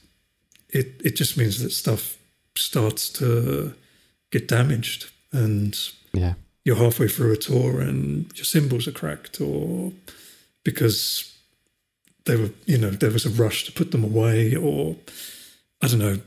it 0.70 1.01
it 1.05 1.16
just 1.19 1.36
means 1.36 1.59
that 1.59 1.70
stuff 1.73 2.16
starts 2.56 3.11
to 3.11 3.74
get 4.31 4.48
damaged, 4.48 5.11
and 5.32 5.78
Yeah. 6.12 6.35
you're 6.65 6.77
halfway 6.85 7.09
through 7.09 7.32
a 7.32 7.36
tour 7.36 7.81
and 7.81 8.27
your 8.36 8.47
cymbals 8.47 8.89
are 8.89 8.93
cracked, 8.93 9.40
or 9.40 9.93
because 10.65 11.34
they 12.24 12.36
were, 12.36 12.51
you 12.66 12.78
know, 12.78 12.90
there 12.90 13.10
was 13.10 13.26
a 13.26 13.30
rush 13.42 13.64
to 13.64 13.72
put 13.72 13.90
them 13.90 14.05
away, 14.05 14.55
or 14.56 14.96
I 15.82 15.88
don't 15.88 15.98
know, 15.98 16.20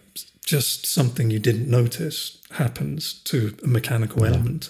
just 0.45 0.85
something 0.85 1.29
you 1.31 1.39
didn't 1.39 1.69
notice 1.69 2.37
happens 2.51 3.13
to 3.25 3.55
a 3.63 3.67
mechanical 3.67 4.21
Yeah. 4.21 4.29
element, 4.33 4.69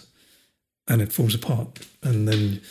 and 0.88 1.02
it 1.02 1.12
falls 1.14 1.36
apart. 1.36 1.80
And 2.02 2.28
then 2.28 2.62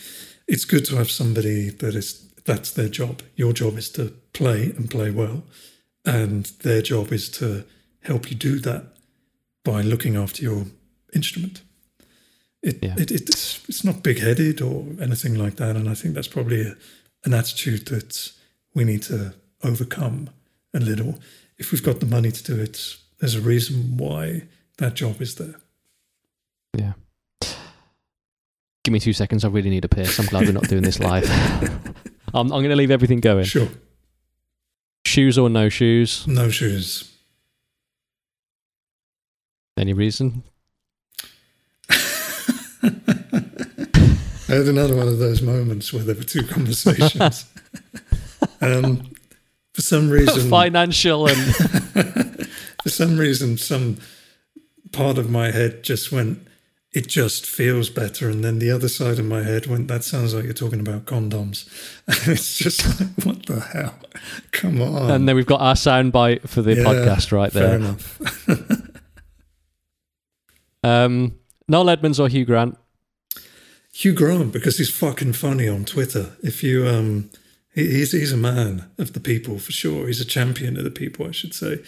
it's 0.48 0.64
good 0.64 0.84
to 0.86 0.96
have 0.96 1.10
somebody 1.10 1.70
that 1.70 1.94
is 1.94 2.22
that's 2.44 2.70
their 2.70 2.88
job. 2.88 3.22
Your 3.34 3.52
job 3.52 3.76
is 3.76 3.90
to 3.90 4.12
play 4.32 4.72
and 4.76 4.88
play 4.90 5.10
well, 5.10 5.44
and 6.04 6.46
their 6.62 6.80
job 6.82 7.12
is 7.12 7.28
to 7.30 7.64
help 8.00 8.30
you 8.30 8.36
do 8.36 8.60
that 8.60 8.84
by 9.64 9.82
looking 9.82 10.16
after 10.16 10.42
your 10.42 10.66
instrument. 11.12 11.62
It, 12.62 12.78
Yeah. 12.82 12.94
it 12.98 13.10
it's 13.10 13.60
it's 13.68 13.84
not 13.84 14.02
big 14.02 14.18
headed 14.20 14.60
or 14.62 14.86
anything 15.00 15.34
like 15.34 15.56
that, 15.56 15.76
and 15.76 15.88
I 15.88 15.94
think 15.94 16.14
that's 16.14 16.28
probably 16.28 16.62
a, 16.62 16.76
an 17.24 17.34
attitude 17.34 17.86
that 17.86 18.32
we 18.77 18.85
need 18.85 19.03
to 19.05 19.35
overcome 19.65 20.28
a 20.74 20.78
little. 20.78 21.19
If 21.59 21.73
we've 21.73 21.82
got 21.82 21.98
the 21.98 22.07
money 22.07 22.31
to 22.31 22.44
do 22.44 22.61
it, 22.61 22.97
there's 23.19 23.35
a 23.35 23.40
reason 23.40 23.97
why 23.97 24.43
that 24.77 24.94
job 24.94 25.20
is 25.23 25.35
there. 25.36 25.55
Yeah. 26.77 26.93
Give 28.85 28.93
me 28.93 29.01
two 29.01 29.15
seconds. 29.15 29.44
I 29.44 29.48
really 29.48 29.70
need 29.70 29.86
a 29.86 29.89
piss. 29.89 30.19
I'm 30.20 30.27
glad 30.27 30.44
we're 30.44 30.53
not 30.53 30.69
doing 30.69 30.82
this 30.85 31.01
live. 31.01 31.28
Um, 32.35 32.48
I'm, 32.48 32.53
I'm 32.55 32.61
going 32.61 32.70
to 32.70 32.77
leave 32.77 32.90
everything 32.90 33.20
going. 33.20 33.44
Sure, 33.44 33.69
Shoes 35.07 35.39
or 35.39 35.48
no 35.48 35.69
shoes? 35.70 36.27
no 36.27 36.51
shoes. 36.51 37.11
Any 39.78 39.93
reason? 39.94 40.43
I 41.89 41.94
had 44.48 44.66
another 44.66 44.97
one 44.97 45.07
of 45.09 45.19
those 45.19 45.40
moments 45.40 45.93
where 45.94 46.03
there 46.03 46.16
were 46.16 46.24
two 46.24 46.43
conversations. 46.43 47.47
um, 48.60 49.10
for 49.72 49.82
some 49.82 50.08
reason, 50.10 50.48
Financial 50.50 51.26
and 51.28 51.54
for 52.82 52.88
some 52.88 53.18
reason, 53.18 53.58
some 53.58 53.98
part 54.92 55.18
of 55.18 55.28
my 55.30 55.50
head 55.50 55.82
just 55.82 56.10
went, 56.12 56.46
it 56.92 57.08
just 57.08 57.44
feels 57.44 57.90
better. 57.90 58.30
And 58.30 58.42
then 58.42 58.58
the 58.58 58.70
other 58.70 58.88
side 58.88 59.18
of 59.18 59.26
my 59.26 59.42
head 59.42 59.66
went, 59.66 59.88
that 59.88 60.02
sounds 60.04 60.32
like 60.34 60.44
you're 60.44 60.54
talking 60.54 60.80
about 60.80 61.04
condoms. 61.04 61.68
And 62.08 62.28
it's 62.32 62.56
just 62.56 62.98
like, 63.00 63.08
what 63.26 63.44
the 63.46 63.60
hell? 63.60 63.94
Come 64.52 64.80
on. 64.80 65.10
and 65.10 65.28
then 65.28 65.36
we've 65.36 65.44
got 65.46 65.60
our 65.60 65.74
soundbite 65.74 66.48
for 66.48 66.62
the 66.62 66.74
Yeah, 66.76 66.84
podcast 66.84 67.32
right 67.32 67.52
Fair 67.52 67.62
there. 67.68 67.76
enough. 67.76 68.20
Um, 70.82 71.38
Noel 71.68 71.90
Edmonds 71.90 72.20
or 72.20 72.28
Hugh 72.28 72.44
Grant? 72.44 72.78
Hugh 73.92 74.12
Grant, 74.14 74.52
because 74.52 74.78
he's 74.78 74.90
fucking 74.90 75.32
funny 75.32 75.68
on 75.68 75.84
Twitter. 75.84 76.36
If 76.42 76.62
you, 76.62 76.86
um, 76.86 77.30
he's 77.77 78.11
he's 78.12 78.32
a 78.32 78.36
man 78.36 78.90
of 78.98 79.12
the 79.12 79.20
people 79.20 79.59
for 79.59 79.70
sure. 79.73 80.07
He's 80.09 80.20
a 80.20 80.24
champion 80.24 80.77
of 80.77 80.82
the 80.85 80.90
people, 80.90 81.27
I 81.28 81.31
should 81.32 81.55
say. 81.55 81.78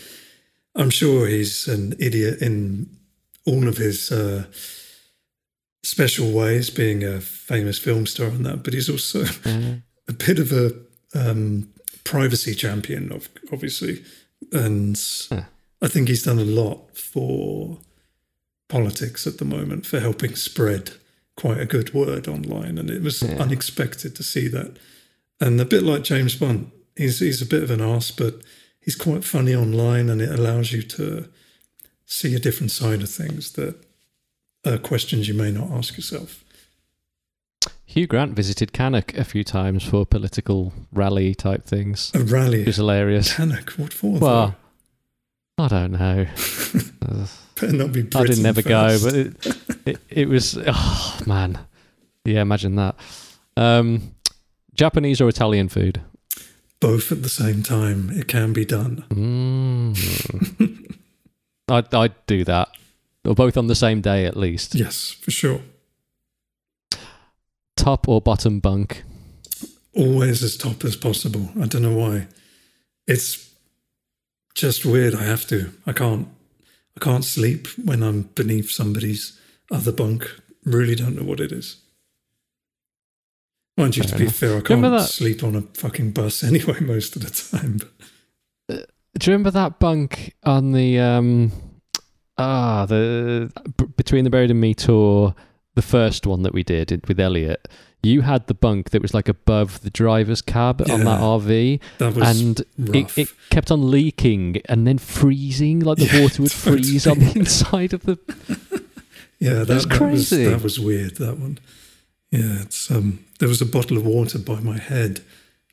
I'm 0.77 0.91
sure 0.91 1.27
he's 1.27 1.67
an 1.67 1.95
idiot 1.99 2.41
in 2.41 2.89
all 3.45 3.67
of 3.67 3.79
his 3.79 4.13
uh, 4.13 4.45
special 5.83 6.31
ways, 6.33 6.71
being 6.71 7.03
a 7.05 7.21
famous 7.21 7.79
film 7.79 8.07
star 8.07 8.29
and 8.29 8.45
that. 8.47 8.63
But 8.63 8.75
he's 8.75 8.89
also 8.89 9.25
a 10.09 10.13
bit 10.13 10.39
of 10.39 10.53
a 10.53 10.73
um, 11.15 11.69
privacy 12.05 12.55
champion, 12.55 13.11
of 13.13 13.29
obviously, 13.53 14.05
and 14.53 14.97
Huh. 15.31 15.43
I 15.81 15.89
think 15.89 16.09
he's 16.09 16.25
done 16.25 16.39
a 16.41 16.45
lot 16.45 16.97
for 16.97 17.79
politics 18.69 19.27
at 19.27 19.39
the 19.39 19.45
moment 19.45 19.87
for 19.87 20.01
helping 20.01 20.35
spread 20.35 20.91
quite 21.37 21.59
a 21.61 21.67
good 21.67 21.95
word 21.95 22.27
online, 22.29 22.79
and 22.79 22.91
it 22.91 23.01
was 23.03 23.23
Yeah. 23.23 23.37
unexpected 23.41 24.15
to 24.17 24.23
see 24.23 24.49
that. 24.49 24.77
And 25.41 25.61
a 25.61 25.65
bit 25.65 25.83
like 25.83 26.03
James 26.03 26.35
Bond, 26.35 26.71
he's 26.97 27.21
he's 27.21 27.43
a 27.43 27.47
bit 27.47 27.63
of 27.63 27.71
an 27.71 27.81
ass, 27.81 28.11
but 28.11 28.43
he's 28.81 28.97
quite 28.97 29.25
funny 29.25 29.55
online, 29.55 30.09
and 30.09 30.21
it 30.21 30.31
allows 30.37 30.73
you 30.73 30.83
to 30.83 31.29
see 32.07 32.35
a 32.35 32.41
different 32.41 32.73
side 32.73 33.03
of 33.03 33.11
things 33.11 33.53
that 33.53 33.77
are 34.67 34.79
questions 34.79 35.29
you 35.29 35.35
may 35.35 35.51
not 35.51 35.71
ask 35.71 35.97
yourself. 35.97 36.45
Hugh 37.85 38.07
Grant 38.07 38.35
visited 38.35 38.73
Cannock 38.73 39.15
a 39.15 39.25
few 39.25 39.43
times 39.45 39.83
for 39.83 40.05
political 40.05 40.73
rally 40.93 41.35
type 41.35 41.65
things. 41.65 42.13
A 42.15 42.21
rally, 42.21 42.63
It 42.63 42.67
was 42.67 42.77
hilarious. 42.77 43.35
Cannock, 43.35 43.71
what 43.73 43.95
for? 43.95 44.19
Well, 44.19 44.57
I 45.57 45.69
don't 45.69 45.93
know. 45.93 46.27
better 47.61 47.73
not 47.73 47.93
be. 47.93 48.07
I 48.15 48.25
didn't 48.25 48.47
ever 48.47 48.63
go, 48.63 48.99
but 49.03 49.15
it, 49.15 49.57
it, 49.87 49.99
it 50.09 50.29
was, 50.29 50.59
oh 50.67 51.19
man. 51.27 51.59
Yeah, 52.25 52.43
imagine 52.43 52.77
that. 52.77 52.95
Um, 53.57 54.15
Japanese 54.79 55.21
or 55.21 55.29
Italian 55.29 55.69
food? 55.69 56.01
both 56.81 57.11
at 57.11 57.23
the 57.23 57.29
same 57.29 57.63
time, 57.63 58.11
it 58.11 58.29
can 58.29 58.53
be 58.53 58.65
done. 58.65 59.05
Mm. 59.11 60.97
I'd, 61.69 61.95
I'd 61.95 62.27
do 62.27 62.45
that. 62.45 62.69
Or 63.25 63.35
both 63.35 63.57
on 63.57 63.67
the 63.67 63.75
same 63.75 64.01
day 64.01 64.25
at 64.25 64.37
least. 64.37 64.75
Yes, 64.75 65.11
for 65.11 65.31
sure. 65.31 65.61
Top 67.77 68.09
or 68.09 68.21
bottom 68.21 68.61
bunk? 68.61 69.03
Always 69.95 70.43
as 70.43 70.57
top 70.57 70.85
as 70.85 70.97
possible. 70.97 71.51
I 71.61 71.67
don't 71.67 71.83
know 71.83 71.97
why. 71.97 72.29
It's 73.07 73.53
just 74.55 74.87
weird. 74.87 75.15
I 75.15 75.25
have 75.25 75.47
to. 75.49 75.73
I 75.87 75.93
can't. 75.93 76.29
I 76.97 77.01
can't 77.01 77.25
sleep 77.25 77.69
when 77.85 78.03
I'm 78.03 78.23
beneath 78.23 78.71
somebody's 78.71 79.39
other 79.71 79.93
bunk. 79.93 80.31
Really 80.65 80.95
don't 80.95 81.17
know 81.17 81.23
what 81.23 81.41
it 81.41 81.53
is. 81.53 81.77
Mind 83.79 83.97
you, 83.97 84.03
Fair 84.03 84.11
to 84.13 84.17
be 84.19 84.25
enough. 84.25 84.35
fair, 84.35 84.57
I 84.59 84.61
can't 84.61 84.83
that- 84.83 85.09
sleep 85.09 85.43
on 85.45 85.55
a 85.57 85.63
fucking 85.63 86.11
bus 86.13 86.43
anyway 86.51 86.81
most 86.81 87.17
of 87.17 87.23
the 87.23 87.31
time. 87.59 87.79
But 88.67 88.91
Do 89.19 89.31
you 89.31 89.33
remember 89.33 89.51
that 89.53 89.79
bunk 89.79 90.35
on 90.45 90.73
the 90.73 90.99
um 90.99 91.53
ah 92.37 92.85
the 92.87 93.51
b- 93.77 93.87
between 93.97 94.25
the 94.25 94.31
Buried 94.31 94.51
and 94.51 94.61
Me 94.61 94.75
tour? 94.75 95.35
the 95.75 95.83
first 95.83 96.27
one 96.27 96.43
that 96.43 96.53
we 96.53 96.65
did 96.65 97.07
with 97.07 97.21
Elliot, 97.21 97.69
you 98.03 98.23
had 98.23 98.45
the 98.49 98.55
bunk 98.55 98.91
that 98.91 99.01
was 99.01 99.15
like 99.15 99.29
above 99.29 99.81
the 99.83 99.91
driver's 99.91 100.43
cab 100.43 100.81
on 100.91 101.05
that 101.05 101.21
RV, 101.21 101.79
That 101.99 102.15
was 102.17 102.37
and 102.37 102.61
it, 102.97 103.17
it 103.17 103.29
kept 103.51 103.71
on 103.71 103.89
leaking 103.89 104.61
and 104.65 104.89
then 104.89 104.99
freezing, 104.99 105.79
like 105.79 105.99
the 105.99 106.07
Yeah, 106.13 106.23
water 106.23 106.43
would 106.43 106.51
totally. 106.51 106.83
freeze 106.83 107.07
on 107.07 107.21
the 107.21 107.33
inside 107.39 107.93
of 107.93 108.03
the. 108.03 108.19
yeah, 109.39 109.53
that, 109.61 109.69
that 109.69 109.75
was 109.75 109.87
crazy. 109.87 110.47
that 110.47 110.63
was 110.65 110.81
weird. 110.81 111.15
That 111.19 111.39
one. 111.39 111.59
Yeah, 112.31 112.63
it's 112.63 112.91
um. 112.91 113.25
There 113.39 113.49
was 113.49 113.63
a 113.63 113.67
bottle 113.67 113.97
of 113.97 114.05
water 114.05 114.39
by 114.39 114.61
my 114.61 114.79
head 114.79 115.21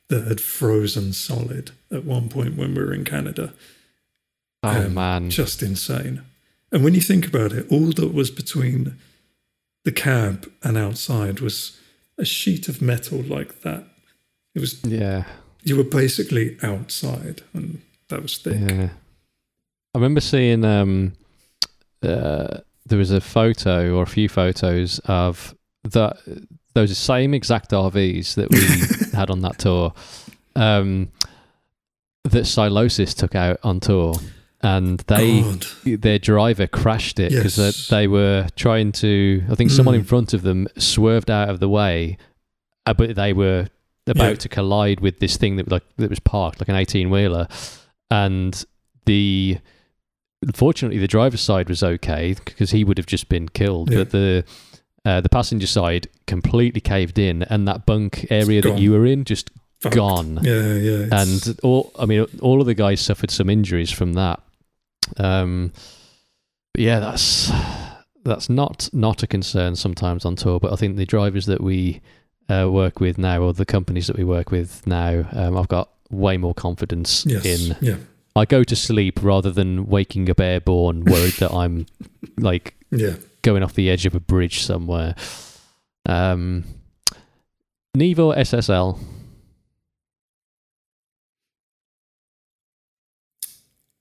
that 0.08 0.26
had 0.26 0.40
frozen 0.40 1.12
solid 1.12 1.72
at 1.90 2.04
one 2.04 2.28
point 2.28 2.56
when 2.56 2.74
we 2.74 2.82
were 2.82 2.94
in 2.94 3.04
Canada. 3.04 3.52
Oh 4.62 4.86
Um, 4.86 4.94
man, 4.94 5.30
just 5.30 5.62
insane. 5.62 6.22
And 6.72 6.82
when 6.84 6.94
you 6.94 7.00
think 7.00 7.26
about 7.26 7.52
it, 7.52 7.66
all 7.70 7.90
that 7.92 8.12
was 8.12 8.30
between 8.30 8.96
the 9.84 9.92
cab 9.92 10.50
and 10.62 10.76
outside 10.76 11.40
was 11.40 11.78
a 12.18 12.24
sheet 12.24 12.68
of 12.68 12.82
metal 12.82 13.18
like 13.18 13.62
that. 13.62 13.84
It 14.54 14.60
was 14.60 14.82
yeah. 14.84 15.24
you 15.62 15.76
were 15.76 15.84
basically 15.84 16.56
outside, 16.62 17.42
and 17.52 17.82
that 18.08 18.22
was 18.22 18.38
thick. 18.38 18.58
Yeah. 18.58 18.88
I 19.94 19.98
remember 19.98 20.20
seeing 20.20 20.64
um 20.64 21.12
uh 22.02 22.58
there 22.86 22.98
was 22.98 23.10
a 23.10 23.20
photo 23.20 23.94
or 23.94 24.02
a 24.02 24.06
few 24.06 24.28
photos 24.28 24.98
of 25.00 25.54
that 25.92 26.16
those 26.74 26.96
same 26.96 27.34
exact 27.34 27.70
RVs 27.70 28.34
that 28.34 28.50
we 28.50 29.10
had 29.18 29.30
on 29.30 29.40
that 29.42 29.58
tour 29.58 29.92
um 30.54 31.08
that 32.24 32.46
Silosis 32.46 33.14
took 33.14 33.34
out 33.34 33.58
on 33.62 33.80
tour 33.80 34.14
and 34.62 34.98
they 35.06 35.42
God, 35.42 35.66
their 35.84 36.18
driver 36.18 36.66
crashed 36.66 37.20
it 37.20 37.30
because 37.30 37.56
Yes. 37.58 37.88
they 37.88 38.06
were 38.08 38.48
trying 38.56 38.92
to 38.92 39.42
I 39.50 39.54
think 39.54 39.70
someone 39.70 39.94
in 39.94 40.02
Mm. 40.02 40.06
front 40.06 40.34
of 40.34 40.42
them 40.42 40.66
swerved 40.76 41.30
out 41.30 41.48
of 41.50 41.60
the 41.60 41.68
way 41.68 42.16
uh, 42.86 42.94
but 42.94 43.14
they 43.16 43.32
were 43.32 43.68
about 44.08 44.28
Yeah. 44.30 44.34
to 44.34 44.48
collide 44.48 45.00
with 45.00 45.18
this 45.20 45.36
thing 45.36 45.56
that 45.56 45.70
like 45.70 45.84
that 45.98 46.10
was 46.10 46.20
parked 46.20 46.60
like 46.60 46.68
an 46.68 46.74
18 46.76 47.10
wheeler 47.10 47.46
and 48.10 48.64
the 49.04 49.58
unfortunately 50.42 50.98
the 50.98 51.08
driver's 51.08 51.40
side 51.40 51.68
was 51.68 51.82
okay 51.82 52.34
because 52.44 52.70
he 52.70 52.82
would 52.84 52.98
have 52.98 53.06
just 53.06 53.28
been 53.28 53.48
killed 53.48 53.90
Yeah. 53.90 53.98
but 53.98 54.10
the 54.10 54.44
uh, 55.06 55.20
the 55.20 55.28
passenger 55.28 55.68
side 55.68 56.08
completely 56.26 56.80
caved 56.80 57.16
in 57.16 57.44
and 57.44 57.68
that 57.68 57.86
bunk 57.86 58.26
area 58.28 58.60
that 58.60 58.78
you 58.78 58.90
were 58.90 59.06
in 59.06 59.24
just 59.24 59.50
fucked. 59.78 59.94
gone 59.94 60.40
Yeah, 60.42 60.74
yeah. 60.74 61.06
and 61.12 61.60
all 61.62 61.92
I 61.96 62.06
mean 62.06 62.26
all 62.42 62.60
of 62.60 62.66
the 62.66 62.74
guys 62.74 63.00
suffered 63.00 63.30
some 63.30 63.48
injuries 63.48 63.92
from 63.92 64.14
that. 64.14 64.42
Um, 65.16 65.72
but 66.74 66.82
yeah, 66.82 66.98
that's 66.98 67.52
that's 68.24 68.50
not 68.50 68.90
not 68.92 69.22
a 69.22 69.28
concern 69.28 69.76
sometimes 69.76 70.24
on 70.24 70.34
tour, 70.34 70.58
but 70.58 70.72
I 70.72 70.76
think 70.76 70.96
the 70.96 71.06
drivers 71.06 71.46
that 71.46 71.60
we 71.60 72.00
uh, 72.48 72.68
work 72.68 72.98
with 72.98 73.16
now, 73.16 73.42
or 73.42 73.52
the 73.52 73.64
companies 73.64 74.08
that 74.08 74.16
we 74.16 74.24
work 74.24 74.50
with 74.50 74.84
now, 74.88 75.28
um, 75.32 75.56
I've 75.56 75.68
got 75.68 75.88
way 76.10 76.36
more 76.36 76.54
confidence 76.54 77.24
yes, 77.26 77.44
in. 77.44 77.76
yeah, 77.80 77.96
I 78.34 78.44
go 78.44 78.64
to 78.64 78.74
sleep 78.74 79.22
rather 79.22 79.52
than 79.52 79.86
waking 79.86 80.28
up 80.30 80.40
airborne, 80.40 81.04
worried 81.04 81.34
that 81.34 81.52
I'm 81.52 81.86
like 82.36 82.74
yeah. 82.90 83.14
Going 83.46 83.62
off 83.62 83.74
the 83.74 83.88
edge 83.88 84.04
of 84.06 84.14
a 84.16 84.20
bridge 84.20 84.64
somewhere. 84.64 85.14
Um, 86.04 86.64
Neve 87.94 88.18
or 88.18 88.34
SSL? 88.34 88.98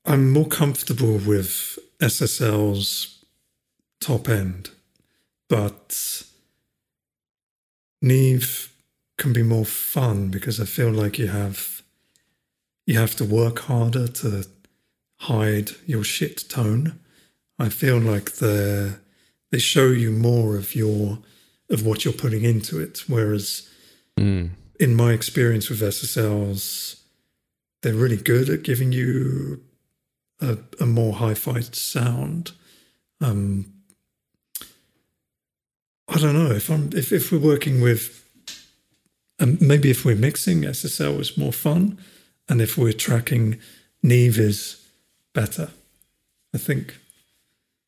I'm 0.03 0.31
more 0.31 0.47
comfortable 0.47 1.19
with 1.19 1.77
SSL's 1.99 3.23
top 4.01 4.27
end, 4.27 4.71
but 5.47 6.23
Neve 8.01 8.73
can 9.19 9.31
be 9.31 9.43
more 9.43 9.65
fun 9.65 10.29
because 10.29 10.59
I 10.59 10.65
feel 10.65 10.89
like 10.89 11.19
you 11.19 11.27
have 11.27 11.83
you 12.87 12.97
have 12.97 13.15
to 13.15 13.25
work 13.25 13.59
harder 13.59 14.07
to 14.07 14.45
hide 15.21 15.71
your 15.85 16.03
shit 16.03 16.49
tone. 16.49 16.99
I 17.59 17.69
feel 17.69 17.97
like 17.99 18.33
they 18.33 18.95
they 19.51 19.59
show 19.59 19.87
you 19.87 20.11
more 20.11 20.55
of 20.55 20.75
your 20.75 21.19
of 21.69 21.85
what 21.85 22.05
you're 22.05 22.13
putting 22.13 22.43
into 22.43 22.79
it, 22.79 23.03
whereas 23.07 23.69
Mm. 24.17 24.51
in 24.79 24.95
my 24.95 25.11
experience 25.11 25.69
with 25.69 25.81
SSLs, 25.81 27.01
they're 27.81 27.93
really 27.93 28.15
good 28.17 28.49
at 28.49 28.63
giving 28.63 28.93
you 28.93 29.61
a, 30.39 30.57
a 30.79 30.85
more 30.85 31.13
hi-fi 31.15 31.59
sound. 31.61 32.51
Um, 33.19 33.73
I 36.07 36.17
don't 36.19 36.33
know 36.35 36.51
if 36.55 36.69
I'm 36.69 36.89
if 36.93 37.11
if 37.11 37.31
we're 37.31 37.39
working 37.39 37.81
with, 37.81 38.23
um, 39.39 39.57
maybe 39.59 39.89
if 39.89 40.05
we're 40.05 40.15
mixing 40.15 40.61
SSL 40.61 41.19
is 41.19 41.37
more 41.37 41.51
fun, 41.53 41.97
and 42.47 42.61
if 42.61 42.77
we're 42.77 42.93
tracking 42.93 43.59
Neve 44.03 44.37
is 44.39 44.81
better. 45.33 45.71
I 46.53 46.57
think, 46.57 46.97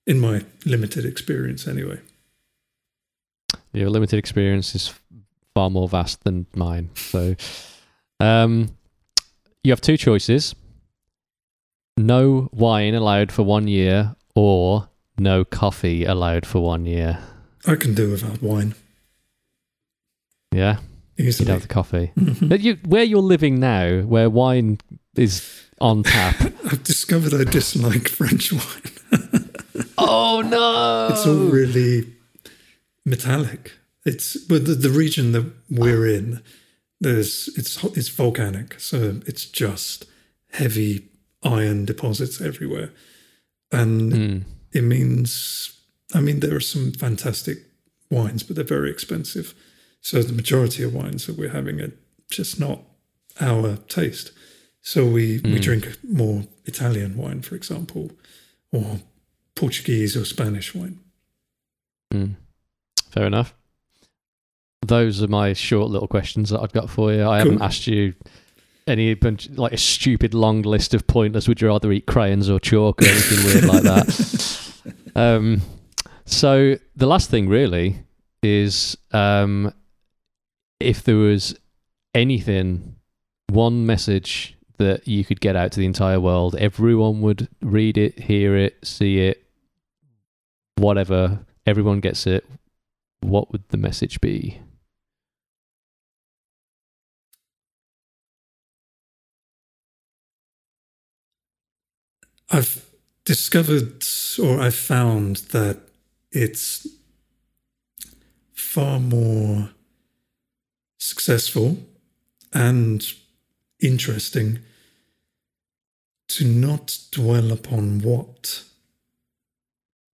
in 0.07 0.19
my 0.19 0.43
limited 0.65 1.05
experience, 1.05 1.67
anyway. 1.67 1.99
Your 3.73 3.91
limited 3.91 4.17
experience 4.17 4.73
is 4.73 4.93
far 5.53 5.69
more 5.69 5.87
vast 5.87 6.23
than 6.23 6.47
mine. 6.55 6.89
So, 6.95 7.35
um, 8.19 8.69
you 9.63 9.71
have 9.71 9.81
two 9.81 9.97
choices: 9.97 10.55
no 11.97 12.49
wine 12.51 12.95
allowed 12.95 13.31
for 13.31 13.43
one 13.43 13.67
year, 13.67 14.15
or 14.33 14.89
no 15.19 15.43
coffee 15.45 16.05
allowed 16.05 16.45
for 16.45 16.63
one 16.63 16.85
year. 16.85 17.19
I 17.65 17.75
can 17.75 17.93
do 17.93 18.09
without 18.11 18.41
wine 18.41 18.75
Yeah, 20.53 20.77
you'd 21.17 21.35
have 21.47 21.63
the 21.63 21.67
coffee. 21.67 22.13
Mhm. 22.17 22.47
But 22.49 22.61
you, 22.61 22.77
where 22.85 23.03
you're 23.03 23.21
living 23.21 23.59
now, 23.59 24.01
where 24.01 24.29
wine 24.29 24.79
is 25.15 25.43
on 25.79 26.03
tap. 26.03 26.39
I've 26.71 26.83
discovered 26.83 27.33
I 27.33 27.43
dislike 27.43 28.07
French 28.07 28.53
wine. 28.53 28.91
oh 29.97 30.41
no! 30.45 31.07
It's 31.11 31.25
all 31.25 31.49
really 31.51 32.13
metallic. 33.05 33.73
It's 34.05 34.37
but 34.37 34.65
the, 34.65 34.73
the 34.75 34.89
region 34.89 35.31
that 35.33 35.51
we're 35.69 36.07
in, 36.07 36.41
there's 37.01 37.49
it's 37.57 37.83
it's 37.83 38.09
volcanic, 38.09 38.79
so 38.79 39.21
it's 39.25 39.45
just 39.45 40.05
heavy 40.51 41.09
iron 41.43 41.85
deposits 41.85 42.41
everywhere, 42.41 42.91
and 43.71 44.11
Mm. 44.13 44.43
it 44.71 44.83
means 44.83 45.73
I 46.13 46.21
mean 46.21 46.39
there 46.39 46.55
are 46.55 46.61
some 46.61 46.91
fantastic 46.93 47.57
wines, 48.09 48.43
but 48.43 48.55
they're 48.55 48.63
very 48.77 48.89
expensive. 48.89 49.53
So 50.01 50.23
the 50.23 50.33
majority 50.33 50.83
of 50.83 50.93
wines 50.93 51.25
that 51.25 51.37
we're 51.37 51.49
having 51.49 51.81
are 51.81 51.91
just 52.29 52.59
not 52.59 52.81
our 53.41 53.77
taste. 53.89 54.31
So 54.81 55.05
we 55.05 55.39
we 55.43 55.59
Mm. 55.59 55.61
drink 55.61 55.97
more 56.03 56.47
Italian 56.65 57.17
wine, 57.17 57.41
for 57.41 57.55
example, 57.55 58.11
or 58.71 59.01
Portuguese 59.57 60.15
or 60.15 60.23
Spanish 60.23 60.73
wine. 60.73 60.99
Mm. 62.13 62.35
Fair 63.09 63.25
enough. 63.25 63.53
Those 64.85 65.21
are 65.21 65.27
my 65.27 65.53
short 65.53 65.89
little 65.89 66.07
questions 66.07 66.51
that 66.51 66.61
I've 66.61 66.71
got 66.71 66.89
for 66.89 67.11
you. 67.11 67.27
I 67.27 67.39
haven't 67.39 67.61
asked 67.61 67.87
you 67.87 68.13
any 68.85 69.13
bunch 69.15 69.49
like 69.49 69.73
a 69.73 69.77
stupid 69.77 70.33
long 70.33 70.61
list 70.61 70.93
of 70.93 71.07
pointless. 71.07 71.47
Would 71.47 71.59
you 71.59 71.67
rather 71.67 71.91
eat 71.91 72.05
crayons 72.05 72.49
or 72.49 72.59
chalk 72.59 73.01
or 73.01 73.05
anything 73.05 73.45
weird 73.45 73.65
like 73.65 73.83
that? 73.83 74.63
Um, 75.15 75.63
so 76.25 76.75
the 76.95 77.07
last 77.07 77.31
thing 77.31 77.49
really 77.49 78.03
is 78.43 78.95
um, 79.13 79.73
if 80.79 81.03
there 81.03 81.15
was 81.15 81.57
anything, 82.13 82.97
one 83.49 83.87
message 83.87 84.55
that 84.77 85.07
you 85.07 85.25
could 85.25 85.41
get 85.41 85.55
out 85.55 85.71
to 85.71 85.79
the 85.79 85.87
entire 85.87 86.19
world, 86.19 86.55
everyone 86.57 87.21
would 87.21 87.47
read 87.63 87.97
it, 87.97 88.19
hear 88.19 88.55
it, 88.55 88.77
see 88.85 89.21
it, 89.21 89.46
whatever, 90.77 91.45
everyone 91.65 91.99
gets 91.99 92.25
it. 92.25 92.45
What 93.19 93.51
would 93.51 93.63
the 93.69 93.77
message 93.77 94.21
be? 94.21 94.61
I've 102.49 102.85
discovered 103.25 104.05
or 104.41 104.61
I've 104.61 104.75
found 104.75 105.37
that 105.51 105.79
it's 106.31 106.87
far 108.53 108.99
more 108.99 109.71
successful 110.97 111.77
and 112.53 113.05
interesting 113.81 114.59
to 116.29 116.45
not 116.45 116.97
dwell 117.11 117.51
upon 117.51 117.99
what 117.99 118.63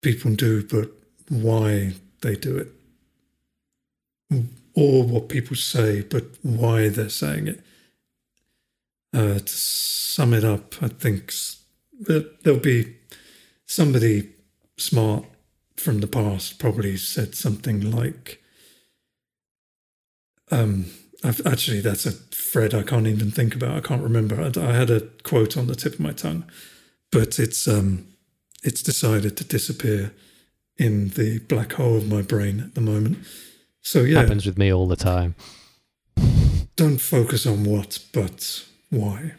people 0.04 0.36
do, 0.36 0.64
but 0.64 0.92
why 1.30 1.94
they 2.22 2.36
do 2.36 2.58
it. 2.58 2.68
Or 4.76 5.04
what 5.04 5.30
people 5.30 5.56
say, 5.56 6.02
but 6.02 6.26
why 6.42 6.90
they're 6.90 7.10
saying 7.10 7.48
it. 7.48 7.64
Uh, 9.14 9.40
to 9.40 9.48
sum 9.48 10.34
it 10.34 10.44
up, 10.44 10.76
I 10.82 10.88
think 10.88 11.32
there'll 12.00 12.60
be 12.60 12.96
somebody 13.66 14.30
smart 14.78 15.26
from 15.78 16.00
the 16.00 16.08
past 16.08 16.60
probably 16.60 16.98
said 16.98 17.36
something 17.36 17.92
like, 17.92 18.42
um, 20.52 20.86
I've, 21.24 21.46
actually, 21.46 21.82
that's 21.82 22.06
a 22.06 22.12
thread 22.12 22.74
I 22.74 22.84
can't 22.84 23.08
even 23.08 23.32
think 23.32 23.56
about. 23.56 23.78
I 23.78 23.82
can't 23.82 24.04
remember. 24.04 24.42
I, 24.42 24.60
I 24.60 24.74
had 24.74 24.90
a 24.90 25.02
quote 25.24 25.58
on 25.58 25.68
the 25.68 25.76
tip 25.76 25.94
of 25.94 26.00
my 26.00 26.12
tongue, 26.12 26.46
but 27.12 27.40
it's 27.40 27.68
um, 27.68 28.08
it's 28.64 28.82
decided 28.82 29.38
to 29.38 29.44
disappear 29.44 30.14
in 30.78 31.10
the 31.10 31.40
black 31.40 31.74
hole 31.74 31.98
of 31.98 32.08
my 32.08 32.22
brain 32.22 32.60
at 32.60 32.74
the 32.76 32.82
moment. 32.82 33.20
So 33.82 34.02
yeah, 34.02 34.22
Happens 34.22 34.46
with 34.46 34.58
me 34.58 34.72
all 34.74 34.88
the 34.88 34.96
time. 34.96 35.36
don't 36.76 37.00
focus 37.00 37.46
on 37.46 37.64
what, 37.66 38.00
but 38.14 38.66
why. 38.90 39.34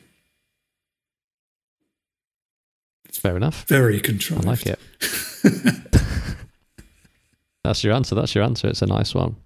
It's 3.09 3.19
fair 3.19 3.37
enough. 3.37 3.65
Very 3.69 4.01
controlled. 4.01 4.45
I 4.47 4.51
like 4.51 4.67
it. 4.67 4.79
That's 7.65 7.83
your 7.83 7.95
answer. 7.95 8.15
That's 8.15 8.35
your 8.35 8.45
answer. 8.45 8.69
It's 8.69 8.83
a 8.83 8.87
nice 8.87 9.15
one. 9.15 9.37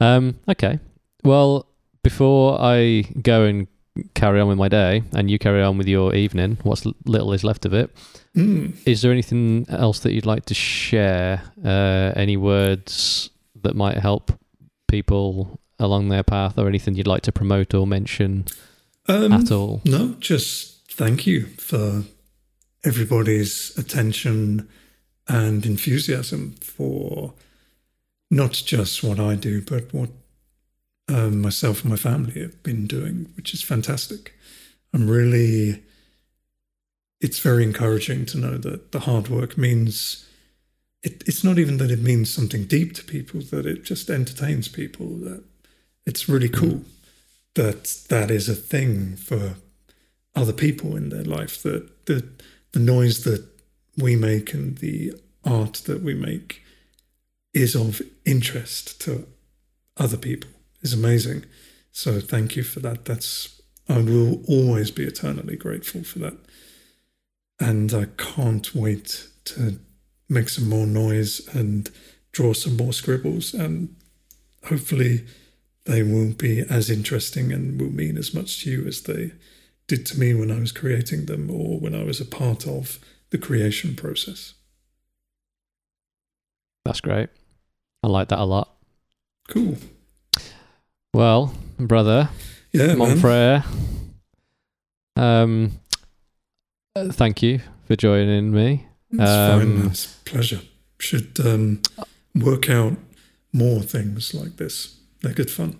Um, 0.00 0.38
okay. 0.48 0.80
Well, 1.22 1.66
before 2.02 2.58
I 2.60 3.02
go 3.22 3.44
and 3.44 3.68
carry 4.14 4.40
on 4.40 4.48
with 4.48 4.58
my 4.58 4.68
day 4.68 5.02
and 5.12 5.30
you 5.30 5.38
carry 5.38 5.62
on 5.62 5.76
with 5.78 5.86
your 5.88 6.14
evening, 6.14 6.58
what's 6.62 6.84
little 7.04 7.32
is 7.32 7.44
left 7.44 7.64
of 7.66 7.74
it, 7.74 7.90
Mm. 8.34 8.74
is 8.86 9.02
there 9.02 9.12
anything 9.12 9.66
else 9.68 9.98
that 10.00 10.12
you'd 10.14 10.24
like 10.24 10.46
to 10.46 10.54
share? 10.54 11.42
Uh, 11.62 12.12
any 12.16 12.36
words 12.38 13.28
that 13.62 13.76
might 13.76 13.98
help 13.98 14.32
people 14.88 15.60
along 15.78 16.08
their 16.08 16.22
path 16.22 16.56
or 16.58 16.66
anything 16.68 16.94
you'd 16.94 17.06
like 17.06 17.22
to 17.22 17.32
promote 17.32 17.74
or 17.74 17.86
mention 17.86 18.46
Um, 19.06 19.32
at 19.32 19.50
all? 19.50 19.82
No, 19.84 20.16
just 20.20 20.88
thank 20.90 21.26
you 21.26 21.46
for 21.58 22.04
everybody's 22.84 23.72
attention 23.76 24.66
and 25.28 25.64
enthusiasm 25.66 26.54
for 26.60 27.34
not 28.30 28.52
just 28.64 29.02
what 29.04 29.20
I 29.20 29.34
do, 29.34 29.60
but 29.60 29.92
what 29.92 30.08
um, 31.08 31.40
myself 31.40 31.82
and 31.82 31.90
my 31.90 31.96
family 31.96 32.40
have 32.40 32.62
been 32.62 32.86
doing, 32.86 33.30
which 33.36 33.54
is 33.54 33.62
fantastic. 33.62 34.34
I'm 34.94 35.08
really, 35.08 35.82
it's 37.20 37.38
very 37.38 37.64
encouraging 37.64 38.26
to 38.26 38.38
know 38.38 38.56
that 38.58 38.92
the 38.92 39.00
hard 39.00 39.28
work 39.28 39.56
means. 39.58 40.28
It, 41.02 41.24
it's 41.26 41.42
not 41.42 41.58
even 41.58 41.78
that 41.78 41.90
it 41.90 42.00
means 42.00 42.32
something 42.32 42.64
deep 42.64 42.94
to 42.94 43.04
people, 43.04 43.40
that 43.40 43.66
it 43.66 43.84
just 43.84 44.08
entertains 44.08 44.68
people. 44.68 45.08
That 45.16 45.42
it's 46.06 46.28
really 46.28 46.48
cool 46.48 46.82
that 47.54 47.84
that 48.08 48.30
is 48.30 48.48
a 48.48 48.54
thing 48.54 49.16
for 49.16 49.56
other 50.34 50.52
people 50.52 50.96
in 50.96 51.10
their 51.10 51.24
life 51.24 51.62
that 51.62 52.06
the 52.06 52.26
the 52.72 52.80
noise 52.80 53.24
that 53.24 53.46
we 53.98 54.16
make 54.16 54.54
and 54.54 54.78
the 54.78 55.12
art 55.44 55.74
that 55.84 56.02
we 56.02 56.14
make 56.14 56.62
is 57.52 57.74
of 57.74 58.00
interest 58.24 59.00
to 59.02 59.26
other 59.98 60.16
people 60.16 60.50
is 60.82 60.92
amazing 60.92 61.44
so 61.90 62.20
thank 62.20 62.56
you 62.56 62.62
for 62.62 62.80
that 62.80 63.04
that's 63.04 63.60
i 63.88 63.98
will 63.98 64.42
always 64.48 64.90
be 64.90 65.04
eternally 65.04 65.56
grateful 65.56 66.02
for 66.02 66.18
that 66.18 66.36
and 67.60 67.92
i 67.92 68.06
can't 68.16 68.74
wait 68.74 69.28
to 69.44 69.78
make 70.28 70.48
some 70.48 70.68
more 70.68 70.86
noise 70.86 71.46
and 71.54 71.90
draw 72.32 72.52
some 72.52 72.76
more 72.76 72.92
scribbles 72.92 73.52
and 73.52 73.94
hopefully 74.64 75.26
they 75.84 76.02
will 76.02 76.32
be 76.32 76.60
as 76.70 76.90
interesting 76.90 77.52
and 77.52 77.80
will 77.80 77.90
mean 77.90 78.16
as 78.16 78.32
much 78.32 78.62
to 78.62 78.70
you 78.70 78.86
as 78.86 79.02
they 79.02 79.32
did 79.86 80.06
to 80.06 80.18
me 80.18 80.32
when 80.32 80.50
I 80.50 80.60
was 80.60 80.72
creating 80.72 81.26
them 81.26 81.50
or 81.50 81.78
when 81.80 81.94
I 81.94 82.04
was 82.04 82.20
a 82.20 82.24
part 82.24 82.66
of 82.66 82.98
the 83.30 83.38
creation 83.38 83.96
process. 83.96 84.54
That's 86.84 87.00
great. 87.00 87.28
I 88.02 88.08
like 88.08 88.28
that 88.28 88.38
a 88.38 88.44
lot. 88.44 88.76
Cool. 89.48 89.76
Well, 91.14 91.54
brother, 91.78 92.30
Yeah, 92.72 92.94
mon 92.94 93.18
frere, 93.18 93.64
um, 95.14 95.72
uh, 96.96 97.12
thank 97.12 97.42
you 97.42 97.60
for 97.86 97.96
joining 97.96 98.50
me. 98.50 98.86
It's 99.10 99.18
fine. 99.18 99.60
Um, 99.60 99.78
man. 99.78 99.86
It's 99.88 100.06
a 100.06 100.24
pleasure. 100.24 100.60
Should 100.98 101.38
um, 101.44 101.82
work 102.34 102.70
out 102.70 102.96
more 103.52 103.82
things 103.82 104.32
like 104.32 104.56
this. 104.56 105.00
They're 105.20 105.34
good 105.34 105.50
fun. 105.50 105.78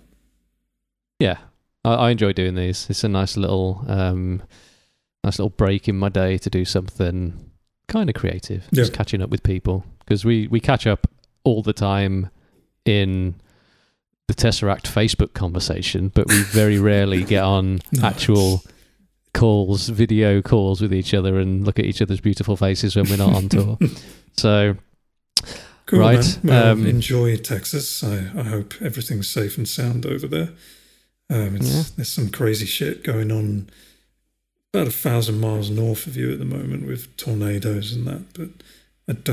Yeah, 1.19 1.39
I, 1.83 1.95
I 1.95 2.11
enjoy 2.11 2.35
doing 2.35 2.55
these. 2.55 2.91
It's 2.91 3.05
a 3.05 3.09
nice 3.09 3.37
little, 3.37 3.85
um, 3.89 4.43
nice 5.25 5.39
little 5.39 5.51
break 5.51 5.89
in 5.89 5.99
my 5.99 6.11
day 6.11 6.37
to 6.37 6.51
do 6.51 6.67
something 6.67 7.51
kind 7.89 8.11
of 8.11 8.15
creative. 8.15 8.69
Just 8.75 8.93
catching 8.93 9.23
up 9.23 9.31
with 9.31 9.43
people 9.43 9.85
because 10.01 10.27
we 10.27 10.47
we 10.49 10.61
catch 10.61 10.87
up 10.87 11.07
all 11.45 11.63
the 11.63 11.73
time 11.73 12.29
in 12.85 13.37
the 14.35 14.49
Tesseract 14.49 14.83
Facebook 14.83 15.35
conversation, 15.35 16.09
but 16.09 16.29
we 16.29 16.43
very 16.43 16.79
rarely 16.79 17.25
get 17.35 17.43
on 17.43 17.81
No, 17.93 18.07
actual 18.07 18.63
calls, 19.35 19.89
video 19.89 20.43
calls 20.43 20.81
with 20.81 20.93
each 20.93 21.15
other, 21.15 21.39
and 21.39 21.65
look 21.65 21.79
at 21.79 21.85
each 21.85 22.01
other's 22.03 22.21
beautiful 22.21 22.57
faces 22.57 22.97
when 22.97 23.09
we're 23.09 23.17
not 23.17 23.35
on 23.35 23.49
tour. 23.49 23.79
So 24.35 24.77
Cool, 25.85 25.99
Right. 25.99 26.39
Well, 26.43 26.73
um, 26.73 26.87
enjoy 26.87 27.37
Texas. 27.37 28.03
I, 28.03 28.31
I 28.35 28.45
hope 28.45 28.73
everything's 28.81 29.29
safe 29.29 29.59
and 29.59 29.69
sound 29.69 30.07
over 30.07 30.27
there. 30.27 30.49
Um, 31.29 31.57
it's, 31.57 31.75
Yeah. 31.75 31.83
There's 31.97 32.09
some 32.09 32.31
crazy 32.31 32.65
shit 32.65 33.05
going 33.05 33.31
on 33.31 33.69
about 34.73 34.87
a 34.87 34.91
thousand 34.91 35.39
miles 35.39 35.69
north 35.69 36.07
of 36.07 36.17
you 36.17 36.33
at 36.33 36.39
the 36.39 36.47
moment 36.47 36.87
with 36.87 37.15
tornadoes 37.19 37.93
and 37.93 38.07
that. 38.07 38.33
But 38.33 38.49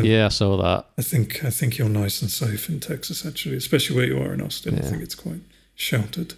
yeah, 0.02 0.26
I 0.26 0.30
saw 0.30 0.58
that. 0.58 0.86
I 0.98 1.02
think 1.02 1.44
I 1.44 1.50
think 1.50 1.78
you're 1.78 1.90
nice 1.90 2.22
and 2.22 2.32
safe 2.32 2.70
in 2.70 2.80
Texas, 2.80 3.26
actually, 3.26 3.58
especially 3.58 3.96
where 3.96 4.06
you 4.06 4.18
are 4.20 4.34
in 4.34 4.42
Austin. 4.42 4.76
Yeah. 4.76 4.82
I 4.82 4.84
think 4.84 5.04
it's 5.04 5.16
quite 5.16 5.42
sheltered. 5.76 6.34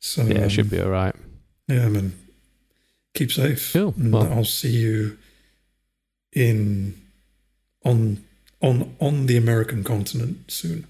So 0.00 0.22
yeah, 0.22 0.44
um, 0.44 0.48
should 0.48 0.70
be 0.70 0.80
all 0.80 0.90
right. 0.90 1.14
Yeah, 1.66 1.84
I 1.86 1.88
mean, 1.88 2.12
keep 3.14 3.32
safe. 3.32 3.72
Cool. 3.72 3.94
Well, 3.98 4.32
I'll 4.32 4.44
see 4.44 4.70
you 4.70 5.18
in 6.32 6.94
on 7.84 8.24
on 8.62 8.96
on 9.00 9.26
the 9.26 9.36
American 9.36 9.84
continent 9.84 10.50
soon 10.50 10.86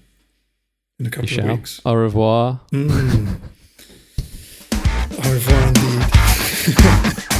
in 0.99 1.05
a 1.05 1.09
couple 1.09 1.39
of 1.39 1.45
weeks. 1.45 1.81
Au 1.85 1.95
revoir. 1.95 2.61
Mm. 2.71 3.39
Au 5.25 5.31
revoir 5.31 5.67
indeed. 5.67 7.25